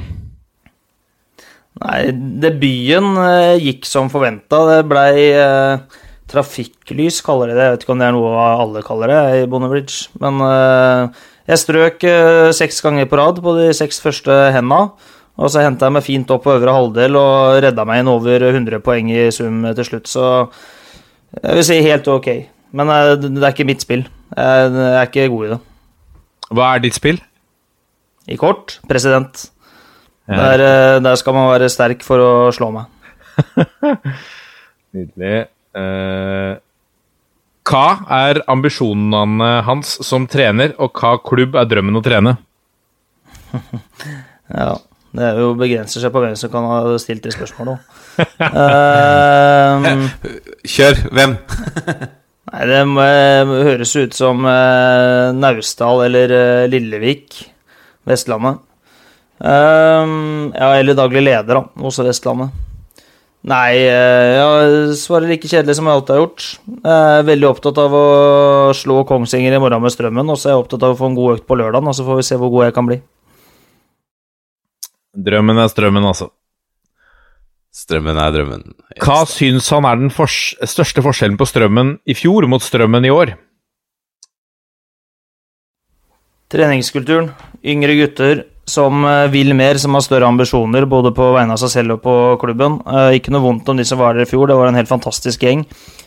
Nei, 1.77 2.09
debuten 2.41 3.19
øh, 3.21 3.59
gikk 3.61 3.85
som 3.89 4.09
forventa. 4.13 4.63
Det 4.71 4.85
blei 4.89 5.27
øh, 5.37 5.83
trafikklys, 6.31 7.21
kaller 7.25 7.51
de 7.51 7.57
det. 7.57 7.65
Jeg 7.67 7.75
vet 7.75 7.85
ikke 7.85 7.93
om 7.93 8.01
det 8.01 8.07
er 8.09 8.17
noe 8.17 8.47
alle 8.47 8.83
kaller 8.87 9.13
det 9.13 9.43
i 9.43 9.49
Bonnebridge. 9.51 10.09
Men 10.23 10.41
øh, 10.41 11.11
jeg 11.47 11.61
strøk 11.63 12.07
øh, 12.09 12.49
seks 12.57 12.81
ganger 12.83 13.11
på 13.11 13.21
rad 13.21 13.43
på 13.45 13.55
de 13.59 13.69
seks 13.77 14.01
første 14.01 14.39
henda. 14.57 14.87
Og 15.37 15.53
så 15.53 15.61
henta 15.61 15.91
jeg 15.91 15.93
meg 15.99 16.05
fint 16.07 16.31
opp 16.33 16.47
på 16.47 16.55
øvre 16.55 16.73
halvdel 16.73 17.19
og 17.21 17.59
redda 17.61 17.85
meg 17.85 18.01
inn 18.01 18.09
over 18.09 18.47
100 18.49 18.81
poeng 18.81 19.11
i 19.13 19.27
sum 19.35 19.67
til 19.77 19.85
slutt, 19.85 20.09
så 20.09 20.23
jeg 21.43 21.59
vil 21.59 21.67
si 21.69 21.77
helt 21.85 22.09
ok. 22.09 22.29
Men 22.73 22.89
øh, 22.95 23.11
det 23.21 23.43
er 23.43 23.53
ikke 23.53 23.69
mitt 23.69 23.85
spill. 23.85 24.07
Jeg 24.33 24.73
jeg 24.73 24.95
er 24.95 25.11
ikke 25.11 25.29
god 25.35 25.45
i 25.45 25.51
det. 25.53 25.61
Hva 26.57 26.71
er 26.73 26.83
ditt 26.87 26.97
spill? 26.97 27.21
I 28.27 28.41
kort, 28.41 28.79
president. 28.89 29.51
Der, 30.27 30.63
øh, 30.63 31.03
der 31.05 31.19
skal 31.21 31.37
man 31.37 31.51
være 31.53 31.71
sterk 31.71 32.03
for 32.07 32.23
å 32.23 32.31
slå 32.55 32.73
meg. 32.75 32.91
Nydelig. 34.97 35.47
Uh, 35.77 36.57
hva 37.67 37.87
er 38.17 38.41
ambisjonene 38.51 39.51
hans 39.67 39.97
som 40.07 40.27
trener, 40.31 40.75
og 40.83 40.97
hva 40.99 41.17
klubb 41.23 41.59
er 41.59 41.69
drømmen 41.71 42.01
å 42.01 42.05
trene? 42.05 42.37
Ja, 44.47 44.77
det 45.11 45.25
er 45.27 45.41
jo 45.43 45.57
begrenser 45.59 45.99
seg 45.99 46.13
på 46.15 46.21
hvem 46.23 46.37
som 46.39 46.53
kan 46.53 46.63
ha 46.71 46.99
stilt 47.03 47.25
det 47.25 47.33
spørsmålet 47.35 47.83
uh, 48.23 50.07
Kjør. 50.77 51.01
Hvem? 51.11 51.35
nei, 52.53 52.63
det 52.71 52.83
må, 52.87 53.07
høres 53.67 53.97
ut 53.99 54.15
som 54.17 54.47
uh, 54.47 55.35
Naustdal 55.35 56.07
eller 56.07 56.35
eh, 56.37 56.69
Lillevik, 56.71 57.41
Vestlandet. 58.07 58.63
Ehm, 59.45 60.53
ja, 60.55 60.71
eller 60.79 60.97
daglig 60.97 61.23
leder, 61.27 61.59
da, 61.59 61.85
også 61.85 62.07
Vestlandet. 62.07 62.55
Nei, 63.47 63.77
uh, 63.87 64.31
jeg 64.35 64.95
svarer 64.99 65.31
like 65.31 65.47
kjedelig 65.47 65.77
som 65.79 65.87
jeg 65.87 65.99
alltid 65.99 66.15
har 66.17 66.23
gjort. 66.25 66.47
Jeg 66.67 67.19
er 67.19 67.29
veldig 67.29 67.47
opptatt 67.47 67.77
av 67.79 67.93
å 67.95 68.07
slå 68.75 69.05
Kongsvinger 69.07 69.55
i 69.55 69.61
morgen 69.63 69.85
med 69.85 69.95
strømmen, 69.95 70.33
og 70.33 70.41
så 70.41 70.49
er 70.49 70.57
jeg 70.57 70.65
opptatt 70.65 70.87
av 70.89 70.97
å 70.97 70.99
få 70.99 71.13
en 71.13 71.19
god 71.19 71.37
økt 71.37 71.47
på 71.47 71.59
lørdagen, 71.61 71.87
og 71.87 71.95
så 71.95 72.07
får 72.09 72.19
vi 72.19 72.25
se 72.27 72.41
hvor 72.41 72.51
god 72.55 72.67
jeg 72.67 72.75
kan 72.75 72.89
bli. 72.89 72.99
Drømmen 75.29 75.63
er 75.63 75.71
strømmen, 75.71 76.09
altså. 76.11 76.33
Strømmen 77.77 78.19
er 78.19 78.35
drømmen. 78.35 78.67
Hva 79.05 79.21
syns 79.29 79.69
han 79.71 79.87
er 79.87 80.01
den 80.01 80.11
for 80.11 80.33
største 80.33 81.05
forskjellen 81.05 81.39
på 81.39 81.47
strømmen 81.47 81.99
i 82.09 82.17
fjor 82.17 82.49
mot 82.51 82.65
strømmen 82.65 83.07
i 83.07 83.13
år? 83.13 83.37
Treningskulturen. 86.51 87.31
Yngre 87.67 87.95
gutter 88.01 88.45
som 88.67 89.05
eh, 89.07 89.27
vil 89.31 89.55
mer, 89.55 89.79
som 89.79 89.95
har 89.95 90.03
større 90.05 90.27
ambisjoner 90.27 90.87
både 90.91 91.13
på 91.15 91.29
vegne 91.37 91.55
av 91.55 91.61
seg 91.63 91.73
selv 91.73 91.97
og 91.97 92.03
på 92.03 92.15
klubben. 92.43 92.81
Eh, 92.87 93.19
Ikke 93.21 93.35
noe 93.35 93.45
vondt 93.45 93.69
om 93.71 93.79
de 93.79 93.87
som 93.87 94.01
var 94.03 94.17
der 94.17 94.27
i 94.27 94.31
fjor, 94.31 94.49
det 94.51 94.57
var 94.59 94.71
en 94.71 94.79
helt 94.79 94.91
fantastisk 94.91 95.47
gjeng. 95.47 95.63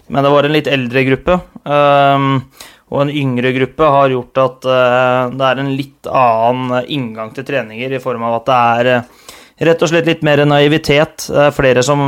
Men 0.09 0.25
det 0.25 0.33
var 0.33 0.43
en 0.47 0.55
litt 0.55 0.67
eldre 0.67 1.05
gruppe. 1.07 1.39
ehm, 1.65 2.41
Og 2.89 3.01
en 3.03 3.11
yngre 3.13 3.53
gruppe 3.53 3.85
har 3.85 4.09
gjort 4.09 4.37
at 4.41 4.65
eh, 4.65 5.29
det 5.37 5.45
er 5.45 5.59
en 5.61 5.75
litt 5.77 6.07
annen 6.09 6.85
inngang 6.89 7.31
til 7.35 7.45
treninger, 7.45 7.93
i 7.93 8.01
form 8.01 8.23
av 8.25 8.39
at 8.39 8.45
det 8.49 8.55
er 8.57 9.67
rett 9.69 9.83
og 9.83 9.91
slett 9.91 10.07
litt 10.07 10.23
mer 10.23 10.41
naivitet. 10.43 11.29
Er 11.29 11.51
flere 11.53 11.83
som 11.83 11.99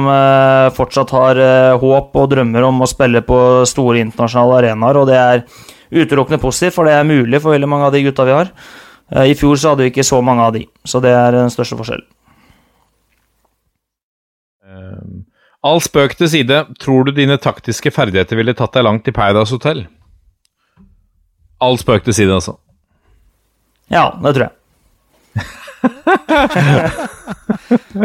fortsatt 0.73 1.11
har 1.11 1.41
håp 1.77 2.15
og 2.15 2.29
drømmer 2.31 2.63
om 2.63 2.81
å 2.81 2.87
spille 2.89 3.21
på 3.21 3.37
store 3.67 3.99
internasjonale 3.99 4.61
arenaer, 4.61 4.97
og 4.97 5.07
det 5.11 5.19
er 5.19 5.43
utelukkende 5.91 6.39
positivt, 6.41 6.73
for 6.73 6.87
det 6.87 6.95
er 6.95 7.03
mulig 7.03 7.41
for 7.43 7.51
veldig 7.51 7.69
mange 7.69 7.89
av 7.89 7.93
de 7.93 8.05
gutta 8.07 8.25
vi 8.25 8.37
har. 8.39 8.53
Eh, 9.11 9.31
I 9.31 9.35
fjor 9.37 9.55
så 9.59 9.69
hadde 9.71 9.83
vi 9.85 9.91
ikke 9.93 10.07
så 10.07 10.21
mange 10.25 10.43
av 10.47 10.53
de, 10.55 10.65
så 10.87 11.01
det 11.03 11.13
er 11.15 11.31
den 11.35 11.51
største 11.53 11.77
forskjellen. 11.79 12.07
Um, 14.71 15.25
all 15.67 15.81
spøk 15.83 16.15
til 16.19 16.29
side, 16.31 16.65
tror 16.79 17.03
du 17.05 17.11
dine 17.15 17.37
taktiske 17.41 17.91
ferdigheter 17.91 18.39
ville 18.39 18.55
tatt 18.55 18.73
deg 18.77 18.87
langt 18.87 19.07
i 19.11 19.15
Paradise 19.15 19.51
Hotel? 19.53 19.85
All 21.61 21.77
spøk 21.81 22.03
til 22.07 22.15
side, 22.17 22.33
altså. 22.33 22.55
Ja, 23.91 24.05
det 24.23 24.35
tror 24.37 24.47
jeg. 24.47 24.53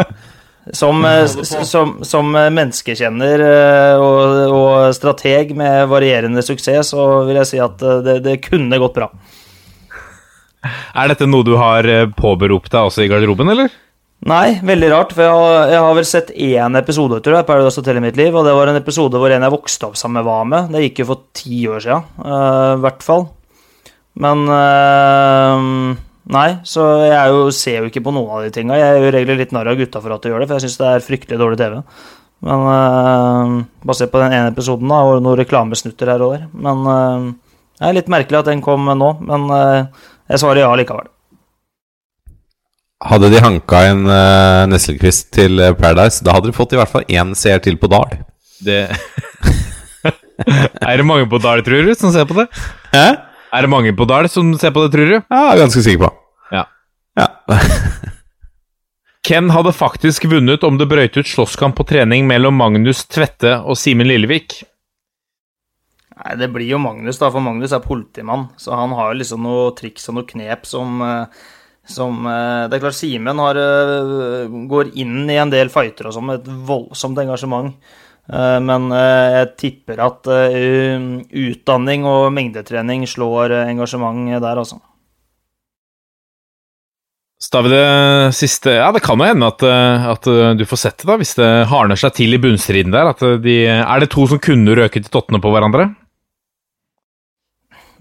Som, 0.72 1.04
eh, 1.04 1.26
som, 1.26 1.92
som 2.02 2.32
menneskekjenner 2.34 3.42
eh, 3.44 4.00
og, 4.02 4.40
og 4.50 4.94
strateg 4.96 5.52
med 5.54 5.86
varierende 5.92 6.42
suksess, 6.42 6.90
så 6.90 7.04
vil 7.28 7.38
jeg 7.38 7.50
si 7.52 7.60
at 7.62 7.82
eh, 7.86 8.00
det, 8.02 8.16
det 8.24 8.40
kunne 8.48 8.80
gått 8.82 8.96
bra. 8.96 9.06
Er 10.96 11.10
dette 11.12 11.28
noe 11.28 11.46
du 11.46 11.54
har 11.60 11.86
eh, 11.90 12.06
påberopt 12.10 12.72
deg 12.72 12.88
også 12.90 13.04
i 13.04 13.10
garderoben, 13.10 13.50
eller? 13.52 13.74
Nei, 14.26 14.56
veldig 14.64 14.88
rart, 14.90 15.12
for 15.12 15.22
jeg 15.26 15.34
har, 15.34 15.70
jeg 15.70 15.82
har 15.84 15.96
vel 15.98 16.06
sett 16.08 16.30
én 16.32 16.78
episode 16.80 17.18
tror 17.22 17.36
jeg, 17.36 17.46
Paradise 17.46 17.82
Hotel 17.82 18.00
i 18.00 18.06
mitt 18.06 18.16
liv, 18.18 18.32
og 18.34 18.46
det 18.46 18.54
var 18.56 18.72
en 18.72 18.78
episode 18.78 19.20
hvor 19.20 19.32
en 19.32 19.44
jeg 19.44 19.54
vokste 19.54 19.90
opp 19.90 19.98
sammen 20.00 20.22
med, 20.22 20.26
var 20.30 20.48
med. 20.48 20.72
Det 20.72 20.82
gikk 20.86 21.02
jo 21.02 21.08
for 21.12 21.26
ti 21.36 21.60
år 21.68 21.84
siden, 21.84 22.08
eh, 22.24 22.72
i 22.72 22.82
hvert 22.86 23.06
fall. 23.06 23.28
Men 24.16 24.46
uh, 24.48 25.96
Nei, 26.32 26.48
så 26.66 26.82
jeg 27.04 27.30
jo, 27.30 27.42
ser 27.54 27.82
jo 27.82 27.90
ikke 27.90 28.02
på 28.02 28.14
noen 28.16 28.32
av 28.32 28.46
de 28.46 28.50
tinga. 28.50 28.78
Jeg 28.80 29.02
gjør 29.02 29.12
regler 29.14 29.36
litt 29.38 29.52
narr 29.54 29.68
av 29.70 29.76
gutta 29.78 30.00
for 30.02 30.14
at 30.16 30.24
de 30.24 30.32
gjør 30.32 30.42
det, 30.42 30.48
for 30.48 30.56
jeg 30.56 30.64
syns 30.64 30.80
det 30.80 30.88
er 30.88 31.04
fryktelig 31.04 31.38
dårlig 31.38 31.58
TV. 31.60 31.76
Men 32.48 32.64
uh, 32.66 33.52
basert 33.86 34.10
på 34.10 34.22
den 34.24 34.34
ene 34.34 34.50
episoden, 34.50 34.90
da, 34.90 35.04
og 35.04 35.20
noen 35.20 35.38
reklamesnutter 35.38 36.10
her 36.10 36.24
og 36.24 36.34
der. 36.34 36.48
Men 36.56 36.82
uh, 36.88 37.28
det 37.76 37.90
er 37.90 37.96
litt 37.98 38.10
merkelig 38.12 38.40
at 38.40 38.48
den 38.48 38.64
kom 38.64 38.88
nå, 38.88 39.08
men 39.28 39.50
eh, 39.52 40.04
jeg 40.30 40.42
svarer 40.42 40.64
ja 40.64 40.72
likevel. 40.78 41.08
Hadde 43.06 43.28
de 43.30 43.42
hanka 43.44 43.82
en 43.90 44.06
uh, 44.08 44.64
Nesselquist 44.70 45.28
til 45.36 45.60
eh, 45.60 45.74
Paradise, 45.76 46.24
da 46.24 46.32
hadde 46.32 46.48
de 46.48 46.56
fått 46.56 46.72
i 46.72 46.78
hvert 46.80 46.90
fall 46.90 47.04
én 47.12 47.34
seer 47.36 47.60
til 47.62 47.76
på 47.76 47.90
Dal. 47.92 48.14
Det 48.64 48.86
Er 50.86 50.96
det 50.96 51.04
mange 51.04 51.28
på 51.28 51.40
Dal, 51.40 51.62
tror 51.64 51.84
du, 51.84 51.92
som 51.96 52.12
ser 52.14 52.24
på 52.28 52.38
det? 52.38 52.46
Hæ? 52.92 53.06
Er 53.52 53.64
det 53.64 53.70
mange 53.72 53.92
på 53.96 54.06
Dal 54.08 54.28
som 54.32 54.54
ser 54.60 54.72
på 54.72 54.84
det, 54.84 54.92
tror 54.96 55.12
du? 55.12 55.16
Ja, 55.18 55.42
jeg 55.42 55.52
er 55.52 55.62
ganske 55.64 55.84
sikker 55.84 56.06
på. 56.06 56.10
Ja. 56.56 56.64
Ja. 57.20 57.28
Ken 59.26 59.50
hadde 59.50 59.72
faktisk 59.74 60.28
vunnet 60.30 60.64
om 60.64 60.76
det 60.78 60.88
brøyt 60.88 61.16
ut 61.18 61.28
slåsskamp 61.28 61.76
på 61.78 61.86
trening 61.88 62.28
mellom 62.28 62.56
Magnus 62.60 63.04
Tvette 63.10 63.58
og 63.64 63.78
Simen 63.80 64.08
Lillevik. 64.08 64.60
Nei, 66.16 66.32
det 66.40 66.48
blir 66.48 66.70
jo 66.70 66.80
Magnus, 66.80 67.18
da, 67.20 67.28
for 67.32 67.44
Magnus 67.44 67.74
er 67.76 67.84
politimann. 67.84 68.48
Så 68.56 68.72
han 68.72 68.94
har 68.96 69.12
jo 69.12 69.20
liksom 69.20 69.44
noe 69.44 69.68
triks 69.76 70.08
og 70.08 70.16
noe 70.16 70.28
knep 70.28 70.64
som, 70.68 70.96
eh, 71.04 71.44
som 71.84 72.24
eh, 72.24 72.64
Det 72.70 72.78
er 72.78 72.84
klart 72.86 72.96
Simen 72.96 73.42
eh, 73.44 74.56
går 74.72 74.94
inn 74.96 75.28
i 75.28 75.36
en 75.42 75.52
del 75.52 75.68
fighter 75.72 76.08
og 76.08 76.16
sånn 76.16 76.28
med 76.30 76.40
et 76.40 76.66
voldsomt 76.68 77.20
engasjement. 77.24 77.76
Men 78.26 78.88
jeg 78.90 79.50
tipper 79.54 80.00
at 80.02 80.26
utdanning 80.26 82.08
og 82.10 82.32
mengdetrening 82.34 83.04
slår 83.06 83.52
engasjement 83.60 84.32
der, 84.42 84.58
altså. 84.58 84.80
Så 87.38 87.52
tar 87.54 87.62
vi 87.62 87.70
det 87.70 88.32
siste 88.34 88.74
Ja, 88.80 88.88
det 88.90 89.04
kan 89.06 89.22
jo 89.22 89.28
hende 89.28 89.52
at, 89.52 89.62
at 89.62 90.26
du 90.58 90.64
får 90.66 90.80
sett 90.82 90.98
det, 91.04 91.06
da, 91.06 91.20
hvis 91.22 91.36
det 91.38 91.52
hardner 91.70 92.02
seg 92.02 92.16
til 92.18 92.34
i 92.34 92.42
bunnstriden 92.42 92.90
der. 92.96 93.12
De, 93.38 93.56
er 93.76 94.02
det 94.02 94.10
to 94.10 94.26
som 94.26 94.42
kunne 94.42 94.74
røket 94.74 95.06
i 95.06 95.14
tottene 95.14 95.38
på 95.38 95.54
hverandre? 95.54 95.86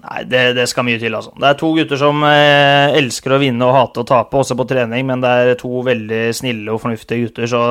Nei, 0.05 0.21
det, 0.29 0.41
det 0.57 0.67
skal 0.69 0.85
mye 0.85 0.99
til, 1.01 1.15
altså. 1.17 1.31
Det 1.39 1.47
er 1.49 1.55
to 1.57 1.71
gutter 1.73 1.97
som 1.97 2.19
eh, 2.27 2.93
elsker 2.99 3.33
å 3.33 3.39
vinne 3.41 3.65
og 3.65 3.73
hate 3.73 4.03
å 4.03 4.07
tape, 4.07 4.37
også 4.37 4.57
på 4.59 4.67
trening, 4.69 5.07
men 5.07 5.23
det 5.23 5.31
er 5.31 5.57
to 5.57 5.81
veldig 5.87 6.27
snille 6.37 6.73
og 6.73 6.83
fornuftige 6.83 7.25
gutter, 7.25 7.47
så 7.49 7.63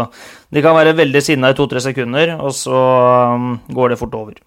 de 0.50 0.64
kan 0.64 0.74
være 0.74 0.96
veldig 0.98 1.22
sinna 1.22 1.52
i 1.52 1.56
to-tre 1.58 1.82
sekunder, 1.84 2.34
og 2.40 2.50
så 2.56 2.80
um, 3.36 3.54
går 3.70 3.94
det 3.94 4.00
fort 4.00 4.18
over. 4.18 4.42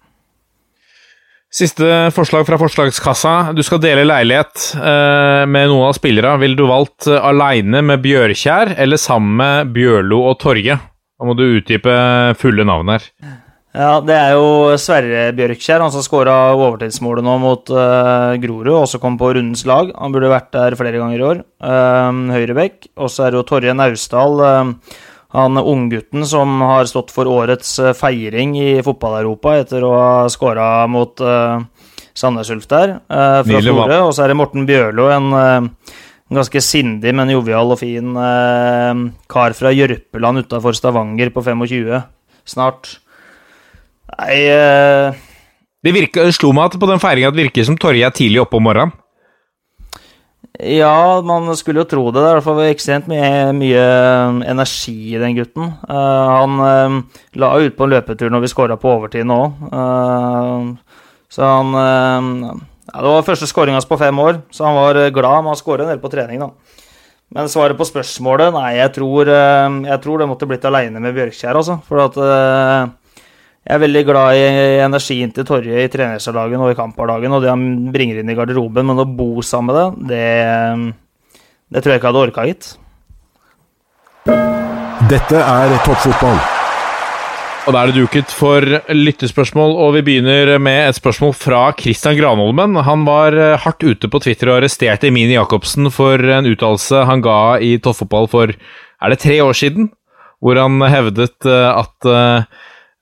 Siste 1.48 2.10
forslag 2.12 2.44
fra 2.44 2.58
forslagskassa. 2.60 3.34
Du 3.56 3.62
skal 3.64 3.80
dele 3.80 4.04
leilighet 4.04 4.66
eh, 4.76 5.46
med 5.48 5.70
noen 5.70 5.86
av 5.88 5.94
spillerne. 5.96 6.36
Ville 6.42 6.58
du 6.58 6.66
valgt 6.68 7.08
eh, 7.08 7.16
aleine 7.24 7.80
med 7.88 8.02
Bjørkjær 8.04 8.74
eller 8.76 9.00
sammen 9.00 9.38
med 9.40 9.72
Bjørlo 9.72 10.26
og 10.28 10.36
Torge? 10.42 10.76
Da 10.76 11.26
må 11.26 11.32
du 11.38 11.46
utdype 11.46 11.94
fulle 12.38 12.68
navn 12.68 12.92
her. 12.92 13.08
Ja, 13.76 13.98
det 14.00 14.14
er 14.16 14.32
jo 14.32 14.76
Sverre 14.80 15.26
Bjørkskjær, 15.36 15.82
han 15.84 15.92
som 15.92 16.02
skåra 16.04 16.54
overtidsmålet 16.56 17.24
nå 17.26 17.34
mot 17.42 17.68
uh, 17.68 18.32
Grorud, 18.40 18.70
og 18.72 18.86
også 18.86 19.00
kom 19.02 19.18
på 19.20 19.34
rundens 19.36 19.66
lag. 19.68 19.90
Han 19.92 20.14
burde 20.14 20.30
vært 20.32 20.48
der 20.54 20.76
flere 20.78 20.96
ganger 20.96 21.20
i 21.20 21.26
år. 21.26 21.42
Uh, 21.60 22.32
Høyrebekk. 22.32 22.88
Og 22.96 23.12
så 23.12 23.26
er 23.26 23.34
det 23.34 23.42
jo 23.42 23.44
Torje 23.50 23.74
Naustdal, 23.76 24.40
uh, 24.40 25.02
han 25.36 25.60
unggutten 25.60 26.24
som 26.24 26.62
har 26.64 26.88
stått 26.88 27.12
for 27.12 27.28
årets 27.28 27.74
feiring 27.98 28.54
i 28.56 28.70
fotball-Europa 28.84 29.58
etter 29.60 29.84
å 29.84 29.90
ha 29.92 30.12
skåra 30.32 30.86
mot 30.88 31.20
uh, 31.20 31.60
Sandnes 32.16 32.48
Ulf 32.54 32.64
der, 32.70 32.96
fra 33.06 33.42
Florø. 33.44 33.98
Og 34.06 34.14
så 34.16 34.24
er 34.24 34.32
det 34.32 34.38
Morten 34.40 34.64
Bjørlo, 34.66 35.10
en 35.12 35.28
ganske 36.34 36.62
sindig, 36.64 37.12
men 37.14 37.30
jovial 37.30 37.76
og 37.76 37.78
fin 37.78 38.16
kar 39.30 39.54
fra 39.54 39.70
Jørpeland 39.70 40.42
utafor 40.42 40.74
Stavanger 40.74 41.30
på 41.36 41.44
25 41.46 42.00
snart. 42.48 42.96
Nei 44.16 44.38
uh... 44.48 45.24
Det 45.84 45.92
virker, 45.94 46.32
slo 46.34 46.50
meg 46.56 46.72
at 46.72 46.80
på 46.80 46.88
den 46.90 46.98
feiringa 47.02 47.30
virker 47.36 47.66
som 47.66 47.76
Torje 47.78 48.06
er 48.06 48.14
tidlig 48.14 48.40
oppe 48.42 48.58
om 48.58 48.64
morgenen. 48.66 48.96
Ja, 50.58 51.20
man 51.22 51.46
skulle 51.54 51.84
jo 51.84 51.86
tro 51.86 52.02
det. 52.10 52.18
Det 52.18 52.24
er 52.26 52.32
i 52.32 52.38
hvert 52.40 52.46
fall 52.48 52.60
ekstremt 52.64 53.06
mye, 53.10 53.52
mye 53.54 53.82
energi 54.50 55.14
i 55.14 55.20
den 55.22 55.36
gutten. 55.36 55.70
Uh, 55.86 56.24
han 56.34 56.58
uh, 56.58 57.20
la 57.38 57.52
ut 57.62 57.76
på 57.78 57.86
en 57.86 57.94
løpetur 57.94 58.32
når 58.34 58.42
vi 58.42 58.50
skåra 58.50 58.78
på 58.80 58.90
overtid 58.96 59.28
nå. 59.28 59.38
Uh, 59.70 61.06
så 61.30 61.46
han 61.46 61.70
ja, 61.76 62.98
Det 62.98 63.06
var 63.06 63.26
første 63.26 63.46
skåringa 63.46 63.84
på 63.86 64.00
fem 64.00 64.18
år, 64.18 64.40
så 64.50 64.66
han 64.66 64.78
var 64.80 64.98
glad 65.14 65.44
med 65.44 65.52
å 65.52 65.60
skåre 65.60 65.84
en 65.84 65.92
del 65.92 66.00
på 66.02 66.10
trening, 66.10 66.40
da. 66.40 66.78
Men 67.36 67.50
svaret 67.52 67.76
på 67.76 67.84
spørsmålet 67.84 68.54
Nei, 68.54 68.78
jeg 68.78 68.94
tror, 68.96 69.28
jeg 69.28 70.00
tror 70.00 70.22
det 70.22 70.28
måtte 70.30 70.48
blitt 70.48 70.64
aleine 70.64 71.02
med 71.04 71.12
Bjørkjær, 71.12 71.58
altså. 71.60 71.76
For 71.84 72.00
at 72.06 72.16
jeg 73.68 73.76
er 73.76 73.82
veldig 73.82 74.00
glad 74.08 74.32
i 74.32 74.44
energien 74.80 75.32
til 75.36 75.44
Torje 75.44 75.82
i 75.84 75.88
trenerslagen 75.92 76.62
og 76.64 76.70
i 76.72 76.76
kamphverdagen 76.76 77.34
og 77.36 77.42
det 77.44 77.50
han 77.52 77.64
bringer 77.92 78.22
inn 78.22 78.30
i 78.32 78.36
garderoben, 78.36 78.86
men 78.88 79.02
å 79.02 79.04
bo 79.04 79.42
sammen 79.44 79.68
med 79.68 80.08
det, 80.08 80.14
det, 80.14 81.74
det 81.76 81.82
tror 81.84 81.92
jeg 81.92 82.00
ikke 82.00 82.08
jeg 82.08 82.14
hadde 82.14 82.22
orka, 82.30 82.46
gitt. 82.48 82.68
Dette 85.10 85.42
er 85.42 85.74
toppfotball. 85.84 86.40
Og 87.68 87.74
da 87.76 87.82
er 87.82 87.90
det 87.90 88.00
duket 88.00 88.32
for 88.32 88.64
lyttespørsmål, 88.88 89.74
og 89.84 89.92
vi 89.98 90.02
begynner 90.06 90.54
med 90.64 90.86
et 90.86 90.96
spørsmål 90.96 91.34
fra 91.36 91.66
Christian 91.76 92.16
Granholmen. 92.16 92.78
Han 92.86 93.04
var 93.04 93.36
hardt 93.66 93.84
ute 93.84 94.08
på 94.08 94.22
Twitter 94.24 94.48
og 94.48 94.62
arresterte 94.62 95.12
Mini 95.12 95.36
Jacobsen 95.36 95.92
for 95.92 96.16
en 96.16 96.48
uttalelse 96.48 97.04
han 97.10 97.20
ga 97.20 97.58
i 97.60 97.74
toppfotball 97.84 98.32
for 98.32 98.56
er 98.56 99.12
det 99.12 99.20
tre 99.20 99.36
år 99.44 99.60
siden, 99.60 99.92
hvor 100.40 100.56
han 100.56 100.80
hevdet 100.88 101.44
at 101.44 102.08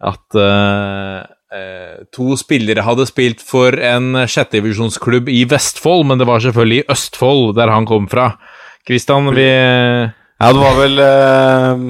at 0.06 0.38
uh, 0.38 1.22
uh, 1.52 2.04
to 2.14 2.36
spillere 2.38 2.84
hadde 2.86 3.06
spilt 3.08 3.42
for 3.44 3.74
en 3.74 4.26
sjettedivisjonsklubb 4.26 5.30
i 5.32 5.42
Vestfold, 5.50 6.06
men 6.10 6.20
det 6.20 6.28
var 6.28 6.44
selvfølgelig 6.44 6.84
i 6.84 6.86
Østfold, 6.94 7.56
der 7.58 7.72
han 7.74 7.88
kom 7.88 8.06
fra. 8.10 8.34
Kristian, 8.86 9.32
vi 9.34 9.46
Ja, 9.46 10.52
det 10.52 10.62
var 10.62 10.78
vel 10.78 11.00
uh, 11.00 11.88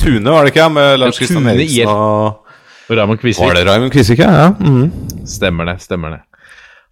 Tune, 0.00 0.24
var 0.30 0.46
det 0.46 0.54
ikke? 0.54 0.70
Med 0.72 0.96
Lars 1.02 1.20
Kristian 1.20 1.50
Eriksen 1.52 1.90
og 1.90 2.46
Raymond 2.90 3.20
Kvisvik. 3.20 3.44
Var 3.44 3.60
det 3.60 3.66
Raymond 3.68 3.92
Kvisvik, 3.94 4.22
ja? 4.24 4.46
ja. 4.46 4.50
Mm. 4.56 5.26
Stemmer 5.28 5.68
det. 5.68 5.76
stemmer 5.84 6.16
det. 6.16 6.24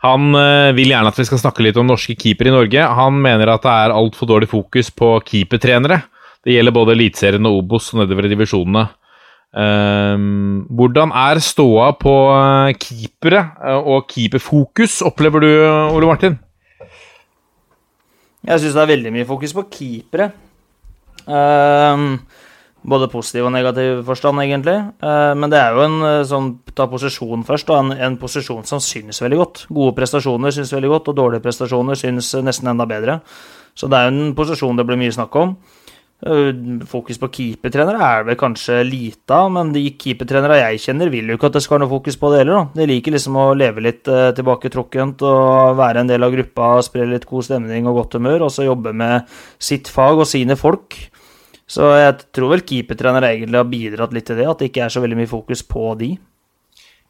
Han 0.05 0.31
vil 0.77 0.93
gjerne 0.93 1.11
at 1.11 1.17
vi 1.19 1.25
skal 1.27 1.41
snakke 1.41 1.65
litt 1.65 1.79
om 1.81 1.89
norske 1.89 2.15
keepere 2.15 2.53
i 2.53 2.55
Norge. 2.55 2.85
Han 3.01 3.17
mener 3.19 3.51
at 3.51 3.65
det 3.65 3.73
er 3.73 3.95
altfor 3.97 4.29
dårlig 4.31 4.47
fokus 4.53 4.93
på 4.95 5.17
keepertrenere. 5.27 6.05
Det 6.45 6.55
gjelder 6.55 6.77
både 6.77 6.95
Eliteserien 6.95 7.49
og 7.51 7.65
Obos 7.65 7.89
og 7.91 8.05
nedover 8.05 8.29
i 8.29 8.31
divisjonene. 8.31 8.85
Um, 9.49 10.67
hvordan 10.77 11.09
er 11.17 11.39
ståa 11.41 11.95
på 11.97 12.13
eh, 12.35 12.75
keepere 12.77 13.39
eh, 13.65 13.79
og 13.81 14.05
keeperfokus, 14.11 14.99
opplever 15.09 15.41
du, 15.41 15.49
Ole 15.97 16.11
Martin? 16.11 16.37
Jeg 18.45 18.61
syns 18.61 18.77
det 18.77 18.83
er 18.83 18.91
veldig 18.93 19.13
mye 19.15 19.29
fokus 19.29 19.55
på 19.57 19.65
keepere. 19.73 20.29
Um, 21.25 22.21
både 22.89 23.09
positiv 23.09 23.49
og 23.49 23.55
negativ 23.57 24.05
forstand, 24.07 24.45
egentlig. 24.45 24.77
Uh, 25.01 25.33
men 25.33 25.49
det 25.53 25.63
er 25.63 25.73
jo 25.73 25.87
en 25.87 25.99
sånn 26.29 26.53
ta 26.77 26.85
posisjon 26.93 27.49
først, 27.49 27.73
og 27.73 27.81
en, 27.81 27.97
en 27.97 28.21
posisjon 28.21 28.69
som 28.69 28.85
synes 28.85 29.25
veldig 29.25 29.41
godt. 29.41 29.65
Gode 29.73 29.97
prestasjoner 29.97 30.53
synes 30.55 30.77
veldig 30.77 30.93
godt, 30.93 31.09
og 31.09 31.21
dårlige 31.25 31.47
prestasjoner 31.49 31.97
synes 31.97 32.35
nesten 32.45 32.69
enda 32.75 32.85
bedre. 32.89 33.23
Så 33.73 33.89
det 33.89 33.97
er 33.97 34.11
jo 34.11 34.17
en 34.17 34.37
posisjon 34.37 34.77
det 34.77 34.85
blir 34.85 35.01
mye 35.01 35.17
snakk 35.17 35.41
om. 35.41 35.57
Eh, 36.27 36.49
fokus 36.91 37.21
på 37.23 37.29
keepertrenere 37.31 38.03
er 38.03 38.25
vel 38.27 38.37
kanskje 38.39 38.81
lite 38.83 39.37
av, 39.37 39.53
men 39.55 39.69
de 39.71 39.85
keepertrenere 39.95 40.57
jeg 40.65 40.81
kjenner, 40.89 41.13
vil 41.15 41.31
jo 41.31 41.37
ikke 41.39 41.47
at 41.53 41.59
det 41.59 41.63
skal 41.63 41.77
være 41.77 41.85
noe 41.85 41.93
fokus 41.93 42.19
på 42.19 42.33
det 42.33 42.41
heller. 42.41 42.59
da. 42.59 42.81
De 42.81 42.89
liker 42.91 43.15
liksom 43.15 43.39
å 43.39 43.45
leve 43.55 43.85
litt 43.87 44.11
eh, 44.11 44.33
tilbaketrukkent 44.35 45.23
og 45.29 45.79
være 45.79 46.03
en 46.03 46.11
del 46.11 46.27
av 46.27 46.35
gruppa, 46.35 46.73
spre 46.83 47.07
litt 47.07 47.29
god 47.29 47.47
stemning 47.47 47.87
og 47.87 48.01
godt 48.01 48.19
humør, 48.19 48.49
og 48.49 48.51
så 48.51 48.67
jobbe 48.67 48.97
med 48.99 49.31
sitt 49.63 49.87
fag 49.95 50.25
og 50.25 50.27
sine 50.27 50.59
folk. 50.59 50.99
Så 51.69 51.93
jeg 52.01 52.17
tror 52.35 52.57
vel 52.57 52.67
keepertrenere 52.67 53.31
egentlig 53.37 53.61
har 53.61 53.71
bidratt 53.71 54.17
litt 54.17 54.27
til 54.27 54.41
det, 54.41 54.49
at 54.51 54.59
det 54.59 54.73
ikke 54.73 54.89
er 54.89 54.95
så 54.97 55.05
veldig 55.05 55.21
mye 55.21 55.31
fokus 55.31 55.63
på 55.63 55.93
de. 56.01 56.17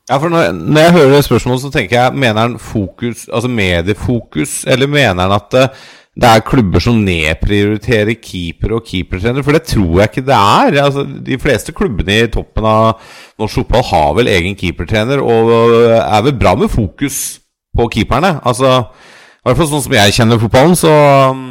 Ja, 0.09 0.16
for 0.16 0.32
når, 0.32 0.52
når 0.56 0.85
jeg 0.85 0.93
hører 0.97 1.10
det 1.14 1.24
spørsmålet, 1.24 1.62
så 1.62 1.70
tenker 1.72 1.98
jeg 1.98 2.16
Mener 2.16 2.40
han 2.40 2.55
fokus, 2.60 3.26
altså 3.28 3.48
mediefokus, 3.52 4.62
eller 4.68 4.89
mener 4.89 5.24
han 5.24 5.35
at 5.36 5.56
uh, 5.56 5.89
det 6.19 6.27
er 6.27 6.43
klubber 6.43 6.82
som 6.82 6.99
nedprioriterer 7.07 8.16
keeper 8.19 8.73
og 8.74 8.86
keepertrenere, 8.89 9.45
for 9.47 9.55
det 9.55 9.69
tror 9.70 10.01
jeg 10.01 10.11
ikke 10.11 10.24
det 10.27 10.35
er. 10.35 10.78
Altså, 10.82 11.05
de 11.27 11.39
fleste 11.39 11.74
klubbene 11.77 12.16
i 12.24 12.31
toppen 12.35 12.66
av 12.66 12.99
norsk 13.39 13.61
fotball 13.61 13.85
har 13.93 14.16
vel 14.19 14.31
egen 14.32 14.59
keepertrener, 14.59 15.23
og 15.23 15.53
er 15.95 16.24
vel 16.27 16.35
bra 16.40 16.57
med 16.59 16.73
fokus 16.73 17.39
på 17.77 17.86
keeperne. 17.95 18.35
Altså, 18.43 18.81
I 18.82 19.47
hvert 19.47 19.61
fall 19.61 19.70
sånn 19.70 19.85
som 19.86 19.95
jeg 19.95 20.16
kjenner 20.16 20.43
fotballen, 20.43 20.74
så 20.78 20.95
um, 21.31 21.45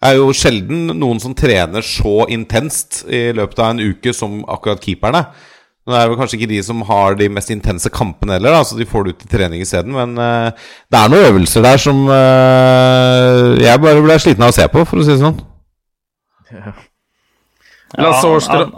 er 0.00 0.16
jo 0.16 0.32
sjelden 0.32 0.88
noen 0.96 1.20
som 1.20 1.36
trener 1.36 1.84
så 1.84 2.24
intenst 2.32 3.02
i 3.04 3.26
løpet 3.36 3.60
av 3.60 3.74
en 3.74 3.84
uke 3.84 4.16
som 4.16 4.40
akkurat 4.48 4.80
keeperne. 4.80 5.26
Nå 5.84 5.92
er 5.92 6.06
det 6.06 6.12
vel 6.14 6.16
kanskje 6.16 6.38
ikke 6.38 6.48
de 6.48 6.62
som 6.64 6.80
har 6.88 7.16
de 7.18 7.26
mest 7.28 7.50
intense 7.52 7.90
kampene 7.92 8.38
heller, 8.38 8.54
da, 8.56 8.62
så 8.64 8.78
de 8.78 8.86
får 8.88 9.04
det 9.04 9.12
ut 9.12 9.26
i 9.26 9.28
trening 9.34 9.60
isteden. 9.60 9.92
Men 9.92 10.16
uh, 10.16 10.70
det 10.88 11.00
er 11.00 11.12
noen 11.12 11.28
øvelser 11.28 11.66
der 11.66 11.82
som 11.82 12.06
uh, 12.08 13.52
jeg 13.60 13.82
bare 13.82 14.04
ble 14.04 14.16
sliten 14.22 14.46
av 14.46 14.54
å 14.54 14.56
se 14.56 14.64
på, 14.72 14.86
for 14.88 15.02
å 15.02 15.04
si 15.04 15.12
det 15.12 15.20
sånn. 15.20 15.36
Ja. 16.54 16.72
Ja, 17.94 18.10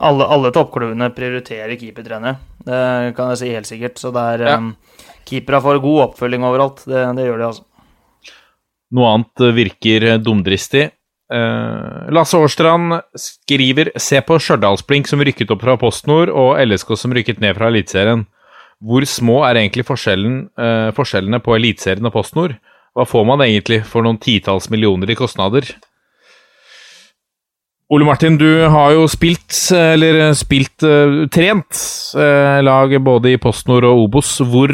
alle, 0.05 0.27
alle 0.29 0.51
toppklubbene 0.53 1.07
prioriterer 1.17 1.79
keepertrener, 1.81 2.35
Det 2.67 2.81
kan 3.17 3.31
jeg 3.33 3.41
si 3.41 3.53
helt 3.55 3.69
sikkert. 3.71 4.03
Så 4.03 4.11
det 4.13 4.25
er 4.35 4.45
ja. 4.45 4.59
um, 4.61 4.75
Keepere 5.27 5.63
får 5.63 5.81
god 5.81 6.03
oppfølging 6.11 6.45
overalt. 6.45 6.83
Det, 6.85 7.07
det 7.17 7.25
gjør 7.25 7.41
de, 7.41 7.47
altså. 7.49 8.35
Noe 8.99 9.15
annet 9.15 9.47
virker 9.57 10.11
dumdristig. 10.23 10.91
Uh, 11.27 12.07
Lasse 12.15 12.39
Årstrand 12.39 13.01
skriver 13.19 13.91
Se 13.99 14.21
på 14.23 14.37
Stjørdalsblink 14.39 15.09
som 15.11 15.23
rykket 15.27 15.51
opp 15.51 15.65
fra 15.65 15.75
PostNord, 15.81 16.31
og 16.31 16.55
LSK 16.63 16.95
som 16.99 17.15
rykket 17.17 17.43
ned 17.43 17.57
fra 17.59 17.71
Eliteserien. 17.73 18.23
Hvor 18.87 19.07
små 19.09 19.41
er 19.49 19.59
egentlig 19.59 19.87
forskjellen, 19.89 20.45
uh, 20.61 20.93
forskjellene 20.95 21.41
på 21.43 21.57
Eliteserien 21.57 22.07
og 22.07 22.15
PostNord? 22.15 22.55
Hva 22.97 23.07
får 23.09 23.27
man 23.29 23.43
egentlig 23.45 23.83
for 23.89 24.07
noen 24.07 24.21
titalls 24.23 24.71
millioner 24.73 25.11
i 25.11 25.19
kostnader? 25.19 25.67
Ole 27.93 28.07
Martin, 28.07 28.39
du 28.39 28.67
har 28.71 28.95
jo 28.95 29.05
spilt, 29.11 29.55
eller 29.75 30.31
spilt, 30.39 30.79
uh, 30.87 31.25
trent 31.33 31.83
lag 32.67 32.95
både 33.03 33.35
i 33.35 33.41
PostNord 33.43 33.87
og 33.89 34.07
Obos. 34.07 34.39
Hvor 34.47 34.71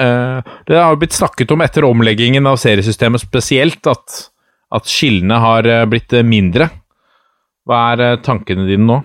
Det 0.00 0.76
har 0.78 0.94
jo 0.94 0.96
blitt 0.96 1.12
snakket 1.12 1.50
om 1.52 1.60
etter 1.60 1.84
omleggingen 1.84 2.46
av 2.48 2.56
seriesystemet 2.56 3.20
spesielt 3.20 3.84
at 3.90 4.30
at 4.74 4.90
skillene 4.90 5.38
har 5.42 5.66
eh, 5.66 5.86
blitt 5.90 6.12
eh, 6.14 6.26
mindre. 6.26 6.68
Hva 7.66 7.80
er 7.92 8.04
eh, 8.04 8.20
tankene 8.24 8.68
dine 8.68 8.86
nå? 8.86 8.98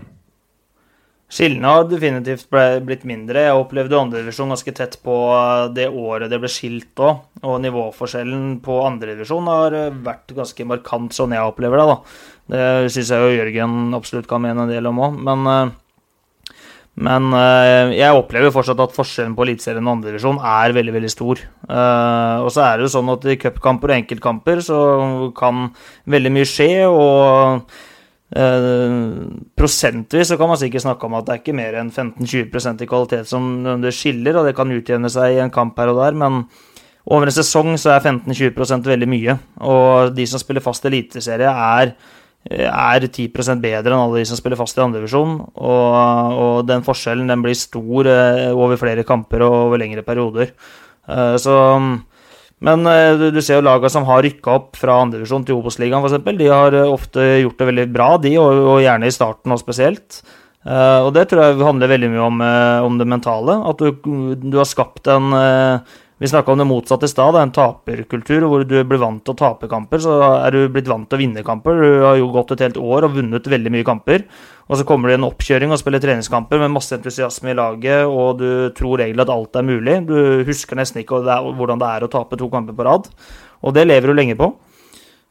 Skillene 1.35 1.71
har 1.73 1.87
definitivt 1.89 2.45
blitt 2.85 3.03
mindre. 3.09 3.47
Jeg 3.47 3.57
opplevde 3.57 3.97
andredivisjon 3.97 4.53
ganske 4.53 4.73
tett 4.77 4.99
på 5.03 5.15
det 5.73 5.87
året 5.89 6.29
det 6.31 6.37
ble 6.39 6.51
skilt 6.53 7.01
òg. 7.01 7.23
Og 7.41 7.57
nivåforskjellen 7.63 8.59
på 8.63 8.77
andredivisjon 8.85 9.49
har 9.49 9.75
vært 10.05 10.35
ganske 10.37 10.67
markant, 10.69 11.15
sånn 11.17 11.33
jeg 11.33 11.49
opplever 11.49 11.81
det. 11.81 11.87
da. 11.89 11.97
Det 12.53 12.93
syns 12.93 13.09
jeg 13.09 13.25
jo 13.25 13.33
Jørgen 13.39 13.97
absolutt 13.97 14.29
kan 14.29 14.45
mene 14.45 14.67
en 14.67 14.71
del 14.71 14.85
om 14.91 15.01
òg. 15.01 15.17
Men 15.25 15.73
men 16.95 17.27
uh, 17.35 17.91
jeg 17.91 18.15
opplever 18.15 18.53
fortsatt 18.55 18.79
at 18.79 18.93
forskjellen 18.95 19.33
på 19.35 19.43
Eliteserien 19.43 19.83
og 19.83 19.97
andredivisjon 19.97 20.37
er 20.39 20.75
veldig 20.77 20.93
veldig 20.95 21.11
stor. 21.11 21.41
Uh, 21.67 22.45
og 22.45 22.53
så 22.55 22.63
er 22.63 22.77
det 22.77 22.85
jo 22.85 22.93
sånn 22.93 23.11
at 23.11 23.27
i 23.27 23.35
cupkamper 23.41 23.91
og 23.91 23.97
enkeltkamper 23.97 24.61
så 24.63 24.79
kan 25.35 25.67
veldig 26.07 26.31
mye 26.37 26.47
skje, 26.47 26.69
og 26.87 27.67
uh, 28.39 29.17
prosentvis 29.59 30.31
så 30.31 30.39
kan 30.39 30.53
man 30.53 30.61
sikkert 30.61 30.85
snakke 30.87 31.09
om 31.09 31.19
at 31.19 31.27
det 31.27 31.35
er 31.35 31.43
ikke 31.43 31.57
mer 31.59 31.81
enn 31.81 31.91
15-20% 31.91 32.85
i 32.85 32.89
kvalitet 32.93 33.27
som 33.31 33.51
det 33.83 33.91
skiller, 33.97 34.39
og 34.39 34.47
det 34.47 34.55
kan 34.55 34.71
utjevne 34.71 35.11
seg 35.11 35.35
i 35.35 35.43
en 35.43 35.53
kamp 35.53 35.75
her 35.81 35.91
og 35.91 35.99
der, 35.99 36.15
men 36.23 36.45
over 37.05 37.27
en 37.27 37.35
sesong 37.35 37.75
så 37.77 37.91
er 37.93 38.05
15-20% 38.07 38.87
veldig 38.87 39.09
mye. 39.09 39.35
Og 39.67 40.15
de 40.15 40.25
som 40.25 40.41
spiller 40.41 40.63
fast 40.63 40.87
eliteserie, 40.87 41.51
er 41.51 41.91
er 42.45 43.05
10% 43.07 43.61
bedre 43.61 43.93
enn 43.93 43.99
alle 43.99 44.21
de 44.21 44.27
som 44.29 44.37
spiller 44.37 44.59
fast 44.59 44.77
i 44.77 44.83
andredivisjon. 44.83 45.37
Og, 45.55 45.95
og 46.45 46.57
den 46.69 46.85
forskjellen 46.85 47.31
den 47.31 47.41
blir 47.45 47.57
stor 47.57 48.09
eh, 48.11 48.51
over 48.53 48.77
flere 48.81 49.05
kamper 49.07 49.45
og 49.47 49.55
over 49.65 49.81
lengre 49.81 50.05
perioder. 50.05 50.53
Eh, 51.09 51.35
så 51.41 51.57
men 52.65 52.87
eh, 52.87 53.25
du, 53.33 53.41
ser 53.41 53.59
jo 53.59 53.65
lagene 53.65 53.91
som 53.91 54.05
har 54.07 54.23
rykka 54.25 54.53
opp 54.53 54.79
fra 54.79 55.01
andredivisjon 55.03 55.45
til 55.47 55.57
Obos-ligaen, 55.57 56.05
f.eks. 56.05 56.37
De 56.37 56.49
har 56.53 56.77
ofte 56.85 57.27
gjort 57.41 57.59
det 57.59 57.69
veldig 57.71 57.89
bra, 57.93 58.09
de, 58.21 58.37
og, 58.41 58.63
og 58.75 58.81
gjerne 58.85 59.09
i 59.09 59.15
starten 59.15 59.53
og 59.53 59.61
spesielt. 59.61 60.21
Og 60.65 61.11
det 61.13 61.27
tror 61.29 61.43
jeg 61.43 61.61
handler 61.61 61.91
veldig 61.91 62.07
mye 62.09 62.23
om, 62.25 62.39
om 62.87 62.95
det 62.97 63.05
mentale. 63.05 63.53
At 63.69 63.83
du, 63.85 63.99
du 64.41 64.55
har 64.57 64.65
skapt 64.65 65.05
en 65.13 65.27
Vi 66.17 66.27
snakka 66.27 66.51
om 66.51 66.57
det 66.57 66.65
motsatte 66.65 67.05
i 67.05 67.11
stad, 67.11 67.35
en 67.35 67.51
taperkultur 67.51 68.45
hvor 68.47 68.61
du 68.63 68.77
blir 68.87 68.99
vant 69.01 69.19
til 69.19 69.33
å 69.33 69.39
tape 69.41 69.67
kamper. 69.67 69.99
Så 69.99 70.13
er 70.23 70.55
du 70.55 70.69
blitt 70.71 70.87
vant 70.87 71.09
til 71.11 71.17
å 71.17 71.19
vinne 71.19 71.43
kamper. 71.43 71.81
Du 71.81 72.05
har 72.05 72.15
jo 72.15 72.29
gått 72.31 72.53
et 72.55 72.63
helt 72.63 72.79
år 72.79 73.09
og 73.09 73.17
vunnet 73.17 73.49
veldig 73.51 73.73
mye 73.75 73.87
kamper. 73.87 74.23
Og 74.71 74.79
så 74.79 74.85
kommer 74.87 75.11
det 75.11 75.17
en 75.19 75.27
oppkjøring 75.27 75.75
og 75.75 75.81
spiller 75.81 75.99
treningskamper 76.05 76.63
med 76.63 76.71
masse 76.71 76.95
entusiasme 76.95 77.51
i 77.51 77.57
laget, 77.59 78.07
og 78.07 78.39
du 78.39 78.47
tror 78.77 79.03
egentlig 79.03 79.25
at 79.25 79.33
alt 79.35 79.59
er 79.59 79.67
mulig. 79.67 79.97
Du 80.07 80.15
husker 80.47 80.79
nesten 80.79 81.03
ikke 81.03 81.19
hvordan 81.19 81.83
det 81.83 81.91
er 81.91 82.07
å 82.07 82.11
tape 82.15 82.39
to 82.39 82.47
kamper 82.53 82.79
på 82.79 82.87
rad. 82.87 83.11
Og 83.67 83.75
det 83.75 83.83
lever 83.91 84.07
du 84.07 84.15
lenge 84.15 84.39
på. 84.39 84.53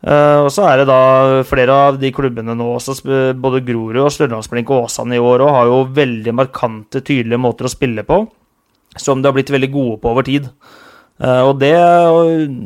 Uh, 0.05 0.44
og 0.44 0.52
så 0.52 0.66
er 0.69 0.82
det 0.82 0.90
da 0.90 1.43
flere 1.48 1.73
av 1.89 1.97
de 1.97 2.11
klubbene 2.12 2.52
nå 2.52 2.74
også, 2.77 2.98
både 3.40 3.65
Grorud 3.65 4.02
og 4.05 4.12
Stjørdalsblink 4.12 4.69
og 4.69 4.90
Åsane 4.90 5.16
i 5.16 5.27
år 5.32 5.47
òg, 5.47 5.52
har 5.56 5.70
jo 5.70 5.85
veldig 5.97 6.35
markante, 6.36 7.01
tydelige 7.01 7.40
måter 7.40 7.65
å 7.65 7.73
spille 7.73 8.05
på 8.05 8.27
som 9.00 9.22
de 9.22 9.30
har 9.30 9.36
blitt 9.36 9.52
veldig 9.52 9.70
gode 9.74 10.00
på 10.02 10.10
over 10.12 10.26
tid. 10.26 10.50
Uh, 11.14 11.46
og 11.46 11.60
det, 11.60 11.70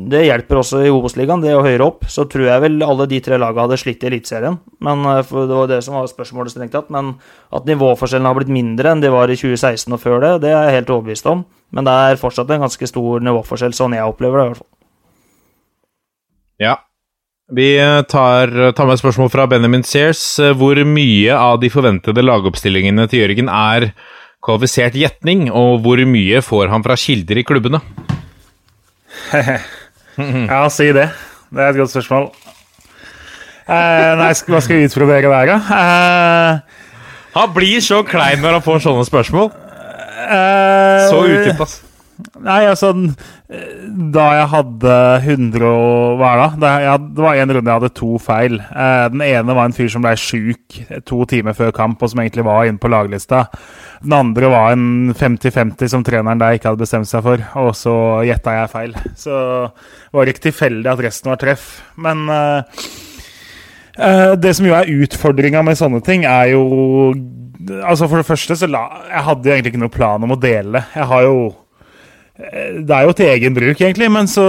det, 0.09 0.23
hjelper 0.25 0.57
også 0.57 0.79
i 0.81 0.89
Obos-ligaen, 0.89 1.43
det 1.43 1.53
å 1.53 1.61
høyere 1.61 1.85
opp. 1.85 2.07
Så 2.09 2.25
tror 2.29 2.47
jeg 2.47 2.63
vel 2.63 2.81
alle 2.81 3.05
de 3.11 3.19
tre 3.21 3.37
lagene 3.37 3.67
hadde 3.67 3.77
slitt 3.77 4.01
i 4.01 4.09
Eliteserien. 4.09 4.57
Men 4.85 5.05
uh, 5.05 5.21
det 5.21 5.53
var 5.53 5.69
det 5.69 5.83
som 5.85 5.99
var 5.99 6.09
spørsmålet 6.09 6.55
strengt 6.55 6.73
tatt. 6.73 6.89
Men 6.93 7.13
at 7.53 7.69
nivåforskjellene 7.69 8.31
har 8.31 8.39
blitt 8.39 8.53
mindre 8.53 8.95
enn 8.95 9.05
de 9.05 9.13
var 9.13 9.29
i 9.29 9.37
2016 9.37 9.93
og 9.93 10.01
før 10.01 10.21
det, 10.25 10.33
det 10.47 10.53
er 10.55 10.69
jeg 10.69 10.79
helt 10.79 10.93
overbevist 10.97 11.29
om. 11.29 11.45
Men 11.75 11.85
det 11.85 11.93
er 11.93 12.21
fortsatt 12.21 12.49
en 12.55 12.65
ganske 12.65 12.89
stor 12.89 13.25
nivåforskjell, 13.29 13.77
sånn 13.77 13.97
jeg 13.99 14.09
opplever 14.09 14.41
det 14.41 14.45
i 14.45 14.51
hvert 14.51 14.63
fall. 14.63 14.71
Ja, 16.59 16.75
vi 17.49 17.69
tar, 18.09 18.51
tar, 18.77 18.85
med 18.85 18.97
et 18.97 19.01
spørsmål 19.01 19.29
fra 19.33 19.45
Benjamin 19.49 19.85
Sears. 19.85 20.21
Hvor 20.57 20.77
mye 20.85 21.33
av 21.33 21.61
de 21.61 21.69
forventede 21.73 22.21
lagoppstillingene 22.21 23.07
til 23.09 23.23
Jørgen 23.23 23.49
er 23.49 23.91
kvalifisert 24.49 24.97
gjetning, 24.97 25.47
og 25.53 25.83
hvor 25.85 26.01
mye 26.09 26.41
får 26.41 26.71
han 26.73 26.85
fra 26.85 26.97
kilder 26.97 27.39
i 27.41 27.45
klubbene? 27.45 27.81
ja, 30.49 30.61
si 30.73 30.89
det. 30.95 31.09
Det 31.49 31.61
er 31.63 31.71
et 31.71 31.79
godt 31.79 31.93
spørsmål. 31.93 32.29
Eh, 33.69 34.11
nei, 34.17 34.31
hva 34.49 34.61
skal 34.65 34.79
vi 34.79 34.87
utbrodere 34.89 35.29
der, 35.29 35.51
da? 35.51 35.57
Eh, 35.77 36.87
han 37.35 37.51
blir 37.53 37.83
så 37.85 38.01
klein 38.07 38.41
når 38.41 38.57
han 38.57 38.65
får 38.65 38.81
sånne 38.87 39.05
spørsmål. 39.05 39.51
Eh, 40.25 41.05
så 41.11 41.21
utdypt, 41.27 41.61
altså. 41.61 41.88
Nei, 42.43 42.65
altså 42.67 42.91
Da 44.13 44.25
jeg 44.35 44.47
hadde 44.51 44.95
100 45.23 45.63
og 45.69 46.19
Hva 46.19 46.31
er 46.33 46.41
det? 46.59 46.71
Det 47.15 47.23
var 47.23 47.39
en 47.39 47.53
runde 47.55 47.71
jeg 47.71 47.79
hadde 47.79 47.91
to 47.95 48.17
feil. 48.21 48.57
Eh, 48.59 49.05
den 49.13 49.23
ene 49.23 49.55
var 49.55 49.69
en 49.69 49.75
fyr 49.75 49.89
som 49.91 50.03
ble 50.03 50.11
sjuk 50.19 50.79
to 51.07 51.21
timer 51.29 51.55
før 51.55 51.71
kamp, 51.75 52.01
og 52.03 52.11
som 52.11 52.21
egentlig 52.21 52.45
var 52.47 52.67
inne 52.67 52.81
på 52.81 52.91
laglista. 52.91 53.45
Den 54.03 54.15
andre 54.17 54.51
var 54.51 54.73
en 54.75 55.13
50-50 55.15 55.93
som 55.93 56.03
treneren 56.07 56.41
der 56.41 56.57
ikke 56.57 56.71
hadde 56.71 56.83
bestemt 56.83 57.09
seg 57.09 57.23
for, 57.25 57.43
og 57.61 57.71
så 57.77 57.95
gjetta 58.27 58.55
jeg 58.57 58.73
feil. 58.73 58.97
Så 59.19 59.39
det 59.69 60.19
var 60.19 60.31
ikke 60.33 60.47
tilfeldig 60.49 60.91
at 60.91 61.05
resten 61.07 61.31
var 61.31 61.41
treff. 61.41 61.69
Men 61.99 62.25
uh, 62.31 62.61
det 64.39 64.53
som 64.57 64.67
jo 64.67 64.75
er 64.75 64.91
utfordringa 65.05 65.63
med 65.67 65.79
sånne 65.79 66.03
ting, 66.05 66.27
er 66.27 66.53
jo 66.55 66.63
Altså 67.69 68.07
For 68.07 68.21
det 68.21 68.23
første 68.23 68.55
så 68.55 68.69
la 68.71 68.85
Jeg 69.09 69.23
hadde 69.25 69.49
egentlig 69.51 69.73
ikke 69.73 69.81
noe 69.81 69.91
plan 69.91 70.23
om 70.23 70.31
å 70.31 70.37
dele. 70.39 70.79
Jeg 70.95 71.07
har 71.11 71.25
jo 71.25 71.33
det 72.39 72.95
er 72.95 73.03
jo 73.03 73.15
til 73.17 73.29
egen 73.33 73.55
bruk, 73.55 73.81
egentlig, 73.81 74.07
men 74.11 74.29
så 74.31 74.45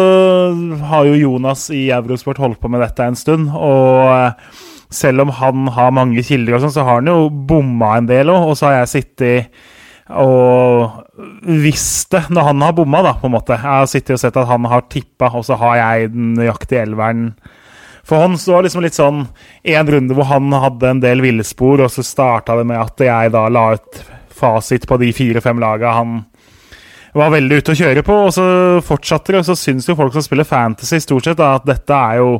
har 0.93 1.09
jo 1.09 1.19
Jonas 1.19 1.67
i 1.75 1.89
Eurosport 1.91 2.39
holdt 2.39 2.61
på 2.63 2.71
med 2.71 2.85
dette 2.85 3.03
en 3.03 3.19
stund. 3.19 3.51
Og 3.51 4.95
selv 4.95 5.25
om 5.25 5.33
han 5.35 5.67
har 5.75 5.91
mange 5.95 6.23
kilder, 6.27 6.57
og 6.57 6.65
sånn, 6.65 6.77
så 6.77 6.87
har 6.87 7.01
han 7.01 7.11
jo 7.11 7.27
bomma 7.29 7.97
en 7.99 8.11
del 8.11 8.31
òg. 8.31 8.53
Og 8.53 8.59
så 8.59 8.69
har 8.69 8.81
jeg 8.81 8.93
sittet 8.95 9.63
og 10.11 11.07
visst 11.47 12.11
det 12.11 12.25
når 12.35 12.49
han 12.49 12.63
har 12.65 12.77
bomma, 12.79 13.03
da, 13.07 13.17
på 13.19 13.27
en 13.27 13.35
måte. 13.37 13.59
Jeg 13.59 13.67
har 13.67 13.91
sittet 13.91 14.17
og 14.17 14.23
sett 14.23 14.39
at 14.39 14.51
han 14.51 14.71
har 14.71 14.87
tippa, 14.91 15.33
og 15.35 15.47
så 15.47 15.59
har 15.59 15.81
jeg 15.83 16.15
den 16.15 16.33
nøyaktige 16.39 16.87
elveren 16.87 17.33
for 18.07 18.23
hånd. 18.23 18.39
Så 18.39 18.55
var 18.55 18.67
liksom 18.67 18.87
litt 18.87 18.99
sånn 18.99 19.25
en 19.75 19.93
runde 19.95 20.15
hvor 20.15 20.31
han 20.31 20.51
hadde 20.55 20.95
en 20.95 21.03
del 21.03 21.27
villspor, 21.27 21.83
og 21.87 21.91
så 21.95 22.07
starta 22.07 22.59
det 22.59 22.71
med 22.71 22.79
at 22.79 23.07
jeg 23.07 23.35
da 23.35 23.49
la 23.51 23.73
ut 23.75 24.03
fasit 24.41 24.87
på 24.89 24.97
de 25.03 25.11
fire-fem 25.15 25.59
laga 25.61 25.99
han 25.99 26.21
var 27.17 27.33
veldig 27.35 27.59
ute 27.61 27.75
å 27.75 27.81
kjøre 27.81 28.05
på, 28.07 28.19
og 28.27 28.35
så 28.35 28.45
fortsatte 28.87 29.35
det. 29.35 29.43
Og 29.43 29.49
så 29.51 29.59
syns 29.59 29.89
jo 29.89 29.99
folk 29.99 30.15
som 30.15 30.25
spiller 30.25 30.49
fantasy, 30.49 31.01
stort 31.03 31.27
sett 31.27 31.41
da, 31.41 31.57
at 31.59 31.67
dette 31.69 31.97
er 31.97 32.21
jo 32.21 32.37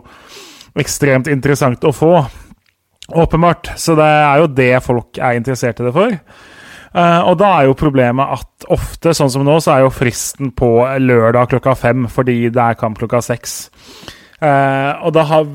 ekstremt 0.79 1.31
interessant 1.33 1.85
å 1.85 1.95
få. 1.95 2.15
Åpenbart. 3.11 3.73
Så 3.81 3.97
det 3.99 4.07
er 4.07 4.43
jo 4.43 4.51
det 4.55 4.73
folk 4.85 5.19
er 5.19 5.39
interessert 5.39 5.83
i 5.83 5.89
det 5.89 5.95
for. 5.97 6.15
Uh, 6.91 7.23
og 7.31 7.37
da 7.39 7.49
er 7.57 7.69
jo 7.69 7.79
problemet 7.79 8.33
at 8.35 8.67
ofte, 8.75 9.13
sånn 9.15 9.31
som 9.31 9.45
nå, 9.47 9.61
så 9.63 9.77
er 9.77 9.85
jo 9.85 9.93
fristen 9.95 10.51
på 10.59 10.73
lørdag 10.99 11.53
klokka 11.53 11.77
fem 11.79 12.09
fordi 12.11 12.49
det 12.51 12.65
er 12.65 12.79
kamp 12.79 12.99
klokka 12.99 13.21
seks. 13.23 13.61
Uh, 14.41 14.99
og 15.07 15.13
da 15.15 15.23
har, 15.29 15.47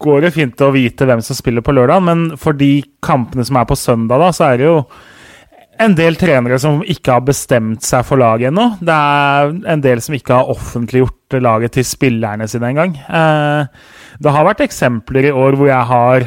går 0.00 0.24
det 0.24 0.32
fint 0.36 0.64
å 0.64 0.70
vite 0.72 1.08
hvem 1.08 1.20
som 1.24 1.36
spiller 1.36 1.64
på 1.64 1.74
lørdag, 1.76 2.04
men 2.06 2.24
for 2.40 2.56
de 2.56 2.78
kampene 3.04 3.44
som 3.44 3.58
er 3.60 3.68
på 3.68 3.76
søndag, 3.76 4.22
da, 4.22 4.30
så 4.32 4.48
er 4.48 4.60
det 4.60 4.70
jo 4.70 4.78
en 5.82 5.96
del 5.98 6.16
trenere 6.18 6.58
som 6.62 6.82
ikke 6.86 7.16
har 7.16 7.24
bestemt 7.26 7.84
seg 7.86 8.04
for 8.06 8.20
laget 8.20 8.50
ennå. 8.50 8.68
Det 8.84 8.94
er 8.94 9.52
en 9.74 9.82
del 9.84 10.02
som 10.04 10.14
ikke 10.16 10.38
har 10.38 10.52
offentliggjort 10.52 11.38
laget 11.42 11.74
til 11.76 11.86
spillerne 11.88 12.46
sine 12.50 12.70
engang. 12.70 12.94
Eh, 12.94 13.66
det 14.22 14.34
har 14.34 14.46
vært 14.46 14.64
eksempler 14.64 15.30
i 15.30 15.34
år 15.34 15.58
hvor 15.58 15.70
jeg 15.70 15.90
har 15.90 16.26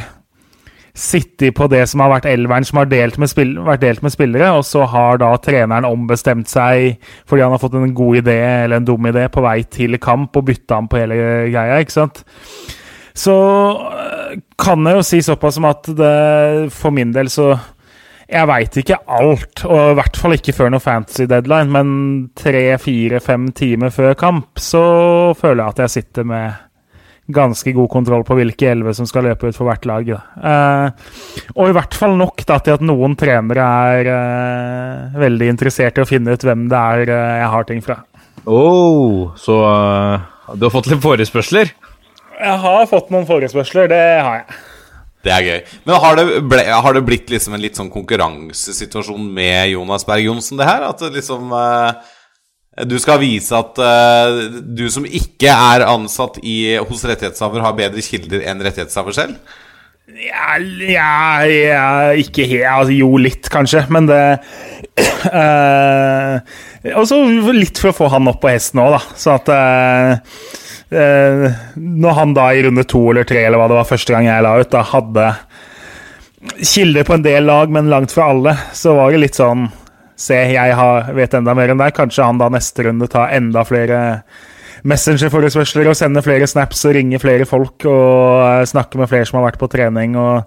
sittet 0.98 1.54
på 1.54 1.68
det 1.70 1.84
som 1.90 2.02
har 2.02 2.10
vært 2.16 2.26
elveren 2.32 2.66
som 2.66 2.80
har 2.82 2.90
delt 2.90 3.20
vært 3.22 3.84
delt 3.84 4.02
med 4.02 4.14
spillere, 4.14 4.50
og 4.58 4.66
så 4.66 4.88
har 4.90 5.20
da 5.22 5.30
treneren 5.38 5.86
ombestemt 5.86 6.50
seg 6.50 6.98
fordi 7.30 7.46
han 7.46 7.54
har 7.54 7.62
fått 7.62 7.78
en 7.78 7.94
god 7.98 8.24
idé 8.24 8.40
eller 8.64 8.80
en 8.80 8.88
dum 8.88 9.06
idé 9.06 9.28
på 9.30 9.44
vei 9.46 9.62
til 9.70 10.00
kamp 10.02 10.36
og 10.36 10.48
bytta 10.50 10.82
ham 10.82 10.90
på 10.90 10.98
hele 11.04 11.20
greia, 11.54 11.78
ikke 11.84 12.00
sant. 12.00 12.24
Så 13.18 13.34
eh, 13.94 14.38
kan 14.58 14.86
jeg 14.86 14.98
jo 14.98 15.06
si 15.06 15.22
såpass 15.26 15.58
som 15.58 15.70
at 15.70 15.90
det 15.98 16.74
for 16.74 16.94
min 16.94 17.14
del 17.14 17.30
så 17.34 17.54
jeg 18.28 18.48
veit 18.50 18.78
ikke 18.82 19.00
alt, 19.18 19.64
og 19.64 19.94
i 19.94 19.98
hvert 20.02 20.18
fall 20.20 20.36
ikke 20.36 20.56
før 20.56 20.72
noe 20.74 20.84
fantasy 20.84 21.28
deadline, 21.32 21.72
men 21.72 21.90
tre, 22.36 22.70
fire, 22.82 23.22
fem 23.24 23.50
timer 23.56 23.94
før 23.96 24.18
kamp 24.20 24.60
så 24.60 24.84
føler 25.40 25.64
jeg 25.64 25.76
at 25.76 25.84
jeg 25.86 25.94
sitter 25.98 26.28
med 26.28 26.64
ganske 27.28 27.72
god 27.76 27.90
kontroll 27.92 28.24
på 28.28 28.38
hvilke 28.40 28.70
elleve 28.72 28.94
som 28.96 29.08
skal 29.08 29.28
løpe 29.28 29.50
ut 29.50 29.56
for 29.56 29.68
hvert 29.68 29.88
lag. 29.88 30.12
Eh, 30.12 31.08
og 31.56 31.70
i 31.70 31.76
hvert 31.76 31.96
fall 31.98 32.16
nok 32.20 32.44
da, 32.48 32.60
til 32.64 32.78
at 32.78 32.86
noen 32.88 33.18
trenere 33.20 33.68
er 33.96 34.12
eh, 34.14 35.18
veldig 35.20 35.50
interessert 35.52 36.00
i 36.00 36.06
å 36.06 36.08
finne 36.08 36.36
ut 36.36 36.48
hvem 36.48 36.68
det 36.72 36.84
er 37.00 37.12
eh, 37.12 37.34
jeg 37.42 37.52
har 37.56 37.68
ting 37.68 37.84
fra. 37.84 38.00
Oh, 38.48 39.36
så 39.36 39.58
uh, 39.60 40.56
du 40.56 40.68
har 40.68 40.72
fått 40.72 40.88
litt 40.88 41.04
forespørsler? 41.04 41.74
Jeg 42.38 42.60
har 42.64 42.88
fått 42.88 43.12
noen 43.12 43.28
forespørsler, 43.28 43.90
det 43.92 44.04
har 44.24 44.44
jeg. 44.44 44.60
Det 45.28 45.34
er 45.36 45.48
gøy. 45.48 45.58
Men 45.88 46.00
har 46.04 46.20
det, 46.20 46.26
ble, 46.48 46.64
har 46.86 46.96
det 46.96 47.04
blitt 47.08 47.32
liksom 47.34 47.58
en 47.58 47.64
litt 47.64 47.80
sånn 47.80 47.92
konkurransesituasjon 47.92 49.26
med 49.36 49.74
Jonas 49.74 50.08
Berg 50.08 50.30
Johnsen, 50.30 50.60
det 50.60 50.70
her? 50.70 50.88
At 50.88 51.04
liksom 51.12 51.52
uh, 51.52 51.92
Du 52.88 52.96
skal 53.02 53.20
vise 53.20 53.58
at 53.58 53.80
uh, 53.82 54.48
du 54.64 54.88
som 54.94 55.08
ikke 55.08 55.52
er 55.52 55.88
ansatt 55.88 56.40
i, 56.44 56.78
hos 56.80 57.04
rettighetshaver, 57.10 57.66
har 57.66 57.76
bedre 57.78 58.04
kilder 58.06 58.46
enn 58.48 58.64
rettighetshaver 58.64 59.18
selv? 59.18 59.58
Ja, 60.08 60.56
ja, 60.88 61.44
ja 61.44 61.88
ikke 62.16 62.46
helt 62.48 62.70
altså, 62.72 62.94
Jo, 62.96 63.10
litt, 63.20 63.50
kanskje, 63.52 63.84
men 63.92 64.08
det 64.08 64.22
uh, 65.28 66.40
Og 66.98 67.04
så 67.10 67.20
litt 67.52 67.82
for 67.82 67.92
å 67.92 67.98
få 67.98 68.08
han 68.14 68.32
opp 68.32 68.40
på 68.46 68.54
hesten 68.54 68.80
òg, 68.80 68.96
da. 68.96 69.02
Så 69.20 69.34
at 69.34 69.50
eh, 69.52 70.38
Når 70.90 72.14
han 72.16 72.36
da 72.38 72.48
i 72.56 72.62
runde 72.64 72.86
to 72.88 73.02
eller 73.12 73.28
tre, 73.28 73.42
eller 73.44 73.60
hva 73.60 73.68
det 73.68 73.80
var 73.80 73.90
første 73.90 74.14
gang 74.14 74.30
jeg 74.30 74.46
la 74.46 74.54
ut, 74.62 74.70
da 74.72 74.86
hadde 74.88 75.26
kilder 76.62 77.04
på 77.08 77.18
en 77.18 77.26
del 77.26 77.48
lag, 77.50 77.72
men 77.74 77.90
langt 77.92 78.14
fra 78.14 78.30
alle, 78.32 78.54
så 78.74 78.96
var 78.96 79.12
det 79.12 79.26
litt 79.26 79.40
sånn 79.40 79.68
Se, 80.18 80.34
jeg 80.34 80.74
har, 80.74 81.12
vet 81.14 81.36
enda 81.38 81.54
mer 81.54 81.70
enn 81.70 81.78
deg. 81.78 81.92
Kanskje 81.94 82.26
han 82.26 82.40
da 82.42 82.48
neste 82.50 82.88
runde 82.88 83.06
tar 83.06 83.30
enda 83.38 83.62
flere 83.70 84.00
Messenger-forespørsler 84.88 85.92
og 85.92 85.98
sender 85.98 86.26
flere 86.26 86.48
snaps 86.50 86.82
og 86.90 86.96
ringer 86.98 87.22
flere 87.22 87.46
folk 87.46 87.86
og 87.86 88.42
eh, 88.42 88.64
snakker 88.66 89.02
med 89.02 89.12
flere 89.12 89.28
som 89.30 89.38
har 89.38 89.46
vært 89.52 89.60
på 89.62 89.70
trening 89.70 90.16
og 90.18 90.42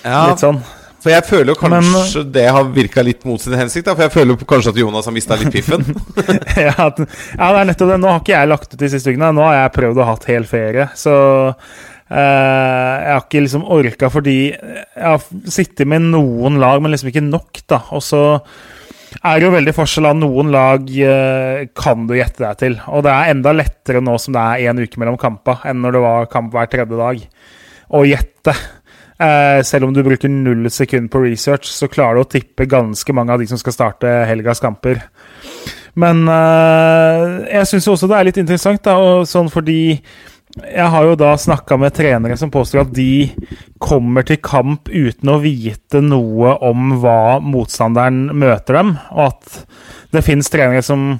ja. 0.00 0.30
litt 0.30 0.40
sånn. 0.40 0.62
For 1.02 1.10
jeg 1.10 1.26
føler 1.26 1.50
jo 1.50 1.58
kanskje 1.58 2.22
Men, 2.22 2.32
det 2.34 2.44
har 2.54 2.68
virka 2.74 3.02
litt 3.02 3.24
mot 3.26 3.42
sin 3.42 3.56
hensikt. 3.58 3.88
Da, 3.88 3.96
for 3.96 4.06
jeg 4.06 4.14
føler 4.14 4.44
kanskje 4.48 4.74
at 4.74 4.82
Jonas 4.82 5.08
har 5.08 5.14
mista 5.16 5.38
litt 5.40 5.50
piffen. 5.54 5.82
ja, 6.68 6.90
det 6.94 7.08
er 7.08 7.64
nettopp 7.66 7.90
det. 7.90 7.96
Nå 8.02 8.12
har 8.12 8.20
ikke 8.22 8.36
jeg 8.36 8.50
lagt 8.52 8.76
ut 8.76 8.78
de 8.78 8.90
siste 8.92 9.10
ukene. 9.10 9.32
Nå 9.34 9.42
har 9.48 9.56
jeg 9.58 9.74
prøvd 9.80 9.98
å 9.98 10.06
ha 10.12 10.18
hel 10.28 10.46
ferie. 10.46 10.86
Så 10.98 11.16
jeg 12.12 13.08
har 13.08 13.22
ikke 13.22 13.40
liksom 13.40 13.64
orka 13.72 14.10
fordi 14.12 14.36
jeg 14.52 15.00
har 15.00 15.22
sittet 15.50 15.88
med 15.88 16.10
noen 16.12 16.60
lag, 16.60 16.82
men 16.82 16.92
liksom 16.92 17.10
ikke 17.10 17.24
nok, 17.24 17.62
da. 17.70 17.80
Og 17.96 18.04
så 18.04 18.22
er 19.20 19.38
det 19.38 19.46
jo 19.46 19.54
veldig 19.54 19.74
forskjell 19.76 20.08
av 20.08 20.18
noen 20.18 20.52
lag 20.52 20.86
uh, 20.88 21.64
kan 21.78 22.06
du 22.08 22.14
gjette 22.16 22.44
deg 22.44 22.60
til. 22.60 22.78
Og 22.92 23.04
det 23.06 23.12
er 23.14 23.32
enda 23.32 23.54
lettere 23.56 24.04
nå 24.04 24.16
som 24.20 24.36
det 24.36 24.44
er 24.44 24.70
én 24.70 24.82
uke 24.82 25.00
mellom 25.02 25.18
kampa, 25.20 25.58
enn 25.68 25.82
når 25.84 25.96
det 25.96 26.04
var 26.04 26.30
kamp 26.32 26.54
hver 26.54 26.70
tredje 26.72 27.00
dag, 27.00 27.26
å 27.92 28.04
gjette. 28.08 28.56
Eh, 29.22 29.60
selv 29.62 29.86
om 29.86 29.94
du 29.94 30.02
bruker 30.02 30.30
null 30.32 30.66
sekund 30.72 31.10
på 31.12 31.22
research, 31.22 31.68
så 31.70 31.88
klarer 31.90 32.18
du 32.18 32.24
å 32.24 32.32
tippe 32.32 32.66
ganske 32.66 33.14
mange 33.14 33.34
av 33.34 33.42
de 33.42 33.46
som 33.50 33.60
skal 33.60 33.76
starte 33.76 34.10
helgas 34.26 34.62
kamper. 34.62 35.04
Men 35.94 36.24
eh, 36.26 37.24
jeg 37.58 37.68
syns 37.70 37.90
også 37.92 38.08
det 38.10 38.18
er 38.18 38.30
litt 38.30 38.40
interessant, 38.42 38.82
da, 38.86 38.96
sånn 39.28 39.50
fordi 39.52 39.82
jeg 40.52 40.88
har 40.92 41.06
jo 41.06 41.16
da 41.16 41.32
snakka 41.40 41.78
med 41.80 41.94
trenere 41.96 42.36
som 42.36 42.50
påstår 42.52 42.82
at 42.82 42.90
de 42.92 43.30
kommer 43.80 44.26
til 44.28 44.40
kamp 44.44 44.90
uten 44.90 45.30
å 45.32 45.38
vite 45.40 46.02
noe 46.04 46.58
om 46.68 46.98
hva 47.00 47.38
motstanderen 47.40 48.26
møter 48.36 48.80
dem, 48.80 48.96
og 49.14 49.30
at 49.30 49.62
det 50.12 50.24
finnes 50.26 50.52
trenere 50.52 50.84
som 50.84 51.14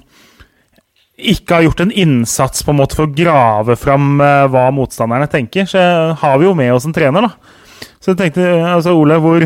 ikke 1.23 1.55
har 1.55 1.65
gjort 1.69 1.81
en 1.85 1.95
innsats 2.03 2.65
på 2.65 2.75
en 2.75 2.81
måte 2.83 2.99
for 2.99 3.07
å 3.07 3.15
grave 3.15 3.77
fram 3.79 4.21
uh, 4.21 4.49
hva 4.51 4.67
motstanderne 4.75 5.29
tenker. 5.31 5.69
Så 5.71 5.81
har 6.19 6.39
vi 6.41 6.49
jo 6.49 6.55
med 6.59 6.73
oss 6.75 6.89
en 6.89 6.97
trener, 6.97 7.29
da. 7.29 7.62
Så 8.03 8.13
jeg 8.13 8.19
tenkte, 8.19 8.45
altså 8.67 8.97
Ole, 8.99 9.17
hvor, 9.23 9.45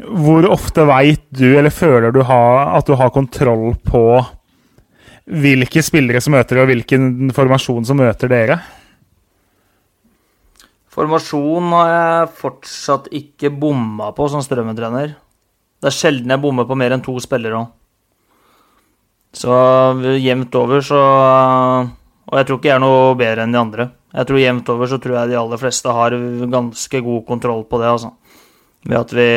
hvor 0.00 0.46
ofte 0.48 0.86
veit 0.88 1.26
du, 1.28 1.44
eller 1.58 1.72
føler 1.74 2.14
du 2.14 2.22
har, 2.24 2.70
at 2.78 2.88
du 2.88 2.94
har 2.96 3.12
kontroll 3.12 3.74
på 3.84 4.04
hvilke 5.30 5.82
spillere 5.84 6.22
som 6.24 6.32
møter 6.34 6.56
dere, 6.56 6.64
og 6.64 6.72
hvilken 6.72 7.34
formasjon 7.36 7.84
som 7.84 8.00
møter 8.00 8.32
dere? 8.32 8.56
Formasjon 10.90 11.68
har 11.76 11.90
jeg 11.92 12.32
fortsatt 12.40 13.12
ikke 13.14 13.52
bomma 13.52 14.08
på 14.16 14.26
som 14.32 14.42
strømmetrener. 14.42 15.12
Det 15.80 15.92
er 15.92 15.96
sjelden 15.96 16.32
jeg 16.32 16.42
bommer 16.42 16.66
på 16.66 16.80
mer 16.80 16.96
enn 16.96 17.04
to 17.04 17.14
spillere 17.22 17.60
òg. 17.60 17.68
Så 19.36 19.54
jevnt 20.18 20.56
over 20.58 20.80
så 20.82 20.98
Og 20.98 22.34
jeg 22.34 22.46
tror 22.48 22.56
ikke 22.58 22.66
jeg 22.66 22.74
er 22.74 22.82
noe 22.82 23.14
bedre 23.18 23.44
enn 23.44 23.52
de 23.54 23.58
andre. 23.60 23.84
Jeg 24.10 24.26
tror 24.26 24.40
jevnt 24.42 24.70
over 24.72 24.90
så 24.90 24.98
tror 24.98 25.18
jeg 25.20 25.30
de 25.30 25.38
aller 25.38 25.60
fleste 25.60 25.92
har 25.94 26.16
ganske 26.50 27.02
god 27.06 27.26
kontroll 27.28 27.62
på 27.70 27.78
det, 27.82 27.92
altså. 27.92 28.10
Ved 28.88 28.98
at 28.98 29.12
vi 29.14 29.28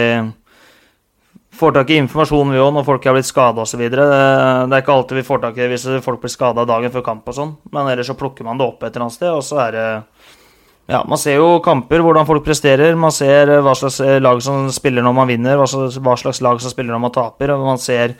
får 1.53 1.75
tak 1.75 1.91
i 1.93 1.99
informasjon, 2.01 2.53
vi 2.53 2.61
òg, 2.61 2.71
når 2.73 2.85
folk 2.87 3.05
er 3.05 3.17
blitt 3.17 3.29
skada 3.29 3.61
osv. 3.61 3.83
Det 3.93 4.05
er 4.05 4.79
ikke 4.79 4.95
alltid 4.95 5.19
vi 5.19 5.27
får 5.27 5.43
tak 5.43 5.59
i 5.59 5.65
det 5.65 5.73
hvis 5.75 5.85
folk 6.05 6.23
blir 6.23 6.33
skada 6.33 6.65
dagen 6.65 6.93
før 6.93 7.05
kamp 7.05 7.29
og 7.29 7.37
sånn, 7.37 7.51
men 7.73 7.91
ellers 7.91 8.09
så 8.09 8.17
plukker 8.17 8.47
man 8.47 8.57
det 8.57 8.65
opp 8.65 8.81
et 8.81 8.89
eller 8.89 9.07
annet 9.07 9.17
sted, 9.19 9.29
og 9.29 9.45
så 9.45 9.61
er 9.67 9.77
det 9.77 9.85
ja, 10.89 10.99
Man 11.07 11.17
ser 11.17 11.37
jo 11.37 11.61
kamper, 11.63 12.01
hvordan 12.03 12.27
folk 12.27 12.43
presterer. 12.43 12.97
Man 12.99 13.13
ser 13.15 13.47
hva 13.63 13.71
slags 13.77 14.01
lag 14.19 14.41
som 14.43 14.65
spiller 14.73 15.05
når 15.05 15.13
man 15.15 15.29
vinner, 15.31 15.55
hva 15.55 16.17
slags 16.19 16.41
lag 16.43 16.59
som 16.59 16.73
spiller 16.73 16.91
når 16.91 17.03
man 17.05 17.13
taper. 17.15 17.53
og 17.53 17.63
Man 17.63 17.79
ser, 17.79 18.17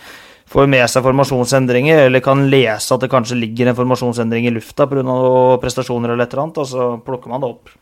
får 0.50 0.68
med 0.70 0.86
seg 0.92 1.06
formasjonsendringer, 1.06 2.06
eller 2.08 2.24
kan 2.24 2.46
lese 2.52 2.96
at 2.96 3.06
det 3.06 3.12
kanskje 3.12 3.40
ligger 3.40 3.70
en 3.70 3.78
formasjonsendring 3.78 4.48
i 4.50 4.54
lufta 4.54 4.88
pga. 4.90 5.16
prestasjoner 5.62 6.14
eller 6.14 6.28
et 6.28 6.34
eller 6.34 6.44
annet, 6.44 6.62
og 6.62 6.70
så 6.70 6.90
plukker 7.06 7.32
man 7.32 7.42
det 7.44 7.50
opp. 7.54 7.74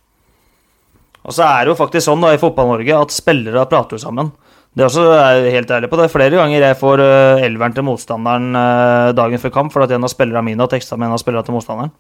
Og 1.22 1.36
så 1.36 1.46
er 1.46 1.66
det 1.66 1.74
jo 1.74 1.80
faktisk 1.82 2.08
sånn 2.08 2.24
da 2.24 2.32
i 2.34 2.40
Fotball-Norge 2.42 2.98
at 2.98 3.14
spillere 3.14 3.66
prater 3.70 3.98
jo 3.98 4.06
sammen. 4.06 4.32
Det 4.72 4.86
er 4.86 4.88
også 4.88 5.04
er 5.12 5.50
helt 5.52 5.72
ærlig 5.76 5.90
på. 5.92 5.98
Det 6.00 6.06
er 6.08 6.14
flere 6.14 6.38
ganger 6.40 6.64
jeg 6.64 6.80
får 6.80 7.04
uh, 7.04 7.44
elveren 7.44 7.76
til 7.76 7.86
motstanderen 7.86 8.56
uh, 8.56 9.12
dagen 9.18 9.42
før 9.42 9.54
kamp 9.58 9.74
fordi 9.74 9.98
en 9.98 10.08
av 10.08 10.14
spillerne 10.14 10.46
mine 10.48 10.64
har 10.64 10.72
teksta 10.72 10.96
med 10.96 11.10
en 11.10 11.18
av 11.18 11.22
spillerne 11.22 11.44
til 11.46 11.58
motstanderen. 11.58 11.92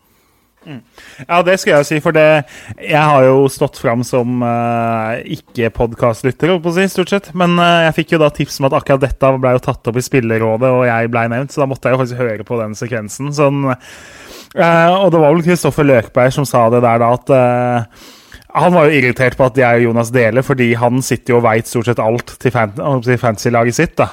Mm. 0.61 0.81
Ja, 1.25 1.39
det 1.41 1.55
skal 1.57 1.79
jeg 1.79 1.87
si, 1.87 1.97
for 2.05 2.13
det 2.13 2.43
Jeg 2.77 3.01
har 3.01 3.23
jo 3.25 3.47
stått 3.49 3.79
fram 3.81 4.03
som 4.05 4.43
uh, 4.45 5.17
ikke-podkastlytter, 5.25 6.53
si, 6.75 6.85
stort 6.93 7.13
sett. 7.13 7.29
Men 7.37 7.55
uh, 7.57 7.87
jeg 7.87 7.95
fikk 7.97 8.13
jo 8.15 8.21
da 8.21 8.29
tips 8.33 8.59
om 8.61 8.69
at 8.69 8.75
akkurat 8.77 9.01
dette 9.01 9.31
ble 9.41 9.55
jo 9.55 9.63
tatt 9.65 9.89
opp 9.89 9.97
i 9.97 10.05
Spillerrådet, 10.05 10.69
og 10.69 10.85
jeg 10.85 11.11
blei 11.13 11.25
nevnt, 11.33 11.53
så 11.53 11.63
da 11.63 11.69
måtte 11.71 11.89
jeg 11.89 11.97
jo 11.97 12.01
faktisk 12.03 12.21
høre 12.21 12.45
på 12.45 12.59
den 12.61 12.77
sekvensen. 12.77 13.31
Sånn, 13.33 13.63
uh, 13.71 14.91
og 14.99 15.07
det 15.13 15.23
var 15.23 15.33
vel 15.33 15.45
Kristoffer 15.47 15.87
Løkberg 15.87 16.35
som 16.35 16.45
sa 16.45 16.67
det 16.73 16.83
der 16.85 17.01
da, 17.01 17.09
at 17.17 17.33
han 18.51 18.73
var 18.75 18.85
jo 18.85 18.99
irritert 18.99 19.37
på 19.39 19.47
at 19.47 19.57
jeg 19.57 19.79
og 19.79 19.85
Jonas 19.87 20.11
deler, 20.13 20.43
fordi 20.45 20.73
han 20.77 21.01
sitter 21.05 21.33
jo 21.33 21.39
og 21.39 21.45
veit 21.45 21.69
stort 21.71 21.87
sett 21.87 22.01
alt 22.03 22.35
til 22.37 22.51
fan, 22.53 22.75
fancy-laget 22.75 23.77
sitt. 23.77 23.95
da. 23.95 24.09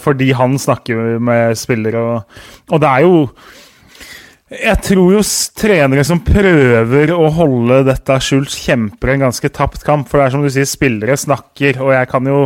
fordi 0.00 0.32
han 0.32 0.56
snakker 0.58 1.18
med 1.20 1.58
spillere, 1.60 2.00
og, 2.00 2.40
og 2.72 2.80
det 2.80 2.88
er 2.88 3.04
jo 3.04 3.26
jeg 4.48 4.80
tror 4.80 5.12
jo 5.12 5.22
trenere 5.60 6.04
som 6.08 6.22
prøver 6.24 7.12
å 7.12 7.28
holde 7.36 7.82
dette 7.84 8.16
skjult, 8.24 8.54
kjemper 8.54 9.12
en 9.12 9.26
ganske 9.26 9.50
tapt 9.52 9.84
kamp. 9.84 10.08
For 10.08 10.20
det 10.20 10.28
er 10.28 10.34
som 10.34 10.44
du 10.44 10.50
sier, 10.52 10.68
spillere 10.68 11.18
snakker, 11.20 11.80
og 11.84 11.92
jeg 11.92 12.08
kan 12.08 12.30
jo 12.30 12.38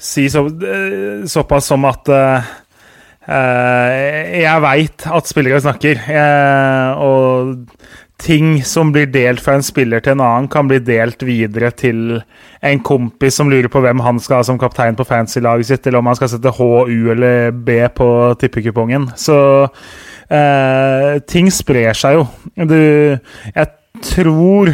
si 0.00 0.28
så, 0.30 0.46
eh, 0.46 1.26
såpass 1.28 1.66
som 1.68 1.84
at 1.84 2.08
uh, 2.08 2.52
jeg 3.26 4.62
veit 4.64 5.06
at 5.10 5.28
spillere 5.28 5.58
snakker. 5.64 5.98
Uh, 6.06 6.90
og 7.02 7.90
ting 8.20 8.60
som 8.62 8.92
blir 8.94 9.08
delt 9.10 9.42
fra 9.42 9.56
en 9.56 9.64
spiller 9.66 10.04
til 10.04 10.14
en 10.14 10.22
annen, 10.22 10.48
kan 10.52 10.68
bli 10.70 10.78
delt 10.84 11.24
videre 11.26 11.72
til 11.74 12.20
en 12.62 12.84
kompis 12.86 13.40
som 13.40 13.50
lurer 13.50 13.70
på 13.72 13.82
hvem 13.82 14.02
han 14.04 14.20
skal 14.22 14.40
ha 14.40 14.46
som 14.46 14.60
kaptein 14.60 14.98
på 14.98 15.08
fancy-laget 15.08 15.72
sitt, 15.72 15.88
eller 15.88 16.04
om 16.04 16.12
han 16.12 16.20
skal 16.20 16.30
sette 16.36 16.54
H, 16.54 16.70
U 16.86 17.10
eller 17.16 17.50
B 17.50 17.80
på 17.96 18.10
tippekupongen. 18.38 19.10
Så 19.18 19.40
eh, 20.30 21.18
ting 21.28 21.50
sprer 21.54 21.96
seg 21.96 22.18
jo. 22.18 22.28
Du 22.56 22.78
Jeg 22.78 23.68
tror 24.06 24.72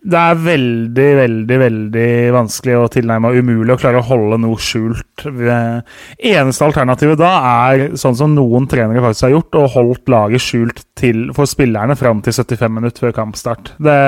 det 0.00 0.16
er 0.16 0.38
veldig, 0.40 1.08
veldig 1.18 1.56
veldig 1.60 2.10
vanskelig 2.32 2.76
og 2.78 2.86
tilnærma 2.94 3.32
umulig 3.36 3.74
å 3.74 3.80
klare 3.80 4.00
å 4.00 4.06
holde 4.06 4.38
noe 4.40 4.56
skjult. 4.60 5.26
Eneste 5.28 6.64
alternativet 6.64 7.20
da 7.20 7.32
er 7.66 7.82
sånn 8.00 8.16
som 8.16 8.32
noen 8.32 8.68
trenere 8.70 9.02
faktisk 9.04 9.26
har 9.26 9.34
gjort, 9.34 9.58
og 9.60 9.74
holdt 9.74 10.12
laget 10.12 10.44
skjult 10.44 10.80
til, 10.96 11.26
for 11.36 11.50
spillerne 11.50 11.98
fram 12.00 12.22
til 12.24 12.32
75 12.32 12.78
minutter 12.78 13.06
før 13.06 13.18
kampstart. 13.18 13.74
Det 13.76 13.98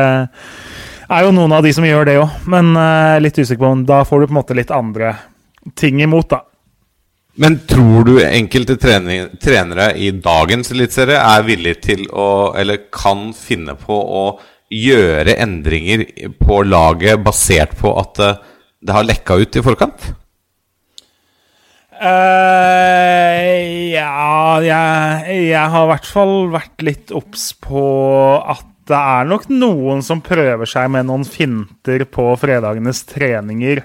er 1.13 1.27
jo 1.27 1.35
noen 1.37 1.59
av 1.59 1.67
de 1.67 1.75
som 1.77 1.85
gjør 1.85 2.09
det 2.09 2.17
òg, 2.23 2.41
men 2.55 2.73
uh, 2.79 3.21
litt 3.21 3.37
usikker 3.37 3.61
på 3.61 3.75
om 3.77 3.85
da 3.89 4.01
får 4.09 4.23
du 4.23 4.31
på 4.31 4.33
en 4.33 4.41
måte 4.41 4.57
litt 4.57 4.73
andre 4.73 5.13
ting 5.77 6.01
imot, 6.01 6.31
da. 6.33 6.41
Men 7.41 7.59
tror 7.69 8.05
du 8.05 8.17
enkelte 8.21 8.77
trenere 8.77 9.87
i 9.97 10.11
dagens 10.13 10.73
eliteserie 10.75 11.17
er 11.17 11.45
villige 11.47 11.81
til 11.87 12.03
å, 12.13 12.53
eller 12.59 12.91
kan 12.93 13.31
finne 13.37 13.73
på 13.81 13.97
å 13.97 14.25
gjøre 14.73 15.37
endringer 15.41 16.05
på 16.41 16.63
laget 16.65 17.23
basert 17.25 17.73
på 17.81 17.93
at 18.01 18.21
eh, 18.25 18.43
det 18.83 18.97
har 18.97 19.07
lekka 19.07 19.39
ut 19.41 19.57
i 19.57 19.65
forkant? 19.65 20.11
Uh, 22.03 23.47
ja 23.95 24.59
jeg, 24.65 25.37
jeg, 25.53 25.67
har 25.71 25.85
i 25.85 25.91
hvert 25.93 26.09
fall 26.09 26.35
vært 26.51 26.83
litt 26.83 27.13
obs 27.15 27.53
på 27.63 27.85
at 28.41 28.67
det 28.91 28.99
er 28.99 29.29
nok 29.31 29.47
noen 29.53 30.03
som 30.03 30.21
prøver 30.25 30.67
seg 30.67 30.91
med 30.91 31.07
noen 31.07 31.23
finter 31.29 32.03
på 32.11 32.33
fredagenes 32.41 33.05
treninger 33.07 33.85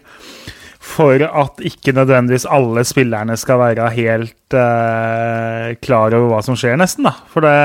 for 0.87 1.21
at 1.25 1.61
ikke 1.65 1.93
nødvendigvis 1.95 2.47
alle 2.49 2.83
spillerne 2.87 3.35
skal 3.39 3.59
være 3.61 3.89
helt 3.95 4.55
uh, 4.55 5.73
klar 5.83 6.15
over 6.15 6.31
hva 6.31 6.43
som 6.45 6.57
skjer, 6.57 6.77
nesten. 6.79 7.07
da. 7.07 7.15
For 7.31 7.45
det 7.45 7.55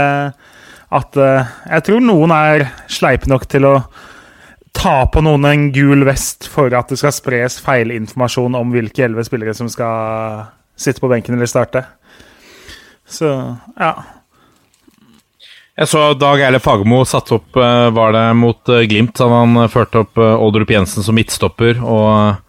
at 0.93 1.16
uh, 1.16 1.53
Jeg 1.70 1.86
tror 1.86 2.03
noen 2.05 2.35
er 2.36 2.66
sleipe 2.93 3.31
nok 3.31 3.47
til 3.49 3.69
å 3.69 3.77
ta 4.77 5.05
på 5.12 5.23
noen 5.24 5.47
en 5.49 5.66
gul 5.73 6.05
vest 6.09 6.49
for 6.49 6.73
at 6.77 6.90
det 6.93 6.99
skal 7.01 7.15
spres 7.15 7.59
feilinformasjon 7.65 8.57
om 8.59 8.73
hvilke 8.73 9.05
elleve 9.07 9.24
spillere 9.28 9.55
som 9.57 9.69
skal 9.73 10.49
sitte 10.77 11.01
på 11.01 11.11
benken 11.12 11.36
eller 11.36 11.49
starte. 11.49 11.85
Så 13.09 13.28
ja. 13.77 13.93
Jeg 15.77 15.89
så 15.89 16.01
Dag 16.16 16.40
Eile 16.44 16.61
Fagermo 16.61 17.01
satte 17.09 17.39
opp 17.39 17.57
eh, 17.57 17.89
Var 17.97 18.12
det 18.12 18.24
mot 18.36 18.70
Glimt? 18.89 19.20
Han 19.20 19.57
førte 19.73 20.03
opp 20.05 20.20
Oldrup 20.20 20.70
Jensen 20.73 21.05
som 21.05 21.16
midtstopper. 21.16 21.81
og 21.81 22.40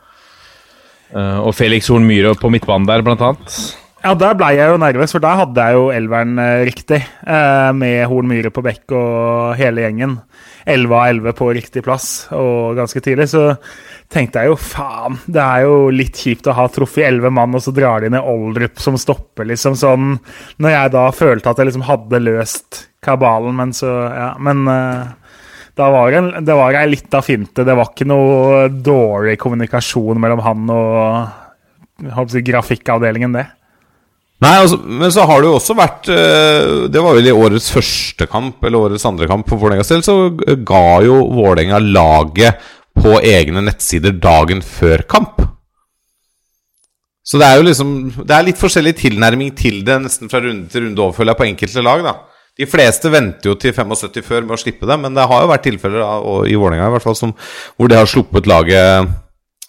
og 1.14 1.54
Felix 1.54 1.90
Horn 1.92 2.08
Myhre 2.10 2.34
på 2.40 2.50
midtbanen 2.54 2.90
der, 2.90 3.06
blant 3.06 3.22
annet. 3.22 3.58
Ja, 4.04 4.12
der 4.20 4.34
ble 4.36 4.50
jeg 4.52 4.68
jo 4.68 4.80
nervøs, 4.82 5.14
for 5.16 5.24
der 5.24 5.38
hadde 5.40 5.64
jeg 5.64 5.78
jo 5.78 5.84
elveren 5.96 6.36
uh, 6.36 6.66
riktig. 6.68 7.00
Uh, 7.24 7.72
med 7.72 8.02
Horn 8.12 8.28
Myhre 8.28 8.52
på 8.52 8.64
bekk 8.66 8.92
og 9.00 9.54
hele 9.56 9.86
gjengen. 9.86 10.18
11 10.68 10.96
av 10.98 11.06
11 11.08 11.36
på 11.40 11.48
riktig 11.56 11.84
plass, 11.86 12.08
og 12.36 12.76
ganske 12.76 13.00
tidlig. 13.04 13.30
Så 13.32 13.46
tenkte 14.12 14.44
jeg 14.44 14.52
jo 14.52 14.60
faen, 14.60 15.22
det 15.24 15.40
er 15.40 15.64
jo 15.64 15.78
litt 15.96 16.20
kjipt 16.20 16.52
å 16.52 16.58
ha 16.58 16.68
truffet 16.72 17.08
11 17.08 17.32
mann, 17.36 17.56
og 17.56 17.64
så 17.64 17.72
drar 17.76 18.04
de 18.04 18.12
ned 18.12 18.28
Oldrup 18.28 18.84
som 18.84 19.00
stopper, 19.00 19.48
liksom 19.54 19.80
sånn. 19.80 20.18
Når 20.60 20.76
jeg 20.76 20.94
da 20.98 21.06
følte 21.16 21.54
at 21.54 21.64
jeg 21.64 21.72
liksom 21.72 21.88
hadde 21.88 22.24
løst 22.26 22.86
kabalen, 23.04 23.56
men 23.56 23.72
så 23.76 23.94
Ja, 24.12 24.30
men 24.40 24.68
da 25.78 25.90
var 25.90 26.14
en, 26.14 26.30
det 26.46 26.56
var 26.58 26.76
ei 26.78 26.86
lita 26.92 27.22
finte. 27.26 27.66
Det 27.66 27.76
var 27.78 27.90
ikke 27.90 28.08
noe 28.10 28.68
dårlig 28.70 29.40
kommunikasjon 29.42 30.22
mellom 30.22 30.44
han 30.46 30.70
og 30.74 32.30
si, 32.30 32.44
grafikkavdelingen, 32.46 33.38
det. 33.40 33.48
Nei, 34.44 34.54
altså, 34.60 34.78
men 34.84 35.12
så 35.14 35.24
har 35.30 35.40
det 35.40 35.48
jo 35.48 35.56
også 35.56 35.76
vært 35.78 36.10
eh, 36.12 36.72
Det 36.92 37.00
var 37.00 37.16
vel 37.16 37.30
i 37.30 37.36
årets 37.36 37.70
første 37.72 38.26
kamp, 38.28 38.58
eller 38.66 38.90
årets 38.90 39.06
andre 39.08 39.30
kamp 39.30 39.48
for 39.48 39.62
Vålerenga 39.62 39.86
selv, 39.88 40.04
så 40.04 40.34
ga 40.68 40.88
jo 41.06 41.22
Vålerenga 41.32 41.80
laget 41.80 42.60
på 42.94 43.16
egne 43.24 43.64
nettsider 43.64 44.14
dagen 44.22 44.62
før 44.66 45.06
kamp. 45.10 45.40
Så 47.24 47.40
det 47.40 47.48
er 47.48 47.58
jo 47.58 47.66
liksom 47.70 47.94
Det 48.20 48.36
er 48.36 48.46
litt 48.50 48.60
forskjellig 48.60 48.98
tilnærming 49.00 49.54
til 49.56 49.80
det 49.88 49.96
nesten 50.04 50.32
fra 50.32 50.44
runde 50.44 50.68
til 50.70 50.86
runde 50.90 51.06
overfølger 51.08 51.34
jeg, 51.34 51.40
på 51.40 51.48
enkelte 51.48 51.86
lag, 51.88 52.04
da. 52.06 52.18
De 52.60 52.68
fleste 52.70 53.10
venter 53.10 53.50
jo 53.50 53.58
til 53.58 53.74
75 53.74 54.22
før 54.28 54.44
med 54.46 54.56
å 54.56 54.62
slippe 54.62 54.86
det, 54.86 54.98
men 55.02 55.16
det 55.18 55.26
har 55.30 55.42
jo 55.42 55.50
vært 55.50 55.64
tilfeller, 55.66 56.04
og 56.06 56.46
i 56.46 56.58
Vålerenga 56.60 56.92
i 56.92 56.96
hvert 56.96 57.06
fall, 57.08 57.18
som, 57.18 57.34
hvor 57.78 57.90
de 57.90 57.98
har 57.98 58.10
sluppet 58.10 58.50
laget 58.50 59.10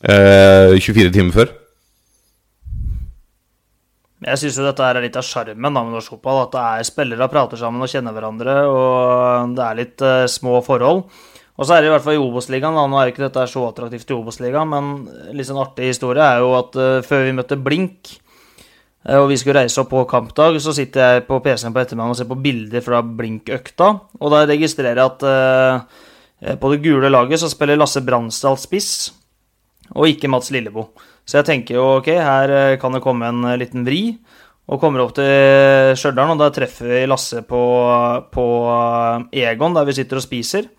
eh, 0.04 0.74
24 0.76 1.14
timer 1.14 1.32
før. 1.32 1.54
Jeg 4.24 4.40
syns 4.40 4.56
jo 4.56 4.64
dette 4.64 4.84
er 4.84 5.02
litt 5.04 5.16
av 5.20 5.24
sjarmen 5.26 5.60
med 5.60 5.92
norsk 5.92 6.14
fotball. 6.14 6.46
At 6.46 6.54
det 6.54 6.64
er 6.64 6.88
spillere 6.88 7.28
prater 7.32 7.60
sammen 7.60 7.84
og 7.84 7.90
kjenner 7.92 8.14
hverandre, 8.16 8.56
og 8.72 9.56
det 9.56 9.64
er 9.64 9.80
litt 9.80 10.04
eh, 10.04 10.24
små 10.32 10.60
forhold. 10.64 11.04
Og 11.54 11.68
så 11.68 11.76
er 11.76 11.84
det 11.84 11.90
i 11.90 11.92
hvert 11.92 12.04
fall 12.06 12.16
i 12.16 12.22
Obos-ligaen. 12.22 12.78
Nå 12.90 12.98
er 12.98 13.12
ikke 13.12 13.26
dette 13.26 13.44
så 13.50 13.66
attraktivt 13.68 14.10
i 14.10 14.16
Obos-ligaen, 14.16 14.70
men 14.72 15.34
litt 15.36 15.48
sånn 15.48 15.60
artig 15.62 15.92
historie 15.92 16.24
er 16.24 16.40
jo 16.42 16.54
at 16.56 16.78
eh, 16.80 17.02
før 17.06 17.28
vi 17.28 17.36
møtte 17.36 17.60
Blink, 17.60 18.14
og 19.04 19.26
vi 19.28 19.36
skulle 19.36 19.60
reise 19.60 19.82
opp 19.82 19.90
på 19.92 20.04
kampdag, 20.08 20.56
så 20.64 20.72
sitter 20.72 21.02
jeg 21.04 21.24
på 21.26 21.36
PC-en 21.44 21.74
på 21.74 21.82
ettermiddagen 21.82 22.14
og 22.14 22.16
ser 22.16 22.28
på 22.30 22.38
bilder 22.40 22.84
fra 22.84 23.02
Blink-økta, 23.04 23.88
og 24.16 24.32
da 24.32 24.44
registrerer 24.48 24.96
jeg 24.96 25.10
at 25.12 26.56
på 26.60 26.70
det 26.72 26.80
gule 26.84 27.10
laget 27.12 27.42
så 27.42 27.50
spiller 27.52 27.76
Lasse 27.76 28.00
Bransdal 28.04 28.56
spiss, 28.60 28.94
og 29.92 30.08
ikke 30.08 30.30
Mats 30.32 30.48
Lillebo. 30.54 30.88
Så 31.24 31.40
jeg 31.40 31.48
tenker 31.48 31.78
jo 31.78 31.84
ok, 31.98 32.08
her 32.20 32.52
eh, 32.52 32.78
kan 32.80 32.94
det 32.94 33.02
komme 33.04 33.28
en 33.28 33.44
eh, 33.48 33.58
liten 33.60 33.84
vri. 33.86 34.06
Og 34.64 34.80
kommer 34.80 35.02
opp 35.02 35.12
til 35.12 35.92
Stjørdal, 36.00 36.30
og 36.32 36.40
da 36.40 36.48
treffer 36.52 36.88
vi 36.88 37.00
Lasse 37.08 37.42
på, 37.44 37.60
på, 38.32 38.46
eh, 38.72 39.42
Egon, 39.44 39.76
der 39.76 39.88
vi 39.88 39.96
sitter 39.96 40.20
og 40.20 40.24
spiser. 40.24 40.70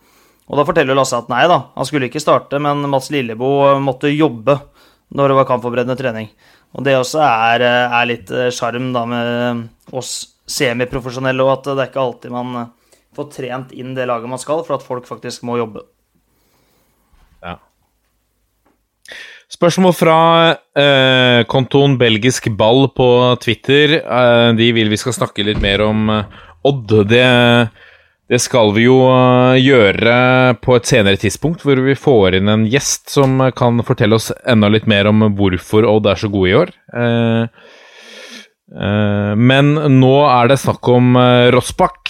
Og 0.50 0.58
da 0.58 0.66
forteller 0.66 0.98
Lasse 0.98 1.18
at 1.18 1.30
nei 1.30 1.44
da, 1.50 1.60
han 1.74 1.90
skulle 1.90 2.10
ikke 2.10 2.22
starte, 2.22 2.62
men 2.62 2.86
Mats 2.90 3.12
Lillebo 3.14 3.78
måtte 3.82 4.14
jobbe 4.14 4.58
når 5.16 5.32
det 5.32 5.38
var 5.38 5.50
kampforberedende 5.50 5.98
trening. 5.98 6.30
Og 6.76 6.84
det 6.84 6.98
også 7.00 7.22
er, 7.24 7.64
er 7.64 8.08
litt 8.10 8.32
sjarm 8.52 8.92
da 8.96 9.06
med 9.08 9.94
oss 9.96 10.16
semiprofesjonelle, 10.46 11.44
og 11.46 11.54
at 11.54 11.70
det 11.72 11.84
er 11.86 11.92
ikke 11.92 12.04
alltid 12.04 12.34
man 12.34 12.58
får 13.16 13.30
trent 13.34 13.72
inn 13.76 13.94
det 13.96 14.08
laget 14.10 14.30
man 14.30 14.42
skal, 14.42 14.64
for 14.68 14.78
at 14.78 14.86
folk 14.86 15.08
faktisk 15.08 15.46
må 15.48 15.58
jobbe. 15.60 15.86
Ja. 17.46 17.58
Spørsmål 19.56 19.96
fra 19.96 20.18
eh, 20.76 21.42
kontoen 21.52 21.96
Belgisk 22.02 22.50
ball 22.58 22.90
på 22.96 23.08
Twitter. 23.44 24.00
Eh, 24.02 24.50
de 24.58 24.72
vil 24.76 24.92
vi 24.92 25.00
skal 25.00 25.16
snakke 25.16 25.46
litt 25.48 25.62
mer 25.64 25.86
om 25.86 26.10
eh, 26.12 26.42
Odd. 26.66 26.90
Det, 27.12 27.22
det, 28.32 28.40
skal 28.42 28.74
vi 28.76 28.88
jo 28.88 29.00
eh, 29.10 29.62
gjøre 29.62 30.18
på 30.64 30.78
et 30.78 30.90
senere 30.90 31.20
tidspunkt, 31.22 31.66
hvor 31.66 31.80
vi 31.86 31.98
får 31.98 32.40
inn 32.40 32.52
en 32.52 32.68
gjest 32.70 33.14
som 33.14 33.38
kan 33.58 33.82
fortelle 33.86 34.18
oss 34.18 34.32
enda 34.48 34.72
litt 34.72 34.90
mer 34.90 35.10
om 35.12 35.28
hvorfor 35.38 35.88
Odd 35.90 36.10
er 36.10 36.22
så 36.22 36.32
gode 36.34 36.52
i 36.52 36.60
år. 36.64 36.78
Eh, 36.96 37.74
Eh, 38.66 39.34
men 39.38 39.76
nå 40.00 40.14
er 40.26 40.50
det 40.50 40.58
snakk 40.58 40.88
om 40.90 41.14
Rossbakk, 41.54 42.10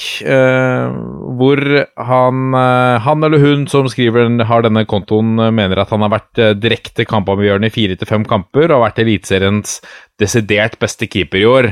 hvor 1.35 1.61
han, 2.07 2.55
han 3.03 3.27
eller 3.27 3.43
hun 3.43 3.65
som 3.69 3.89
skriver 3.91 4.31
har 4.47 4.63
denne 4.63 4.85
kontoen, 4.87 5.35
mener 5.35 5.81
at 5.83 5.91
han 5.91 6.05
har 6.05 6.13
vært 6.15 6.41
direkte 6.61 7.05
kampavgjørende 7.09 7.67
i 7.69 7.75
fire 7.75 7.99
til 7.99 8.09
fem 8.09 8.23
kamper 8.27 8.69
og 8.69 8.77
har 8.77 8.85
vært 8.87 9.03
Eliteseriens 9.03 9.81
desidert 10.21 10.79
beste 10.79 11.11
keeper 11.11 11.43
i 11.43 11.49
år. 11.49 11.69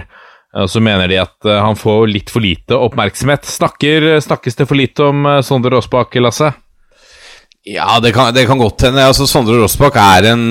Og 0.61 0.69
så 0.69 0.81
mener 0.83 1.09
de 1.09 1.17
at 1.17 1.47
han 1.49 1.77
får 1.79 2.03
litt 2.11 2.29
for 2.29 2.43
lite 2.43 2.77
oppmerksomhet. 2.77 3.47
Snakker, 3.49 4.05
snakkes 4.21 4.59
det 4.59 4.67
for 4.69 4.77
lite 4.77 5.07
om 5.09 5.25
Sondre 5.41 5.73
Rossbakk, 5.73 6.13
Lasse? 6.21 6.51
Ja, 7.65 7.95
det 8.03 8.11
kan, 8.13 8.29
det 8.35 8.43
kan 8.45 8.61
godt 8.61 8.85
hende. 8.85 9.01
Altså, 9.07 9.25
Sondre 9.25 9.57
Rossbakk 9.57 9.97
er 9.97 10.27
en 10.33 10.43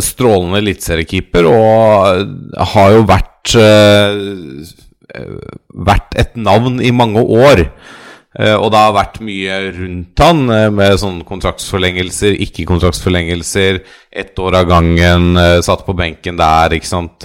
strålende 0.00 0.62
eliteseriekeeper 0.62 1.50
og 1.50 2.64
har 2.72 2.94
jo 2.96 3.04
vært, 3.10 3.52
uh, 3.58 5.26
vært 5.90 6.16
et 6.22 6.38
navn 6.40 6.80
i 6.80 6.94
mange 6.96 7.20
år. 7.20 7.66
Uh, 8.32 8.56
og 8.56 8.70
det 8.72 8.80
har 8.80 8.94
vært 8.96 9.18
mye 9.24 9.56
rundt 9.76 10.22
han, 10.24 10.42
uh, 10.48 10.68
med 10.72 10.96
sånne 11.00 11.26
kontraktsforlengelser, 11.28 12.38
ikke-kontraktsforlengelser, 12.46 13.80
ett 14.12 14.40
år 14.44 14.58
av 14.58 14.68
gangen, 14.68 15.38
satt 15.64 15.86
på 15.86 15.94
benken 15.96 16.36
der, 16.36 16.74
ikke 16.76 16.88
sant. 16.88 17.24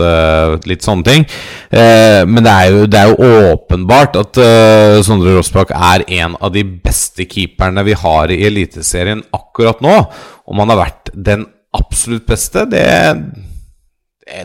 litt 0.71 0.85
sånne 0.85 1.03
ting. 1.03 1.25
men 1.67 2.45
det 2.45 2.53
er, 2.53 2.69
jo, 2.71 2.85
det 2.88 3.01
er, 3.01 3.11
jo, 3.11 3.41
åpenbart 3.51 4.15
at 4.21 4.39
Sondre 5.03 5.34
Rossbakk 5.35 5.73
er 5.75 6.05
en 6.21 6.38
av 6.39 6.53
de 6.55 6.63
beste 6.63 7.27
keeperne 7.27 7.84
vi 7.89 7.97
har 7.99 8.31
i 8.31 8.39
Eliteserien 8.47 9.25
akkurat 9.35 9.84
nå. 9.84 9.97
Om 10.47 10.63
han 10.63 10.71
har 10.71 10.81
vært 10.85 11.11
den 11.11 11.43
absolutt 11.75 12.23
beste, 12.31 12.63
det 12.71 12.88
Eh, 12.88 13.15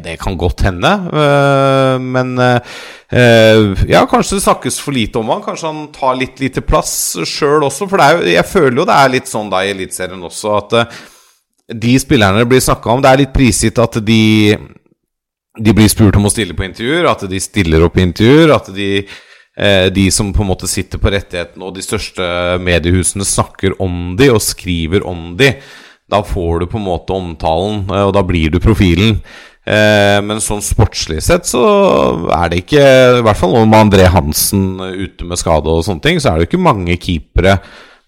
det 0.02 0.16
kan 0.16 0.36
godt 0.38 0.60
hende. 0.66 0.90
Eh, 1.12 1.98
men 2.00 2.38
eh, 2.38 3.86
ja, 3.88 4.04
kanskje 4.10 4.38
det 4.38 4.44
snakkes 4.44 4.80
for 4.80 4.94
lite 4.94 5.18
om 5.18 5.32
han. 5.32 5.42
Kanskje 5.44 5.70
han 5.70 5.88
tar 5.94 6.18
litt 6.18 6.40
lite 6.42 6.62
plass 6.64 7.16
sjøl 7.28 7.66
også. 7.66 7.88
For 7.90 8.04
jo, 8.14 8.28
jeg 8.32 8.46
føler 8.48 8.82
jo 8.82 8.86
det 8.88 8.98
er 8.98 9.16
litt 9.16 9.30
sånn 9.30 9.50
da 9.52 9.64
i 9.64 9.72
Eliteserien 9.74 10.22
også 10.28 10.54
at 10.58 10.78
de 11.72 11.96
spillerne 12.00 12.42
det 12.42 12.50
blir 12.50 12.62
snakka 12.62 12.90
om, 12.92 13.02
det 13.02 13.10
er 13.10 13.20
litt 13.22 13.32
prisgitt 13.32 13.78
at 13.80 13.96
de, 14.04 14.54
de 15.56 15.74
blir 15.76 15.88
spurt 15.88 16.18
om 16.18 16.26
å 16.28 16.32
stille 16.32 16.56
på 16.58 16.66
intervjuer, 16.66 17.06
at 17.08 17.22
de 17.30 17.38
stiller 17.40 17.86
opp 17.86 17.96
i 17.96 18.08
intervjuer, 18.08 18.52
at 18.54 18.72
de 18.76 18.88
de 19.92 20.06
som 20.08 20.30
på 20.32 20.40
en 20.40 20.48
måte 20.48 20.64
sitter 20.64 20.96
på 20.96 21.10
rettighetene 21.12 21.66
og 21.66 21.74
de 21.76 21.82
største 21.84 22.24
mediehusene 22.64 23.26
snakker 23.28 23.74
om 23.84 24.14
de 24.16 24.30
og 24.32 24.40
skriver 24.40 25.04
om 25.04 25.34
de, 25.36 25.50
da 26.12 26.22
får 26.24 26.62
du 26.62 26.66
på 26.72 26.80
en 26.80 26.86
måte 26.86 27.14
omtalen, 27.16 27.84
og 27.88 28.12
da 28.16 28.22
blir 28.26 28.52
du 28.52 28.60
profilen. 28.64 29.18
Eh, 29.62 30.18
men 30.26 30.42
sånn 30.42 30.62
sportslig 30.64 31.20
sett 31.22 31.46
så 31.46 31.62
er 32.34 32.48
det 32.50 32.64
ikke 32.64 32.82
I 33.20 33.22
hvert 33.22 33.38
fall 33.38 33.54
med 33.60 33.78
André 33.78 34.08
Hansen 34.10 34.74
ute 34.82 35.22
med 35.22 35.38
skade 35.38 35.70
og 35.70 35.84
sånne 35.86 36.02
ting, 36.02 36.18
så 36.18 36.32
er 36.32 36.40
det 36.40 36.48
ikke 36.48 36.62
mange 36.62 36.98
keepere 36.98 37.60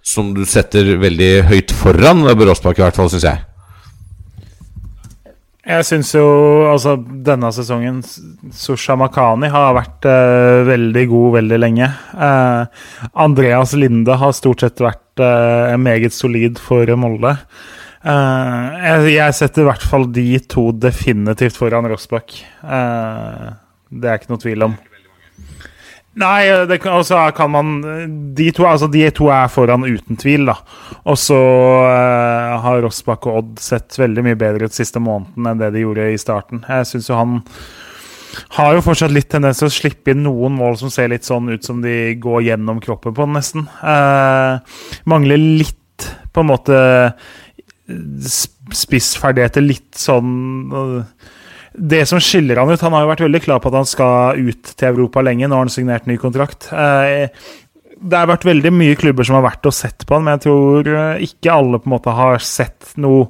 som 0.05 0.33
du 0.35 0.43
setter 0.49 0.97
veldig 1.01 1.33
høyt 1.49 1.73
foran 1.79 2.27
Bråsbakk, 2.37 2.81
i 2.81 2.85
hvert 2.85 2.99
fall, 2.99 3.09
syns 3.13 3.29
jeg. 3.31 3.45
Jeg 5.65 5.87
syns 5.89 6.11
jo 6.13 6.25
altså 6.69 6.99
denne 7.25 7.49
sesongen 7.57 8.03
Susha 8.53 8.99
Makani 9.01 9.49
har 9.49 9.73
vært 9.79 10.05
uh, 10.05 10.61
veldig 10.69 11.05
god 11.09 11.31
veldig 11.39 11.61
lenge. 11.63 11.89
Uh, 12.13 12.67
Andreas 13.25 13.73
Linde 13.79 14.19
har 14.21 14.37
stort 14.37 14.61
sett 14.61 14.83
vært 14.85 15.25
uh, 15.25 15.73
meget 15.81 16.13
solid 16.13 16.61
for 16.61 16.93
Molde. 17.01 17.33
Jeg, 18.05 19.13
jeg, 19.15 19.35
setter 19.39 19.65
i 19.65 19.69
hvert 19.71 19.85
fall 19.85 20.09
de 20.13 20.27
to 20.51 20.69
definitivt 20.77 21.57
foran 21.57 21.89
Rossbakk. 21.89 22.37
Uh, 22.61 23.55
det 23.89 24.11
er 24.11 24.21
ikke 24.21 24.35
noe 24.35 24.43
tvil 24.43 24.67
om. 24.67 24.75
Nei, 26.21 26.47
kan, 26.79 26.93
altså 27.01 27.19
kan 27.35 27.51
man 27.51 27.71
de 28.39 28.51
to, 28.55 28.67
altså 28.69 28.87
de 28.87 29.03
to 29.11 29.31
er 29.35 29.49
foran 29.51 29.87
uten 29.87 30.19
tvil, 30.21 30.47
da. 30.47 30.59
Og 31.11 31.17
så 31.19 31.39
uh, 31.39 32.61
har 32.63 32.85
Rossbakk 32.85 33.27
og 33.31 33.41
Odd 33.41 33.65
sett 33.65 33.97
veldig 33.99 34.27
mye 34.29 34.39
bedre 34.39 34.69
ut 34.69 34.77
siste 34.77 35.03
måneden 35.03 35.49
enn 35.51 35.65
det 35.65 35.73
de 35.75 35.83
gjorde 35.83 36.13
i 36.13 36.21
starten. 36.21 36.63
Jeg 36.69 36.91
syns 36.93 37.11
jo 37.11 37.19
han 37.19 37.41
har 38.57 38.75
jo 38.75 38.83
fortsatt 38.83 39.15
litt 39.15 39.31
tendens 39.31 39.61
til 39.61 39.71
å 39.71 39.75
slippe 39.75 40.13
inn 40.13 40.25
noen 40.27 40.55
mål 40.59 40.77
som 40.81 40.91
ser 40.93 41.11
litt 41.13 41.27
sånn 41.27 41.49
ut 41.53 41.67
som 41.67 41.81
de 41.83 42.15
går 42.21 42.45
gjennom 42.51 42.81
kroppen 42.83 43.15
på 43.15 43.27
nesten. 43.31 43.65
nesten. 43.71 44.61
mangler 45.11 45.39
litt, 45.39 46.09
på 46.35 46.43
en 46.43 46.51
måte 46.51 46.79
spissferdigheter 47.85 49.61
litt 49.61 49.99
sånn 50.01 51.03
Det 51.75 52.01
som 52.09 52.23
skiller 52.23 52.57
han 52.57 52.71
ut 52.73 52.81
Han 52.81 52.95
har 52.97 53.05
jo 53.05 53.11
vært 53.11 53.25
veldig 53.27 53.41
klar 53.45 53.61
på 53.61 53.69
at 53.69 53.77
han 53.77 53.89
skal 53.89 54.41
ut 54.41 54.71
til 54.73 54.89
Europa 54.89 55.21
lenge. 55.25 55.49
Nå 55.49 55.59
har 55.59 55.67
han 55.67 55.73
signert 55.73 56.07
ny 56.09 56.17
kontrakt. 56.23 56.71
Eh, 56.73 57.29
det 58.05 58.21
har 58.21 58.31
vært 58.31 58.47
veldig 58.47 58.73
mye 58.75 58.97
klubber 58.99 59.27
som 59.27 59.37
har 59.39 59.45
vært 59.47 59.69
og 59.69 59.75
sett 59.77 60.07
på 60.07 60.17
han, 60.17 60.25
men 60.27 60.37
jeg 60.37 60.47
tror 60.47 60.91
eh, 60.93 61.25
ikke 61.29 61.53
alle 61.53 61.81
på 61.81 61.89
en 61.89 61.95
måte 61.97 62.15
har 62.17 62.41
sett 62.45 62.95
noe 63.01 63.29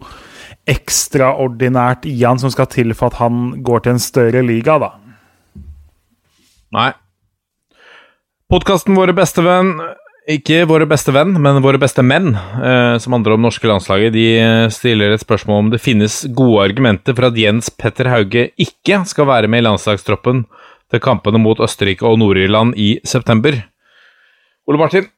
ekstraordinært 0.71 2.07
i 2.09 2.15
han 2.23 2.41
som 2.41 2.53
skal 2.53 2.69
til 2.73 2.95
for 2.97 3.13
at 3.13 3.19
han 3.21 3.63
går 3.65 3.85
til 3.85 3.95
en 3.95 4.03
større 4.03 4.45
liga, 4.47 4.79
da. 4.81 4.93
Nei. 6.75 6.91
Podkasten 8.51 8.97
Våre 8.97 9.15
bestevenn 9.17 9.77
ikke 10.31 10.63
våre 10.69 10.87
beste 10.89 11.13
venn, 11.13 11.35
men 11.43 11.61
våre 11.65 11.81
beste 11.81 12.03
menn, 12.05 12.33
eh, 12.35 12.97
som 13.03 13.13
handler 13.17 13.35
om 13.35 13.45
norske 13.45 13.69
landslaget, 13.69 14.15
de 14.15 14.27
eh, 14.41 14.69
stiller 14.73 15.13
et 15.13 15.25
spørsmål 15.25 15.65
om 15.65 15.73
det 15.75 15.83
finnes 15.85 16.23
gode 16.33 16.63
argumenter 16.71 17.17
for 17.17 17.29
at 17.29 17.37
Jens 17.39 17.69
Petter 17.69 18.09
Hauge 18.13 18.49
ikke 18.61 19.03
skal 19.11 19.29
være 19.29 19.51
med 19.53 19.65
i 19.65 19.67
landslagstroppen 19.69 20.47
til 20.93 21.03
kampene 21.05 21.41
mot 21.43 21.61
Østerrike 21.61 22.07
og 22.09 22.19
Nord-Irland 22.23 22.77
i 22.81 22.97
september. 23.05 23.59
Ole 24.65 24.81
Martin, 24.81 25.11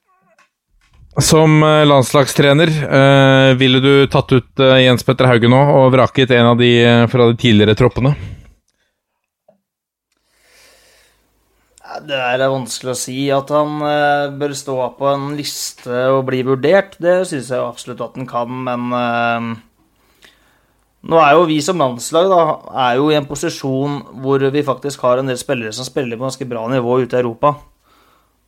som 1.22 1.62
eh, 1.62 1.86
landslagstrener, 1.86 2.68
eh, 2.68 3.54
ville 3.56 3.80
du 3.80 4.06
tatt 4.12 4.32
ut 4.32 4.60
eh, 4.60 4.82
Jens 4.84 5.06
Petter 5.06 5.30
Hauge 5.30 5.48
nå 5.48 5.60
og 5.78 5.92
vraket 5.94 6.34
en 6.36 6.50
av 6.52 6.58
de 6.60 6.72
fra 7.12 7.30
de 7.30 7.38
tidligere 7.40 7.76
troppene? 7.78 8.12
Det 12.04 12.16
er 12.16 12.42
vanskelig 12.50 12.92
å 12.92 12.98
si. 12.98 13.16
At 13.32 13.50
han 13.54 13.78
eh, 13.86 14.32
bør 14.36 14.54
stå 14.56 14.76
på 14.98 15.08
en 15.12 15.30
liste 15.38 16.02
og 16.12 16.26
bli 16.28 16.42
vurdert, 16.46 16.98
det 17.02 17.22
syns 17.30 17.52
jeg 17.52 17.62
absolutt 17.62 18.02
at 18.04 18.18
han 18.18 18.28
kan, 18.28 18.58
men 18.66 18.96
eh, 18.98 19.48
nå 21.06 21.20
er 21.22 21.36
jo 21.36 21.46
vi 21.46 21.60
som 21.62 21.78
landslag 21.80 22.28
da, 22.32 22.42
er 22.88 22.98
jo 22.98 23.08
i 23.12 23.16
en 23.18 23.28
posisjon 23.28 24.00
hvor 24.24 24.42
vi 24.50 24.66
faktisk 24.66 25.04
har 25.06 25.22
en 25.22 25.30
del 25.30 25.38
spillere 25.38 25.74
som 25.76 25.86
spiller 25.86 26.18
på 26.18 26.26
ganske 26.26 26.48
bra 26.50 26.64
nivå 26.72 26.98
ute 27.04 27.16
i 27.16 27.22
Europa. 27.22 27.54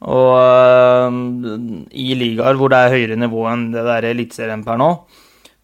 Og 0.09 0.33
eh, 0.39 1.23
i 2.03 2.11
ligaer 2.19 2.59
hvor 2.59 2.73
det 2.73 2.83
er 2.83 2.95
høyere 2.97 3.19
nivå 3.19 3.47
enn 3.51 3.71
det 3.75 3.87
der 3.87 4.11
eliteserien 4.13 4.67
per 4.67 4.79
nå. 4.81 4.93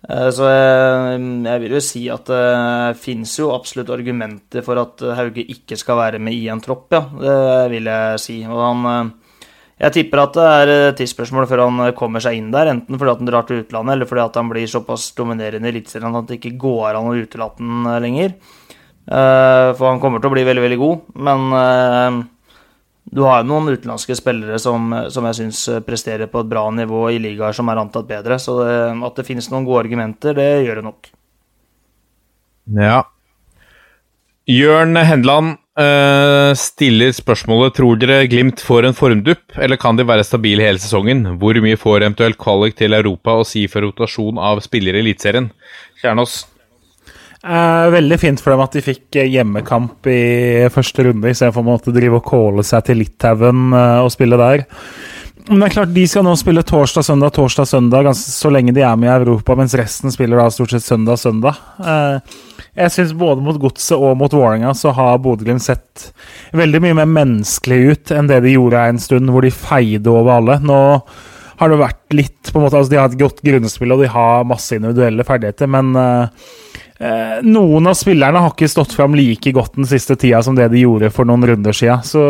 Eh, 0.04 0.30
så 0.36 0.48
jeg, 0.50 1.20
jeg 1.46 1.62
vil 1.62 1.76
jo 1.78 1.82
si 1.82 2.02
at 2.12 2.28
det 2.28 3.00
finnes 3.00 3.32
jo 3.40 3.52
absolutt 3.54 3.92
argumenter 3.94 4.64
for 4.66 4.80
at 4.82 5.04
Hauge 5.16 5.46
ikke 5.54 5.78
skal 5.80 6.00
være 6.00 6.20
med 6.20 6.36
i 6.36 6.48
en 6.52 6.60
tropp, 6.64 6.90
ja. 6.92 7.04
Det 7.08 7.36
vil 7.72 7.88
jeg 7.88 8.24
si. 8.24 8.40
Og 8.48 8.60
han 8.60 8.90
eh, 8.90 9.12
Jeg 9.84 9.96
tipper 9.96 10.22
at 10.22 10.36
det 10.36 10.50
er 10.50 10.74
et 10.74 10.98
tidsspørsmål 11.00 11.48
før 11.50 11.64
han 11.66 11.94
kommer 11.98 12.22
seg 12.22 12.36
inn 12.38 12.52
der, 12.54 12.70
enten 12.70 13.00
fordi 13.00 13.16
han 13.16 13.30
drar 13.30 13.48
til 13.48 13.64
utlandet, 13.64 13.96
eller 13.96 14.10
fordi 14.10 14.28
han 14.38 14.52
blir 14.52 14.70
såpass 14.70 15.08
dominerende 15.16 15.66
i 15.66 15.74
Eliteserien 15.74 16.20
at 16.20 16.28
det 16.28 16.38
ikke 16.38 16.60
går 16.62 16.92
an 16.92 17.10
å 17.10 17.16
utelate 17.16 17.64
han 17.64 17.88
lenger. 18.04 18.36
Eh, 19.04 19.70
for 19.74 19.88
han 19.88 20.00
kommer 20.04 20.22
til 20.22 20.30
å 20.30 20.36
bli 20.36 20.46
veldig, 20.46 20.68
veldig 20.68 20.80
god, 20.84 21.10
men 21.26 22.22
du 23.14 23.22
har 23.22 23.42
jo 23.42 23.48
noen 23.48 23.70
utenlandske 23.70 24.16
spillere 24.18 24.58
som, 24.58 24.90
som 25.12 25.26
jeg 25.28 25.38
syns 25.38 25.60
presterer 25.86 26.26
på 26.30 26.42
et 26.42 26.50
bra 26.50 26.64
nivå 26.74 27.06
i 27.14 27.20
ligaer 27.22 27.54
som 27.54 27.68
er 27.70 27.78
antatt 27.78 28.08
bedre. 28.08 28.40
Så 28.42 28.56
det, 28.60 28.78
at 29.06 29.20
det 29.20 29.26
finnes 29.28 29.50
noen 29.52 29.66
gode 29.68 29.84
argumenter, 29.84 30.34
det 30.34 30.48
gjør 30.66 30.80
det 30.80 30.86
nok. 30.88 31.10
Ja. 32.80 33.02
Jørn 34.50 34.98
Hendeland 35.00 35.54
uh, 35.80 36.52
stiller 36.58 37.14
spørsmålet 37.16 37.76
Tror 37.78 38.00
dere 38.00 38.26
Glimt 38.28 38.60
får 38.60 38.88
en 38.88 38.96
formdupp, 38.96 39.54
eller 39.56 39.80
kan 39.80 39.96
de 39.96 40.04
være 40.08 40.26
stabile 40.26 40.66
hele 40.66 40.82
sesongen? 40.82 41.24
Hvor 41.40 41.60
mye 41.64 41.78
får 41.80 42.02
eventuelt 42.02 42.40
kvalik 42.40 42.76
til 42.80 42.96
Europa 42.98 43.38
å 43.40 43.46
si 43.48 43.64
for 43.70 43.86
rotasjon 43.86 44.40
av 44.42 44.60
spillere 44.64 45.00
i 45.00 45.06
Eliteserien? 45.06 45.48
Kjernås? 46.02 46.42
Eh, 47.44 47.86
veldig 47.92 48.16
fint 48.20 48.40
for 48.40 48.54
dem 48.54 48.62
at 48.64 48.72
de 48.72 48.80
fikk 48.84 49.18
eh, 49.20 49.28
hjemmekamp 49.28 50.06
i 50.08 50.64
første 50.72 51.04
runde, 51.04 51.28
istedenfor 51.28 51.60
å 51.60 51.66
måtte 51.66 51.92
drive 51.92 52.16
og 52.16 52.24
kåle 52.30 52.64
seg 52.64 52.86
til 52.86 53.02
Litauen 53.02 53.66
eh, 53.76 53.98
og 54.00 54.08
spille 54.14 54.38
der. 54.40 54.64
Men 55.50 55.60
det 55.60 55.66
er 55.66 55.74
klart, 55.74 55.92
de 55.92 56.06
skal 56.08 56.24
nå 56.24 56.32
spille 56.40 56.62
torsdag, 56.64 57.04
søndag, 57.04 57.34
torsdag, 57.36 57.68
søndag 57.68 58.08
så 58.16 58.48
lenge 58.48 58.72
de 58.72 58.80
er 58.80 58.96
med 58.96 59.10
i 59.10 59.12
Europa, 59.18 59.58
mens 59.60 59.76
resten 59.76 60.14
spiller 60.14 60.40
da 60.40 60.48
stort 60.54 60.72
sett 60.72 60.86
søndag, 60.86 61.20
søndag. 61.20 61.60
Eh, 61.84 62.40
jeg 62.80 62.94
syns 62.96 63.12
både 63.20 63.44
mot 63.44 63.60
Godset 63.60 63.98
og 63.98 64.16
mot 64.22 64.32
Vålerenga 64.32 64.72
så 64.78 64.94
har 64.96 65.20
Bodø-Glimt 65.20 65.66
sett 65.66 66.08
veldig 66.56 66.80
mye 66.80 66.96
mer 67.02 67.12
menneskelig 67.12 67.80
ut 67.84 68.16
enn 68.16 68.32
det 68.32 68.40
de 68.46 68.56
gjorde 68.56 68.88
en 68.88 69.04
stund, 69.04 69.28
hvor 69.28 69.44
de 69.44 69.52
feide 69.52 70.08
over 70.08 70.38
alle. 70.38 70.62
Nå 70.64 70.80
har 71.60 71.70
det 71.70 71.82
vært 71.84 72.16
litt 72.16 72.48
på 72.48 72.56
en 72.56 72.64
måte, 72.64 72.80
altså 72.80 72.96
De 72.96 73.02
har 73.02 73.12
et 73.12 73.20
godt 73.20 73.44
grunnspill 73.44 73.92
og 73.92 74.00
de 74.00 74.14
har 74.16 74.48
masse 74.48 74.72
individuelle 74.72 75.28
ferdigheter, 75.28 75.68
men 75.76 75.92
Eh, 76.00 76.52
noen 77.44 77.90
av 77.90 77.96
spillerne 77.98 78.40
har 78.40 78.52
ikke 78.54 78.70
stått 78.70 78.94
fram 78.96 79.16
like 79.18 79.52
godt 79.52 79.76
den 79.76 79.88
siste 79.88 80.16
tida 80.16 80.42
som 80.44 80.56
det 80.56 80.70
de 80.72 80.84
gjorde 80.84 81.10
for 81.12 81.28
noen 81.28 81.44
runder 81.50 81.76
sia. 81.76 81.98
Så 82.06 82.22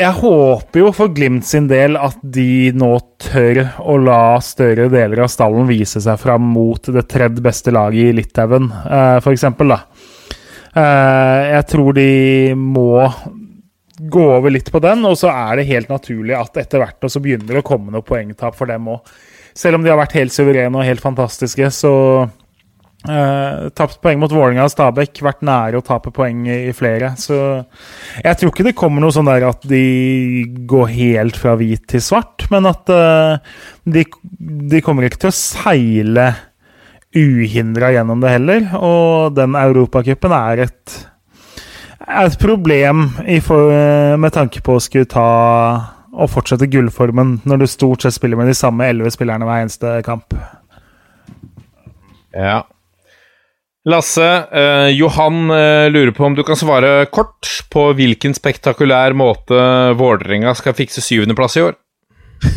jeg 0.00 0.16
håper 0.16 0.80
jo 0.80 0.92
for 0.96 1.12
Glimt 1.12 1.44
sin 1.44 1.66
del 1.68 1.98
at 2.00 2.20
de 2.22 2.70
nå 2.72 2.92
tør 3.20 3.62
å 3.84 3.98
la 4.00 4.38
større 4.44 4.88
deler 4.92 5.24
av 5.26 5.32
stallen 5.32 5.68
vise 5.68 6.00
seg 6.00 6.20
fram 6.20 6.46
mot 6.54 6.88
det 6.94 7.04
tredje 7.10 7.44
beste 7.44 7.74
laget 7.74 8.08
i 8.08 8.14
Litauen, 8.16 8.70
eh, 8.70 9.18
f.eks. 9.20 9.44
da. 9.60 9.80
jeg 11.50 11.66
tror 11.68 11.92
de 11.98 12.10
må 12.56 12.94
gå 14.00 14.22
over 14.38 14.54
litt 14.54 14.70
på 14.72 14.80
den, 14.80 15.04
og 15.04 15.18
så 15.20 15.28
er 15.34 15.60
det 15.60 15.68
helt 15.68 15.90
naturlig 15.92 16.38
at 16.38 16.56
etter 16.62 16.80
hvert 16.80 17.10
så 17.10 17.20
begynner 17.20 17.52
det 17.52 17.60
å 17.60 17.66
komme 17.66 17.92
noe 17.92 18.06
poengtap 18.06 18.56
for 18.56 18.70
dem 18.70 18.88
òg. 18.88 19.12
Selv 19.52 19.76
om 19.76 19.84
de 19.84 19.90
har 19.92 19.98
vært 20.00 20.16
helt 20.16 20.32
suverene 20.32 20.78
og 20.78 20.86
helt 20.86 21.02
fantastiske, 21.04 21.68
så 21.74 21.92
Uh, 23.00 23.70
tapt 23.72 23.96
poeng 24.04 24.18
mot 24.20 24.32
Vålinga 24.32 24.66
og 24.66 24.72
Stabæk, 24.74 25.22
vært 25.24 25.44
nære 25.46 25.78
å 25.78 25.84
tape 25.84 26.10
poeng 26.12 26.42
i, 26.44 26.56
i, 26.68 26.72
flere. 26.76 27.14
Så 27.16 27.34
jeg 28.20 28.36
tror 28.36 28.50
ikke 28.52 28.66
det 28.66 28.76
kommer 28.76 29.00
noe 29.00 29.14
sånn 29.14 29.28
der 29.30 29.46
at 29.48 29.62
de 29.68 30.44
går 30.68 30.90
helt 30.92 31.38
fra 31.40 31.54
hvit 31.56 31.86
til 31.88 32.02
svart, 32.04 32.44
men 32.52 32.68
at 32.68 32.92
uh, 32.92 33.38
de, 33.88 34.04
de, 34.04 34.82
kommer 34.84 35.06
ikke 35.08 35.22
til 35.22 35.32
å 35.32 35.38
seile 35.38 36.26
uhindra 37.16 37.88
gjennom 37.94 38.20
det 38.20 38.34
heller. 38.34 38.66
Og 38.76 39.32
den 39.38 39.56
europacupen 39.58 40.34
er 40.36 40.66
et, 40.66 40.98
er 42.04 42.28
et 42.28 42.36
problem 42.42 43.06
for, 43.46 43.72
med 44.20 44.34
tanke 44.36 44.60
på 44.66 44.76
å 44.76 44.82
skulle 44.84 45.08
ta 45.08 45.30
og 46.10 46.28
fortsette 46.28 46.68
gullformen 46.68 47.38
når 47.48 47.62
du 47.62 47.66
stort 47.70 48.04
sett 48.04 48.16
spiller 48.16 48.36
med 48.36 48.50
de 48.50 48.58
samme 48.58 48.90
elleve 48.92 49.12
spillerne 49.14 49.46
hver 49.48 49.64
eneste 49.64 49.94
kamp. 50.04 50.36
Ja, 52.34 52.60
Lasse, 53.88 54.48
eh, 54.52 54.88
Johan 54.92 55.50
eh, 55.50 55.90
lurer 55.90 56.10
på 56.12 56.24
om 56.24 56.34
du 56.36 56.42
kan 56.44 56.56
svare 56.56 57.06
kort 57.08 57.48
på 57.72 57.86
hvilken 57.96 58.34
spektakulær 58.36 59.14
måte 59.16 59.56
Vålerenga 59.96 60.52
skal 60.58 60.76
fikse 60.76 61.00
syvendeplass 61.00 61.56
i 61.56 61.62
år? 61.64 61.78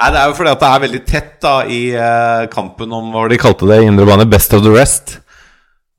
Nei, 0.00 0.08
Det 0.08 0.16
er 0.16 0.30
jo 0.30 0.36
fordi 0.38 0.54
at 0.54 0.62
det 0.62 0.70
er 0.70 0.84
veldig 0.86 1.02
tett 1.04 1.34
da 1.44 1.54
i 1.68 1.82
eh, 1.92 2.46
kampen 2.52 2.96
om 2.96 3.12
hva 3.12 3.26
de 3.28 3.40
kalte 3.40 3.68
det 3.68 3.82
i 3.82 3.90
indre 3.90 4.08
bane, 4.08 4.24
best 4.32 4.56
of 4.56 4.64
the 4.64 4.72
rest. 4.72 5.18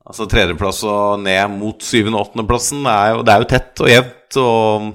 Altså 0.02 0.26
tredjeplass 0.26 0.82
og 0.82 1.22
ned 1.22 1.54
mot 1.54 1.86
syvende- 1.86 2.18
og 2.18 2.26
åttendeplassen. 2.26 2.82
Det, 2.82 2.98
er 2.98 3.14
jo, 3.14 3.22
det 3.22 3.32
er 3.32 3.44
jo 3.44 3.50
tett 3.54 3.84
og 3.84 3.92
jevnt. 3.92 4.38
Og 4.42 4.90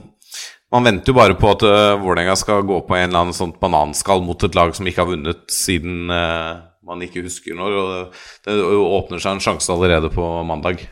man 0.76 0.90
venter 0.90 1.14
jo 1.14 1.16
bare 1.16 1.38
på 1.40 1.54
at 1.56 1.64
uh, 1.64 1.96
Vålerenga 2.04 2.36
skal 2.36 2.68
gå 2.68 2.82
på 2.84 2.98
en 2.98 3.08
eller 3.08 3.24
annen 3.24 3.38
sånt 3.38 3.62
bananskall 3.64 4.20
mot 4.28 4.44
et 4.44 4.58
lag 4.60 4.76
som 4.76 4.90
ikke 4.90 5.06
har 5.06 5.14
vunnet 5.14 5.46
siden 5.56 6.12
uh, 6.12 6.60
man 6.88 7.04
ikke 7.04 7.26
husker 7.26 7.58
når. 7.58 7.76
Og 7.78 8.48
det 8.48 8.58
åpner 8.60 9.22
seg 9.22 9.36
en 9.36 9.44
sjanse 9.44 9.74
allerede 9.74 10.12
på 10.14 10.28
mandag. 10.48 10.86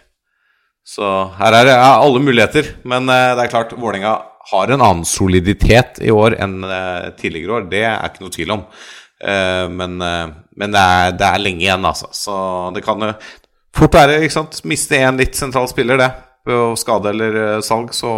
Så 0.86 1.06
her 1.40 1.56
er 1.58 1.66
det 1.66 1.78
alle 1.82 2.22
muligheter. 2.22 2.76
Men 2.88 3.10
eh, 3.10 3.32
det 3.38 3.48
er 3.48 3.54
klart, 3.54 3.74
Vålerenga 3.74 4.20
har 4.52 4.70
en 4.70 4.84
annen 4.86 5.08
soliditet 5.10 5.98
i 6.06 6.14
år 6.14 6.38
enn 6.44 6.60
eh, 6.68 7.10
tidligere 7.18 7.58
år. 7.60 7.66
Det 7.72 7.82
er 7.88 8.12
ikke 8.12 8.26
noe 8.26 8.36
tvil 8.36 8.54
om. 8.58 8.68
Eh, 9.26 9.66
men, 9.74 9.98
men 9.98 10.76
det, 10.76 10.84
er, 10.84 11.18
det, 11.18 11.32
er, 11.32 11.42
lenge 11.42 11.66
igjen, 11.66 11.90
altså. 11.90 12.12
Så 12.14 12.36
det 12.76 12.86
kan 12.86 13.02
jo 13.02 13.16
fort 13.76 13.98
være 13.98 14.22
ikke 14.22 14.38
sant? 14.38 14.62
Miste 14.70 15.02
en 15.02 15.18
litt 15.22 15.38
sentral 15.38 15.70
spiller, 15.72 16.00
det. 16.02 16.12
Ved 16.46 16.78
skade 16.78 17.10
eller 17.10 17.64
salg, 17.66 17.90
så 17.98 18.12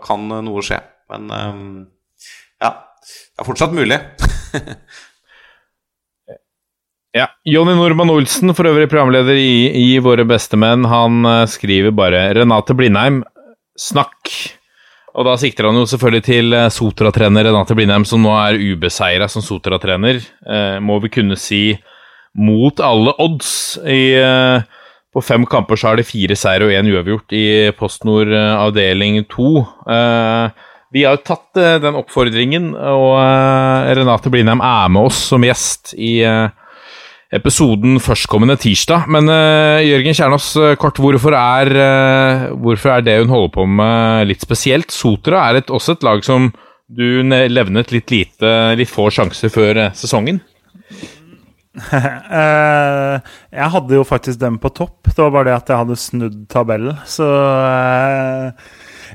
kan 0.00 0.24
noe 0.46 0.62
skje. 0.64 0.78
Men 1.12 1.28
ja, 1.28 2.70
det 2.72 3.42
er 3.42 3.48
fortsatt 3.50 3.76
mulig. 3.76 3.98
Ja. 7.14 7.28
Jonny 7.46 7.76
Normann 7.78 8.10
Olsen, 8.10 8.50
for 8.58 8.66
øvrig 8.66 8.88
programleder 8.90 9.38
i, 9.38 9.70
i 9.70 9.98
Våre 10.02 10.24
bestemenn, 10.26 10.82
han 10.90 11.20
uh, 11.22 11.44
skriver 11.46 11.92
bare 11.94 12.24
Renate 12.34 12.74
Blindheim, 12.74 13.20
snakk. 13.78 14.32
Og 15.14 15.28
da 15.28 15.36
sikter 15.38 15.68
han 15.68 15.78
jo 15.78 15.84
selvfølgelig 15.86 16.24
til 16.26 16.56
uh, 16.58 16.66
Sotra-trener 16.74 17.46
Renate 17.46 17.76
Blindheim, 17.78 18.02
som 18.08 18.24
nå 18.26 18.32
er 18.34 18.58
ubeseira 18.58 19.28
som 19.30 19.44
Sotra-trener. 19.46 20.18
Eh, 20.42 20.80
må 20.82 20.96
vi 21.04 21.12
kunne 21.14 21.38
si 21.38 21.60
mot 22.34 22.82
alle 22.82 23.14
odds. 23.22 23.52
I, 23.86 24.18
på 25.14 25.22
fem 25.22 25.46
kamper 25.46 25.78
så 25.78 25.92
har 25.92 26.02
det 26.02 26.08
fire 26.08 26.34
seier 26.34 26.66
og 26.66 26.74
én 26.74 26.90
uavgjort 26.90 27.36
i 27.38 27.44
PostNord 27.78 28.34
avdeling 28.34 29.20
to. 29.30 29.68
vi 30.90 31.06
har 31.06 31.14
jo 31.14 31.22
tatt 31.30 31.62
den 31.86 32.00
oppfordringen, 32.02 32.72
og 32.74 33.22
Renate 33.94 34.34
Blindheim 34.34 34.66
er 34.66 34.90
med 34.90 35.12
oss 35.12 35.22
som 35.30 35.46
gjest 35.46 35.94
i 35.94 36.16
episoden 37.34 37.98
førstkommende 38.02 38.56
tirsdag. 38.60 39.08
Men 39.10 39.28
uh, 39.30 39.82
Jørgen 39.82 40.16
Kjernås, 40.16 40.52
uh, 40.60 40.74
kort, 40.80 41.00
hvorfor 41.02 41.36
er, 41.38 41.70
uh, 41.74 42.46
hvorfor 42.62 42.96
er 42.96 43.06
det 43.06 43.18
hun 43.22 43.32
holder 43.32 43.54
på 43.56 43.66
med, 43.80 44.28
litt 44.30 44.44
spesielt? 44.44 44.94
Sotra 44.94 45.48
er 45.48 45.62
et, 45.62 45.72
også 45.74 45.96
et 45.96 46.06
lag 46.06 46.24
som 46.26 46.52
du 46.94 47.24
levnet 47.24 47.90
litt 47.94 48.12
lite, 48.12 48.50
litt 48.78 48.92
få 48.92 49.08
sjanser 49.14 49.50
før 49.50 49.86
sesongen? 49.96 50.42
jeg 53.58 53.70
hadde 53.74 53.96
jo 53.96 54.04
faktisk 54.06 54.38
dem 54.38 54.60
på 54.62 54.70
topp. 54.76 55.08
Det 55.08 55.18
var 55.18 55.32
bare 55.34 55.48
det 55.48 55.56
at 55.56 55.72
jeg 55.72 55.80
hadde 55.80 55.98
snudd 55.98 56.36
tabellen. 56.52 57.00
Så 57.08 57.26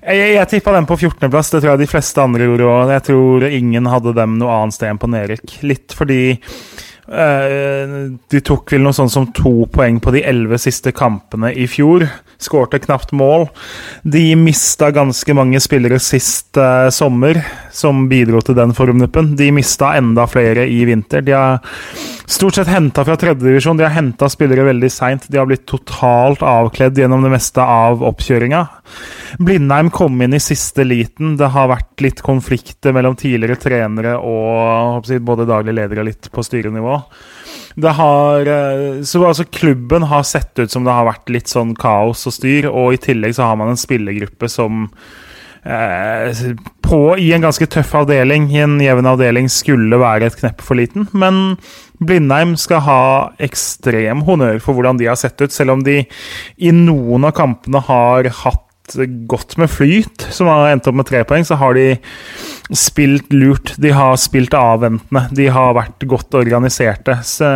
jeg, 0.02 0.34
jeg 0.34 0.50
tippa 0.52 0.74
dem 0.76 0.90
på 0.90 0.98
14.-plass. 0.98 1.54
Det 1.54 1.62
tror 1.62 1.72
jeg 1.76 1.84
de 1.86 1.92
fleste 1.94 2.26
andre 2.26 2.50
gjorde 2.50 2.68
òg. 2.74 2.92
Jeg 2.98 3.06
tror 3.08 3.48
ingen 3.48 3.88
hadde 3.94 4.18
dem 4.18 4.36
noe 4.42 4.58
annet 4.58 4.76
sted 4.76 4.90
enn 4.92 5.00
på 5.00 5.12
nedrykk. 5.14 5.60
Litt 5.70 5.96
fordi 5.96 6.34
Eh, 6.34 6.89
de 7.10 8.42
tok 8.46 8.70
vel 8.70 8.84
noe 8.86 8.94
sånn 8.94 9.10
som 9.10 9.26
to 9.34 9.66
poeng 9.74 9.98
på 10.04 10.14
de 10.14 10.22
elleve 10.30 10.60
siste 10.62 10.94
kampene 10.94 11.50
i 11.58 11.66
fjor. 11.70 12.06
Skårte 12.40 12.80
knapt 12.80 13.12
mål. 13.18 13.48
De 14.04 14.36
mista 14.40 14.92
ganske 14.96 15.34
mange 15.36 15.60
spillere 15.64 15.98
sist 16.00 16.60
uh, 16.62 16.88
sommer, 16.94 17.42
som 17.72 18.08
bidro 18.10 18.42
til 18.46 18.58
den 18.58 18.74
formnuppen. 18.78 19.34
De 19.40 19.50
mista 19.56 19.94
enda 19.98 20.26
flere 20.30 20.66
i 20.70 20.82
vinter. 20.88 21.24
De 21.26 21.36
har 21.36 21.60
stort 22.30 22.60
sett 22.60 22.72
henta 22.72 23.06
fra 23.06 23.18
tredjedivisjon. 23.20 23.78
De 23.80 23.86
har 23.88 23.96
henta 23.96 24.30
spillere 24.32 24.68
veldig 24.70 24.92
seint. 24.94 25.28
De 25.30 25.40
har 25.40 25.48
blitt 25.50 25.68
totalt 25.70 26.44
avkledd 26.46 26.98
gjennom 27.00 27.26
det 27.26 27.34
meste 27.34 27.64
av 27.64 28.04
oppkjøringa. 28.10 28.64
Blindheim 29.40 29.92
kom 29.94 30.22
inn 30.22 30.36
i 30.38 30.44
siste 30.44 30.86
liten. 30.88 31.36
Det 31.40 31.52
har 31.54 31.72
vært 31.72 32.06
litt 32.06 32.24
konflikter 32.26 32.96
mellom 32.96 33.18
tidligere 33.20 33.60
trenere 33.62 34.18
og 34.20 35.06
jeg, 35.10 35.24
både 35.26 35.48
daglig 35.50 35.76
leder 35.78 36.02
og 36.02 36.10
litt 36.10 36.32
på 36.34 36.46
styrenivå. 36.46 37.00
Det 37.80 37.92
har, 37.96 38.42
eh, 38.42 39.02
så 39.04 39.24
altså 39.26 39.46
Klubben 39.46 40.04
har 40.04 40.24
sett 40.24 40.60
ut 40.60 40.72
som 40.72 40.84
det 40.84 40.92
har 40.92 41.06
vært 41.08 41.30
litt 41.30 41.48
sånn 41.48 41.76
kaos 41.78 42.26
og 42.28 42.34
styr, 42.36 42.68
og 42.68 42.94
i 42.94 43.02
tillegg 43.02 43.36
så 43.38 43.48
har 43.48 43.60
man 43.60 43.72
en 43.72 43.80
spillergruppe 43.80 44.50
som 44.50 44.90
eh, 45.70 46.42
på, 46.86 47.02
I 47.22 47.30
en 47.36 47.46
ganske 47.46 47.68
tøff 47.70 47.94
avdeling, 48.02 48.50
i 48.54 48.64
en 48.64 48.80
jevn 48.82 49.10
avdeling, 49.10 49.50
skulle 49.54 50.00
være 50.02 50.30
et 50.30 50.40
knepp 50.40 50.64
for 50.66 50.80
liten. 50.80 51.08
Men 51.14 51.60
Blindheim 52.00 52.56
skal 52.60 52.84
ha 52.86 53.02
ekstrem 53.44 54.24
honnør 54.28 54.62
for 54.64 54.78
hvordan 54.78 55.00
de 55.00 55.10
har 55.12 55.20
sett 55.20 55.40
ut, 55.42 55.54
selv 55.54 55.78
om 55.78 55.86
de 55.86 56.02
i 56.58 56.74
noen 56.76 57.28
av 57.30 57.36
kampene 57.38 57.84
har 57.90 58.32
hatt 58.44 58.66
godt 59.30 59.58
med 59.62 59.70
flyt, 59.72 60.28
som 60.34 60.50
har 60.52 60.72
endt 60.72 60.88
opp 60.90 60.98
med 61.00 61.10
tre 61.10 61.24
poeng, 61.28 61.46
så 61.46 61.58
har 61.60 61.78
de 61.78 61.92
spilt 62.76 63.34
lurt. 63.34 63.76
De 63.82 63.94
har 63.96 64.18
spilt 64.22 64.56
avventende. 64.58 65.28
De 65.36 65.50
har 65.54 65.78
vært 65.78 66.06
godt 66.10 66.38
organiserte. 66.40 67.20
Så, 67.26 67.50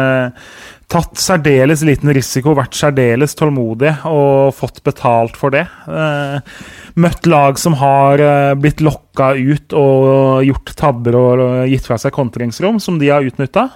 tatt 0.94 1.18
særdeles 1.18 1.82
liten 1.88 2.12
risiko, 2.14 2.54
vært 2.58 2.78
særdeles 2.78 3.34
tålmodige 3.38 3.96
og 4.10 4.54
fått 4.58 4.82
betalt 4.86 5.38
for 5.40 5.54
det. 5.54 5.64
Eh, 5.90 6.58
møtt 7.02 7.30
lag 7.30 7.58
som 7.62 7.78
har 7.80 8.22
eh, 8.22 8.54
blitt 8.60 8.84
lokka 8.84 9.32
ut 9.34 9.74
og 9.78 10.44
gjort 10.46 10.76
tabber 10.78 11.18
og 11.18 11.56
gitt 11.72 11.88
fra 11.88 11.98
seg 12.02 12.14
kontringsrom, 12.14 12.82
som 12.84 13.00
de 13.02 13.10
har 13.14 13.26
utnytta. 13.26 13.70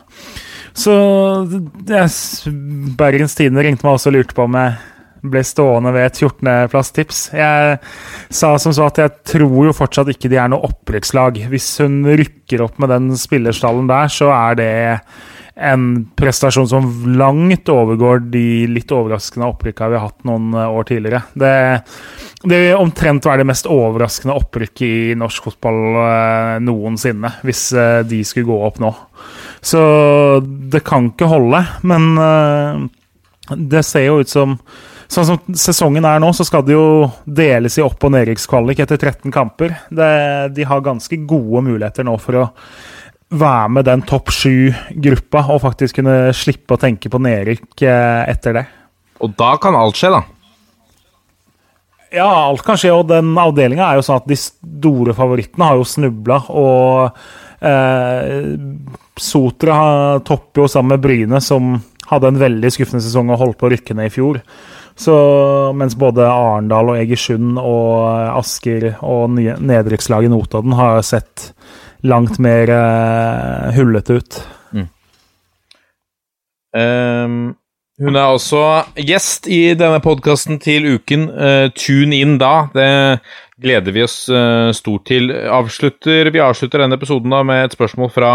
Så 0.77 0.93
Bergens 2.99 3.33
Tidende 3.37 3.65
ringte 3.65 3.87
meg 3.87 3.97
også 3.97 4.11
og 4.11 4.19
lurte 4.19 4.37
på 4.37 4.45
om 4.45 4.59
jeg 4.59 4.77
ble 5.21 5.43
stående 5.45 5.93
ved 5.95 6.09
et 6.09 6.19
14.-plass-tips. 6.21 7.21
Jeg 7.37 7.79
sa 8.29 8.51
som 8.61 8.75
så 8.75 8.89
at 8.89 9.01
jeg 9.01 9.15
tror 9.33 9.69
jo 9.69 9.75
fortsatt 9.75 10.11
ikke 10.13 10.31
de 10.31 10.39
er 10.41 10.51
noe 10.51 10.69
opprykkslag. 10.69 11.41
Hvis 11.51 11.71
hun 11.83 12.03
rykker 12.07 12.65
opp 12.65 12.77
med 12.81 12.93
den 12.93 13.09
spillerstallen 13.19 13.89
der, 13.89 14.11
så 14.13 14.31
er 14.35 14.59
det 14.59 14.71
en 15.57 16.05
prestasjon 16.15 16.67
som 16.69 16.89
langt 17.17 17.69
overgår 17.69 18.21
de 18.29 18.67
litt 18.69 18.91
overraskende 18.93 19.47
opprykka 19.49 19.89
vi 19.89 19.97
har 19.97 20.11
hatt 20.11 20.27
noen 20.29 20.53
år 20.53 20.85
tidligere. 20.85 21.23
Det, 21.33 21.53
det 22.43 22.59
vil 22.61 22.77
omtrent 22.77 23.25
være 23.25 23.41
det 23.41 23.49
mest 23.49 23.69
overraskende 23.71 24.37
opprykket 24.37 24.85
i 24.85 25.15
norsk 25.17 25.49
fotball 25.49 25.81
eh, 26.03 26.53
noensinne, 26.65 27.33
hvis 27.47 27.63
eh, 27.73 28.03
de 28.07 28.21
skulle 28.27 28.51
gå 28.51 28.59
opp 28.67 28.77
nå. 28.83 28.93
Så 29.65 29.81
det 30.45 30.83
kan 30.85 31.09
ikke 31.09 31.31
holde, 31.31 31.63
men 31.89 32.11
eh, 32.21 32.85
det 33.57 33.85
ser 33.87 34.09
jo 34.11 34.21
ut 34.21 34.31
som 34.31 34.59
Sånn 35.07 35.27
som 35.29 35.55
sesongen 35.55 36.05
er 36.05 36.19
nå, 36.19 36.33
så 36.35 36.43
skal 36.47 36.65
det 36.67 36.75
jo 36.75 37.07
deles 37.23 37.77
i 37.79 37.83
opp- 37.85 38.03
og 38.03 38.13
nedrykkskvalik 38.13 38.81
etter 38.83 38.99
13 38.99 39.31
kamper. 39.31 39.75
Det, 39.87 40.11
de 40.55 40.67
har 40.67 40.83
ganske 40.83 41.19
gode 41.29 41.63
muligheter 41.69 42.07
nå 42.07 42.17
for 42.19 42.41
å 42.41 42.47
være 43.27 43.69
med 43.75 43.87
den 43.87 44.03
topp 44.07 44.31
sju-gruppa 44.31 45.43
og 45.51 45.61
faktisk 45.63 45.99
kunne 45.99 46.33
slippe 46.35 46.75
å 46.75 46.81
tenke 46.81 47.11
på 47.11 47.19
nedrykk 47.23 47.83
eh, 47.87 48.23
etter 48.31 48.59
det. 48.59 48.65
Og 49.23 49.33
da 49.39 49.55
kan 49.61 49.75
alt 49.75 49.99
skje, 49.99 50.11
da. 50.13 50.21
Ja, 52.13 52.27
alt 52.47 52.63
kan 52.63 52.79
skje, 52.79 52.93
og 52.95 53.09
den 53.09 53.33
avdelinga 53.39 53.89
er 53.89 53.99
jo 53.99 54.05
sånn 54.07 54.21
at 54.21 54.29
de 54.29 54.37
store 54.39 55.15
favorittene 55.17 55.67
har 55.67 55.79
jo 55.79 55.87
snubla, 55.87 56.39
og 56.55 57.17
eh, 57.59 58.55
Sotra 59.17 59.77
topper 60.23 60.63
jo 60.63 60.71
sammen 60.71 60.95
med 60.95 61.03
Bryne, 61.03 61.41
som 61.43 61.75
hadde 62.07 62.31
en 62.31 62.39
veldig 62.39 62.71
skuffende 62.71 63.03
sesong 63.03 63.33
og 63.33 63.41
holdt 63.41 63.59
på 63.59 63.67
å 63.67 63.71
rykke 63.73 63.97
ned 63.97 64.07
i 64.07 64.13
fjor. 64.13 64.39
Så 64.97 65.15
mens 65.77 65.93
både 65.99 66.25
Arendal 66.25 66.89
og 66.89 66.97
Egersund 66.97 67.59
og 67.61 68.01
Asker 68.39 68.95
og 69.05 69.35
nedrykkslaget 69.37 70.33
Notodden 70.33 70.73
har 70.77 71.03
sett 71.05 71.51
langt 72.07 72.39
mer 72.41 72.71
uh, 72.71 73.69
hullete 73.77 74.17
ut. 74.17 74.39
Mm. 74.73 74.87
Um, 76.77 77.39
hun 77.97 78.17
er 78.17 78.29
også 78.29 78.61
gjest 79.01 79.47
i 79.49 79.73
denne 79.77 80.01
podkasten 80.01 80.59
til 80.61 80.85
uken. 80.97 81.29
Uh, 81.29 81.69
tune 81.77 82.17
inn 82.17 82.37
da. 82.41 82.67
Det 82.73 82.89
gleder 83.61 83.93
vi 83.93 84.05
oss 84.05 84.23
uh, 84.29 84.73
stort 84.77 85.07
til. 85.09 85.29
Avslutter, 85.33 86.29
vi 86.33 86.41
avslutter 86.41 86.85
denne 86.85 86.97
episoden 86.97 87.33
da 87.33 87.43
med 87.45 87.67
et 87.67 87.77
spørsmål 87.77 88.13
fra 88.13 88.33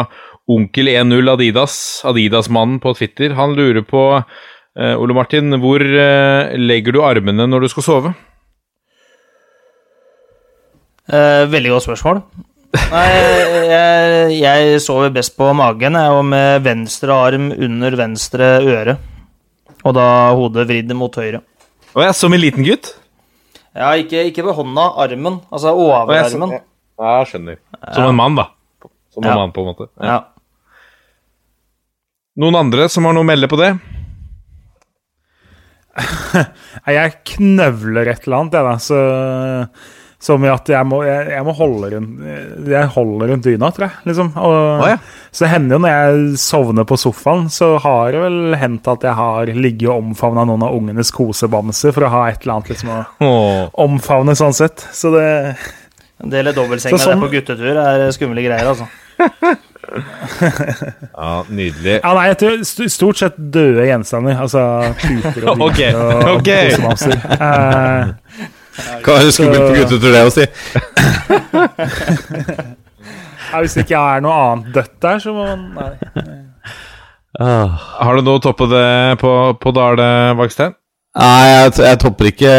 onkel10 0.50 1.30
Adidas, 1.30 1.76
Adidas-mannen 2.06 2.80
på 2.82 2.94
Twitter. 2.98 3.34
Han 3.38 3.54
lurer 3.58 3.86
på 3.86 4.06
Uh, 4.72 4.96
Ole 4.96 5.12
Martin, 5.12 5.52
hvor 5.60 5.82
uh, 5.84 6.52
legger 6.56 6.96
du 6.96 7.02
armene 7.04 7.44
når 7.44 7.66
du 7.66 7.68
skal 7.68 7.84
sove? 7.84 8.14
Uh, 11.12 11.44
veldig 11.52 11.74
godt 11.74 11.84
spørsmål. 11.84 12.22
Nei, 12.72 13.08
jeg, 13.68 14.38
jeg, 14.38 14.80
sover 14.80 15.12
best 15.12 15.34
på 15.36 15.50
magen, 15.56 15.98
jeg, 16.00 16.16
og 16.16 16.24
med 16.24 16.64
venstre 16.64 17.12
arm 17.12 17.50
under 17.52 17.98
venstre 18.00 18.48
øre. 18.64 18.96
Og 19.82 19.92
da 19.98 20.06
hodet 20.38 20.64
vridd 20.70 20.96
mot 20.96 21.20
høyre. 21.20 21.42
Å 21.92 22.06
ja, 22.06 22.16
som 22.16 22.32
en 22.32 22.40
liten 22.40 22.64
gutt? 22.64 22.94
Ja, 23.76 23.92
ikke, 24.00 24.24
ikke 24.30 24.46
ved 24.46 24.56
hånda, 24.56 24.88
armen. 25.04 25.42
Altså 25.52 25.76
overarmen. 25.76 26.56
Ja, 26.96 27.18
jeg 27.20 27.32
skjønner. 27.34 27.60
Som 27.92 28.08
en 28.08 28.16
mann, 28.16 28.40
da. 28.40 28.48
Som 29.12 29.26
en 29.26 29.34
ja. 29.34 29.36
mann, 29.36 29.52
på 29.52 29.66
en 29.66 29.74
måte. 29.74 29.92
Ja. 30.00 30.22
Noen 32.40 32.56
andre 32.56 32.88
som 32.88 33.04
har 33.04 33.12
noe 33.12 33.26
å 33.26 33.28
melde 33.28 33.52
på 33.52 33.60
det? 33.60 33.74
Jeg 36.96 37.18
knøvler 37.34 38.12
et 38.12 38.24
eller 38.24 38.38
annet, 38.38 38.56
jeg, 38.56 38.68
da. 38.68 38.76
Så, 38.80 39.00
som 40.22 40.44
i 40.46 40.50
at 40.52 40.70
jeg 40.70 40.86
må, 40.86 41.00
jeg, 41.02 41.32
jeg 41.34 41.42
må 41.42 41.52
holde 41.58 41.88
rundt 41.96 42.68
Jeg 42.70 42.90
holder 42.94 43.32
rundt 43.32 43.46
dyna, 43.48 43.70
tror 43.74 43.88
jeg. 43.88 44.02
Liksom. 44.06 44.30
Og, 44.38 44.54
oh, 44.54 44.86
ja. 44.92 44.96
Så 45.34 45.44
det 45.44 45.52
hender 45.56 45.76
jo 45.76 45.82
når 45.82 45.94
jeg 45.96 46.40
sovner 46.44 46.86
på 46.88 46.98
sofaen, 47.00 47.48
så 47.50 47.74
har 47.82 48.14
det 48.14 48.22
vel 48.22 48.56
hendt 48.60 48.90
at 48.92 49.06
jeg 49.08 49.18
har 49.18 49.52
ligget 49.56 49.90
og 49.90 49.98
omfavna 49.98 50.46
noen 50.48 50.66
av 50.68 50.78
ungenes 50.78 51.10
kosebamser 51.14 51.94
for 51.96 52.06
å 52.06 52.12
ha 52.14 52.24
et 52.30 52.44
eller 52.44 52.58
annet 52.60 52.74
liksom, 52.74 52.92
å 52.94 53.28
oh. 53.28 53.62
omfavne 53.82 54.36
sånn 54.38 54.56
sett. 54.56 54.86
Så 54.94 55.10
det 55.16 55.28
En 56.22 56.30
del 56.30 56.52
dobbeltsenger 56.54 57.02
sånn, 57.02 57.18
der 57.18 57.24
på 57.24 57.32
guttetur 57.32 57.82
er 57.82 58.04
skumle 58.14 58.44
greier, 58.44 58.68
altså. 58.70 58.86
Ja, 61.16 61.44
nydelig. 61.48 62.00
Ja, 62.02 62.12
nei, 62.16 62.26
jeg 62.30 62.38
tror 62.40 62.62
stort 62.92 63.20
sett 63.20 63.36
døde 63.36 63.86
gjenstander. 63.88 64.38
Altså 64.44 64.60
puter 65.00 65.48
og 65.52 65.58
dyr 65.78 65.96
og 65.98 66.30
okay. 66.36 66.66
Uh, 66.78 66.84
Hva 69.04 69.18
er 69.18 69.26
det 69.26 69.34
skummelt 69.36 69.66
på 69.66 69.74
guttetur, 69.80 70.10
det 70.14 70.22
å 70.24 70.32
si? 70.32 70.46
ja, 73.50 73.60
hvis 73.60 73.74
det 73.76 73.84
ikke 73.84 74.00
er 74.00 74.22
noe 74.24 74.38
annet 74.46 74.72
dødt 74.76 74.96
der, 75.04 75.16
så 75.22 75.34
må 75.36 75.44
man 75.50 75.60
Nei. 75.76 76.38
Ah. 77.40 77.80
Har 78.04 78.18
du 78.18 78.26
noe 78.26 78.36
å 78.36 78.44
toppe 78.44 78.66
det 78.68 79.16
på, 79.20 79.30
på 79.56 79.72
Dale, 79.72 80.06
Vakstein? 80.36 80.74
Nei, 81.16 81.44
jeg, 81.48 81.72
jeg, 81.80 81.98
topper 82.00 82.28
ikke 82.28 82.52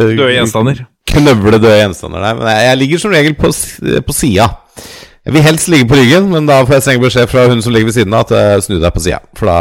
Døde 0.00 0.30
gjenstander? 0.32 0.80
Knøvle 1.06 1.60
døde 1.60 1.76
gjenstander, 1.78 2.20
nei. 2.24 2.32
Men 2.36 2.48
jeg, 2.50 2.64
jeg 2.66 2.78
ligger 2.82 3.02
som 3.02 3.12
regel 3.14 3.36
på, 3.38 3.52
på 4.08 4.16
sida. 4.16 4.48
Jeg 5.26 5.34
vil 5.34 5.42
helst 5.42 5.70
ligge 5.72 5.88
på 5.90 5.96
ryggen, 5.98 6.28
men 6.30 6.46
da 6.46 6.60
får 6.62 6.76
jeg 6.76 6.82
streng 6.84 7.00
beskjed 7.02 7.30
fra 7.32 7.48
hun 7.50 7.62
som 7.64 7.74
ligger 7.74 7.90
ved 7.90 7.96
siden 7.96 8.14
av, 8.14 8.28
at 8.28 8.34
jeg 8.36 8.66
snur 8.68 8.82
deg 8.84 8.94
på 8.94 9.00
sida. 9.02 9.18
For 9.34 9.50
da, 9.50 9.56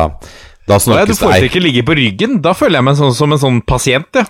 da 0.69 0.77
snorkes 0.77 1.09
det. 1.09 1.15
Du 1.17 1.23
får 1.23 1.45
ikke 1.47 1.61
ligge 1.63 1.83
på 1.87 1.95
ryggen? 1.97 2.35
Da 2.45 2.53
føler 2.53 2.77
jeg 2.77 2.85
meg 2.85 2.99
sånn, 2.99 3.15
som 3.17 3.33
en 3.33 3.41
sånn 3.41 3.61
pasient, 3.65 4.11
ja. 4.13 4.27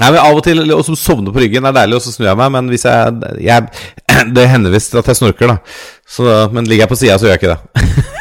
Nei, 0.00 0.08
men 0.08 0.22
Av 0.22 0.38
og 0.38 0.40
til 0.40 0.62
Som 0.86 0.96
sovner 0.96 1.34
på 1.34 1.42
ryggen 1.42 1.68
er 1.68 1.74
deilig, 1.76 1.98
og 1.98 2.02
så 2.02 2.14
snur 2.14 2.30
jeg 2.30 2.40
meg. 2.40 2.52
Men 2.54 2.70
hvis 2.72 2.86
jeg, 2.88 3.34
jeg 3.44 3.68
Det 4.36 4.48
hender 4.48 4.74
visst 4.74 4.96
at 4.98 5.10
jeg 5.12 5.20
snorker, 5.20 5.52
da. 5.52 5.76
Så, 6.08 6.26
men 6.50 6.66
ligger 6.66 6.86
jeg 6.86 6.94
på 6.94 6.98
sida, 7.04 7.20
så 7.20 7.28
gjør 7.28 7.36
jeg 7.36 7.42
ikke 7.44 7.54
det. 7.54 8.08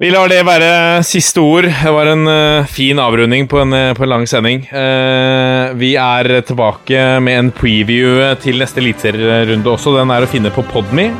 Vi 0.00 0.08
lar 0.08 0.30
det 0.32 0.38
være 0.48 1.04
siste 1.04 1.42
ord. 1.44 1.66
Det 1.68 1.90
var 1.92 2.08
en 2.08 2.24
uh, 2.24 2.64
fin 2.72 2.96
avrunding 2.96 3.44
på 3.52 3.58
en, 3.60 3.68
uh, 3.76 3.92
på 3.92 4.00
en 4.06 4.08
lang 4.08 4.22
sending. 4.24 4.64
Uh, 4.72 5.76
vi 5.76 5.92
er 6.00 6.40
tilbake 6.48 7.20
med 7.20 7.36
en 7.36 7.50
preview 7.52 8.32
til 8.40 8.56
neste 8.62 8.80
eliteserierunde 8.80 9.68
også. 9.68 9.92
Den 9.98 10.08
er 10.14 10.24
å 10.24 10.30
finne 10.32 10.48
på 10.56 10.64
Podme. 10.72 11.12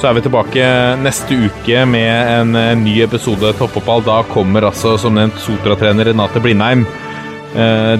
så 0.00 0.08
er 0.08 0.14
vi 0.16 0.24
tilbake 0.24 0.64
neste 1.04 1.36
uke 1.44 1.84
med 1.84 2.32
en 2.38 2.56
ny 2.86 2.94
episode 3.04 3.52
Toppfotball. 3.60 4.00
Da 4.08 4.24
kommer 4.32 4.64
altså, 4.72 4.96
som 4.96 5.12
nevnt, 5.20 5.36
Sotra-trener 5.44 6.08
Renate 6.08 6.40
Blindheim. 6.40 6.88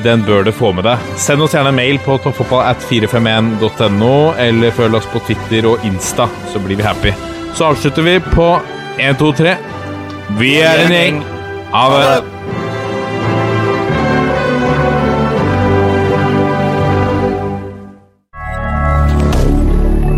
den 0.02 0.24
bør 0.24 0.48
du 0.48 0.52
få 0.52 0.72
med 0.72 0.84
deg. 0.88 0.98
Send 1.20 1.42
oss 1.44 1.52
gjerne 1.52 1.76
mail 1.76 1.98
på 2.00 2.16
toppfotballat451.no, 2.24 4.32
eller 4.40 4.70
følg 4.72 4.94
oss 4.96 5.04
på 5.12 5.20
Twitter 5.28 5.66
og 5.68 5.84
Insta, 5.84 6.24
så 6.48 6.58
blir 6.58 6.76
vi 6.80 6.88
happy. 6.88 7.12
Så 7.52 7.64
avslutter 7.68 8.02
vi 8.02 8.20
på 8.32 8.56
Én, 8.98 9.16
to, 9.16 9.32
tre. 9.32 9.56
Vi 10.39 10.60
er 10.60 10.85
en 10.85 10.93
gjeng. 10.93 11.23
Ha 11.73 11.86
eh, 11.89 12.05
det. 12.05 12.23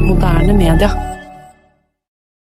Moderne 0.07 0.53
media. 0.53 1.04